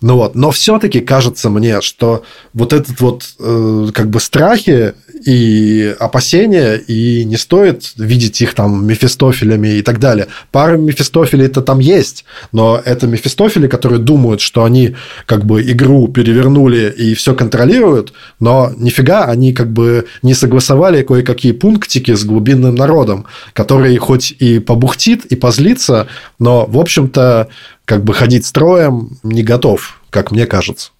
Ну 0.00 0.16
вот, 0.16 0.36
но 0.36 0.52
все-таки 0.52 1.00
кажется 1.00 1.50
мне, 1.50 1.80
что 1.80 2.22
вот 2.54 2.72
этот 2.72 3.00
вот 3.00 3.24
э, 3.40 3.88
как 3.92 4.10
бы 4.10 4.20
страхи 4.20 4.94
и 5.24 5.94
опасения, 5.98 6.74
и 6.74 7.24
не 7.24 7.36
стоит 7.36 7.92
видеть 7.96 8.40
их 8.40 8.54
там 8.54 8.86
мефистофелями 8.86 9.78
и 9.78 9.82
так 9.82 9.98
далее. 9.98 10.28
Пара 10.52 10.76
мефистофелей-то 10.76 11.62
там 11.62 11.78
есть, 11.78 12.24
но 12.52 12.80
это 12.84 13.06
мефистофели, 13.06 13.66
которые 13.66 13.98
думают, 13.98 14.40
что 14.40 14.64
они 14.64 14.94
как 15.26 15.44
бы 15.44 15.62
игру 15.62 16.08
перевернули 16.08 16.92
и 16.96 17.14
все 17.14 17.34
контролируют, 17.34 18.12
но 18.40 18.72
нифига 18.76 19.24
они 19.24 19.52
как 19.52 19.72
бы 19.72 20.06
не 20.22 20.34
согласовали 20.34 21.02
кое-какие 21.02 21.52
пунктики 21.52 22.14
с 22.14 22.24
глубинным 22.24 22.74
народом, 22.74 23.26
который 23.52 23.96
хоть 23.96 24.32
и 24.38 24.58
побухтит, 24.58 25.24
и 25.26 25.36
позлится, 25.36 26.08
но, 26.38 26.66
в 26.66 26.78
общем-то, 26.78 27.48
как 27.84 28.04
бы 28.04 28.14
ходить 28.14 28.44
строем 28.44 29.18
не 29.22 29.42
готов, 29.42 30.00
как 30.10 30.30
мне 30.30 30.46
кажется. 30.46 30.90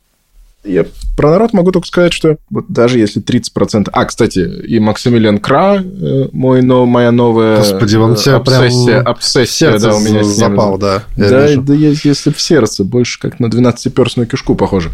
Я 0.67 0.85
про 1.17 1.31
народ 1.31 1.53
могу 1.53 1.73
только 1.73 1.87
сказать, 1.87 2.13
что 2.13 2.37
вот 2.51 2.67
даже 2.69 2.99
если 2.99 3.23
30%... 3.23 3.89
А, 3.93 4.05
кстати, 4.05 4.41
и 4.67 4.79
Максимилиан 4.79 5.39
Кра, 5.39 5.77
э, 5.83 6.29
мой, 6.33 6.63
но, 6.63 6.85
моя 6.85 7.13
новая 7.13 7.59
Господи, 7.59 7.97
он 7.97 8.17
тебя 8.17 8.37
обсессия, 8.37 9.01
прям 9.01 9.07
обсессия, 9.07 9.79
да, 9.79 9.95
у 9.95 10.01
меня 10.01 10.25
запал, 10.25 10.79
да. 10.79 11.05
Да, 11.17 11.49
да, 11.57 11.75
если 11.75 12.31
в 12.31 12.41
сердце, 12.41 12.85
больше 12.85 13.19
как 13.21 13.41
на 13.41 13.47
12-перстную 13.47 14.27
кишку 14.27 14.55
похоже. 14.55 14.91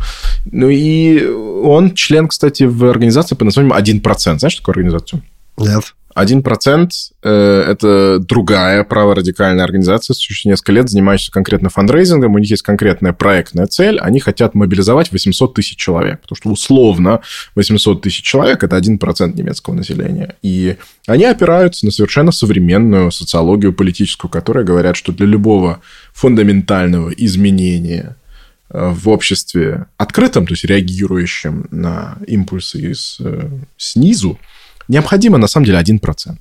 Ну 0.50 0.68
и 0.68 1.26
он 1.26 1.94
член, 1.94 2.28
кстати, 2.28 2.64
в 2.64 2.84
организации 2.84 3.34
под 3.34 3.46
названием 3.46 3.72
1%. 3.72 4.38
Знаешь 4.38 4.56
такую 4.56 4.74
организацию? 4.74 5.22
Нет. 5.58 5.94
1% 6.16 6.90
э, 7.22 7.64
это 7.68 8.18
другая 8.18 8.84
праворадикальная 8.84 9.64
организация, 9.64 10.14
существующая 10.14 10.50
несколько 10.50 10.72
лет, 10.72 10.88
занимающаяся 10.88 11.32
конкретно 11.32 11.70
фандрейзингом. 11.70 12.34
У 12.34 12.38
них 12.38 12.50
есть 12.50 12.62
конкретная 12.62 13.12
проектная 13.12 13.66
цель. 13.66 13.98
Они 13.98 14.20
хотят 14.20 14.54
мобилизовать 14.54 15.12
800 15.12 15.54
тысяч 15.54 15.76
человек. 15.76 16.20
Потому 16.20 16.36
что 16.36 16.50
условно 16.50 17.20
800 17.54 18.02
тысяч 18.02 18.22
человек– 18.22 18.62
это 18.64 18.76
1% 18.76 19.36
немецкого 19.36 19.74
населения. 19.74 20.36
И 20.42 20.76
они 21.06 21.24
опираются 21.24 21.86
на 21.86 21.92
совершенно 21.92 22.32
современную 22.32 23.10
социологию 23.10 23.72
политическую, 23.72 24.30
которая 24.30 24.64
говорят, 24.64 24.96
что 24.96 25.12
для 25.12 25.26
любого 25.26 25.80
фундаментального 26.12 27.10
изменения 27.10 28.16
э, 28.70 28.90
в 28.90 29.08
обществе 29.08 29.86
открытом, 29.96 30.46
то 30.46 30.52
есть 30.52 30.64
реагирующем 30.64 31.66
на 31.70 32.18
импульсы 32.26 32.92
из, 32.92 33.16
э, 33.20 33.48
снизу, 33.76 34.38
необходимо 34.92 35.38
на 35.38 35.46
самом 35.46 35.66
деле 35.66 35.78
1%. 35.78 36.36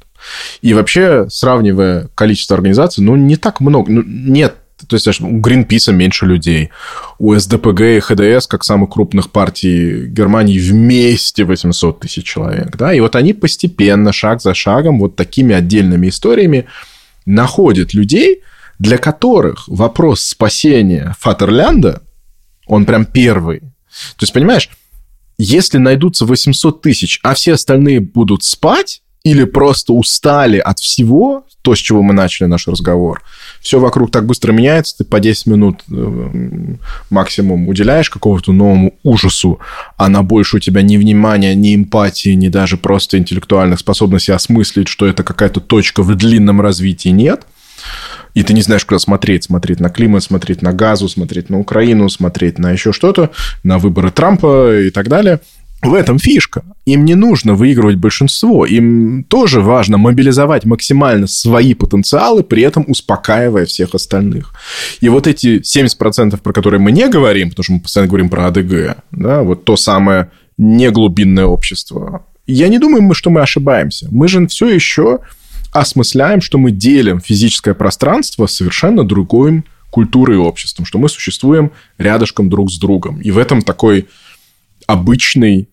И 0.62 0.74
вообще, 0.74 1.28
сравнивая 1.30 2.10
количество 2.14 2.56
организаций, 2.56 3.04
ну, 3.04 3.16
не 3.16 3.38
так 3.38 3.62
много. 3.62 3.92
Ну, 3.92 4.04
нет 4.06 4.56
то 4.88 4.96
есть, 4.96 5.22
у 5.22 5.40
Гринписа 5.40 5.92
меньше 5.92 6.26
людей. 6.26 6.72
У 7.20 7.36
СДПГ 7.36 7.82
и 7.82 8.00
ХДС, 8.00 8.48
как 8.48 8.64
самых 8.64 8.90
крупных 8.90 9.30
партий 9.30 10.08
Германии, 10.08 10.58
вместе 10.58 11.44
800 11.44 12.00
тысяч 12.00 12.26
человек. 12.26 12.76
Да? 12.78 12.92
И 12.92 13.00
вот 13.00 13.16
они 13.16 13.34
постепенно, 13.34 14.12
шаг 14.12 14.42
за 14.42 14.56
шагом, 14.56 15.00
вот 15.00 15.16
такими 15.16 15.54
отдельными 15.54 16.10
историями 16.10 16.66
находят 17.28 17.94
людей, 17.94 18.42
для 18.80 18.98
которых 18.98 19.68
вопрос 19.68 20.22
спасения 20.22 21.16
Фатерлянда, 21.20 22.02
он 22.66 22.86
прям 22.86 23.06
первый. 23.06 23.60
То 23.60 24.24
есть, 24.24 24.34
понимаешь, 24.34 24.70
если 25.44 25.80
найдутся 25.80 26.26
800 26.26 26.82
тысяч, 26.84 27.20
а 27.24 27.34
все 27.34 27.54
остальные 27.54 28.00
будут 28.00 28.44
спать 28.44 29.02
или 29.24 29.44
просто 29.44 29.94
устали 29.94 30.60
от 30.60 30.78
всего, 30.78 31.46
то, 31.64 31.74
с 31.74 31.80
чего 31.80 32.04
мы 32.04 32.14
начали 32.14 32.48
наш 32.48 32.68
разговор, 32.68 33.24
все 33.60 33.80
вокруг 33.80 34.12
так 34.12 34.28
быстро 34.28 34.52
меняется, 34.52 35.00
ты 35.00 35.04
по 35.04 35.20
10 35.20 35.48
минут 35.48 35.82
э, 35.92 36.76
максимум 37.10 37.68
уделяешь 37.68 38.12
какому-то 38.12 38.52
новому 38.52 38.94
ужасу, 39.02 39.60
а 39.98 40.10
на 40.10 40.22
больше 40.22 40.58
у 40.58 40.60
тебя 40.60 40.84
ни 40.84 40.98
внимания, 40.98 41.56
ни 41.56 41.76
эмпатии, 41.76 42.36
ни 42.36 42.48
даже 42.48 42.78
просто 42.78 43.18
интеллектуальных 43.18 43.80
способностей 43.80 44.34
осмыслить, 44.34 44.88
что 44.88 45.08
это 45.08 45.24
какая-то 45.24 45.60
точка 45.60 46.04
в 46.04 46.14
длинном 46.16 46.62
развитии 46.62 47.10
нет– 47.10 47.48
и 48.34 48.44
ты 48.44 48.54
не 48.54 48.62
знаешь, 48.62 48.86
куда 48.86 49.00
смотреть. 49.00 49.46
Смотреть 49.46 49.80
на 49.80 49.90
климат, 49.90 50.24
смотреть 50.24 50.62
на 50.62 50.74
газу, 50.74 51.08
смотреть 51.10 51.50
на 51.50 51.60
Украину, 51.60 52.10
смотреть 52.10 52.60
на 52.60 52.72
еще 52.72 52.92
что-то, 52.92 53.32
на 53.64 53.78
выборы 53.78 54.12
Трампа 54.12 54.80
и 54.80 54.90
так 54.90 55.08
далее. 55.08 55.40
В 55.82 55.96
этом 55.96 56.20
фишка. 56.20 56.64
Им 56.86 57.06
не 57.06 57.16
нужно 57.16 57.56
выигрывать 57.56 57.96
большинство. 57.96 58.68
Им 58.68 59.24
тоже 59.24 59.62
важно 59.62 59.98
мобилизовать 59.98 60.64
максимально 60.64 61.26
свои 61.26 61.74
потенциалы, 61.74 62.44
при 62.44 62.62
этом 62.62 62.86
успокаивая 62.88 63.66
всех 63.66 63.96
остальных. 63.96 64.54
И 65.00 65.10
вот 65.10 65.26
эти 65.26 65.60
70%, 65.60 66.40
про 66.40 66.54
которые 66.54 66.80
мы 66.80 66.92
не 66.92 67.10
говорим, 67.10 67.50
потому 67.50 67.64
что 67.64 67.74
мы 67.74 67.80
постоянно 67.80 68.10
говорим 68.10 68.30
про 68.30 68.48
АДГ, 68.48 68.98
да, 69.12 69.42
вот 69.42 69.66
то 69.66 69.76
самое 69.76 70.30
неглубинное 70.58 71.46
общество. 71.46 72.26
Я 72.46 72.68
не 72.68 72.78
думаю, 72.78 73.12
что 73.16 73.32
мы 73.32 73.42
ошибаемся. 73.42 74.08
Мы 74.12 74.28
же 74.28 74.46
все 74.48 74.68
еще 74.68 75.20
осмысляем, 75.72 76.42
что 76.42 76.58
мы 76.58 76.72
делим 76.72 77.20
физическое 77.20 77.74
пространство 77.74 78.46
совершенно 78.46 79.04
другой 79.04 79.64
культурой 79.90 80.38
и 80.38 80.40
обществом, 80.40 80.86
что 80.86 80.98
мы 80.98 81.10
существуем 81.10 81.72
рядышком 81.98 82.50
друг 82.50 82.72
с 82.72 82.78
другом. 82.78 83.22
И 83.22 83.32
в 83.32 83.38
этом 83.38 83.62
такой 83.62 84.08
обычный 84.88 85.70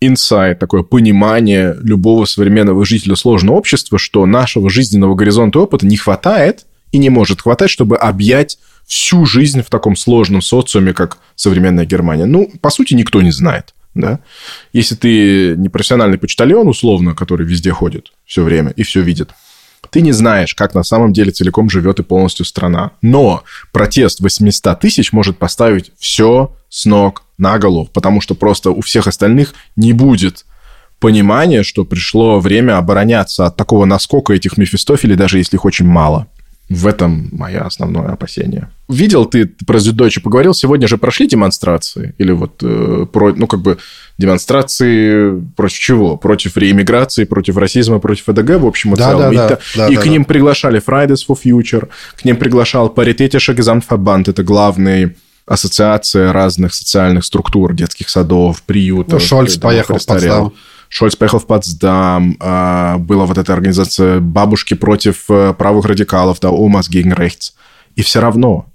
инсайт, 0.00 0.58
такое 0.58 0.82
понимание 0.82 1.76
любого 1.82 2.24
современного 2.24 2.84
жителя 2.84 3.16
сложного 3.16 3.56
общества, 3.56 3.98
что 3.98 4.24
нашего 4.26 4.70
жизненного 4.70 5.14
горизонта 5.14 5.60
опыта 5.60 5.86
не 5.86 5.96
хватает 5.96 6.66
и 6.92 6.98
не 6.98 7.10
может 7.10 7.42
хватать, 7.42 7.70
чтобы 7.70 7.96
объять 7.96 8.58
всю 8.86 9.26
жизнь 9.26 9.62
в 9.62 9.68
таком 9.68 9.96
сложном 9.96 10.40
социуме, 10.40 10.94
как 10.94 11.18
современная 11.34 11.84
Германия. 11.84 12.24
Ну, 12.24 12.50
по 12.60 12.70
сути, 12.70 12.94
никто 12.94 13.20
не 13.20 13.30
знает. 13.30 13.74
Да? 13.98 14.20
Если 14.72 14.94
ты 14.94 15.56
не 15.56 15.68
профессиональный 15.68 16.18
почтальон, 16.18 16.68
условно, 16.68 17.16
который 17.16 17.44
везде 17.44 17.72
ходит 17.72 18.12
все 18.24 18.44
время 18.44 18.70
и 18.70 18.84
все 18.84 19.00
видит, 19.00 19.30
ты 19.90 20.02
не 20.02 20.12
знаешь, 20.12 20.54
как 20.54 20.74
на 20.74 20.84
самом 20.84 21.12
деле 21.12 21.32
целиком 21.32 21.68
живет 21.68 21.98
и 21.98 22.04
полностью 22.04 22.46
страна. 22.46 22.92
Но 23.02 23.42
протест 23.72 24.20
800 24.20 24.78
тысяч 24.78 25.12
может 25.12 25.38
поставить 25.38 25.90
все 25.98 26.54
с 26.68 26.86
ног 26.86 27.24
на 27.38 27.58
голову, 27.58 27.88
потому 27.92 28.20
что 28.20 28.36
просто 28.36 28.70
у 28.70 28.82
всех 28.82 29.08
остальных 29.08 29.54
не 29.74 29.92
будет 29.92 30.46
понимания, 31.00 31.64
что 31.64 31.84
пришло 31.84 32.38
время 32.38 32.78
обороняться 32.78 33.46
от 33.46 33.56
такого 33.56 33.84
наскока 33.84 34.32
этих 34.32 34.58
Мефистофелей, 34.58 35.16
даже 35.16 35.38
если 35.38 35.56
их 35.56 35.64
очень 35.64 35.86
мало. 35.86 36.28
В 36.68 36.86
этом 36.86 37.30
мое 37.32 37.60
основное 37.60 38.08
опасение. 38.08 38.68
Видел 38.88 39.24
ты 39.24 39.46
про 39.66 39.78
Зюдойче 39.78 40.20
поговорил, 40.20 40.52
сегодня 40.52 40.86
же 40.86 40.98
прошли 40.98 41.26
демонстрации? 41.26 42.14
Или 42.18 42.32
вот 42.32 42.62
э, 42.62 43.06
про, 43.10 43.32
ну, 43.34 43.46
как 43.46 43.60
бы 43.60 43.78
демонстрации 44.18 45.42
против 45.56 45.78
чего? 45.78 46.16
Против 46.18 46.58
реиммиграции, 46.58 47.24
против 47.24 47.56
расизма, 47.56 48.00
против 48.00 48.28
ЭДГ, 48.28 48.60
в 48.60 48.66
общем 48.66 48.94
и 48.94 48.96
да, 48.98 49.10
целом. 49.10 49.20
Да, 49.22 49.30
и 49.32 49.36
да, 49.36 49.58
да, 49.76 49.88
и 49.88 49.94
да, 49.94 50.00
к 50.02 50.04
да. 50.04 50.10
ним 50.10 50.24
приглашали 50.26 50.82
Fridays 50.84 51.20
for 51.26 51.38
Future, 51.42 51.88
к 52.16 52.24
ним 52.24 52.36
приглашал 52.36 52.90
Паритетиша 52.90 53.54
Гезамтфабанд, 53.54 54.28
это 54.28 54.42
главный 54.42 55.16
ассоциация 55.48 56.32
разных 56.32 56.74
социальных 56.74 57.24
структур, 57.24 57.72
детских 57.72 58.10
садов, 58.10 58.62
приютов. 58.62 59.14
Ну, 59.14 59.20
Шольц 59.20 59.56
поехал 59.56 59.98
в 59.98 60.04
Потсдам. 60.04 60.52
Шольц 60.88 61.16
поехал 61.16 61.38
в 61.38 61.46
Потсдам. 61.46 62.36
А, 62.40 62.98
была 62.98 63.26
вот 63.26 63.38
эта 63.38 63.52
организация 63.52 64.20
«Бабушки 64.20 64.74
против 64.74 65.24
э, 65.28 65.54
правых 65.56 65.84
радикалов», 65.84 66.40
да, 66.40 66.50
«Умас 66.50 66.90
gegen 66.90 67.16
rechts». 67.16 67.52
И 67.94 68.02
все 68.02 68.20
равно 68.20 68.66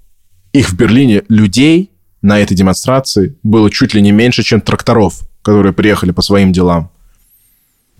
их 0.52 0.70
в 0.70 0.76
Берлине 0.76 1.22
людей 1.28 1.90
на 2.22 2.38
этой 2.38 2.56
демонстрации 2.56 3.36
было 3.42 3.70
чуть 3.70 3.94
ли 3.94 4.00
не 4.00 4.12
меньше, 4.12 4.42
чем 4.42 4.60
тракторов, 4.60 5.20
которые 5.42 5.72
приехали 5.72 6.12
по 6.12 6.22
своим 6.22 6.52
делам. 6.52 6.90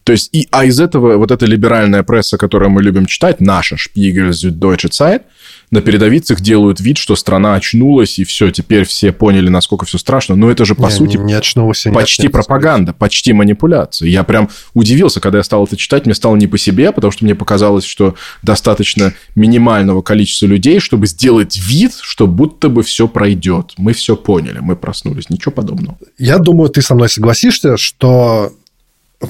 То 0.05 0.13
есть, 0.13 0.29
и, 0.33 0.47
а 0.51 0.67
из 0.67 0.79
этого 0.81 1.17
вот 1.17 1.31
эта 1.31 1.47
либеральная 1.47 2.03
пресса, 2.03 2.37
которую 2.37 2.71
мы 2.71 2.83
любим 2.83 3.07
читать, 3.07 3.41
наша 3.41 3.77
Spiegel, 3.77 4.31
Süddeutsche 4.31 4.91
Zeit, 4.91 5.23
на 5.71 5.81
передовицах 5.81 6.41
делают 6.41 6.79
вид, 6.79 6.99
что 6.99 7.17
страна 7.17 7.55
очнулась, 7.55 8.19
и 8.19 8.25
все, 8.25 8.51
теперь 8.51 8.85
все 8.85 9.13
поняли, 9.13 9.49
насколько 9.49 9.87
все 9.87 9.97
страшно. 9.99 10.37
Но 10.37 10.51
это 10.51 10.65
же, 10.67 10.75
по 10.75 10.87
не, 10.87 10.91
сути, 10.91 11.17
не 11.17 11.33
очнулся, 11.33 11.91
почти 11.91 12.25
нет, 12.25 12.33
пропаганда, 12.33 12.91
нет. 12.91 12.99
почти 12.99 13.33
манипуляция. 13.33 14.09
Я 14.09 14.25
прям 14.25 14.51
удивился, 14.75 15.21
когда 15.21 15.39
я 15.39 15.45
стал 15.45 15.65
это 15.65 15.77
читать, 15.77 16.05
мне 16.05 16.15
стало 16.15 16.37
не 16.37 16.47
по 16.47 16.59
себе, 16.59 16.93
потому 16.93 17.11
что 17.11 17.25
мне 17.25 17.35
показалось, 17.35 17.85
что 17.85 18.15
достаточно 18.43 19.15
минимального 19.35 20.03
количества 20.03 20.47
людей, 20.47 20.81
чтобы 20.81 21.07
сделать 21.07 21.57
вид, 21.57 21.95
что 22.01 22.27
будто 22.27 22.69
бы 22.69 22.83
все 22.83 23.09
пройдет. 23.09 23.73
Мы 23.79 23.95
все 23.95 24.17
поняли, 24.17 24.59
мы 24.61 24.77
проснулись. 24.77 25.31
Ничего 25.31 25.51
подобного. 25.51 25.97
Я 26.19 26.39
думаю, 26.39 26.69
ты 26.69 26.83
со 26.83 26.95
мной 26.95 27.09
согласишься, 27.09 27.79
что 27.79 28.53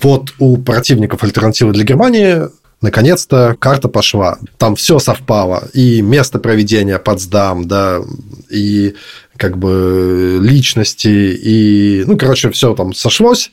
вот 0.03 0.33
у 0.39 0.57
противников 0.57 1.23
альтернативы 1.23 1.73
для 1.73 1.85
Германии 1.85 2.43
наконец-то 2.81 3.57
карта 3.59 3.89
пошла. 3.89 4.39
Там 4.59 4.77
все 4.77 4.99
совпало. 4.99 5.69
И 5.73 6.03
место 6.03 6.39
проведения 6.39 6.99
Потсдам, 6.99 7.67
да, 7.67 8.01
и 8.51 8.95
как 9.37 9.59
бы 9.59 10.39
личности, 10.41 11.09
и, 11.09 12.05
ну, 12.07 12.17
короче, 12.17 12.51
все 12.51 12.75
там 12.75 12.95
сошлось, 12.95 13.51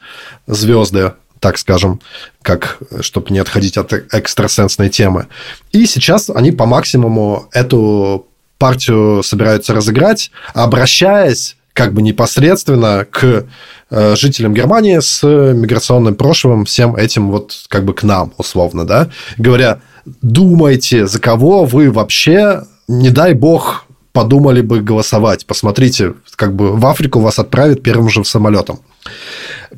звезды, 0.48 1.14
так 1.40 1.58
скажем, 1.58 2.02
как, 2.44 2.78
чтобы 3.00 3.32
не 3.32 3.40
отходить 3.40 3.78
от 3.78 3.94
экстрасенсной 3.94 4.90
темы. 4.90 5.28
И 5.72 5.86
сейчас 5.88 6.30
они 6.30 6.52
по 6.52 6.66
максимуму 6.66 7.50
эту 7.52 8.28
партию 8.60 9.24
собираются 9.24 9.74
разыграть, 9.74 10.30
обращаясь 10.54 11.58
как 11.74 11.94
бы 11.94 12.02
непосредственно 12.02 13.06
к 13.10 13.46
э, 13.90 14.16
жителям 14.16 14.54
Германии 14.54 15.00
с 15.00 15.24
миграционным 15.24 16.16
прошлым, 16.16 16.66
всем 16.66 16.96
этим 16.96 17.32
вот 17.32 17.66
как 17.70 17.86
бы 17.86 17.94
к 17.94 18.04
нам, 18.04 18.34
условно, 18.38 18.86
да, 18.86 19.10
говоря, 19.38 19.80
думайте, 20.22 21.08
за 21.08 21.20
кого 21.20 21.66
вы 21.66 21.92
вообще, 21.92 22.64
не 22.88 23.10
дай 23.10 23.34
бог, 23.34 23.86
подумали 24.12 24.62
бы 24.62 24.82
голосовать. 24.82 25.46
Посмотрите, 25.46 26.14
как 26.36 26.56
бы 26.56 26.76
в 26.76 26.86
Африку 26.86 27.20
вас 27.20 27.40
отправят 27.40 27.82
первым 27.82 28.10
же 28.10 28.24
самолетом. 28.26 28.80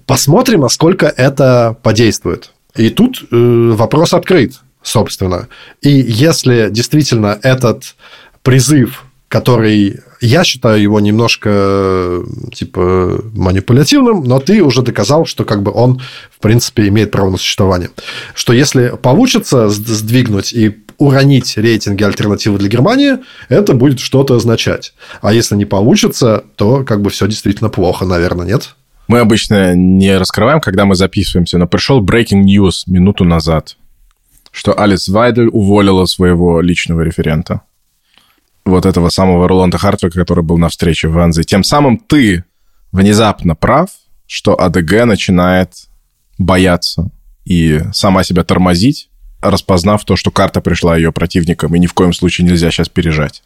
Посмотрим, 0.06 0.62
насколько 0.62 1.06
это 1.06 1.78
подействует. 1.84 2.52
И 2.76 2.90
тут 2.90 3.24
э, 3.32 3.72
вопрос 3.76 4.14
открыт, 4.14 4.54
собственно. 4.82 5.48
И 5.82 5.92
если 5.92 6.70
действительно 6.72 7.38
этот 7.44 7.96
призыв 8.42 9.04
который 9.34 10.00
я 10.22 10.44
считаю 10.44 10.80
его 10.80 11.00
немножко 11.00 12.22
типа 12.54 13.20
манипулятивным, 13.34 14.24
но 14.26 14.40
ты 14.40 14.62
уже 14.62 14.84
доказал, 14.84 15.26
что 15.26 15.44
как 15.44 15.64
бы 15.64 15.72
он 15.72 16.04
в 16.30 16.40
принципе 16.40 16.88
имеет 16.90 17.10
право 17.10 17.32
на 17.32 17.38
существование. 17.38 17.90
Что 18.36 18.54
если 18.54 18.94
получится 19.02 19.70
сдвигнуть 19.70 20.54
и 20.54 20.78
уронить 21.00 21.58
рейтинги 21.58 22.04
альтернативы 22.04 22.60
для 22.60 22.70
Германии, 22.70 23.18
это 23.50 23.74
будет 23.74 24.00
что-то 24.00 24.36
означать. 24.36 24.94
А 25.24 25.34
если 25.34 25.56
не 25.56 25.66
получится, 25.66 26.44
то 26.56 26.84
как 26.84 27.02
бы 27.02 27.10
все 27.10 27.28
действительно 27.28 27.72
плохо, 27.72 28.06
наверное, 28.06 28.46
нет? 28.46 28.76
Мы 29.08 29.18
обычно 29.18 29.74
не 29.74 30.16
раскрываем, 30.16 30.62
когда 30.62 30.86
мы 30.86 30.94
записываемся, 30.94 31.58
но 31.58 31.66
пришел 31.66 32.06
breaking 32.06 32.44
news 32.44 32.84
минуту 32.86 33.24
назад, 33.24 33.78
что 34.52 34.80
Алис 34.80 35.08
Вайдель 35.08 35.50
уволила 35.52 36.06
своего 36.06 36.62
личного 36.62 37.02
референта 37.02 37.62
вот 38.66 38.86
этого 38.86 39.10
самого 39.10 39.48
Роланда 39.48 39.78
Хартвика, 39.78 40.20
который 40.20 40.44
был 40.44 40.58
на 40.58 40.70
встрече 40.70 41.08
в 41.08 41.14
Ванзе. 41.14 41.44
Тем 41.44 41.64
самым 41.64 41.98
ты 41.98 42.44
внезапно 42.92 43.56
прав, 43.56 43.90
что 44.28 44.60
АДГ 44.60 45.06
начинает 45.06 45.74
бояться 46.38 47.10
и 47.46 47.82
сама 47.92 48.24
себя 48.24 48.44
тормозить, 48.44 49.10
распознав 49.42 50.06
то, 50.06 50.16
что 50.16 50.32
карта 50.32 50.62
пришла 50.62 50.96
ее 50.96 51.12
противникам, 51.12 51.76
и 51.76 51.80
ни 51.80 51.88
в 51.88 51.94
коем 51.94 52.14
случае 52.14 52.48
нельзя 52.48 52.72
сейчас 52.72 52.90
пережать. 52.90 53.44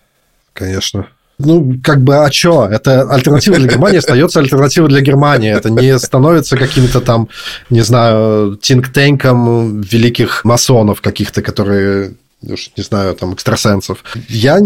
Конечно. 0.53 1.07
Ну, 1.39 1.76
как 1.84 2.02
бы, 2.02 2.18
а 2.18 2.31
что? 2.31 2.65
Это 2.65 3.03
альтернатива 3.03 3.57
для 3.57 3.68
Германии 3.68 3.99
остается 3.99 4.39
альтернатива 4.39 4.88
для 4.88 5.02
Германии. 5.02 5.52
Это 5.52 5.69
не 5.69 5.98
становится 5.99 6.57
каким-то 6.57 6.99
там, 6.99 7.30
не 7.69 7.81
знаю, 7.81 8.57
тинг-тэнком 8.57 9.81
великих 9.81 10.44
масонов 10.45 11.02
каких-то, 11.02 11.44
которые, 11.44 12.15
уж 12.41 12.72
не 12.76 12.84
знаю, 12.84 13.15
там, 13.15 13.34
экстрасенсов. 13.34 14.03
Я 14.30 14.59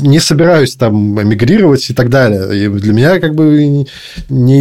не 0.00 0.20
собираюсь 0.20 0.76
там 0.76 1.20
эмигрировать 1.20 1.88
и 1.90 1.94
так 1.94 2.10
далее. 2.10 2.66
И 2.66 2.68
для 2.68 2.92
меня 2.92 3.20
как 3.20 3.34
бы 3.34 3.64
не, 3.64 3.88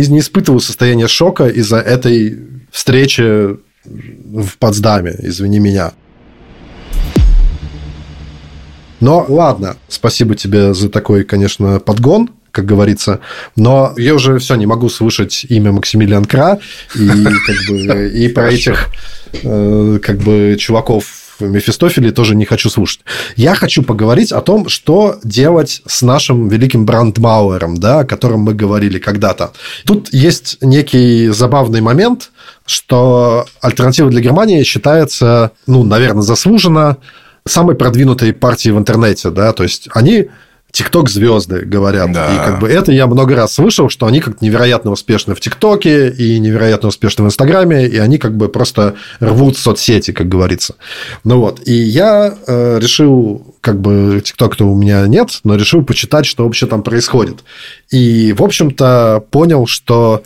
не 0.07 0.19
испытывал 0.19 0.59
состояние 0.59 1.07
шока 1.07 1.47
из-за 1.47 1.77
этой 1.77 2.39
встречи 2.71 3.57
в 3.85 4.57
Потсдаме, 4.59 5.15
извини 5.19 5.59
меня. 5.59 5.93
Но 8.99 9.25
ладно, 9.27 9.77
спасибо 9.87 10.35
тебе 10.35 10.73
за 10.73 10.89
такой, 10.89 11.23
конечно, 11.23 11.79
подгон, 11.79 12.31
как 12.51 12.65
говорится. 12.65 13.19
Но 13.55 13.93
я 13.97 14.15
уже 14.15 14.39
все 14.39 14.55
не 14.55 14.65
могу 14.65 14.89
слышать 14.89 15.45
имя 15.49 15.71
Максимилиан 15.71 16.25
Кра 16.25 16.59
и, 16.95 17.07
как 17.07 17.55
бы, 17.69 18.09
и 18.09 18.27
про 18.29 18.51
этих 18.51 18.87
э, 19.43 19.99
как 20.01 20.17
бы 20.17 20.57
чуваков 20.59 21.05
Мефистофеле 21.45 22.11
тоже 22.11 22.35
не 22.35 22.45
хочу 22.45 22.69
слушать. 22.69 23.01
Я 23.35 23.55
хочу 23.55 23.84
поговорить 23.84 24.31
о 24.31 24.41
том, 24.41 24.69
что 24.69 25.19
делать 25.23 25.81
с 25.85 26.01
нашим 26.01 26.47
великим 26.49 26.85
Брандмауэром, 26.85 27.77
да, 27.77 27.99
о 27.99 28.05
котором 28.05 28.41
мы 28.41 28.53
говорили 28.53 28.99
когда-то. 28.99 29.51
Тут 29.85 30.14
есть 30.14 30.57
некий 30.61 31.27
забавный 31.30 31.81
момент, 31.81 32.31
что 32.65 33.45
альтернатива 33.61 34.09
для 34.09 34.22
Германии 34.22 34.64
считается, 34.64 35.51
ну, 35.65 35.84
наверное, 35.84 36.22
заслуженно 36.22 36.97
самой 37.45 37.76
продвинутой 37.76 38.34
партией 38.34 38.73
в 38.73 38.77
интернете, 38.77 39.30
да, 39.30 39.53
то 39.53 39.64
есть 39.64 39.88
они 39.93 40.30
ТикТок 40.77 41.09
звезды 41.09 41.61
говорят. 41.61 42.11
Да. 42.11 42.31
И 42.31 42.37
как 42.37 42.59
бы 42.59 42.69
это 42.69 42.91
я 42.91 43.07
много 43.07 43.35
раз 43.35 43.55
слышал, 43.55 43.89
что 43.89 44.05
они 44.05 44.19
как 44.19 44.43
невероятно 44.43 44.91
успешны 44.91 45.33
в 45.33 45.39
ТикТоке 45.39 46.11
и 46.11 46.37
невероятно 46.37 46.89
успешны 46.89 47.23
в 47.23 47.27
Инстаграме, 47.27 47.87
и 47.87 47.97
они 47.97 48.19
как 48.19 48.37
бы 48.37 48.47
просто 48.47 48.93
рвут 49.19 49.57
соцсети, 49.57 50.11
как 50.11 50.29
говорится. 50.29 50.75
Ну 51.23 51.39
вот. 51.39 51.61
И 51.65 51.73
я 51.73 52.37
э, 52.45 52.77
решил, 52.79 53.55
как 53.59 53.81
бы 53.81 54.21
ТикТок-то 54.23 54.65
у 54.65 54.77
меня 54.77 55.07
нет, 55.07 55.39
но 55.43 55.55
решил 55.55 55.83
почитать, 55.83 56.27
что 56.27 56.43
вообще 56.43 56.67
там 56.67 56.83
происходит. 56.83 57.37
И, 57.89 58.35
в 58.37 58.43
общем-то, 58.43 59.23
понял, 59.31 59.65
что 59.65 60.21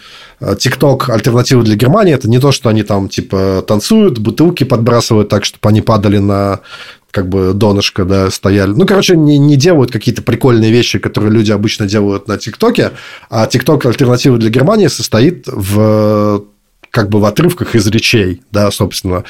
ТикТок 0.60 1.10
альтернатива 1.10 1.64
для 1.64 1.76
Германии 1.76 2.14
это 2.14 2.28
не 2.28 2.40
то, 2.40 2.52
что 2.52 2.68
они 2.68 2.84
там 2.84 3.07
типа 3.07 3.64
танцуют, 3.65 4.19
бутылки 4.19 4.64
подбрасывают 4.64 5.30
так, 5.30 5.45
чтобы 5.45 5.69
они 5.69 5.82
падали 5.82 6.18
на 6.18 6.60
как 7.12 7.30
бы 7.30 7.54
донышко, 7.54 8.06
да, 8.06 8.30
стояли. 8.32 8.72
Ну, 8.72 8.86
короче, 8.86 9.16
не, 9.16 9.38
не 9.38 9.56
делают 9.56 9.92
какие-то 9.92 10.22
прикольные 10.22 10.72
вещи, 10.72 11.00
которые 11.00 11.32
люди 11.32 11.52
обычно 11.52 11.86
делают 11.86 12.28
на 12.28 12.38
ТикТоке, 12.38 12.92
а 13.30 13.46
ТикТок 13.48 13.86
альтернатива 13.86 14.38
для 14.38 14.50
Германии 14.50 14.88
состоит 14.88 15.46
в 15.48 16.44
как 16.92 17.10
бы 17.10 17.20
в 17.20 17.26
отрывках 17.26 17.74
из 17.74 17.88
речей, 17.88 18.42
да, 18.52 18.70
собственно. 18.70 19.24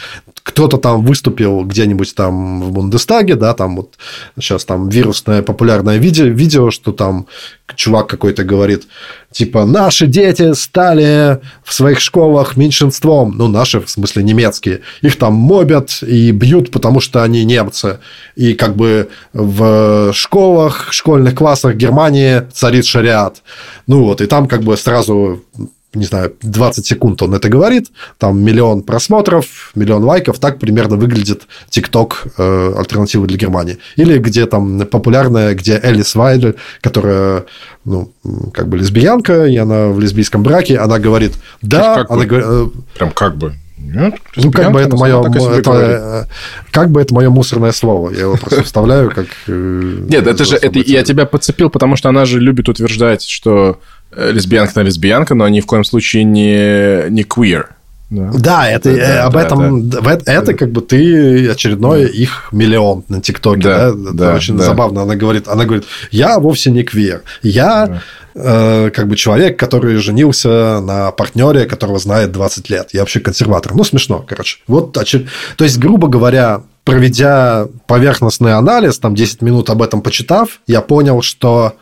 Кто-то 0.44 0.78
там 0.78 1.06
выступил 1.06 1.64
где-нибудь 1.64 2.16
там 2.16 2.64
в 2.64 2.72
Бундестаге, 2.72 3.36
да, 3.36 3.54
там 3.54 3.76
вот 3.76 3.94
сейчас 4.40 4.66
там 4.66 4.90
вирусное 4.90 5.44
популярное 5.44 5.98
видео, 5.98 6.26
видео, 6.26 6.72
что 6.72 6.92
там 6.92 7.28
чувак 7.76 8.08
какой-то 8.08 8.44
говорит, 8.44 8.88
типа, 9.32 9.66
наши 9.66 10.08
дети 10.08 10.54
стали 10.54 11.40
в 11.64 11.72
своих 11.74 12.00
школах 12.00 12.58
меньшинством, 12.58 13.38
ну, 13.38 13.48
наши, 13.48 13.80
в 13.80 13.90
смысле, 13.90 14.24
немецкие, 14.24 14.82
их 15.02 15.16
там 15.16 15.36
мобят 15.36 16.02
и 16.02 16.32
бьют, 16.32 16.72
потому 16.72 17.00
что 17.00 17.24
они 17.24 17.46
немцы, 17.46 18.00
и 18.36 18.56
как 18.56 18.76
бы 18.76 19.10
в 19.34 20.12
школах, 20.14 20.92
школьных 20.92 21.36
классах 21.36 21.76
Германии 21.76 22.42
царит 22.52 22.86
шариат, 22.86 23.44
ну, 23.86 24.04
вот, 24.04 24.20
и 24.20 24.26
там 24.26 24.48
как 24.48 24.64
бы 24.64 24.76
сразу 24.76 25.44
не 25.94 26.06
знаю, 26.06 26.34
20 26.42 26.86
секунд 26.86 27.22
он 27.22 27.34
это 27.34 27.50
говорит, 27.50 27.92
там 28.18 28.42
миллион 28.42 28.84
просмотров, 28.84 29.72
миллион 29.76 30.04
лайков, 30.04 30.40
так 30.40 30.58
примерно 30.58 30.96
выглядит 30.96 31.44
ТикТок 31.70 32.24
э, 32.38 32.74
альтернативы 32.78 33.28
для 33.28 33.38
Германии. 33.38 33.78
Или 33.98 34.18
где 34.18 34.46
там 34.46 34.80
популярная, 34.88 35.54
где 35.54 35.80
Элис 35.82 36.16
Вайль, 36.16 36.56
которая, 36.82 37.46
ну, 37.84 38.12
как 38.54 38.70
бы 38.70 38.78
лесбиянка, 38.78 39.46
и 39.48 39.58
она 39.58 39.90
в 39.90 40.00
лесбийском 40.00 40.44
браке, 40.44 40.78
она 40.78 40.98
говорит, 40.98 41.34
да, 41.62 41.96
как 41.96 42.12
она 42.12 42.22
бы? 42.22 42.26
говорит... 42.26 42.48
э, 42.50 42.98
Прям 42.98 43.12
как 43.12 43.36
бы. 43.36 43.54
Нет, 43.78 44.14
ну, 44.36 44.52
как 44.52 44.72
бы 44.72 44.80
это 44.80 44.96
мое, 44.96 45.22
это, 45.58 45.72
э, 45.72 46.26
как 46.72 46.92
бы 46.92 47.02
это 47.02 47.14
мое 47.14 47.30
мусорное 47.30 47.72
слово. 47.72 48.12
Я 48.12 48.22
его 48.22 48.38
просто 48.38 48.64
вставляю 48.64 49.10
как... 49.10 49.26
э, 49.48 50.06
Нет, 50.08 50.28
это 50.28 50.46
же, 50.46 50.56
это 50.56 50.80
я 50.80 51.04
тебя 51.04 51.26
подцепил, 51.26 51.70
потому 51.70 51.96
что 51.96 52.08
она 52.08 52.26
же 52.26 52.40
любит 52.40 52.70
утверждать, 52.70 53.24
что 53.24 53.80
лесбиянка 54.16 54.74
на 54.80 54.84
лесбиянка, 54.84 55.36
но 55.36 55.48
ни 55.48 55.62
в 55.62 55.66
коем 55.66 55.84
случае 55.84 56.24
не, 56.24 57.10
не 57.10 57.24
queer. 57.24 57.66
Да. 58.10 58.30
Да, 58.34 58.70
это 58.70 58.92
Да, 58.94 58.98
э, 58.98 59.08
да, 59.16 59.24
об 59.28 59.34
да, 59.34 59.42
этом 59.42 59.90
в 59.90 60.08
э- 60.08 60.20
это 60.26 60.54
как 60.54 60.70
бы 60.74 60.82
ты 60.82 61.50
очередной 61.50 62.08
их 62.10 62.50
миллион 62.52 63.06
на 63.08 63.22
ТикТоке, 63.22 63.62
Да, 63.62 63.92
да, 63.94 64.10
это 64.10 64.14
да, 64.14 64.34
очень 64.36 64.58
да. 64.58 64.66
забавно. 64.66 65.04
Она 65.04 65.16
говорит, 65.16 65.48
она 65.48 65.64
говорит, 65.64 65.86
я 66.12 66.38
вовсе 66.40 66.72
не 66.72 66.84
квир, 66.84 67.22
я 67.42 68.02
э, 68.36 68.90
как 68.94 69.08
бы 69.08 69.16
человек, 69.16 69.58
который 69.58 69.96
женился 69.96 70.82
на 70.82 71.12
партнере, 71.12 71.66
которого 71.66 72.00
знает 72.00 72.34
20 72.34 72.70
лет. 72.70 72.90
Я 72.92 73.00
вообще 73.00 73.22
консерватор. 73.22 73.74
Ну 73.76 73.86
смешно, 73.86 74.26
короче. 74.28 74.58
Вот, 74.68 74.98
очер- 74.98 75.28
то 75.56 75.64
есть, 75.64 75.80
грубо 75.80 76.10
говоря, 76.10 76.64
проведя 76.84 77.68
поверхностный 77.88 78.56
анализ, 78.56 79.00
там 79.00 79.16
10 79.16 79.42
минут 79.42 79.70
об 79.70 79.82
этом 79.82 80.02
почитав, 80.02 80.60
я 80.68 80.82
понял, 80.82 81.22
что 81.22 81.76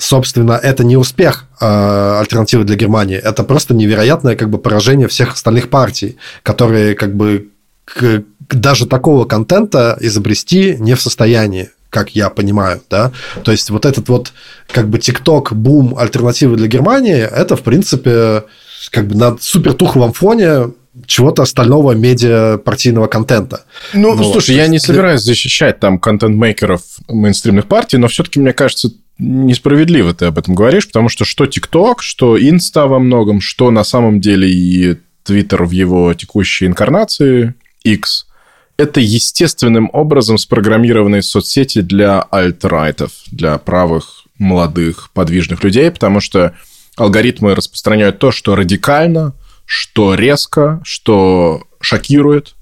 собственно, 0.00 0.52
это 0.52 0.82
не 0.84 0.96
успех 0.96 1.46
э, 1.60 2.18
альтернативы 2.20 2.64
для 2.64 2.76
Германии, 2.76 3.16
это 3.16 3.44
просто 3.44 3.74
невероятное 3.74 4.34
как 4.34 4.50
бы 4.50 4.58
поражение 4.58 5.06
всех 5.08 5.34
остальных 5.34 5.68
партий, 5.70 6.16
которые 6.42 6.94
как 6.94 7.14
бы 7.14 7.48
к- 7.84 8.22
к- 8.48 8.54
даже 8.54 8.86
такого 8.86 9.24
контента 9.26 9.96
изобрести 10.00 10.76
не 10.78 10.94
в 10.94 11.00
состоянии 11.00 11.70
как 11.90 12.10
я 12.10 12.30
понимаю, 12.30 12.80
да, 12.88 13.10
то 13.42 13.50
есть 13.50 13.68
вот 13.70 13.84
этот 13.84 14.08
вот 14.08 14.32
как 14.72 14.88
бы 14.88 15.00
ТикТок 15.00 15.52
бум 15.52 15.98
альтернативы 15.98 16.56
для 16.56 16.68
Германии, 16.68 17.16
это 17.16 17.56
в 17.56 17.62
принципе 17.62 18.44
как 18.92 19.08
бы 19.08 19.16
на 19.16 19.36
супер 19.40 19.72
тухлом 19.74 20.12
фоне 20.12 20.70
чего-то 21.06 21.42
остального 21.42 21.92
медиа 21.92 22.58
партийного 22.58 23.08
контента. 23.08 23.64
Ну, 23.92 24.14
Вот. 24.14 24.32
слушай, 24.32 24.54
я 24.54 24.68
не 24.68 24.78
собираюсь 24.78 25.22
защищать 25.22 25.80
там 25.80 25.98
контент-мейкеров 25.98 26.80
мейнстримных 27.08 27.66
партий, 27.66 27.96
но 27.96 28.06
все-таки, 28.06 28.38
мне 28.38 28.52
кажется, 28.52 28.90
несправедливо 29.20 30.14
ты 30.14 30.24
об 30.24 30.38
этом 30.38 30.54
говоришь, 30.54 30.86
потому 30.86 31.08
что 31.08 31.24
что 31.24 31.46
ТикТок, 31.46 32.02
что 32.02 32.40
Инста 32.40 32.86
во 32.86 32.98
многом, 32.98 33.40
что 33.40 33.70
на 33.70 33.84
самом 33.84 34.20
деле 34.20 34.50
и 34.50 34.96
Твиттер 35.22 35.64
в 35.64 35.70
его 35.70 36.12
текущей 36.14 36.66
инкарнации, 36.66 37.54
X, 37.84 38.26
это 38.76 39.00
естественным 39.00 39.90
образом 39.92 40.38
спрограммированные 40.38 41.22
соцсети 41.22 41.82
для 41.82 42.22
альтрайтов, 42.22 43.12
для 43.30 43.58
правых, 43.58 44.24
молодых, 44.38 45.10
подвижных 45.12 45.62
людей, 45.62 45.90
потому 45.90 46.20
что 46.20 46.54
алгоритмы 46.96 47.54
распространяют 47.54 48.18
то, 48.18 48.32
что 48.32 48.56
радикально, 48.56 49.34
что 49.66 50.14
резко, 50.14 50.80
что 50.82 51.64
шокирует, 51.80 52.54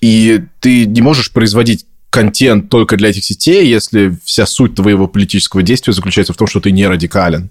и 0.00 0.44
ты 0.60 0.86
не 0.86 1.00
можешь 1.00 1.32
производить 1.32 1.86
контент 2.14 2.68
только 2.68 2.96
для 2.96 3.08
этих 3.08 3.24
сетей, 3.24 3.66
если 3.66 4.16
вся 4.22 4.46
суть 4.46 4.76
твоего 4.76 5.08
политического 5.08 5.64
действия 5.64 5.92
заключается 5.92 6.32
в 6.32 6.36
том, 6.36 6.46
что 6.46 6.60
ты 6.60 6.70
не 6.70 6.86
радикален. 6.86 7.50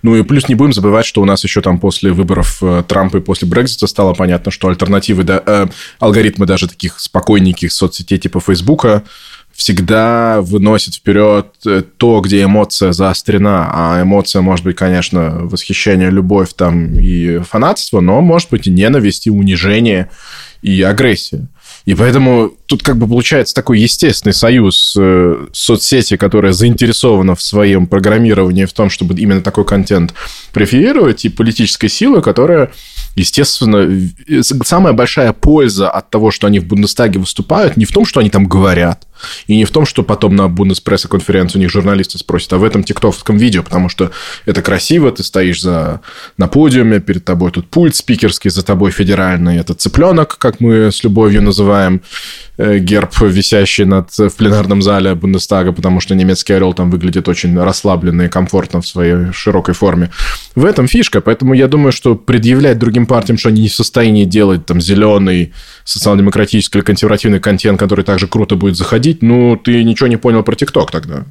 Ну 0.00 0.16
и 0.16 0.22
плюс 0.22 0.48
не 0.48 0.54
будем 0.54 0.72
забывать, 0.72 1.04
что 1.04 1.20
у 1.20 1.26
нас 1.26 1.44
еще 1.44 1.60
там 1.60 1.78
после 1.78 2.10
выборов 2.10 2.56
э, 2.62 2.84
Трампа 2.88 3.18
и 3.18 3.20
после 3.20 3.46
Брекзита 3.46 3.86
стало 3.86 4.14
понятно, 4.14 4.50
что 4.50 4.68
альтернативы, 4.68 5.24
да, 5.24 5.42
э, 5.44 5.66
алгоритмы 5.98 6.46
даже 6.46 6.68
таких 6.68 6.98
спокойненьких 7.00 7.70
соцсетей 7.70 8.16
типа 8.16 8.40
Фейсбука 8.40 9.04
всегда 9.52 10.40
выносят 10.40 10.94
вперед 10.94 11.48
э, 11.66 11.82
то, 11.98 12.22
где 12.22 12.44
эмоция 12.44 12.92
заострена. 12.92 13.68
А 13.70 14.00
эмоция 14.00 14.40
может 14.40 14.64
быть, 14.64 14.76
конечно, 14.76 15.40
восхищение, 15.42 16.08
любовь 16.08 16.54
там 16.56 16.98
и 16.98 17.40
фанатство, 17.40 18.00
но 18.00 18.22
может 18.22 18.48
быть 18.48 18.68
и 18.68 18.70
ненависть, 18.70 19.26
и 19.26 19.30
унижение, 19.30 20.08
и 20.62 20.80
агрессия. 20.80 21.46
И 21.88 21.94
поэтому 21.94 22.52
тут 22.66 22.82
как 22.82 22.98
бы 22.98 23.08
получается 23.08 23.54
такой 23.54 23.80
естественный 23.80 24.34
союз 24.34 24.94
э, 25.00 25.46
соцсети, 25.54 26.18
которая 26.18 26.52
заинтересована 26.52 27.34
в 27.34 27.40
своем 27.40 27.86
программировании, 27.86 28.66
в 28.66 28.74
том, 28.74 28.90
чтобы 28.90 29.18
именно 29.18 29.40
такой 29.40 29.64
контент 29.64 30.12
преферировать, 30.52 31.24
и 31.24 31.30
политической 31.30 31.88
силы, 31.88 32.20
которая, 32.20 32.72
естественно, 33.14 33.86
в- 33.86 34.64
самая 34.66 34.92
большая 34.92 35.32
польза 35.32 35.88
от 35.88 36.10
того, 36.10 36.30
что 36.30 36.46
они 36.46 36.60
в 36.60 36.66
Бундестаге 36.66 37.20
выступают, 37.20 37.78
не 37.78 37.86
в 37.86 37.90
том, 37.92 38.04
что 38.04 38.20
они 38.20 38.28
там 38.28 38.46
говорят, 38.46 39.06
и 39.46 39.56
не 39.56 39.64
в 39.64 39.70
том, 39.70 39.86
что 39.86 40.02
потом 40.02 40.36
на 40.36 40.48
Бундеспресс-конференции 40.48 41.58
у 41.58 41.62
них 41.62 41.70
журналисты 41.70 42.18
спросят, 42.18 42.52
а 42.52 42.58
в 42.58 42.64
этом 42.64 42.84
тиктоковском 42.84 43.36
видео, 43.36 43.62
потому 43.62 43.88
что 43.88 44.10
это 44.46 44.62
красиво, 44.62 45.10
ты 45.12 45.22
стоишь 45.22 45.62
за, 45.62 46.00
на 46.36 46.48
подиуме, 46.48 47.00
перед 47.00 47.24
тобой 47.24 47.50
тут 47.50 47.68
пульт 47.68 47.96
спикерский, 47.96 48.50
за 48.50 48.64
тобой 48.64 48.90
федеральный, 48.90 49.58
это 49.58 49.74
цыпленок, 49.74 50.38
как 50.38 50.60
мы 50.60 50.92
с 50.92 51.04
любовью 51.04 51.42
называем, 51.42 52.02
герб, 52.58 53.12
висящий 53.20 53.84
над, 53.84 54.10
в 54.10 54.34
пленарном 54.36 54.82
зале 54.82 55.14
Бундестага, 55.14 55.72
потому 55.72 56.00
что 56.00 56.14
немецкий 56.14 56.52
орел 56.52 56.74
там 56.74 56.90
выглядит 56.90 57.28
очень 57.28 57.56
расслабленно 57.58 58.22
и 58.22 58.28
комфортно 58.28 58.80
в 58.80 58.86
своей 58.86 59.32
широкой 59.32 59.74
форме. 59.74 60.10
В 60.54 60.64
этом 60.64 60.88
фишка, 60.88 61.20
поэтому 61.20 61.54
я 61.54 61.68
думаю, 61.68 61.92
что 61.92 62.16
предъявлять 62.16 62.78
другим 62.78 63.06
партиям, 63.06 63.38
что 63.38 63.50
они 63.50 63.62
не 63.62 63.68
в 63.68 63.74
состоянии 63.74 64.24
делать 64.24 64.66
там 64.66 64.80
зеленый, 64.80 65.52
социал-демократический 65.84 66.78
или 66.78 66.84
консервативный 66.84 67.40
контент, 67.40 67.78
который 67.78 68.04
также 68.04 68.26
круто 68.26 68.56
будет 68.56 68.76
заходить, 68.76 69.22
ну, 69.22 69.56
ты 69.56 69.84
ничего 69.84 70.08
не 70.08 70.16
понял 70.16 70.42
про 70.42 70.54
ТикТок 70.54 70.90
тогда. 70.90 71.26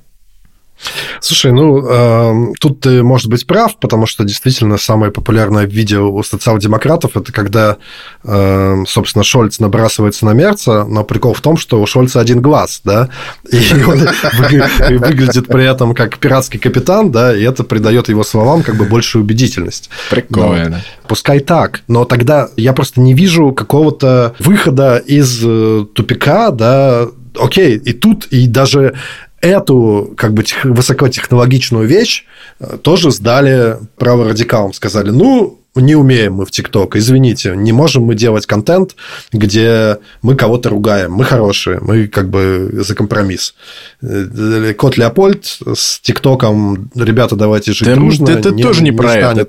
Слушай, 1.20 1.52
ну, 1.52 1.86
эм, 1.88 2.54
тут 2.60 2.82
ты, 2.82 3.04
может 3.04 3.28
быть, 3.30 3.48
прав, 3.48 3.78
потому 3.78 4.06
что 4.06 4.24
действительно 4.24 4.78
самое 4.78 5.12
популярное 5.12 5.66
видео 5.66 6.12
у 6.12 6.24
социал-демократов 6.24 7.18
это 7.18 7.32
когда, 7.32 7.78
эм, 8.24 8.86
собственно, 8.86 9.24
Шольц 9.24 9.60
набрасывается 9.60 10.26
на 10.26 10.34
Мерца, 10.34 10.86
но 10.86 11.04
прикол 11.04 11.34
в 11.34 11.42
том, 11.42 11.58
что 11.58 11.82
у 11.82 11.86
Шольца 11.86 12.20
один 12.20 12.42
глаз, 12.42 12.82
да, 12.84 13.10
и 13.52 13.58
он 13.84 14.00
вы- 14.40 14.98
выглядит 15.00 15.48
при 15.48 15.66
этом 15.70 15.96
как 15.96 16.18
пиратский 16.20 16.60
капитан, 16.60 17.12
да, 17.12 17.36
и 17.36 17.42
это 17.42 17.64
придает 17.64 18.10
его 18.10 18.24
словам 18.24 18.64
как 18.64 18.76
бы 18.76 18.86
большую 18.86 19.24
убедительность. 19.24 19.90
Прикольно. 20.10 20.84
Пускай 21.08 21.40
так, 21.40 21.82
но 21.88 22.06
тогда 22.06 22.50
я 22.58 22.74
просто 22.74 23.02
не 23.02 23.14
вижу 23.14 23.52
какого-то 23.52 24.36
выхода 24.40 24.98
из 24.98 25.42
э, 25.44 25.86
тупика, 25.94 26.52
да, 26.52 27.08
окей, 27.40 27.78
и 27.78 27.94
тут, 27.94 28.26
и 28.28 28.48
даже 28.48 28.96
эту 29.42 30.14
как 30.18 30.34
бы 30.34 30.44
тех- 30.44 30.66
высокотехнологичную 30.66 31.88
вещь 31.88 32.26
э, 32.60 32.78
тоже 32.82 33.12
сдали 33.12 33.78
праворадикалам, 33.98 34.74
сказали, 34.74 35.10
ну, 35.10 35.60
не 35.76 35.96
умеем 35.96 36.34
мы 36.34 36.46
в 36.46 36.52
ТикТок, 36.52 36.96
извините, 36.96 37.54
не 37.56 37.72
можем 37.72 38.04
мы 38.04 38.16
делать 38.16 38.48
контент, 38.48 38.96
где 39.32 40.00
мы 40.24 40.36
кого-то 40.36 40.70
ругаем. 40.70 41.12
Мы 41.12 41.24
хорошие, 41.24 41.80
мы 41.82 42.08
как 42.08 42.30
бы 42.30 42.70
за 42.74 42.96
компромисс. 42.96 43.54
Э, 44.02 44.74
Кот 44.76 44.98
Леопольд 44.98 45.46
с 45.46 46.00
ТикТоком, 46.00 46.90
ребята, 46.96 47.36
давайте 47.36 47.74
жить 47.74 47.88
Да, 47.88 47.96
дружно. 47.96 48.30
это 48.30 48.52
тоже 48.54 48.82
не 48.84 48.92
про 48.92 49.14
это. 49.16 49.48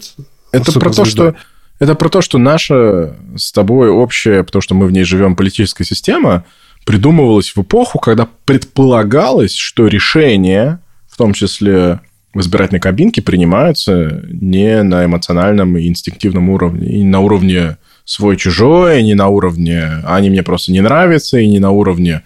Это 0.52 0.72
про 0.72 0.90
то, 0.92 1.04
что 1.04 1.34
это 1.78 1.94
про 1.94 2.08
то, 2.08 2.20
что 2.22 2.38
наша 2.38 3.14
с 3.36 3.52
тобой 3.52 3.88
общая, 3.88 4.42
потому 4.42 4.60
что 4.62 4.74
мы 4.74 4.86
в 4.86 4.90
ней 4.92 5.04
живем, 5.04 5.36
политическая 5.36 5.84
система 5.84 6.44
придумывалась 6.88 7.54
в 7.54 7.60
эпоху, 7.60 7.98
когда 7.98 8.26
предполагалось, 8.46 9.54
что 9.54 9.88
решения, 9.88 10.80
в 11.06 11.18
том 11.18 11.34
числе 11.34 12.00
в 12.32 12.40
избирательной 12.40 12.80
кабинке, 12.80 13.20
принимаются 13.20 14.22
не 14.32 14.82
на 14.82 15.04
эмоциональном 15.04 15.76
и 15.76 15.86
инстинктивном 15.86 16.48
уровне, 16.48 16.88
и 16.88 17.04
на 17.04 17.20
уровне 17.20 17.76
свой-чужой, 18.06 19.02
не 19.02 19.14
на 19.14 19.28
уровне 19.28 20.02
«они 20.06 20.30
мне 20.30 20.42
просто 20.42 20.72
не 20.72 20.80
нравятся», 20.80 21.38
и 21.38 21.46
не 21.46 21.58
на 21.58 21.72
уровне 21.72 22.22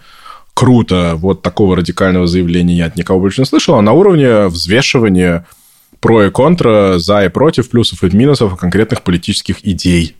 круто, 0.53 1.15
вот 1.17 1.41
такого 1.41 1.75
радикального 1.75 2.25
заявления 2.25 2.77
я 2.77 2.85
от 2.85 2.95
никого 2.95 3.19
больше 3.19 3.41
не 3.41 3.45
слышал, 3.45 3.75
а 3.75 3.81
на 3.81 3.91
уровне 3.91 4.47
взвешивания 4.47 5.45
про 5.99 6.27
и 6.27 6.29
контра, 6.29 6.99
за 6.99 7.25
и 7.25 7.27
против, 7.27 7.69
плюсов 7.69 8.01
и 8.01 8.15
минусов 8.15 8.55
конкретных 8.55 9.01
политических 9.01 9.57
идей. 9.67 10.15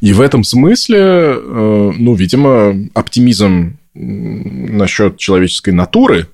И 0.00 0.12
в 0.12 0.20
этом 0.20 0.44
смысле, 0.44 1.00
э, 1.00 1.92
ну, 1.96 2.14
видимо, 2.14 2.88
оптимизм 2.94 3.78
насчет 3.98 5.16
человеческой 5.16 5.70
натуры 5.70 6.28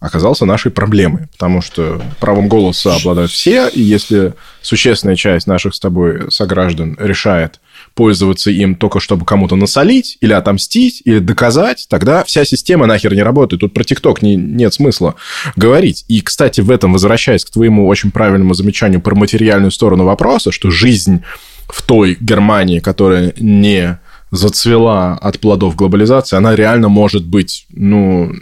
оказался 0.00 0.44
нашей 0.44 0.70
проблемой, 0.70 1.28
потому 1.32 1.62
что 1.62 2.02
правом 2.20 2.46
голоса 2.46 2.94
обладают 2.96 3.30
все, 3.30 3.68
и 3.68 3.80
если 3.80 4.34
существенная 4.60 5.16
часть 5.16 5.46
наших 5.46 5.74
с 5.74 5.80
тобой 5.80 6.30
сограждан 6.30 6.96
решает 6.98 7.60
пользоваться 7.94 8.50
им 8.50 8.74
только 8.74 9.00
чтобы 9.00 9.24
кому-то 9.24 9.56
насолить, 9.56 10.18
или 10.20 10.32
отомстить, 10.32 11.00
или 11.04 11.20
доказать, 11.20 11.86
тогда 11.88 12.22
вся 12.24 12.44
система 12.44 12.86
нахер 12.86 13.14
не 13.14 13.22
работает. 13.22 13.60
Тут 13.60 13.72
про 13.72 13.84
ТикТок 13.84 14.20
не, 14.20 14.36
нет 14.36 14.74
смысла 14.74 15.14
говорить. 15.56 16.04
И, 16.08 16.20
кстати, 16.20 16.60
в 16.60 16.70
этом, 16.70 16.92
возвращаясь 16.92 17.44
к 17.44 17.50
твоему 17.50 17.86
очень 17.86 18.10
правильному 18.10 18.52
замечанию 18.52 19.00
про 19.00 19.14
материальную 19.14 19.70
сторону 19.70 20.04
вопроса, 20.04 20.52
что 20.52 20.70
жизнь 20.70 21.22
в 21.68 21.82
той 21.82 22.16
Германии, 22.20 22.80
которая 22.80 23.32
не 23.38 23.98
зацвела 24.34 25.14
от 25.14 25.38
плодов 25.38 25.76
глобализации, 25.76 26.36
она 26.36 26.54
реально 26.56 26.88
может 26.88 27.24
быть, 27.24 27.66
ну, 27.70 28.32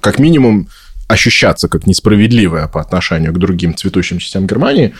как 0.00 0.18
минимум, 0.18 0.68
ощущаться 1.08 1.68
как 1.68 1.86
несправедливая 1.86 2.68
по 2.68 2.80
отношению 2.80 3.32
к 3.32 3.38
другим 3.38 3.74
цветущим 3.74 4.18
частям 4.18 4.46
Германии, 4.46 4.94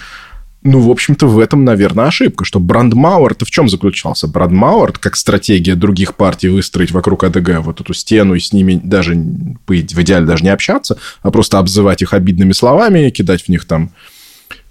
ну, 0.62 0.80
в 0.80 0.90
общем-то, 0.90 1.26
в 1.26 1.38
этом, 1.38 1.64
наверное, 1.64 2.06
ошибка, 2.06 2.44
что 2.44 2.60
Брандмауэр-то 2.60 3.46
в 3.46 3.50
чем 3.50 3.68
заключался? 3.68 4.26
Брандмауэр, 4.28 4.92
как 4.92 5.16
стратегия 5.16 5.74
других 5.74 6.16
партий 6.16 6.48
выстроить 6.48 6.90
вокруг 6.90 7.24
АДГ 7.24 7.60
вот 7.60 7.80
эту 7.80 7.94
стену 7.94 8.34
и 8.34 8.40
с 8.40 8.52
ними 8.52 8.78
даже, 8.82 9.14
в 9.14 9.72
идеале, 9.72 10.26
даже 10.26 10.44
не 10.44 10.50
общаться, 10.50 10.98
а 11.22 11.30
просто 11.30 11.58
обзывать 11.58 12.02
их 12.02 12.12
обидными 12.12 12.52
словами, 12.52 13.08
кидать 13.08 13.44
в 13.44 13.48
них 13.48 13.64
там 13.64 13.92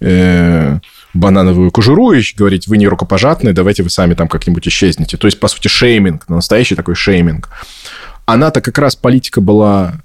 э, 0.00 0.78
банановую 1.14 1.70
кожуру 1.70 2.12
и 2.12 2.22
говорить, 2.36 2.68
вы 2.68 2.76
не 2.78 2.86
рукопожатные, 2.86 3.52
давайте 3.52 3.82
вы 3.82 3.90
сами 3.90 4.14
там 4.14 4.28
как-нибудь 4.28 4.66
исчезнете. 4.68 5.16
То 5.16 5.26
есть, 5.26 5.40
по 5.40 5.48
сути, 5.48 5.68
шейминг, 5.68 6.28
настоящий 6.28 6.74
такой 6.74 6.94
шейминг. 6.94 7.48
Она-то 8.26 8.60
как 8.60 8.78
раз 8.78 8.94
политика 8.96 9.40
была 9.40 10.02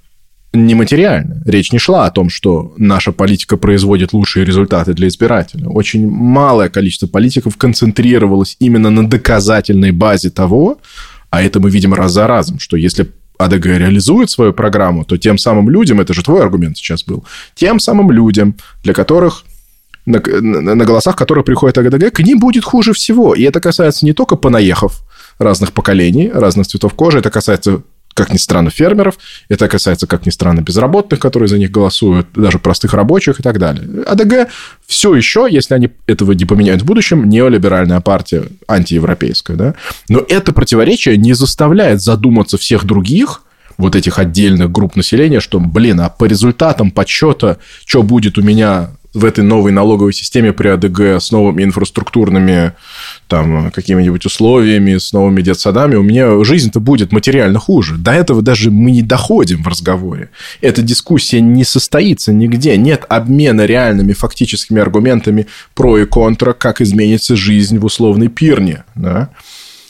нематериальная. 0.53 1.41
Речь 1.45 1.71
не 1.71 1.79
шла 1.79 2.05
о 2.05 2.11
том, 2.11 2.29
что 2.29 2.73
наша 2.77 3.11
политика 3.11 3.57
производит 3.57 4.13
лучшие 4.13 4.45
результаты 4.45 4.93
для 4.93 5.07
избирателя. 5.07 5.67
Очень 5.67 6.09
малое 6.09 6.69
количество 6.69 7.07
политиков 7.07 7.57
концентрировалось 7.57 8.55
именно 8.59 8.89
на 8.89 9.07
доказательной 9.07 9.91
базе 9.91 10.29
того, 10.29 10.79
а 11.29 11.43
это 11.43 11.59
мы 11.59 11.69
видим 11.69 11.93
раз 11.93 12.13
за 12.13 12.27
разом, 12.27 12.59
что 12.59 12.77
если 12.77 13.11
АДГ 13.37 13.65
реализует 13.65 14.29
свою 14.29 14.53
программу, 14.53 15.03
то 15.03 15.17
тем 15.17 15.37
самым 15.37 15.69
людям, 15.69 15.99
это 15.99 16.13
же 16.13 16.23
твой 16.23 16.41
аргумент 16.41 16.77
сейчас 16.77 17.03
был, 17.03 17.25
тем 17.53 17.79
самым 17.79 18.11
людям, 18.11 18.55
для 18.83 18.93
которых 18.93 19.43
на, 20.05 20.21
на, 20.41 20.75
на 20.75 20.85
голосах 20.85 21.15
которых 21.15 21.45
приходит 21.45 21.77
АДГ, 21.77 22.13
к 22.13 22.19
ним 22.19 22.39
будет 22.39 22.63
хуже 22.63 22.93
всего. 22.93 23.33
И 23.33 23.43
это 23.43 23.59
касается 23.59 24.05
не 24.05 24.13
только 24.13 24.35
понаехав 24.35 25.03
разных 25.39 25.73
поколений, 25.73 26.29
разных 26.33 26.67
цветов 26.67 26.93
кожи, 26.93 27.19
это 27.19 27.29
касается 27.29 27.81
как 28.15 28.31
ни 28.31 28.37
странно, 28.37 28.69
фермеров. 28.69 29.15
Это 29.49 29.67
касается, 29.67 30.07
как 30.07 30.25
ни 30.25 30.29
странно, 30.29 30.61
безработных, 30.61 31.19
которые 31.19 31.49
за 31.49 31.57
них 31.57 31.69
голосуют, 31.69 32.27
даже 32.33 32.59
простых 32.59 32.93
рабочих 32.93 33.41
и 33.41 33.43
так 33.43 33.59
далее. 33.59 34.03
АДГ 34.07 34.49
все 34.87 35.13
еще, 35.13 35.47
если 35.51 35.73
они 35.73 35.89
этого 36.07 36.31
не 36.31 36.45
поменяют 36.45 36.81
в 36.81 36.85
будущем, 36.85 37.27
неолиберальная 37.27 37.99
партия, 37.99 38.45
антиевропейская. 38.69 39.57
Да? 39.57 39.75
Но 40.07 40.23
это 40.29 40.53
противоречие 40.53 41.17
не 41.17 41.33
заставляет 41.33 42.01
задуматься 42.01 42.57
всех 42.57 42.85
других, 42.85 43.41
вот 43.77 43.95
этих 43.95 44.19
отдельных 44.19 44.71
групп 44.71 44.95
населения, 44.95 45.41
что, 45.41 45.59
блин, 45.59 45.99
а 45.99 46.09
по 46.09 46.23
результатам 46.23 46.91
подсчета, 46.91 47.57
что 47.85 48.03
будет 48.03 48.37
у 48.37 48.41
меня 48.41 48.91
в 49.15 49.23
этой 49.23 49.43
новой 49.43 49.71
налоговой 49.71 50.13
системе 50.13 50.51
при 50.51 50.67
АДГ 50.67 51.21
с 51.21 51.31
новыми 51.31 51.63
инфраструктурными 51.63 52.73
там, 53.27 53.71
какими-нибудь 53.71 54.25
условиями, 54.25 54.97
с 54.97 55.13
новыми 55.13 55.41
детсадами, 55.41 55.95
у 55.95 56.03
меня 56.03 56.43
жизнь-то 56.43 56.79
будет 56.79 57.11
материально 57.13 57.57
хуже. 57.57 57.95
До 57.95 58.11
этого 58.11 58.41
даже 58.41 58.71
мы 58.71 58.91
не 58.91 59.01
доходим 59.01 59.63
в 59.63 59.67
разговоре. 59.67 60.29
Эта 60.59 60.81
дискуссия 60.81 61.39
не 61.39 61.63
состоится 61.63 62.33
нигде. 62.33 62.75
Нет 62.77 63.05
обмена 63.07 63.65
реальными 63.65 64.13
фактическими 64.13 64.81
аргументами 64.81 65.47
про 65.73 65.97
и 65.97 66.05
контра, 66.05 66.51
как 66.51 66.81
изменится 66.81 67.37
жизнь 67.37 67.79
в 67.79 67.85
условной 67.85 68.27
пирне. 68.27 68.83
Да? 68.95 69.29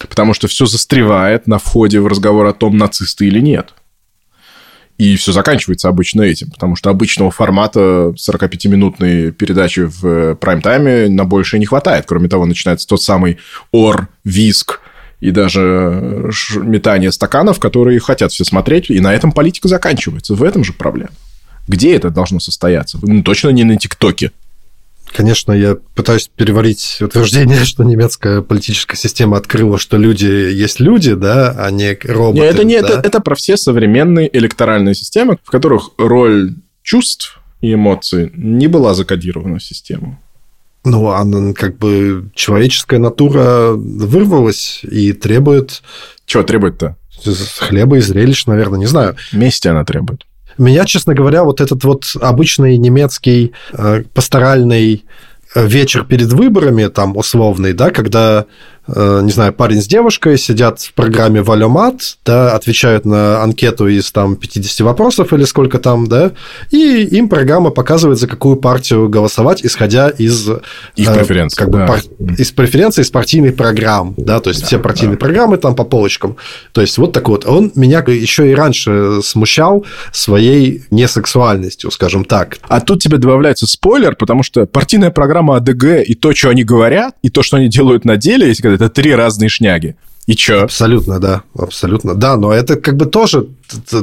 Потому 0.07 0.35
что 0.35 0.47
все 0.47 0.67
застревает 0.67 1.47
на 1.47 1.57
входе 1.57 1.99
в 1.99 2.07
разговор 2.07 2.45
о 2.45 2.53
том, 2.53 2.77
нацисты 2.77 3.25
или 3.25 3.39
нет. 3.39 3.73
И 4.97 5.17
все 5.17 5.33
заканчивается 5.33 5.89
обычно 5.89 6.21
этим, 6.21 6.49
потому 6.51 6.77
что 6.77 6.89
обычного 6.89 7.29
формата 7.29 8.13
45-минутной 8.15 9.31
передачи 9.31 9.81
в 9.81 10.35
прайм-тайме 10.35 11.09
на 11.09 11.25
больше 11.25 11.59
не 11.59 11.65
хватает. 11.65 12.05
Кроме 12.07 12.29
того, 12.29 12.45
начинается 12.45 12.87
тот 12.87 13.01
самый 13.01 13.37
ор, 13.71 14.07
виск 14.23 14.79
и 15.19 15.31
даже 15.31 16.31
метание 16.55 17.11
стаканов, 17.11 17.59
которые 17.59 17.99
хотят 17.99 18.31
все 18.31 18.45
смотреть, 18.45 18.89
и 18.89 18.99
на 19.01 19.13
этом 19.13 19.33
политика 19.33 19.67
заканчивается. 19.67 20.33
В 20.33 20.43
этом 20.43 20.63
же 20.63 20.71
проблема. 20.71 21.11
Где 21.67 21.95
это 21.95 22.09
должно 22.09 22.39
состояться? 22.39 22.97
Ну, 23.01 23.21
точно 23.21 23.49
не 23.49 23.63
на 23.63 23.75
ТикТоке. 23.75 24.31
Конечно, 25.15 25.53
я 25.53 25.77
пытаюсь 25.95 26.29
переварить 26.35 26.97
утверждение, 26.99 27.63
что 27.63 27.85
немецкая 27.85 28.41
политическая 28.41 28.97
система 28.97 29.37
открыла, 29.37 29.77
что 29.77 29.95
люди 29.95 30.25
есть 30.25 30.81
люди, 30.81 31.13
да, 31.13 31.55
а 31.57 31.71
не 31.71 31.97
роботы. 32.03 32.41
Нет, 32.41 32.53
это 32.53 32.63
не 32.65 32.81
да? 32.81 32.89
это, 32.89 33.07
это 33.07 33.19
про 33.21 33.33
все 33.35 33.55
современные 33.55 34.29
электоральные 34.37 34.93
системы, 34.93 35.37
в 35.41 35.49
которых 35.49 35.91
роль 35.97 36.55
чувств 36.83 37.39
и 37.61 37.73
эмоций 37.73 38.29
не 38.35 38.67
была 38.67 38.93
закодирована 38.93 39.59
в 39.59 39.63
систему. 39.63 40.19
Ну, 40.83 41.07
она 41.07 41.53
как 41.53 41.77
бы 41.77 42.29
человеческая 42.35 42.99
натура 42.99 43.71
вырвалась 43.71 44.81
и 44.83 45.13
требует... 45.13 45.81
Чего 46.25 46.43
требует-то? 46.43 46.97
Хлеба 47.59 47.99
и 47.99 48.01
зрелищ, 48.01 48.47
наверное, 48.47 48.79
не 48.79 48.85
знаю. 48.85 49.15
Мести 49.31 49.69
она 49.69 49.85
требует. 49.85 50.25
Меня, 50.57 50.85
честно 50.85 51.13
говоря, 51.13 51.43
вот 51.43 51.61
этот 51.61 51.83
вот 51.83 52.05
обычный 52.21 52.77
немецкий 52.77 53.53
э, 53.73 54.03
пасторальный 54.13 55.03
вечер 55.55 56.03
перед 56.03 56.31
выборами, 56.33 56.87
там, 56.87 57.15
условный, 57.15 57.73
да, 57.73 57.89
когда, 57.91 58.41
э, 58.41 58.45
не 58.87 59.31
знаю, 59.31 59.53
парень 59.53 59.81
с 59.81 59.87
девушкой 59.87 60.37
сидят 60.37 60.79
в 60.79 60.93
программе 60.93 61.41
«Валюмат», 61.41 62.17
да, 62.25 62.53
отвечают 62.53 63.05
на 63.05 63.41
анкету 63.41 63.87
из, 63.87 64.11
там, 64.11 64.35
50 64.35 64.81
вопросов 64.81 65.33
или 65.33 65.43
сколько 65.43 65.79
там, 65.79 66.07
да, 66.07 66.31
и 66.71 67.03
им 67.03 67.27
программа 67.29 67.71
показывает, 67.71 68.19
за 68.19 68.27
какую 68.27 68.57
партию 68.57 69.09
голосовать, 69.09 69.65
исходя 69.65 70.09
из... 70.09 70.47
Их 70.95 71.09
э, 71.09 71.13
преференций, 71.15 71.57
Как 71.57 71.69
бы, 71.69 71.79
да. 71.79 71.87
пар- 71.87 72.01
из 72.37 72.51
преференций, 72.51 73.03
из 73.03 73.09
партийных 73.09 73.55
программ, 73.55 74.13
да, 74.17 74.39
то 74.39 74.49
есть 74.49 74.61
Да, 74.61 74.67
все 74.67 74.79
партийные 74.79 75.17
да. 75.17 75.19
программы 75.25 75.57
там 75.57 75.75
по 75.75 75.83
полочкам. 75.83 76.35
То 76.71 76.81
есть 76.81 76.97
вот 76.97 77.11
так 77.11 77.27
вот. 77.27 77.45
Он 77.45 77.71
меня 77.75 77.99
еще 78.07 78.51
и 78.51 78.53
раньше 78.53 79.19
смущал 79.23 79.85
своей 80.11 80.83
несексуальностью, 80.91 81.91
скажем 81.91 82.25
так. 82.25 82.57
А 82.67 82.81
тут 82.81 83.01
тебе 83.01 83.17
добавляется 83.17 83.67
спойлер, 83.67 84.15
потому 84.15 84.43
что 84.43 84.65
партийная 84.65 85.11
программа 85.11 85.57
АДГ 85.57 86.03
и 86.05 86.13
то, 86.15 86.33
что 86.35 86.49
они 86.49 86.63
говорят, 86.63 87.15
и 87.21 87.29
то, 87.29 87.41
что 87.43 87.57
они 87.57 87.67
делают 87.67 88.05
на 88.05 88.17
деле, 88.17 88.47
если 88.47 88.74
это 88.75 88.89
три 88.89 89.15
разные 89.15 89.49
шняги. 89.49 89.95
И 90.27 90.35
чё? 90.35 90.63
Абсолютно, 90.63 91.19
да, 91.19 91.43
абсолютно. 91.57 92.15
Да, 92.15 92.35
но 92.35 92.51
это 92.51 92.75
как 92.75 92.95
бы 92.97 93.05
тоже 93.05 93.47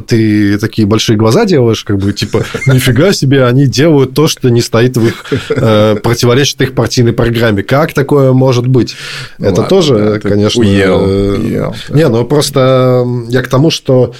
ты 0.07 0.59
такие 0.59 0.87
большие 0.87 1.17
глаза 1.17 1.45
делаешь, 1.45 1.85
как 1.85 1.99
бы, 1.99 2.13
типа, 2.13 2.45
нифига 2.67 3.13
себе, 3.13 3.45
они 3.45 3.67
делают 3.67 4.15
то, 4.15 4.29
что 4.29 4.49
не 4.49 4.61
стоит 4.61 4.97
в 4.97 5.07
их, 5.07 5.25
э, 5.51 5.97
противоречит 6.03 6.61
их 6.61 6.75
партийной 6.75 7.13
программе. 7.13 7.63
Как 7.63 7.93
такое 7.93 8.33
может 8.33 8.67
быть? 8.67 8.97
Ну, 9.39 9.47
Это 9.47 9.63
ладно, 9.63 9.69
тоже, 9.69 10.21
да, 10.23 10.29
конечно... 10.29 10.61
Уел, 10.61 11.01
э, 11.01 11.39
уел, 11.39 11.75
да. 11.89 11.97
Не, 11.97 12.09
ну 12.09 12.25
просто 12.25 13.07
я 13.29 13.43
к 13.43 13.49
тому, 13.49 13.71
что 13.71 14.15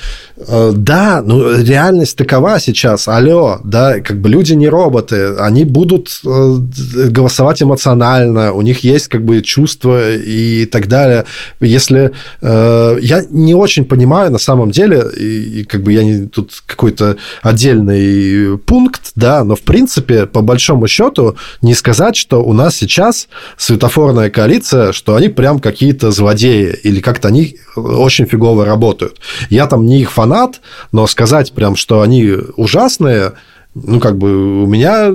Э, 0.49 0.73
да, 0.75 1.23
ну 1.25 1.59
реальность 1.59 2.17
такова 2.17 2.59
сейчас. 2.59 3.09
Алло, 3.09 3.61
да, 3.65 4.01
как 4.01 4.19
бы 4.19 4.29
люди 4.29 4.55
не 4.55 4.69
роботы, 4.69 5.35
они 5.39 5.65
будут 5.65 6.21
э, 6.25 6.57
голосовать 7.11 7.63
эмоционально, 7.63 8.53
у 8.53 8.63
них 8.63 8.81
есть 8.81 9.09
как 9.09 9.25
бы 9.25 9.43
чувства 9.43 10.15
и 10.15 10.67
так 10.67 10.89
далее. 10.89 11.25
Если 11.61 12.13
э, 12.41 12.99
я 13.01 13.25
не 13.31 13.55
очень 13.55 13.85
понимаю 13.85 14.31
на 14.31 14.39
самом 14.39 14.71
деле, 14.71 15.05
и, 15.41 15.65
как 15.65 15.83
бы 15.83 15.93
я 15.93 16.05
не 16.05 16.27
тут 16.27 16.63
какой-то 16.67 17.17
отдельный 17.43 18.59
пункт, 18.59 19.13
да, 19.15 19.45
но 19.45 19.57
в 19.57 19.63
принципе 19.63 20.27
по 20.27 20.43
большому 20.43 20.89
счету 20.89 21.37
не 21.61 21.75
сказать, 21.75 22.17
что 22.17 22.43
у 22.43 22.53
нас 22.53 22.77
сейчас 22.77 23.29
светофорная 23.57 24.31
коалиция, 24.31 24.93
что 24.93 25.15
они 25.15 25.29
прям 25.29 25.59
какие-то 25.59 26.11
злодеи 26.11 26.79
или 26.83 27.01
как-то 27.01 27.29
они 27.29 27.57
очень 27.77 28.27
фигово 28.27 28.65
работают. 28.65 29.21
Я 29.51 29.67
там 29.67 29.87
не 29.87 30.01
их 30.01 30.13
фанат, 30.13 30.61
но 30.93 31.07
сказать 31.07 31.53
прям, 31.53 31.77
что 31.77 32.01
они 32.01 32.33
ужасные, 32.57 33.33
ну, 33.75 34.01
как 34.01 34.19
бы 34.19 34.65
у 34.65 34.67
меня 34.67 35.07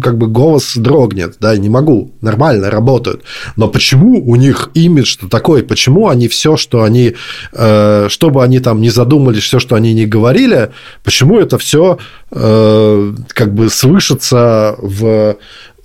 как 0.00 0.18
бы 0.18 0.28
голос 0.28 0.76
дрогнет, 0.76 1.36
да, 1.40 1.56
не 1.56 1.68
могу, 1.68 2.12
нормально 2.20 2.70
работают. 2.70 3.22
Но 3.56 3.68
почему 3.68 4.24
у 4.24 4.36
них 4.36 4.70
имидж 4.74 5.16
такой? 5.28 5.64
Почему 5.64 6.08
они 6.08 6.28
все, 6.28 6.56
что 6.56 6.84
они, 6.84 7.14
э, 7.52 8.06
что 8.08 8.30
бы 8.30 8.44
они 8.44 8.60
там 8.60 8.80
не 8.80 8.90
задумались, 8.90 9.42
все, 9.42 9.58
что 9.58 9.74
они 9.74 9.94
не 9.94 10.06
говорили, 10.06 10.70
почему 11.02 11.40
это 11.40 11.58
все 11.58 11.98
э, 12.30 13.14
как 13.28 13.54
бы 13.54 13.68
слышится 13.68 14.76
в 14.78 15.36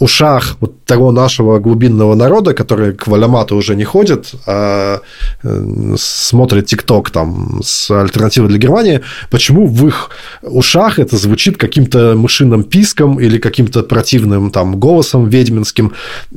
ушах 0.02 0.58
вот 0.60 0.84
того 0.86 1.12
нашего 1.12 1.60
глубинного 1.60 2.16
народа, 2.16 2.54
который 2.54 2.94
к 2.94 3.08
Валямату 3.08 3.56
уже 3.56 3.76
не 3.76 3.84
ходит, 3.84 4.32
а 4.48 5.00
э, 5.44 5.96
смотрит 5.98 6.66
ТикТок 6.66 7.12
там 7.12 7.62
с 7.64 7.92
альтернативой 7.92 8.50
для 8.50 8.58
Германии, 8.58 9.02
почему 9.30 9.68
в 9.68 9.88
их 9.88 10.10
ушах 10.42 11.00
это 11.00 11.18
звучит 11.18 11.58
каким-то 11.58 12.16
мышиным 12.16 12.64
писком 12.64 13.20
или 13.20 13.38
каким-то 13.38 13.84
противным 13.84 14.50
там 14.52 14.80
голосом 14.80 15.30
ведьминским, 15.30 15.94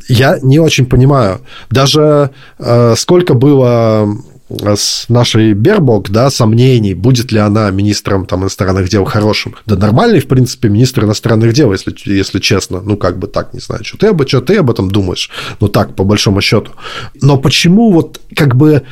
я 0.09 0.39
не 0.43 0.59
очень 0.59 0.86
понимаю. 0.86 1.41
Даже 1.70 2.31
э, 2.59 2.95
сколько 2.97 3.35
было 3.35 4.07
с 4.49 5.09
нашей 5.09 5.55
Бербок, 5.55 6.11
да, 6.11 6.31
сомнений, 6.31 6.95
будет 6.95 7.33
ли 7.33 7.39
она 7.39 7.71
министром 7.71 8.27
там, 8.27 8.43
иностранных 8.43 8.89
дел 8.89 9.05
хорошим. 9.05 9.55
Да 9.66 9.77
нормальный, 9.77 10.21
в 10.21 10.29
принципе, 10.29 10.69
министр 10.69 11.05
иностранных 11.05 11.55
дел, 11.55 11.73
если, 11.73 11.95
если 12.05 12.41
честно. 12.41 12.81
Ну, 12.81 12.97
как 12.97 13.19
бы 13.19 13.27
так, 13.27 13.55
не 13.55 13.61
знаю, 13.61 13.85
что 13.85 13.97
ты, 13.97 14.09
об, 14.09 14.27
что 14.29 14.41
ты 14.41 14.57
об 14.57 14.71
этом 14.71 14.91
думаешь. 14.91 15.31
Ну, 15.61 15.69
так, 15.69 15.97
по 15.97 16.05
большому 16.05 16.41
счету. 16.41 16.73
Но 17.21 17.39
почему 17.39 17.91
вот 17.91 18.21
как 18.37 18.55
бы 18.55 18.83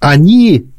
они 0.00 0.69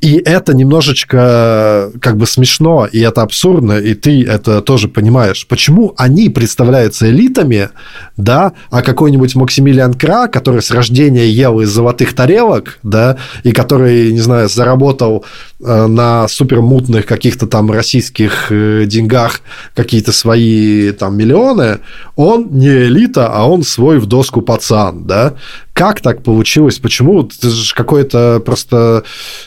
и 0.00 0.22
это 0.24 0.54
немножечко 0.54 1.90
как 2.00 2.16
бы 2.16 2.26
смешно, 2.26 2.86
и 2.86 3.00
это 3.00 3.22
абсурдно, 3.22 3.78
и 3.78 3.94
ты 3.94 4.24
это 4.24 4.62
тоже 4.62 4.86
понимаешь. 4.86 5.44
Почему 5.48 5.92
они 5.96 6.28
представляются 6.28 7.10
элитами, 7.10 7.70
да, 8.16 8.52
а 8.70 8.82
какой-нибудь 8.82 9.34
Максимилиан 9.34 9.94
Кра, 9.94 10.28
который 10.28 10.62
с 10.62 10.70
рождения 10.70 11.28
ел 11.28 11.60
из 11.60 11.70
золотых 11.70 12.14
тарелок, 12.14 12.78
да, 12.84 13.16
и 13.42 13.50
который, 13.50 14.12
не 14.12 14.20
знаю, 14.20 14.48
заработал 14.48 15.24
э, 15.60 15.86
на 15.86 16.28
супермутных 16.28 17.04
каких-то 17.04 17.48
там 17.48 17.72
российских 17.72 18.52
э, 18.52 18.84
деньгах 18.86 19.40
какие-то 19.74 20.12
свои 20.12 20.92
там 20.92 21.16
миллионы, 21.16 21.78
он 22.14 22.50
не 22.52 22.68
элита, 22.68 23.26
а 23.32 23.48
он 23.48 23.64
свой 23.64 23.98
в 23.98 24.06
доску 24.06 24.42
пацан, 24.42 25.06
да, 25.06 25.34
как 25.78 26.00
так 26.00 26.24
получилось? 26.24 26.80
Почему? 26.80 27.22
Это 27.22 27.50
же 27.50 27.72
какое-то 27.72 28.42
просто, 28.44 29.04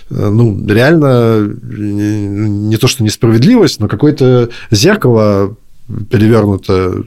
э, 0.09 0.29
ну, 0.29 0.65
реально 0.65 1.45
не 1.61 2.77
то, 2.77 2.87
что 2.87 3.03
несправедливость, 3.03 3.81
но 3.81 3.89
какое-то 3.89 4.49
зеркало 4.71 5.57
перевернуто. 6.09 7.03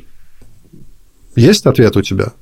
Есть 1.36 1.64
ответ 1.64 1.96
у 1.96 2.02
тебя? 2.02 2.32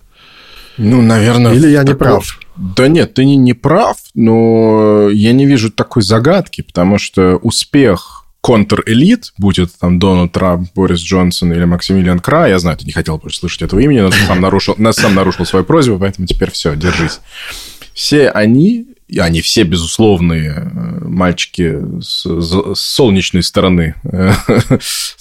Ну, 0.77 1.03
наверное... 1.03 1.53
Или 1.53 1.69
я 1.69 1.85
не 1.85 1.95
прав? 1.95 2.41
Да 2.57 2.89
нет, 2.89 3.15
ты 3.15 3.27
не, 3.27 3.37
не 3.37 3.55
прав, 3.55 3.99
но 4.17 5.09
я 5.09 5.33
не 5.33 5.47
вижу 5.47 5.71
такой 5.71 6.03
загадки, 6.03 6.63
потому 6.63 6.99
что 6.99 7.37
успех 7.37 8.22
контр-элит, 8.43 9.33
будь 9.39 9.61
это 9.61 9.71
там 9.79 10.01
Дональд 10.01 10.33
Трамп, 10.33 10.69
Борис 10.75 10.99
Джонсон 10.99 11.53
или 11.53 11.65
Максимилиан 11.65 12.19
Кра, 12.19 12.49
я 12.49 12.59
знаю, 12.59 12.77
ты 12.77 12.85
не 12.85 12.93
хотел 12.93 13.17
больше 13.17 13.39
слышать 13.39 13.63
этого 13.63 13.79
имени, 13.79 14.01
но 14.01 14.11
ты 14.11 14.17
сам 14.27 14.41
нарушил, 14.41 14.75
нас 14.79 14.97
сам 14.97 15.15
нарушил 15.15 15.47
свою 15.47 15.65
просьбу, 15.65 15.99
поэтому 15.99 16.27
теперь 16.27 16.51
все, 16.51 16.75
держись. 16.75 17.21
Все 17.95 18.31
они, 18.31 18.89
и 19.07 19.21
они 19.21 19.43
все 19.43 19.63
безусловные 19.63 20.55
э, 20.57 21.05
мальчики 21.05 21.79
с, 22.01 22.25
с 22.25 22.81
солнечной 22.81 23.45
стороны, 23.45 23.95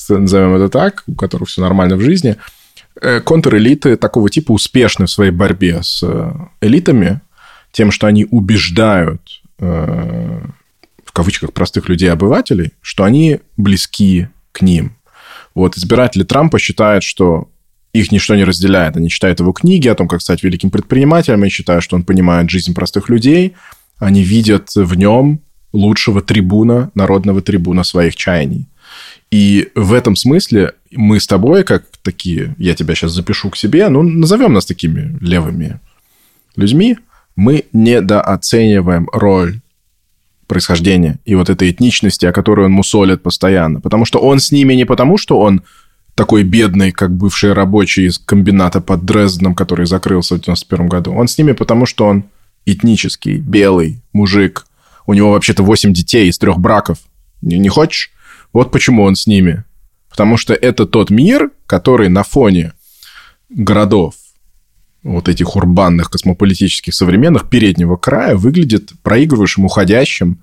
назовем 0.09 0.55
это 0.55 0.69
так, 0.69 1.03
у 1.05 1.13
которых 1.13 1.49
все 1.49 1.61
нормально 1.61 1.97
в 1.97 2.01
жизни, 2.01 2.37
э, 2.99 3.21
контр-элиты 3.21 3.97
такого 3.97 4.31
типа 4.31 4.51
успешны 4.51 5.05
в 5.05 5.11
своей 5.11 5.31
борьбе 5.31 5.83
с 5.83 6.01
э, 6.01 6.31
элитами 6.59 7.21
тем, 7.71 7.91
что 7.91 8.07
они 8.07 8.25
убеждают 8.29 9.21
в 11.11 11.13
кавычках, 11.13 11.51
простых 11.51 11.89
людей-обывателей, 11.89 12.71
что 12.81 13.03
они 13.03 13.41
близки 13.57 14.29
к 14.53 14.61
ним. 14.61 14.95
Вот 15.53 15.77
избиратели 15.77 16.23
Трампа 16.23 16.57
считают, 16.57 17.03
что 17.03 17.49
их 17.91 18.13
ничто 18.13 18.33
не 18.35 18.45
разделяет. 18.45 18.95
Они 18.95 19.09
читают 19.09 19.41
его 19.41 19.51
книги 19.51 19.89
о 19.89 19.95
том, 19.95 20.07
как 20.07 20.21
стать 20.21 20.41
великим 20.41 20.71
предпринимателем, 20.71 21.43
и 21.43 21.49
считают, 21.49 21.83
что 21.83 21.97
он 21.97 22.03
понимает 22.03 22.49
жизнь 22.49 22.73
простых 22.73 23.09
людей. 23.09 23.55
Они 23.97 24.23
видят 24.23 24.73
в 24.73 24.95
нем 24.95 25.41
лучшего 25.73 26.21
трибуна, 26.21 26.91
народного 26.95 27.41
трибуна 27.41 27.83
своих 27.83 28.15
чаяний. 28.15 28.69
И 29.31 29.67
в 29.75 29.91
этом 29.91 30.15
смысле 30.15 30.75
мы 30.91 31.19
с 31.19 31.27
тобой, 31.27 31.65
как 31.65 31.83
такие, 32.03 32.55
я 32.57 32.73
тебя 32.73 32.95
сейчас 32.95 33.11
запишу 33.11 33.49
к 33.49 33.57
себе, 33.57 33.89
ну, 33.89 34.01
назовем 34.01 34.53
нас 34.53 34.65
такими 34.65 35.17
левыми 35.19 35.81
людьми, 36.55 36.97
мы 37.35 37.65
недооцениваем 37.73 39.09
роль 39.11 39.59
происхождения 40.51 41.17
и 41.23 41.33
вот 41.35 41.49
этой 41.49 41.71
этничности, 41.71 42.25
о 42.25 42.33
которой 42.33 42.65
он 42.65 42.73
мусолит 42.73 43.23
постоянно. 43.23 43.79
Потому 43.79 44.03
что 44.03 44.19
он 44.19 44.41
с 44.41 44.51
ними 44.51 44.73
не 44.73 44.85
потому, 44.85 45.17
что 45.17 45.39
он 45.39 45.61
такой 46.13 46.43
бедный, 46.43 46.91
как 46.91 47.15
бывший 47.15 47.53
рабочий 47.53 48.07
из 48.07 48.17
комбината 48.17 48.81
под 48.81 49.05
Дрезденом, 49.05 49.55
который 49.55 49.85
закрылся 49.85 50.35
в 50.35 50.41
91 50.41 50.89
году. 50.89 51.13
Он 51.13 51.29
с 51.29 51.37
ними 51.37 51.53
потому, 51.53 51.85
что 51.85 52.05
он 52.05 52.25
этнический, 52.65 53.37
белый 53.37 54.01
мужик. 54.11 54.65
У 55.05 55.13
него 55.13 55.31
вообще-то 55.31 55.63
8 55.63 55.93
детей 55.93 56.27
из 56.27 56.37
трех 56.37 56.59
браков. 56.59 56.97
Не, 57.41 57.57
не 57.57 57.69
хочешь? 57.69 58.11
Вот 58.51 58.71
почему 58.71 59.03
он 59.03 59.15
с 59.15 59.27
ними. 59.27 59.63
Потому 60.09 60.35
что 60.35 60.53
это 60.53 60.85
тот 60.85 61.11
мир, 61.11 61.51
который 61.65 62.09
на 62.09 62.23
фоне 62.23 62.73
городов, 63.47 64.15
вот 65.03 65.29
этих 65.29 65.55
урбанных, 65.55 66.09
космополитических, 66.09 66.93
современных, 66.93 67.49
переднего 67.49 67.95
края 67.95 68.35
выглядит 68.35 68.91
проигрывающим, 69.03 69.65
уходящим 69.65 70.39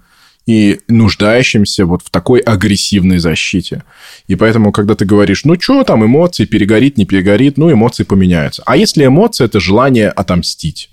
и 0.47 0.81
нуждающимся 0.89 1.85
вот 1.85 2.03
в 2.03 2.11
такой 2.11 2.41
агрессивной 2.41 3.19
защите. 3.19 3.85
И 4.27 4.35
поэтому, 4.35 4.73
когда 4.73 4.95
ты 4.95 5.05
говоришь, 5.05 5.45
ну, 5.45 5.61
что 5.61 5.85
там, 5.85 6.05
эмоции, 6.05 6.47
перегорит, 6.47 6.97
не 6.97 7.05
перегорит, 7.05 7.59
ну, 7.59 7.71
эмоции 7.71 8.05
поменяются. 8.05 8.63
А 8.67 8.77
если 8.77 9.05
эмоция– 9.07 9.45
это 9.47 9.61
желание 9.61 10.09
отомстить? 10.09 10.91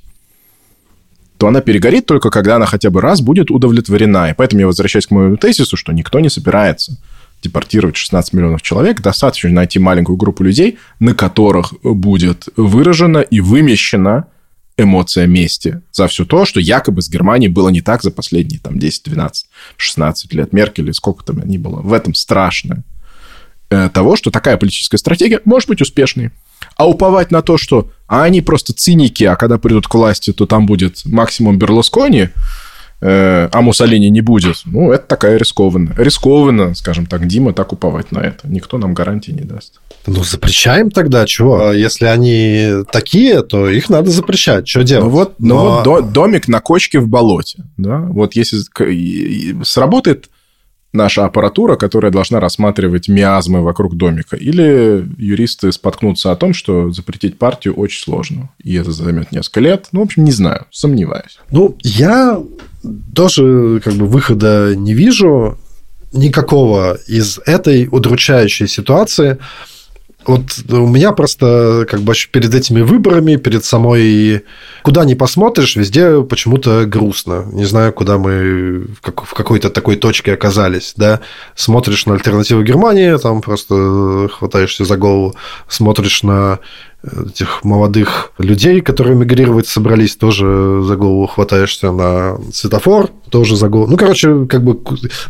то 1.38 1.48
она 1.50 1.60
перегорит 1.60 2.06
только 2.06 2.30
когда 2.30 2.56
она 2.56 2.66
хотя 2.66 2.90
бы 2.90 3.02
раз 3.02 3.20
будет 3.20 3.52
удовлетворена. 3.52 4.30
И 4.30 4.34
поэтому 4.34 4.62
я 4.62 4.68
возвращаюсь 4.68 5.08
к 5.08 5.12
моему 5.12 5.36
тезису, 5.36 5.76
что 5.76 5.92
никто 5.92 6.22
не 6.22 6.30
собирается 6.30 6.98
депортировать 7.42 7.96
16 7.96 8.34
миллионов 8.34 8.62
человек, 8.62 9.02
достаточно 9.02 9.50
найти 9.50 9.80
маленькую 9.80 10.18
группу 10.18 10.44
людей, 10.44 10.78
на 11.00 11.14
которых 11.14 11.74
будет 11.84 12.48
выражена 12.56 13.20
и 13.20 13.40
вымещена 13.40 14.28
эмоция 14.78 15.26
мести 15.28 15.82
за 15.92 16.08
все 16.08 16.26
то, 16.26 16.46
что 16.46 16.60
якобы 16.60 17.02
с 17.02 17.10
Германией 17.10 17.50
было 17.50 17.70
не 17.70 17.82
так 17.82 18.04
за 18.04 18.12
последние 18.12 18.60
там 18.60 18.78
10, 18.78 19.04
12, 19.06 19.48
16 19.78 20.34
лет 20.34 20.54
Меркель, 20.54 20.94
сколько 20.94 21.24
там 21.24 21.48
ни 21.48 21.58
было. 21.58 21.82
В 21.82 21.94
этом 21.94 22.14
страшное 22.14 22.84
э, 23.70 23.90
того, 23.90 24.16
что 24.16 24.32
такая 24.32 24.58
политическая 24.58 24.98
стратегия 24.98 25.42
может 25.46 25.70
быть 25.70 25.82
успешной. 25.82 26.32
А 26.76 26.88
уповать 26.90 27.32
на 27.32 27.42
то, 27.42 27.58
что 27.58 27.92
а 28.08 28.24
они 28.24 28.42
просто 28.42 28.74
циники, 28.74 29.24
а 29.24 29.36
когда 29.36 29.58
придут 29.58 29.88
к 29.88 29.94
власти, 29.94 30.34
то 30.34 30.46
там 30.46 30.66
будет 30.66 31.06
максимум 31.06 31.58
Берлускони, 31.58 32.30
Э, 33.02 33.50
а 33.52 33.62
Муссолини 33.62 34.10
не 34.10 34.22
будет. 34.22 34.62
Ну, 34.66 34.92
это 34.92 35.06
такая 35.06 35.38
рискованно. 35.38 35.94
Рискованно, 35.98 36.74
скажем 36.76 37.06
так, 37.06 37.28
Дима 37.28 37.54
так 37.54 37.74
уповать 37.74 38.12
на 38.12 38.20
это. 38.20 38.48
Никто 38.48 38.78
нам 38.78 38.94
гарантии 38.94 39.32
не 39.32 39.42
даст. 39.42 39.82
Ну, 40.08 40.24
запрещаем 40.24 40.92
тогда, 40.92 41.26
чего? 41.26 41.68
А 41.68 41.74
если 41.74 42.06
они 42.06 42.84
такие, 42.92 43.42
то 43.42 43.70
их 43.70 43.90
надо 43.90 44.12
запрещать. 44.12 44.68
Что 44.68 44.84
делать? 44.84 45.06
Ну, 45.06 45.10
вот, 45.10 45.34
ну, 45.40 45.56
Но... 45.56 45.84
вот 45.84 46.12
домик 46.12 46.48
на 46.48 46.62
кочке 46.62 47.00
в 47.00 47.08
болоте. 47.08 47.64
Да? 47.78 48.00
Вот 48.00 48.36
если 48.36 48.60
сработает 49.64 50.30
наша 50.96 51.26
аппаратура, 51.26 51.76
которая 51.76 52.12
должна 52.12 52.40
рассматривать 52.40 53.08
миазмы 53.08 53.62
вокруг 53.62 53.96
домика. 53.96 54.36
Или 54.36 55.06
юристы 55.18 55.72
споткнутся 55.72 56.32
о 56.32 56.36
том, 56.36 56.54
что 56.54 56.92
запретить 56.92 57.38
партию 57.38 57.76
очень 57.76 58.02
сложно. 58.02 58.50
И 58.64 58.74
это 58.76 58.92
займет 58.92 59.32
несколько 59.32 59.60
лет. 59.60 59.90
Ну, 59.92 60.00
в 60.00 60.04
общем, 60.04 60.24
не 60.24 60.32
знаю, 60.32 60.66
сомневаюсь. 60.72 61.40
Ну, 61.52 61.76
я 61.82 62.42
тоже 63.14 63.82
как 63.84 63.94
бы 63.94 64.08
выхода 64.08 64.74
не 64.76 64.94
вижу 64.94 65.58
никакого 66.14 66.98
из 67.08 67.40
этой 67.46 67.88
удручающей 67.92 68.68
ситуации. 68.68 69.38
Вот 70.26 70.44
у 70.70 70.88
меня 70.88 71.12
просто 71.12 71.86
как 71.90 72.02
бы 72.02 72.14
перед 72.32 72.54
этими 72.54 72.82
выборами, 72.82 73.36
перед 73.36 73.64
самой... 73.64 74.44
Куда 74.84 75.06
ни 75.06 75.14
посмотришь, 75.14 75.76
везде 75.76 76.24
почему-то 76.24 76.86
грустно. 76.86 77.46
Не 77.52 77.66
знаю, 77.66 77.94
куда 77.94 78.18
мы 78.18 78.88
в, 79.02 79.24
в 79.24 79.34
какой-то 79.34 79.70
такой 79.70 79.96
точке 79.96 80.34
оказались, 80.34 80.94
да. 80.96 81.22
Смотришь 81.56 82.06
на 82.06 82.14
альтернативу 82.16 82.64
Германии, 82.64 83.18
там 83.18 83.42
просто 83.42 84.30
хватаешься 84.32 84.86
за 84.86 84.98
голову. 84.98 85.36
Смотришь 85.68 86.24
на 86.24 86.60
этих 87.28 87.64
молодых 87.64 88.32
людей, 88.38 88.82
которые 88.82 89.16
мигрировать 89.16 89.68
собрались, 89.68 90.16
тоже 90.16 90.82
за 90.84 90.96
голову 90.96 91.28
хватаешься 91.28 91.92
на 91.92 92.38
светофор, 92.54 93.10
тоже 93.30 93.56
за 93.56 93.70
голову. 93.70 93.92
Ну, 93.92 93.98
короче, 93.98 94.46
как 94.46 94.64
бы 94.64 94.80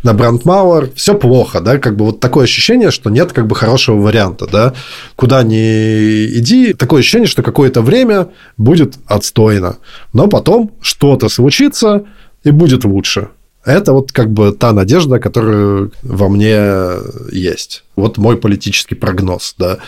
на 0.04 0.14
Брандмауэр 0.14 0.92
все 0.96 1.16
плохо, 1.16 1.62
да, 1.62 1.78
как 1.78 1.96
бы 1.96 2.06
вот 2.06 2.20
такое 2.20 2.46
ощущение, 2.46 2.92
что 2.92 3.10
нет 3.10 3.32
как 3.34 3.48
бы 3.48 3.56
хорошего 3.56 4.00
варианта, 4.00 4.48
да. 4.48 4.74
Куда 5.16 5.44
ни 5.44 6.26
иди, 6.38 6.74
такое 6.74 7.02
ощущение, 7.02 7.28
что 7.28 7.44
какое-то 7.44 7.82
время 7.82 8.30
будет 8.58 8.96
отстойно, 9.08 9.78
но 10.14 10.28
потом 10.28 10.72
что-то 10.82 11.30
случится 11.30 12.06
и 12.44 12.52
будет 12.52 12.86
лучше. 12.86 13.30
Это 13.66 13.94
вот 13.94 14.12
как 14.12 14.32
бы 14.32 14.52
та 14.52 14.74
надежда, 14.74 15.18
которая 15.20 15.90
во 16.04 16.30
мне 16.30 16.60
есть. 17.32 17.84
Вот 17.96 18.20
мой 18.20 18.38
политический 18.38 18.94
прогноз, 18.94 19.56
да. 19.58 19.80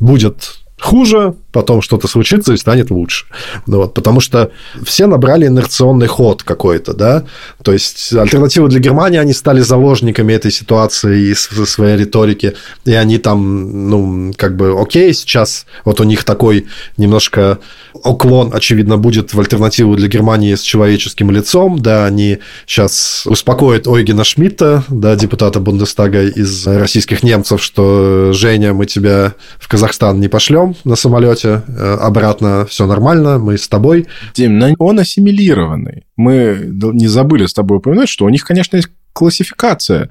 Будет 0.00 0.61
хуже, 0.82 1.34
потом 1.52 1.82
что-то 1.82 2.08
случится 2.08 2.52
и 2.52 2.56
станет 2.56 2.90
лучше. 2.90 3.26
Ну, 3.66 3.78
вот, 3.78 3.94
потому 3.94 4.20
что 4.20 4.50
все 4.84 5.06
набрали 5.06 5.46
инерционный 5.46 6.06
ход 6.06 6.42
какой-то, 6.42 6.94
да, 6.94 7.24
то 7.62 7.72
есть 7.72 8.12
альтернативы 8.12 8.68
для 8.68 8.80
Германии, 8.80 9.18
они 9.18 9.32
стали 9.32 9.60
заложниками 9.60 10.32
этой 10.32 10.50
ситуации 10.50 11.30
и 11.30 11.34
своей 11.34 11.96
риторики, 11.96 12.54
и 12.84 12.92
они 12.92 13.18
там, 13.18 13.88
ну, 13.90 14.32
как 14.36 14.56
бы, 14.56 14.80
окей, 14.80 15.12
сейчас 15.12 15.66
вот 15.84 16.00
у 16.00 16.04
них 16.04 16.24
такой 16.24 16.66
немножко 16.96 17.58
уклон, 17.94 18.50
очевидно, 18.54 18.96
будет 18.96 19.34
в 19.34 19.40
альтернативу 19.40 19.94
для 19.96 20.08
Германии 20.08 20.54
с 20.54 20.62
человеческим 20.62 21.30
лицом, 21.30 21.78
да, 21.80 22.06
они 22.06 22.38
сейчас 22.66 23.24
успокоят 23.26 23.86
Ойгена 23.86 24.24
Шмидта, 24.24 24.84
да, 24.88 25.14
депутата 25.16 25.60
Бундестага 25.60 26.22
из 26.22 26.66
российских 26.66 27.22
немцев, 27.22 27.62
что 27.62 28.32
Женя, 28.32 28.72
мы 28.72 28.86
тебя 28.86 29.34
в 29.58 29.68
Казахстан 29.68 30.20
не 30.20 30.28
пошлем 30.28 30.74
на 30.84 30.96
самолете, 30.96 31.41
э, 31.44 31.96
обратно 32.00 32.66
все 32.66 32.86
нормально, 32.86 33.38
мы 33.38 33.58
с 33.58 33.68
тобой. 33.68 34.06
Дим, 34.34 34.62
он 34.78 34.98
ассимилированный. 34.98 36.04
Мы 36.16 36.60
не 36.66 37.06
забыли 37.06 37.46
с 37.46 37.54
тобой 37.54 37.78
упомянуть, 37.78 38.08
что 38.08 38.24
у 38.24 38.28
них, 38.28 38.44
конечно, 38.44 38.76
есть 38.76 38.88
классификация 39.12 40.10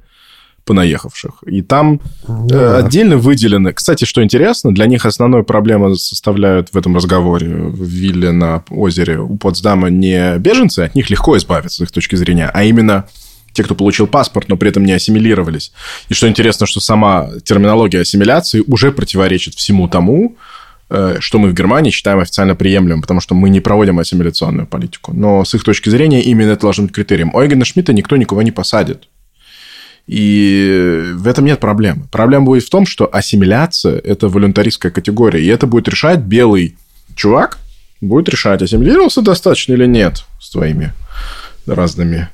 понаехавших. 0.66 1.44
И 1.48 1.62
там 1.62 2.00
э, 2.28 2.48
да. 2.48 2.78
отдельно 2.78 3.18
выделены... 3.18 3.74
Кстати, 3.74 4.06
что 4.06 4.24
интересно, 4.24 4.74
для 4.74 4.86
них 4.86 5.06
основную 5.06 5.44
проблему 5.44 5.96
составляют 5.96 6.70
в 6.70 6.78
этом 6.78 6.96
разговоре 6.96 7.48
в 7.48 7.84
вилле 7.84 8.32
на 8.32 8.64
озере 8.70 9.20
у 9.20 9.38
Потсдама 9.38 9.90
не 9.90 10.38
беженцы, 10.38 10.80
от 10.80 10.96
них 10.96 11.10
легко 11.10 11.36
избавиться 11.38 11.78
с 11.78 11.82
их 11.82 11.92
точки 11.92 12.16
зрения, 12.16 12.50
а 12.54 12.64
именно 12.64 13.06
те, 13.54 13.64
кто 13.64 13.76
получил 13.76 14.08
паспорт, 14.08 14.50
но 14.50 14.58
при 14.58 14.70
этом 14.70 14.86
не 14.86 14.94
ассимилировались. 14.94 15.74
И 16.10 16.14
что 16.14 16.28
интересно, 16.28 16.66
что 16.66 16.80
сама 16.80 17.30
терминология 17.44 18.02
ассимиляции 18.02 18.64
уже 18.68 18.92
противоречит 18.92 19.56
всему 19.56 19.88
тому, 19.88 20.38
что 21.20 21.40
мы 21.40 21.50
в 21.50 21.54
Германии 21.54 21.92
считаем 21.92 22.20
официально 22.20 22.54
приемлемым, 22.54 23.02
потому 23.02 23.22
что 23.22 23.34
мы 23.34 23.50
не 23.50 23.62
проводим 23.62 24.00
ассимиляционную 24.00 24.68
политику. 24.68 25.14
Но 25.14 25.46
с 25.46 25.54
их 25.56 25.64
точки 25.64 25.90
зрения 25.90 26.22
именно 26.22 26.52
это 26.52 26.62
должен 26.62 26.86
быть 26.88 26.96
критерием. 26.96 27.34
Ойгена 27.34 27.64
Шмидта 27.64 27.94
никто 27.94 28.18
никого 28.18 28.42
не 28.42 28.52
посадит. 28.52 29.08
И 30.08 31.12
в 31.14 31.28
этом 31.28 31.46
нет 31.46 31.60
проблемы. 31.60 32.08
Проблема 32.12 32.46
будет 32.46 32.64
в 32.64 32.70
том, 32.70 32.86
что 32.86 33.10
ассимиляция– 33.12 33.98
это 34.04 34.28
волюнтаристская 34.28 34.92
категория, 34.92 35.42
и 35.42 35.48
это 35.48 35.68
будет 35.68 35.88
решать 35.88 36.20
белый 36.20 36.76
чувак, 37.16 37.60
будет 38.02 38.28
решать, 38.28 38.62
ассимилировался 38.62 39.22
достаточно 39.22 39.74
или 39.74 39.86
нет 39.86 40.26
с 40.42 40.50
твоими 40.50 40.92
разными 41.66 42.30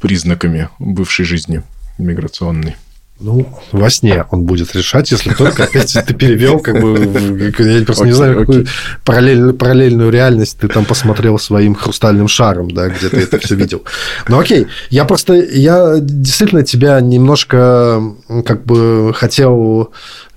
признаками 0.00 0.68
бывшей 0.78 1.24
жизни 1.24 1.62
миграционной. 1.98 2.76
Ну, 3.20 3.46
во 3.70 3.90
сне 3.90 4.24
он 4.32 4.42
будет 4.42 4.74
решать, 4.74 5.12
если 5.12 5.32
только 5.32 5.64
опять 5.64 5.96
ты 6.06 6.14
перевел, 6.14 6.58
как 6.58 6.80
бы, 6.80 7.52
я 7.60 7.84
просто 7.84 8.06
не 8.06 8.12
знаю, 8.12 8.40
какую 8.40 8.66
параллель, 9.04 9.52
параллельную 9.52 10.10
реальность 10.10 10.58
ты 10.58 10.66
там 10.66 10.84
посмотрел 10.84 11.38
своим 11.38 11.76
хрустальным 11.76 12.26
шаром, 12.26 12.72
да, 12.72 12.88
где 12.88 13.08
ты 13.08 13.18
это 13.18 13.38
все 13.38 13.54
видел. 13.54 13.84
Ну, 14.28 14.40
окей, 14.40 14.66
я 14.90 15.04
просто, 15.04 15.34
я 15.34 15.98
действительно 16.00 16.64
тебя 16.64 17.00
немножко 17.00 18.02
как 18.44 18.66
бы 18.66 19.12
хотел 19.14 19.92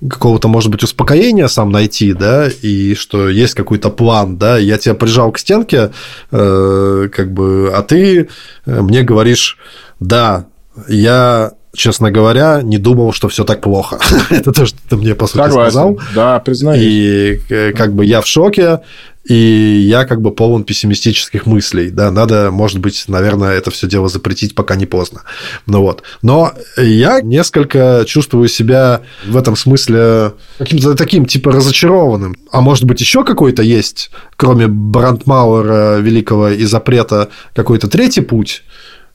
какого-то, 0.08 0.46
может 0.46 0.70
быть, 0.70 0.84
успокоения 0.84 1.48
сам 1.48 1.70
найти, 1.70 2.12
да, 2.12 2.48
и 2.48 2.94
что 2.94 3.28
есть 3.28 3.54
какой-то 3.54 3.90
план, 3.90 4.38
да, 4.38 4.56
я 4.56 4.78
тебя 4.78 4.94
прижал 4.94 5.32
к 5.32 5.40
стенке, 5.40 5.90
э, 6.30 7.08
как 7.12 7.32
бы, 7.32 7.72
а 7.74 7.82
ты 7.82 8.28
мне 8.64 9.02
говоришь, 9.02 9.58
да, 9.98 10.46
я 10.86 11.54
честно 11.78 12.10
говоря, 12.10 12.60
не 12.62 12.76
думал, 12.76 13.12
что 13.12 13.28
все 13.28 13.44
так 13.44 13.62
плохо. 13.62 13.98
Это 14.30 14.52
то, 14.52 14.66
что 14.66 14.78
ты 14.88 14.96
мне, 14.96 15.14
по 15.14 15.26
сути, 15.26 15.42
Согласен. 15.44 15.70
сказал. 15.70 15.98
Да, 16.14 16.38
признаюсь. 16.40 16.82
И 16.82 17.40
э, 17.48 17.72
как 17.72 17.94
бы 17.94 18.04
я 18.04 18.20
в 18.20 18.26
шоке, 18.26 18.80
и 19.24 19.34
я 19.34 20.04
как 20.04 20.20
бы 20.20 20.30
полон 20.30 20.64
пессимистических 20.64 21.46
мыслей. 21.46 21.90
Да, 21.90 22.10
надо, 22.10 22.50
может 22.50 22.78
быть, 22.78 23.04
наверное, 23.08 23.56
это 23.56 23.70
все 23.70 23.86
дело 23.86 24.08
запретить, 24.08 24.54
пока 24.54 24.74
не 24.74 24.86
поздно. 24.86 25.22
Ну 25.66 25.82
вот. 25.82 26.02
Но 26.22 26.52
я 26.76 27.20
несколько 27.20 28.04
чувствую 28.06 28.48
себя 28.48 29.02
в 29.26 29.36
этом 29.36 29.54
смысле 29.54 30.32
каким-то 30.58 30.94
таким, 30.94 31.26
типа, 31.26 31.52
разочарованным. 31.52 32.36
А 32.50 32.60
может 32.60 32.84
быть, 32.84 33.00
еще 33.00 33.22
какой-то 33.22 33.62
есть, 33.62 34.10
кроме 34.36 34.66
Брандмауэра 34.66 35.98
великого 35.98 36.48
и 36.48 36.64
запрета, 36.64 37.28
какой-то 37.54 37.88
третий 37.88 38.22
путь? 38.22 38.64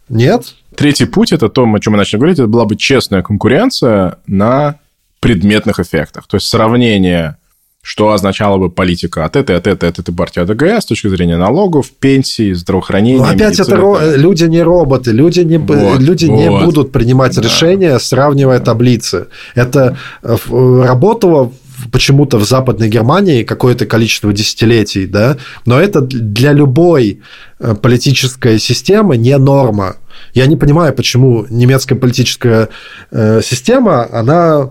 Нет? 0.10 0.54
Третий 0.76 1.06
путь– 1.06 1.32
это 1.34 1.50
то, 1.50 1.64
о 1.64 1.80
чем 1.80 1.94
мы 1.94 1.98
начали 1.98 2.20
говорить, 2.20 2.40
это 2.40 2.48
была 2.48 2.66
бы 2.66 2.76
честная 2.76 3.22
конкуренция 3.22 4.18
на 4.28 4.76
предметных 5.20 5.80
эффектах. 5.80 6.28
То 6.28 6.36
есть 6.36 6.48
сравнение, 6.48 7.38
что 7.82 8.12
означала 8.12 8.58
бы 8.58 8.70
политика 8.70 9.26
от 9.26 9.36
этой, 9.36 9.58
от 9.58 9.68
этой, 9.68 9.90
от 9.90 10.00
этой 10.00 10.14
партии 10.14 10.42
АДГ 10.42 10.82
с 10.82 10.86
точки 10.86 11.08
зрения 11.08 11.38
налогов, 11.38 11.92
пенсий, 11.92 12.54
здравоохранения. 12.54 13.20
Но 13.20 13.30
опять 13.30 13.60
это 13.60 13.76
ро- 13.76 14.18
люди 14.18 14.46
не 14.46 14.62
роботы, 14.62 15.12
люди 15.12 15.42
не, 15.42 15.58
вот, 15.58 16.00
люди 16.00 16.26
вот. 16.26 16.38
не 16.38 16.50
будут 16.50 16.92
принимать 16.92 17.36
да. 17.36 17.42
решения, 17.42 17.98
сравнивая 18.00 18.60
да. 18.60 18.66
таблицы. 18.66 19.28
Это 19.56 19.98
э, 20.22 20.36
работало 20.50 21.52
почему-то 21.92 22.38
в 22.38 22.46
Западной 22.46 22.90
Германии 22.90 23.44
какое-то 23.44 23.86
количество 23.86 24.32
десятилетий, 24.32 25.06
да, 25.06 25.38
но 25.66 25.80
это 25.80 26.02
для 26.02 26.54
любой 26.54 27.22
э, 27.60 27.76
политической 27.76 28.60
системы 28.60 29.18
не 29.18 29.38
норма. 29.38 29.98
Я 30.34 30.48
не 30.48 30.56
понимаю, 30.56 30.94
почему 30.94 31.46
немецкая 31.50 31.96
политическая 31.96 32.70
э, 33.12 33.42
система, 33.44 34.08
она 34.12 34.70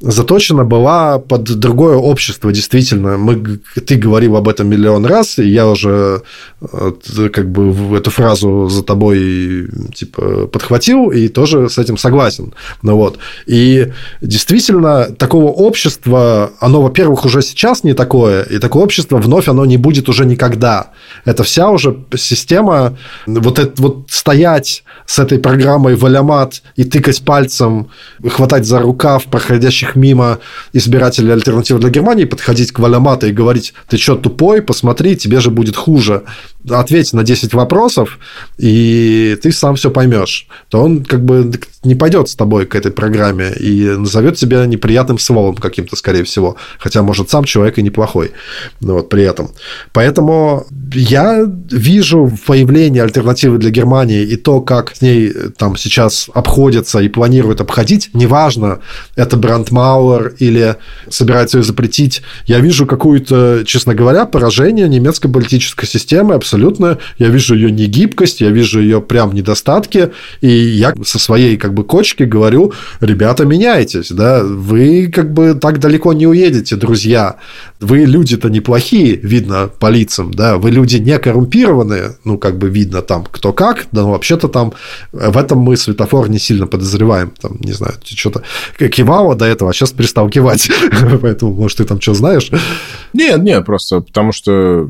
заточена 0.00 0.64
была 0.64 1.18
под 1.18 1.44
другое 1.44 1.96
общество, 1.96 2.52
действительно. 2.52 3.16
Мы, 3.16 3.58
ты 3.86 3.96
говорил 3.96 4.36
об 4.36 4.48
этом 4.48 4.68
миллион 4.68 5.06
раз, 5.06 5.38
и 5.38 5.48
я 5.48 5.66
уже 5.66 6.22
э, 6.60 6.92
как 7.32 7.50
бы 7.50 7.96
эту 7.96 8.10
фразу 8.10 8.68
за 8.68 8.82
тобой 8.82 9.68
типа 9.94 10.46
подхватил 10.46 11.10
и 11.10 11.28
тоже 11.28 11.70
с 11.70 11.78
этим 11.78 11.96
согласен. 11.96 12.52
Ну 12.82 12.96
вот. 12.96 13.18
И 13.46 13.92
действительно, 14.20 15.06
такого 15.06 15.50
общества, 15.50 16.52
оно, 16.60 16.82
во-первых, 16.82 17.24
уже 17.24 17.40
сейчас 17.42 17.84
не 17.84 17.94
такое, 17.94 18.42
и 18.42 18.58
такое 18.58 18.82
общество 18.82 19.18
вновь 19.18 19.48
оно 19.48 19.64
не 19.64 19.78
будет 19.78 20.08
уже 20.08 20.26
никогда. 20.26 20.90
Это 21.24 21.44
вся 21.44 21.70
уже 21.70 22.04
система, 22.16 22.98
вот, 23.26 23.58
это, 23.58 23.80
вот 23.80 24.06
стоять 24.10 24.83
с 25.06 25.18
этой 25.18 25.38
программой 25.38 25.96
валямат 25.96 26.62
и 26.76 26.84
тыкать 26.84 27.22
пальцем, 27.24 27.90
хватать 28.26 28.64
за 28.64 28.80
рукав 28.80 29.24
проходящих 29.26 29.96
мимо 29.96 30.38
избирателей 30.72 31.32
альтернативы 31.32 31.80
для 31.80 31.90
Германии, 31.90 32.24
подходить 32.24 32.72
к 32.72 32.78
валямату 32.78 33.26
и 33.26 33.32
говорить, 33.32 33.74
ты 33.88 33.98
что, 33.98 34.16
тупой, 34.16 34.62
посмотри, 34.62 35.16
тебе 35.16 35.40
же 35.40 35.50
будет 35.50 35.76
хуже. 35.76 36.24
Ответь 36.70 37.12
на 37.12 37.22
10 37.22 37.54
вопросов, 37.54 38.18
и 38.58 39.38
ты 39.42 39.52
сам 39.52 39.76
все 39.76 39.90
поймешь, 39.90 40.48
то 40.68 40.82
он 40.82 41.04
как 41.04 41.24
бы 41.24 41.50
не 41.84 41.94
пойдет 41.94 42.28
с 42.28 42.36
тобой 42.36 42.66
к 42.66 42.74
этой 42.74 42.90
программе 42.90 43.52
и 43.52 43.84
назовет 43.90 44.36
тебя 44.36 44.64
неприятным 44.66 45.18
словом 45.18 45.56
каким-то, 45.56 45.96
скорее 45.96 46.24
всего. 46.24 46.56
Хотя, 46.78 47.02
может, 47.02 47.30
сам 47.30 47.44
человек 47.44 47.78
и 47.78 47.82
неплохой 47.82 48.32
ну, 48.80 48.94
вот, 48.94 49.08
при 49.08 49.24
этом. 49.24 49.50
Поэтому 49.92 50.66
я 50.92 51.44
вижу 51.70 52.32
появление 52.46 53.02
альтернативы 53.02 53.58
для 53.58 53.70
Германии 53.70 54.22
и 54.22 54.36
то, 54.36 54.60
как 54.60 54.96
с 54.96 55.02
ней 55.02 55.32
там 55.56 55.76
сейчас 55.76 56.30
обходятся 56.32 57.00
и 57.00 57.08
планируют 57.08 57.60
обходить, 57.60 58.10
неважно, 58.14 58.80
это 59.16 59.36
Брандмауэр 59.36 60.34
или 60.38 60.76
собирается 61.10 61.58
ее 61.58 61.64
запретить, 61.64 62.22
я 62.46 62.60
вижу 62.60 62.86
какую-то, 62.86 63.64
честно 63.66 63.94
говоря, 63.94 64.24
поражение 64.24 64.88
немецкой 64.88 65.28
политической 65.28 65.86
системы 65.86 66.34
абсолютно. 66.34 66.53
Я 67.18 67.28
вижу 67.28 67.54
ее 67.54 67.70
негибкость, 67.70 68.40
я 68.40 68.50
вижу 68.50 68.80
ее 68.80 69.00
прям 69.00 69.34
недостатки, 69.34 70.10
и 70.40 70.48
я 70.48 70.94
со 71.04 71.18
своей 71.18 71.56
как 71.56 71.74
бы 71.74 71.84
кочки 71.84 72.22
говорю, 72.22 72.72
ребята, 73.00 73.44
меняйтесь, 73.44 74.10
да, 74.10 74.42
вы 74.42 75.10
как 75.12 75.32
бы 75.32 75.54
так 75.54 75.78
далеко 75.78 76.12
не 76.12 76.26
уедете, 76.26 76.76
друзья, 76.76 77.36
вы 77.80 77.98
люди-то 78.04 78.48
неплохие, 78.48 79.16
видно 79.16 79.68
по 79.78 79.90
лицам, 79.90 80.32
да, 80.32 80.56
вы 80.56 80.70
люди 80.70 80.96
не 80.96 81.18
коррумпированные, 81.18 82.16
ну, 82.24 82.38
как 82.38 82.58
бы 82.58 82.68
видно 82.68 83.02
там 83.02 83.24
кто 83.30 83.52
как, 83.52 83.86
но 83.92 84.10
вообще-то 84.10 84.48
там 84.48 84.72
в 85.12 85.36
этом 85.36 85.58
мы 85.58 85.76
светофор 85.76 86.28
не 86.28 86.38
сильно 86.38 86.66
подозреваем, 86.66 87.32
там, 87.40 87.56
не 87.60 87.72
знаю, 87.72 87.94
что-то 88.04 88.42
кивало 88.78 89.34
до 89.34 89.44
этого, 89.44 89.70
а 89.70 89.72
сейчас 89.72 89.92
перестал 89.92 90.28
кивать, 90.30 90.70
поэтому, 91.22 91.52
может, 91.52 91.78
ты 91.78 91.84
там 91.84 92.00
что 92.00 92.14
знаешь? 92.14 92.50
Нет, 93.12 93.42
нет, 93.42 93.64
просто 93.64 94.00
потому 94.00 94.32
что 94.32 94.88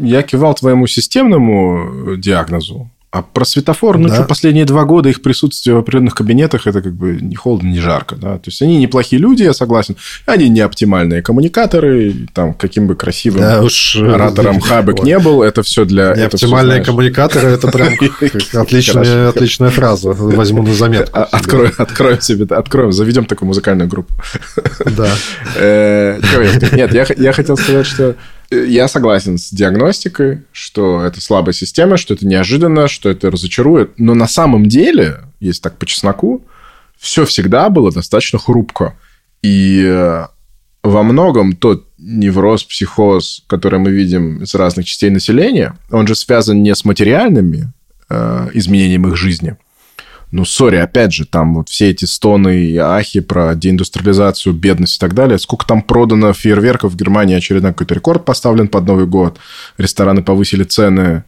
я 0.00 0.22
кивал 0.22 0.54
твоему 0.54 0.86
системному 0.86 2.16
диагнозу, 2.16 2.90
а 3.12 3.22
про 3.22 3.44
светофор, 3.44 3.98
ну 3.98 4.08
да. 4.08 4.14
что, 4.14 4.24
последние 4.24 4.64
два 4.64 4.84
года 4.84 5.08
их 5.08 5.20
присутствие 5.20 5.74
в 5.74 5.80
определенных 5.80 6.14
кабинетах, 6.14 6.68
это 6.68 6.80
как 6.80 6.94
бы 6.94 7.18
не 7.20 7.34
холодно, 7.34 7.66
не 7.66 7.80
жарко. 7.80 8.14
Да? 8.14 8.36
То 8.36 8.44
есть, 8.46 8.62
они 8.62 8.76
неплохие 8.76 9.20
люди, 9.20 9.42
я 9.42 9.52
согласен. 9.52 9.96
Они 10.26 10.48
не 10.48 10.60
оптимальные 10.60 11.20
коммуникаторы, 11.20 12.14
там, 12.32 12.54
каким 12.54 12.86
бы 12.86 12.94
красивым 12.94 13.40
да 13.40 13.62
уж, 13.64 13.96
оратором 13.96 14.60
Хабек 14.60 15.02
не 15.02 15.18
был, 15.18 15.42
это 15.42 15.64
все 15.64 15.84
для... 15.84 16.14
Не 16.14 16.22
оптимальные 16.22 16.84
коммуникаторы, 16.84 17.48
это 17.48 17.66
прям 17.66 17.94
отличная, 18.52 19.30
отличная 19.30 19.70
фраза. 19.70 20.10
Возьму 20.12 20.62
на 20.62 20.72
заметку. 20.72 21.18
А, 21.18 21.24
откроем, 21.24 21.72
откроем 21.78 22.20
себе, 22.20 22.46
откроем, 22.54 22.92
заведем 22.92 23.24
такую 23.24 23.48
музыкальную 23.48 23.88
группу. 23.88 24.14
Да. 24.84 25.10
Э, 25.56 26.20
нет, 26.72 26.94
я 27.18 27.32
хотел 27.32 27.56
сказать, 27.56 27.86
что 27.86 28.14
я 28.50 28.88
согласен 28.88 29.38
с 29.38 29.50
диагностикой, 29.50 30.42
что 30.52 31.04
это 31.04 31.20
слабая 31.20 31.52
система, 31.52 31.96
что 31.96 32.14
это 32.14 32.26
неожиданно, 32.26 32.88
что 32.88 33.08
это 33.08 33.30
разочарует. 33.30 33.98
Но 33.98 34.14
на 34.14 34.26
самом 34.26 34.66
деле, 34.66 35.20
если 35.38 35.62
так 35.62 35.78
по 35.78 35.86
чесноку, 35.86 36.44
все 36.98 37.24
всегда 37.24 37.70
было 37.70 37.92
достаточно 37.92 38.38
хрупко. 38.38 38.96
И 39.42 39.82
э, 39.86 40.26
во 40.82 41.02
многом 41.02 41.54
тот 41.54 41.86
невроз, 41.98 42.64
психоз, 42.64 43.44
который 43.46 43.78
мы 43.78 43.90
видим 43.90 44.42
из 44.42 44.54
разных 44.54 44.86
частей 44.86 45.10
населения, 45.10 45.76
он 45.90 46.06
же 46.06 46.14
связан 46.14 46.62
не 46.62 46.74
с 46.74 46.84
материальными 46.84 47.72
э, 48.08 48.48
изменениями 48.54 49.08
их 49.08 49.16
жизни– 49.16 49.56
ну, 50.32 50.44
сори, 50.44 50.76
опять 50.76 51.12
же, 51.12 51.26
там 51.26 51.54
вот 51.54 51.68
все 51.68 51.90
эти 51.90 52.04
стоны 52.04 52.64
и 52.64 52.76
ахи 52.76 53.20
про 53.20 53.54
деиндустриализацию, 53.54 54.52
бедность 54.54 54.96
и 54.96 55.00
так 55.00 55.14
далее. 55.14 55.38
Сколько 55.38 55.66
там 55.66 55.82
продано 55.82 56.32
фейерверков 56.32 56.92
в 56.92 56.96
Германии, 56.96 57.36
очередной 57.36 57.72
какой-то 57.72 57.94
рекорд 57.94 58.24
поставлен 58.24 58.68
под 58.68 58.86
Новый 58.86 59.06
год. 59.06 59.38
Рестораны 59.76 60.22
повысили 60.22 60.62
цены 60.62 61.24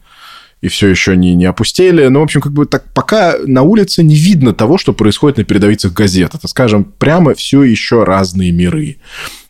и 0.61 0.69
все 0.69 0.87
еще 0.87 1.17
не, 1.17 1.35
не 1.35 1.43
опустели. 1.43 2.07
Ну, 2.07 2.21
в 2.21 2.23
общем, 2.23 2.39
как 2.39 2.53
бы 2.53 2.65
так 2.65 2.85
пока 2.93 3.35
на 3.45 3.63
улице 3.63 4.01
не 4.01 4.15
видно 4.15 4.53
того, 4.53 4.77
что 4.77 4.93
происходит 4.93 5.37
на 5.37 5.43
передовицах 5.43 5.91
газет. 5.91 6.35
Это, 6.35 6.47
скажем, 6.47 6.85
прямо 6.85 7.33
все 7.33 7.63
еще 7.63 8.05
разные 8.05 8.53
миры. 8.53 8.95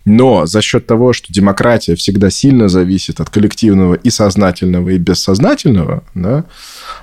Но 0.05 0.47
за 0.47 0.63
счет 0.63 0.87
того, 0.87 1.13
что 1.13 1.31
демократия 1.31 1.95
всегда 1.95 2.31
сильно 2.31 2.67
зависит 2.67 3.21
от 3.21 3.29
коллективного 3.29 3.93
и 3.93 4.09
сознательного, 4.09 4.89
и 4.89 4.97
бессознательного, 4.97 6.03
да, 6.15 6.45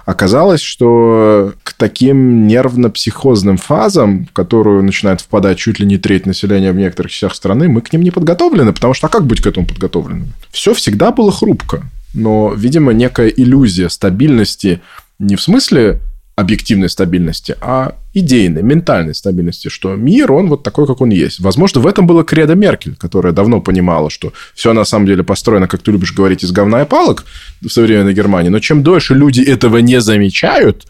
оказалось, 0.05 0.61
что 0.61 1.53
к 1.62 1.73
таким 1.75 2.47
нервно-психозным 2.47 3.57
фазам, 3.57 4.27
в 4.27 4.33
которую 4.33 4.83
начинает 4.83 5.21
впадать 5.21 5.59
чуть 5.59 5.79
ли 5.81 5.87
не 5.87 5.99
треть 5.99 6.27
населения 6.27 6.73
в 6.73 6.77
некоторых 6.77 7.12
частях 7.12 7.35
страны, 7.35 7.69
мы 7.69 7.81
к 7.81 7.93
ним 7.93 8.03
не 8.03 8.11
подготовлены, 8.11 8.73
потому 8.73 8.95
что 8.95 9.07
а 9.07 9.11
как 9.11 9.27
быть 9.27 9.41
к 9.41 9.47
этому 9.47 9.67
подготовленным? 9.67 10.33
Все 10.51 10.75
всегда 10.75 11.11
было 11.12 11.33
хрупко, 11.33 11.83
но, 12.15 12.53
видимо, 12.55 12.93
некая 12.93 13.29
иллюзия 13.29 13.89
стабильности 13.89 14.81
не 15.19 15.37
в 15.37 15.43
смысле 15.43 16.01
объективной 16.41 16.89
стабильности, 16.89 17.57
а 17.61 17.95
идейной, 18.15 18.62
ментальной 18.62 19.15
стабильности, 19.15 19.69
что 19.69 19.95
мир, 19.95 20.33
он 20.33 20.49
вот 20.49 20.62
такой, 20.62 20.87
как 20.87 21.01
он 21.01 21.11
есть. 21.11 21.41
Возможно, 21.41 21.81
в 21.81 21.87
этом 21.87 22.07
было 22.07 22.25
кредо 22.25 22.55
Меркель, 22.55 22.97
которая 22.97 23.33
давно 23.33 23.61
понимала, 23.61 24.11
что 24.11 24.33
все 24.55 24.73
на 24.73 24.85
самом 24.85 25.07
деле 25.07 25.23
построено, 25.23 25.69
как 25.69 25.83
ты 25.83 25.93
любишь 25.93 26.12
говорить, 26.12 26.43
из 26.43 26.51
говна 26.51 26.83
и 26.83 26.87
палок 26.87 27.25
в 27.61 27.69
современной 27.69 28.15
Германии. 28.15 28.49
Но 28.49 28.59
чем 28.59 28.83
дольше 28.83 29.15
люди 29.15 29.41
этого 29.43 29.79
не 29.79 30.01
замечают, 30.01 30.87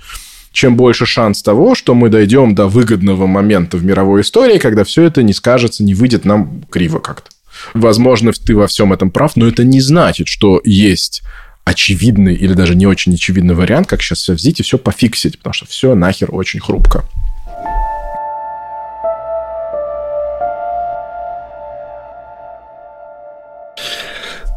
чем 0.53 0.77
больше 0.77 1.07
шанс 1.07 1.43
того, 1.43 1.75
что 1.75 1.95
мы 1.95 2.09
дойдем 2.09 2.55
до 2.55 2.67
выгодного 2.67 3.27
момента 3.27 3.77
в 3.77 3.85
мировой 3.85 4.23
истории, 4.23 4.59
когда 4.59 4.85
все 4.85 5.03
это 5.03 5.23
не 5.23 5.33
скажется, 5.33 5.85
не 5.85 5.95
выйдет 5.95 6.25
нам 6.25 6.63
криво 6.71 6.99
как-то. 6.99 7.31
Возможно, 7.75 8.33
ты 8.33 8.57
во 8.57 8.67
всем 8.67 8.93
этом 8.93 9.11
прав, 9.11 9.37
но 9.37 9.47
это 9.47 9.65
не 9.65 9.81
значит, 9.81 10.29
что 10.29 10.61
есть 10.65 11.23
очевидный 11.71 12.35
или 12.35 12.53
даже 12.53 12.75
не 12.75 12.87
очень 12.87 13.15
очевидный 13.15 13.55
вариант, 13.55 13.87
как 13.87 14.03
сейчас 14.03 14.19
все 14.19 14.33
взять 14.35 14.59
и 14.59 14.63
все 14.65 14.77
пофиксить, 14.77 15.39
потому 15.39 15.55
что 15.55 15.67
все 15.67 15.95
нахер 15.95 16.35
очень 16.35 16.61
хрупко. 16.61 17.05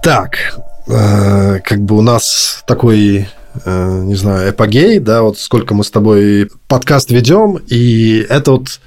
Так, 0.02 0.60
э, 0.88 1.60
как 1.64 1.82
бы 1.82 1.98
у 1.98 2.02
нас 2.02 2.64
такой 2.68 3.28
э, 3.64 4.02
не 4.04 4.16
знаю, 4.16 4.50
эпогей, 4.50 5.00
да, 5.00 5.22
вот 5.22 5.38
сколько 5.38 5.76
мы 5.76 5.84
с 5.84 5.92
тобой 5.92 6.50
подкаст 6.68 7.12
ведем, 7.12 7.60
и 7.68 8.26
это 8.28 8.52
вот 8.54 8.80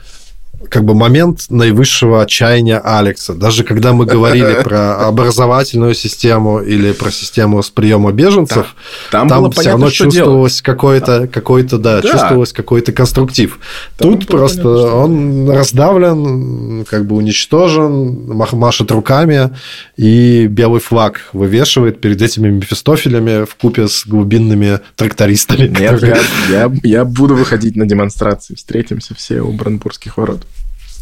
как 0.69 0.85
бы 0.85 0.95
момент 0.95 1.47
наивысшего 1.51 2.23
отчаяния 2.23 2.79
Алекса. 2.79 3.35
Даже 3.35 3.65
когда 3.65 3.93
мы 3.93 4.07
говорили 4.07 4.61
про 4.65 5.07
образовательную 5.07 5.95
систему 5.95 6.61
или 6.61 6.93
про 6.93 7.11
систему 7.11 7.63
с 7.63 7.71
приема 7.71 8.13
беженцев, 8.13 8.75
там, 9.11 9.29
там, 9.29 9.43
там 9.43 9.53
все 9.53 9.63
понятно, 9.63 9.71
равно 9.73 9.91
чувствовалось 9.91 10.63
какой-то, 10.63 11.29
какой-то, 11.29 11.79
да, 11.79 12.01
да, 12.01 12.11
чувствовалось 12.11 12.53
какой-то 12.53 12.93
конструктив. 12.93 13.59
Там 13.97 14.13
Тут 14.13 14.27
просто 14.27 14.63
понятно, 14.63 14.95
он 14.97 15.51
раздавлен, 15.51 16.85
как 16.85 17.07
бы 17.07 17.17
уничтожен, 17.17 18.27
машет 18.53 18.91
руками 18.91 19.51
и 19.97 20.47
белый 20.47 20.81
флаг 20.81 21.21
вывешивает 21.33 22.01
перед 22.01 22.21
этими 22.21 22.49
мефистофелями 22.49 23.45
в 23.45 23.55
купе 23.55 23.89
с 23.89 24.07
глубинными 24.07 24.81
трактористами. 24.97 25.69
Нет, 25.69 25.93
которые... 25.93 26.17
я, 26.51 26.65
я, 26.65 26.73
я 26.83 27.05
буду 27.05 27.35
выходить 27.35 27.77
на 27.77 27.87
демонстрации. 27.87 28.55
Встретимся 28.55 29.15
все 29.15 29.41
у 29.41 29.53
Брандбургских 29.53 30.17
ворот. 30.17 30.47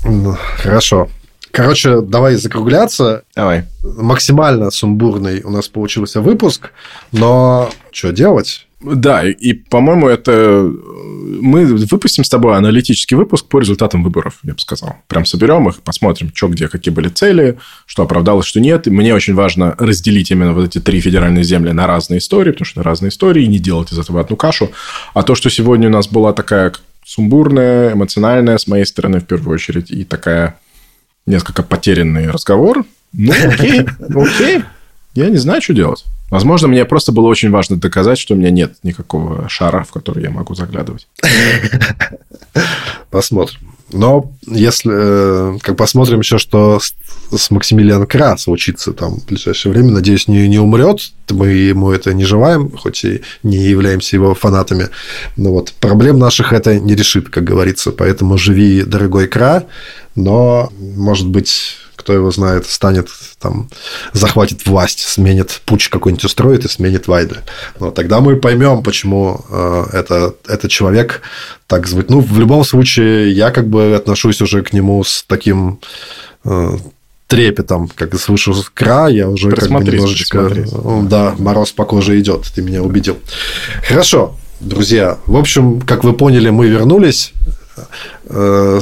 Ну, 0.05 0.37
хорошо. 0.59 1.09
Короче, 1.51 2.01
давай 2.01 2.35
закругляться. 2.35 3.23
Давай. 3.37 3.65
Максимально 3.83 4.71
сумбурный 4.71 5.43
у 5.43 5.51
нас 5.51 5.69
получился 5.69 6.21
выпуск, 6.21 6.73
но 7.13 7.71
что 7.93 8.13
делать? 8.13 8.67
Да, 8.83 9.27
и, 9.27 9.55
по-моему, 9.55 10.09
это 10.09 10.71
мы 11.41 11.65
выпустим 11.65 12.23
с 12.23 12.29
тобой 12.29 12.57
аналитический 12.57 13.17
выпуск 13.17 13.47
по 13.47 13.59
результатам 13.59 14.03
выборов, 14.03 14.41
я 14.43 14.53
бы 14.53 14.59
сказал. 14.59 14.97
Прям 15.07 15.25
соберем 15.25 15.69
их, 15.69 15.81
посмотрим, 15.81 16.33
что 16.35 16.49
где, 16.49 16.69
какие 16.69 16.93
были 16.93 17.09
цели, 17.09 17.57
что 17.87 18.03
оправдалось, 18.03 18.47
что 18.47 18.61
нет. 18.61 18.87
И 18.87 18.91
мне 18.91 19.15
очень 19.15 19.35
важно 19.35 19.75
разделить 19.79 20.31
именно 20.31 20.53
вот 20.53 20.67
эти 20.67 20.81
три 20.81 21.01
федеральные 21.01 21.45
земли 21.45 21.73
на 21.73 21.87
разные 21.87 22.19
истории, 22.19 22.51
потому 22.51 22.67
что 22.67 22.83
разные 22.83 23.09
истории, 23.09 23.45
и 23.45 23.49
не 23.49 23.59
делать 23.59 23.93
из 23.93 23.99
этого 23.99 24.21
одну 24.21 24.37
кашу. 24.37 24.71
А 25.15 25.23
то, 25.23 25.35
что 25.35 25.49
сегодня 25.49 25.89
у 25.89 25.93
нас 25.93 26.09
была 26.09 26.35
такая 26.35 26.73
сумбурная, 27.05 27.93
эмоциональная 27.93 28.59
с 28.59 28.67
моей 28.67 28.87
стороны 28.87 29.21
в 29.21 29.27
первую 29.27 29.55
очередь, 29.55 29.91
и 29.91 30.05
такая 30.05 30.59
несколько 31.27 31.63
потерянный 31.63 32.31
разговор. 32.31 32.85
Ну, 33.13 33.33
окей, 33.33 33.87
окей. 34.15 34.63
Я 35.15 35.29
не 35.29 35.37
знаю, 35.37 35.63
что 35.63 35.75
делать. 35.75 36.05
Возможно, 36.31 36.67
мне 36.67 36.85
просто 36.85 37.13
было 37.13 37.29
очень 37.29 37.51
важно 37.51 37.77
доказать, 37.77 38.19
что 38.19 38.35
у 38.35 38.37
меня 38.37 38.51
нет 38.51 38.75
никакого 38.83 39.49
шара, 39.49 39.85
в 39.85 39.93
который 39.93 40.25
я 40.25 40.31
могу 40.31 40.55
заглядывать. 40.55 41.07
Посмотрим. 43.11 43.74
Но 43.95 44.33
если 44.47 44.91
э, 44.93 45.59
как 45.63 45.77
посмотрим 45.77 46.21
еще, 46.21 46.39
что 46.39 46.81
с 46.81 47.51
Максимилиан 47.51 48.07
Кра 48.07 48.37
случится 48.37 48.93
там 48.93 49.21
в 49.21 49.27
ближайшее 49.27 49.73
время, 49.73 49.93
надеюсь, 49.93 50.29
не, 50.29 50.49
не 50.49 50.59
умрет, 50.59 51.13
мы 51.31 51.49
ему 51.49 51.91
это 51.91 52.13
не 52.13 52.25
желаем, 52.25 52.71
хоть 52.77 53.05
и 53.05 53.23
не 53.43 53.57
являемся 53.57 54.17
его 54.17 54.35
фанатами. 54.35 54.89
Но 55.37 55.53
вот 55.53 55.73
проблем 55.75 56.19
наших 56.19 56.53
это 56.53 56.79
не 56.79 56.95
решит, 56.95 57.29
как 57.29 57.45
говорится. 57.45 57.93
Поэтому 57.93 58.37
живи, 58.37 58.83
дорогой 58.83 59.29
Кра, 59.29 59.65
но, 60.17 60.73
может 60.79 61.29
быть, 61.29 61.77
кто 62.05 62.13
его 62.13 62.31
знает, 62.31 62.67
станет 62.67 63.09
там, 63.39 63.71
захватит 64.13 64.67
власть, 64.67 65.01
сменит 65.01 65.63
путь 65.65 65.89
какой-нибудь 65.89 66.27
устроит 66.27 66.67
и 66.67 66.69
сменит 66.69 67.09
Вайды. 67.09 67.37
Но 67.81 67.91
тогда 67.91 68.21
мы 68.21 68.37
поймем, 68.37 68.83
почему 68.83 69.41
э, 69.49 69.85
это, 69.95 70.35
этот 70.47 70.71
человек 70.71 71.23
так 71.67 71.87
звучит. 71.87 72.11
Ну, 72.11 72.21
в 72.21 72.39
любом 72.39 72.63
случае, 72.65 73.33
я 73.33 73.51
как 73.51 73.69
бы 73.69 73.95
отношусь 73.97 74.43
уже 74.43 74.63
к 74.63 74.75
нему 74.75 75.03
с 75.03 75.25
таким 75.27 75.81
э, 76.45 76.77
трепетом, 77.27 77.89
как 77.89 78.15
слышу 78.21 78.55
кра, 78.75 79.09
я 79.09 79.31
уже 79.31 79.51
как 79.53 79.71
бы 79.71 79.83
немножечко... 79.83 80.51
Да, 81.05 81.35
мороз 81.39 81.73
по 81.73 81.87
коже 81.87 82.21
идет, 82.21 82.43
ты 82.55 82.61
меня 82.61 82.83
убедил. 82.83 83.17
Хорошо, 83.89 84.37
друзья. 84.61 85.17
В 85.25 85.39
общем, 85.39 85.81
как 85.81 86.05
вы 86.05 86.13
поняли, 86.13 86.51
мы 86.51 86.69
вернулись. 86.69 87.33
Э, 88.27 88.81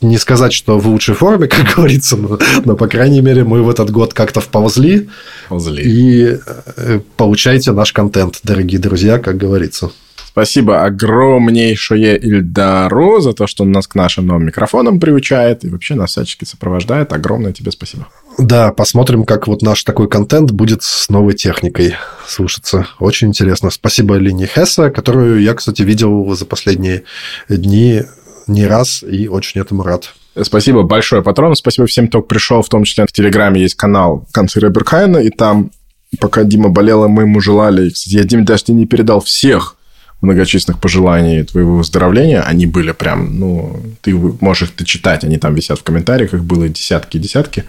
не 0.00 0.18
сказать, 0.18 0.52
что 0.52 0.78
в 0.78 0.86
лучшей 0.86 1.14
форме, 1.14 1.46
как 1.48 1.74
говорится, 1.76 2.16
но, 2.16 2.38
но 2.64 2.76
по 2.76 2.86
крайней 2.86 3.20
мере, 3.20 3.44
мы 3.44 3.62
в 3.62 3.70
этот 3.70 3.90
год 3.90 4.14
как-то 4.14 4.40
вползли. 4.40 5.08
Ползли. 5.48 5.82
И 5.82 6.38
э, 6.76 7.00
получайте 7.16 7.72
наш 7.72 7.92
контент, 7.92 8.40
дорогие 8.42 8.80
друзья, 8.80 9.18
как 9.18 9.36
говорится. 9.36 9.90
Спасибо 10.34 10.82
огромнейшее 10.82 12.18
Ильдару 12.18 13.20
за 13.20 13.34
то, 13.34 13.46
что 13.46 13.62
он 13.62 13.70
нас 13.70 13.86
к 13.86 13.94
нашим 13.94 14.26
новым 14.26 14.46
микрофонам 14.46 14.98
приучает 14.98 15.64
и 15.64 15.68
вообще 15.68 15.94
нас 15.94 16.10
всячески 16.10 16.44
сопровождает. 16.44 17.12
Огромное 17.12 17.52
тебе 17.52 17.70
спасибо. 17.70 18.08
Да, 18.36 18.72
посмотрим, 18.72 19.22
как 19.22 19.46
вот 19.46 19.62
наш 19.62 19.84
такой 19.84 20.08
контент 20.08 20.50
будет 20.50 20.82
с 20.82 21.08
новой 21.08 21.34
техникой 21.34 21.94
слушаться. 22.26 22.88
Очень 22.98 23.28
интересно. 23.28 23.70
Спасибо 23.70 24.16
Лине 24.16 24.46
Хесса, 24.46 24.90
которую 24.90 25.40
я, 25.40 25.54
кстати, 25.54 25.82
видел 25.82 26.34
за 26.34 26.46
последние 26.46 27.04
дни 27.48 28.02
не 28.46 28.66
раз 28.66 29.02
и 29.02 29.28
очень 29.28 29.60
этому 29.60 29.82
рад. 29.82 30.14
Спасибо 30.42 30.82
большое, 30.82 31.22
патрон. 31.22 31.54
Спасибо 31.54 31.86
всем, 31.86 32.08
кто 32.08 32.20
пришел. 32.20 32.62
В 32.62 32.68
том 32.68 32.84
числе 32.84 33.06
в 33.06 33.12
Телеграме 33.12 33.60
есть 33.60 33.74
канал 33.74 34.26
канцлера 34.32 34.68
Беркайна, 34.68 35.18
и 35.18 35.30
там, 35.30 35.70
пока 36.18 36.44
Дима 36.44 36.68
болела, 36.68 37.06
мы 37.08 37.22
ему 37.22 37.40
желали. 37.40 37.90
Кстати, 37.90 38.16
я 38.16 38.24
Диме 38.24 38.44
даже 38.44 38.64
не 38.68 38.86
передал 38.86 39.20
всех 39.20 39.76
многочисленных 40.24 40.80
пожеланий 40.80 41.44
твоего 41.44 41.76
выздоровления, 41.76 42.42
они 42.42 42.66
были 42.66 42.92
прям, 42.92 43.38
ну, 43.38 43.80
ты 44.02 44.14
можешь 44.14 44.70
их 44.76 44.86
читать, 44.86 45.24
они 45.24 45.38
там 45.38 45.54
висят 45.54 45.78
в 45.78 45.82
комментариях, 45.82 46.34
их 46.34 46.44
было 46.44 46.68
десятки 46.68 47.16
и 47.16 47.20
десятки. 47.20 47.64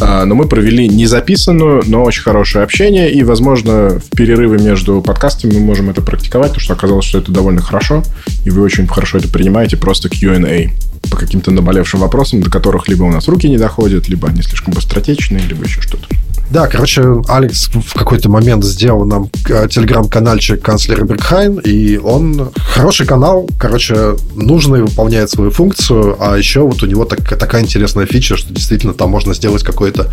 А, 0.00 0.24
но 0.24 0.34
мы 0.34 0.46
провели 0.46 0.88
незаписанную, 0.88 1.82
но 1.86 2.02
очень 2.02 2.22
хорошее 2.22 2.64
общение, 2.64 3.10
и, 3.10 3.22
возможно, 3.22 3.98
в 3.98 4.10
перерывы 4.16 4.58
между 4.58 5.02
подкастами 5.02 5.54
мы 5.54 5.60
можем 5.60 5.90
это 5.90 6.02
практиковать, 6.02 6.50
потому 6.50 6.64
что 6.64 6.74
оказалось, 6.74 7.04
что 7.04 7.18
это 7.18 7.32
довольно 7.32 7.60
хорошо, 7.60 8.02
и 8.44 8.50
вы 8.50 8.62
очень 8.62 8.86
хорошо 8.86 9.18
это 9.18 9.28
принимаете, 9.28 9.76
просто 9.76 10.08
Q&A 10.08 10.70
по 11.10 11.16
каким-то 11.16 11.50
наболевшим 11.50 12.00
вопросам, 12.00 12.42
до 12.42 12.50
которых 12.50 12.88
либо 12.88 13.04
у 13.04 13.10
нас 13.10 13.28
руки 13.28 13.48
не 13.48 13.58
доходят, 13.58 14.08
либо 14.08 14.28
они 14.28 14.42
слишком 14.42 14.74
быстротечные, 14.74 15.42
либо 15.46 15.64
еще 15.64 15.80
что-то. 15.80 16.06
Да, 16.50 16.66
короче, 16.66 17.02
Алекс 17.28 17.68
в 17.68 17.94
какой-то 17.94 18.30
момент 18.30 18.64
сделал 18.64 19.04
нам 19.04 19.28
э, 19.48 19.68
телеграм-канальчик 19.68 20.62
канцлера 20.62 21.04
Бергхайн, 21.04 21.58
и 21.58 21.98
он 21.98 22.50
хороший 22.56 23.06
канал, 23.06 23.48
короче, 23.58 24.16
нужный, 24.34 24.82
выполняет 24.82 25.30
свою 25.30 25.50
функцию, 25.50 26.16
а 26.18 26.36
еще 26.38 26.60
вот 26.60 26.82
у 26.82 26.86
него 26.86 27.04
так, 27.04 27.20
такая 27.38 27.62
интересная 27.62 28.06
фича, 28.06 28.36
что 28.36 28.52
действительно 28.52 28.94
там 28.94 29.10
можно 29.10 29.34
сделать 29.34 29.62
какое-то 29.62 30.10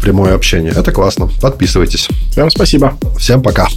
прямое 0.00 0.34
общение. 0.34 0.72
Это 0.72 0.90
классно. 0.90 1.28
Подписывайтесь. 1.40 2.08
Всем 2.32 2.50
спасибо. 2.50 2.94
Всем 3.18 3.42
пока. 3.42 3.68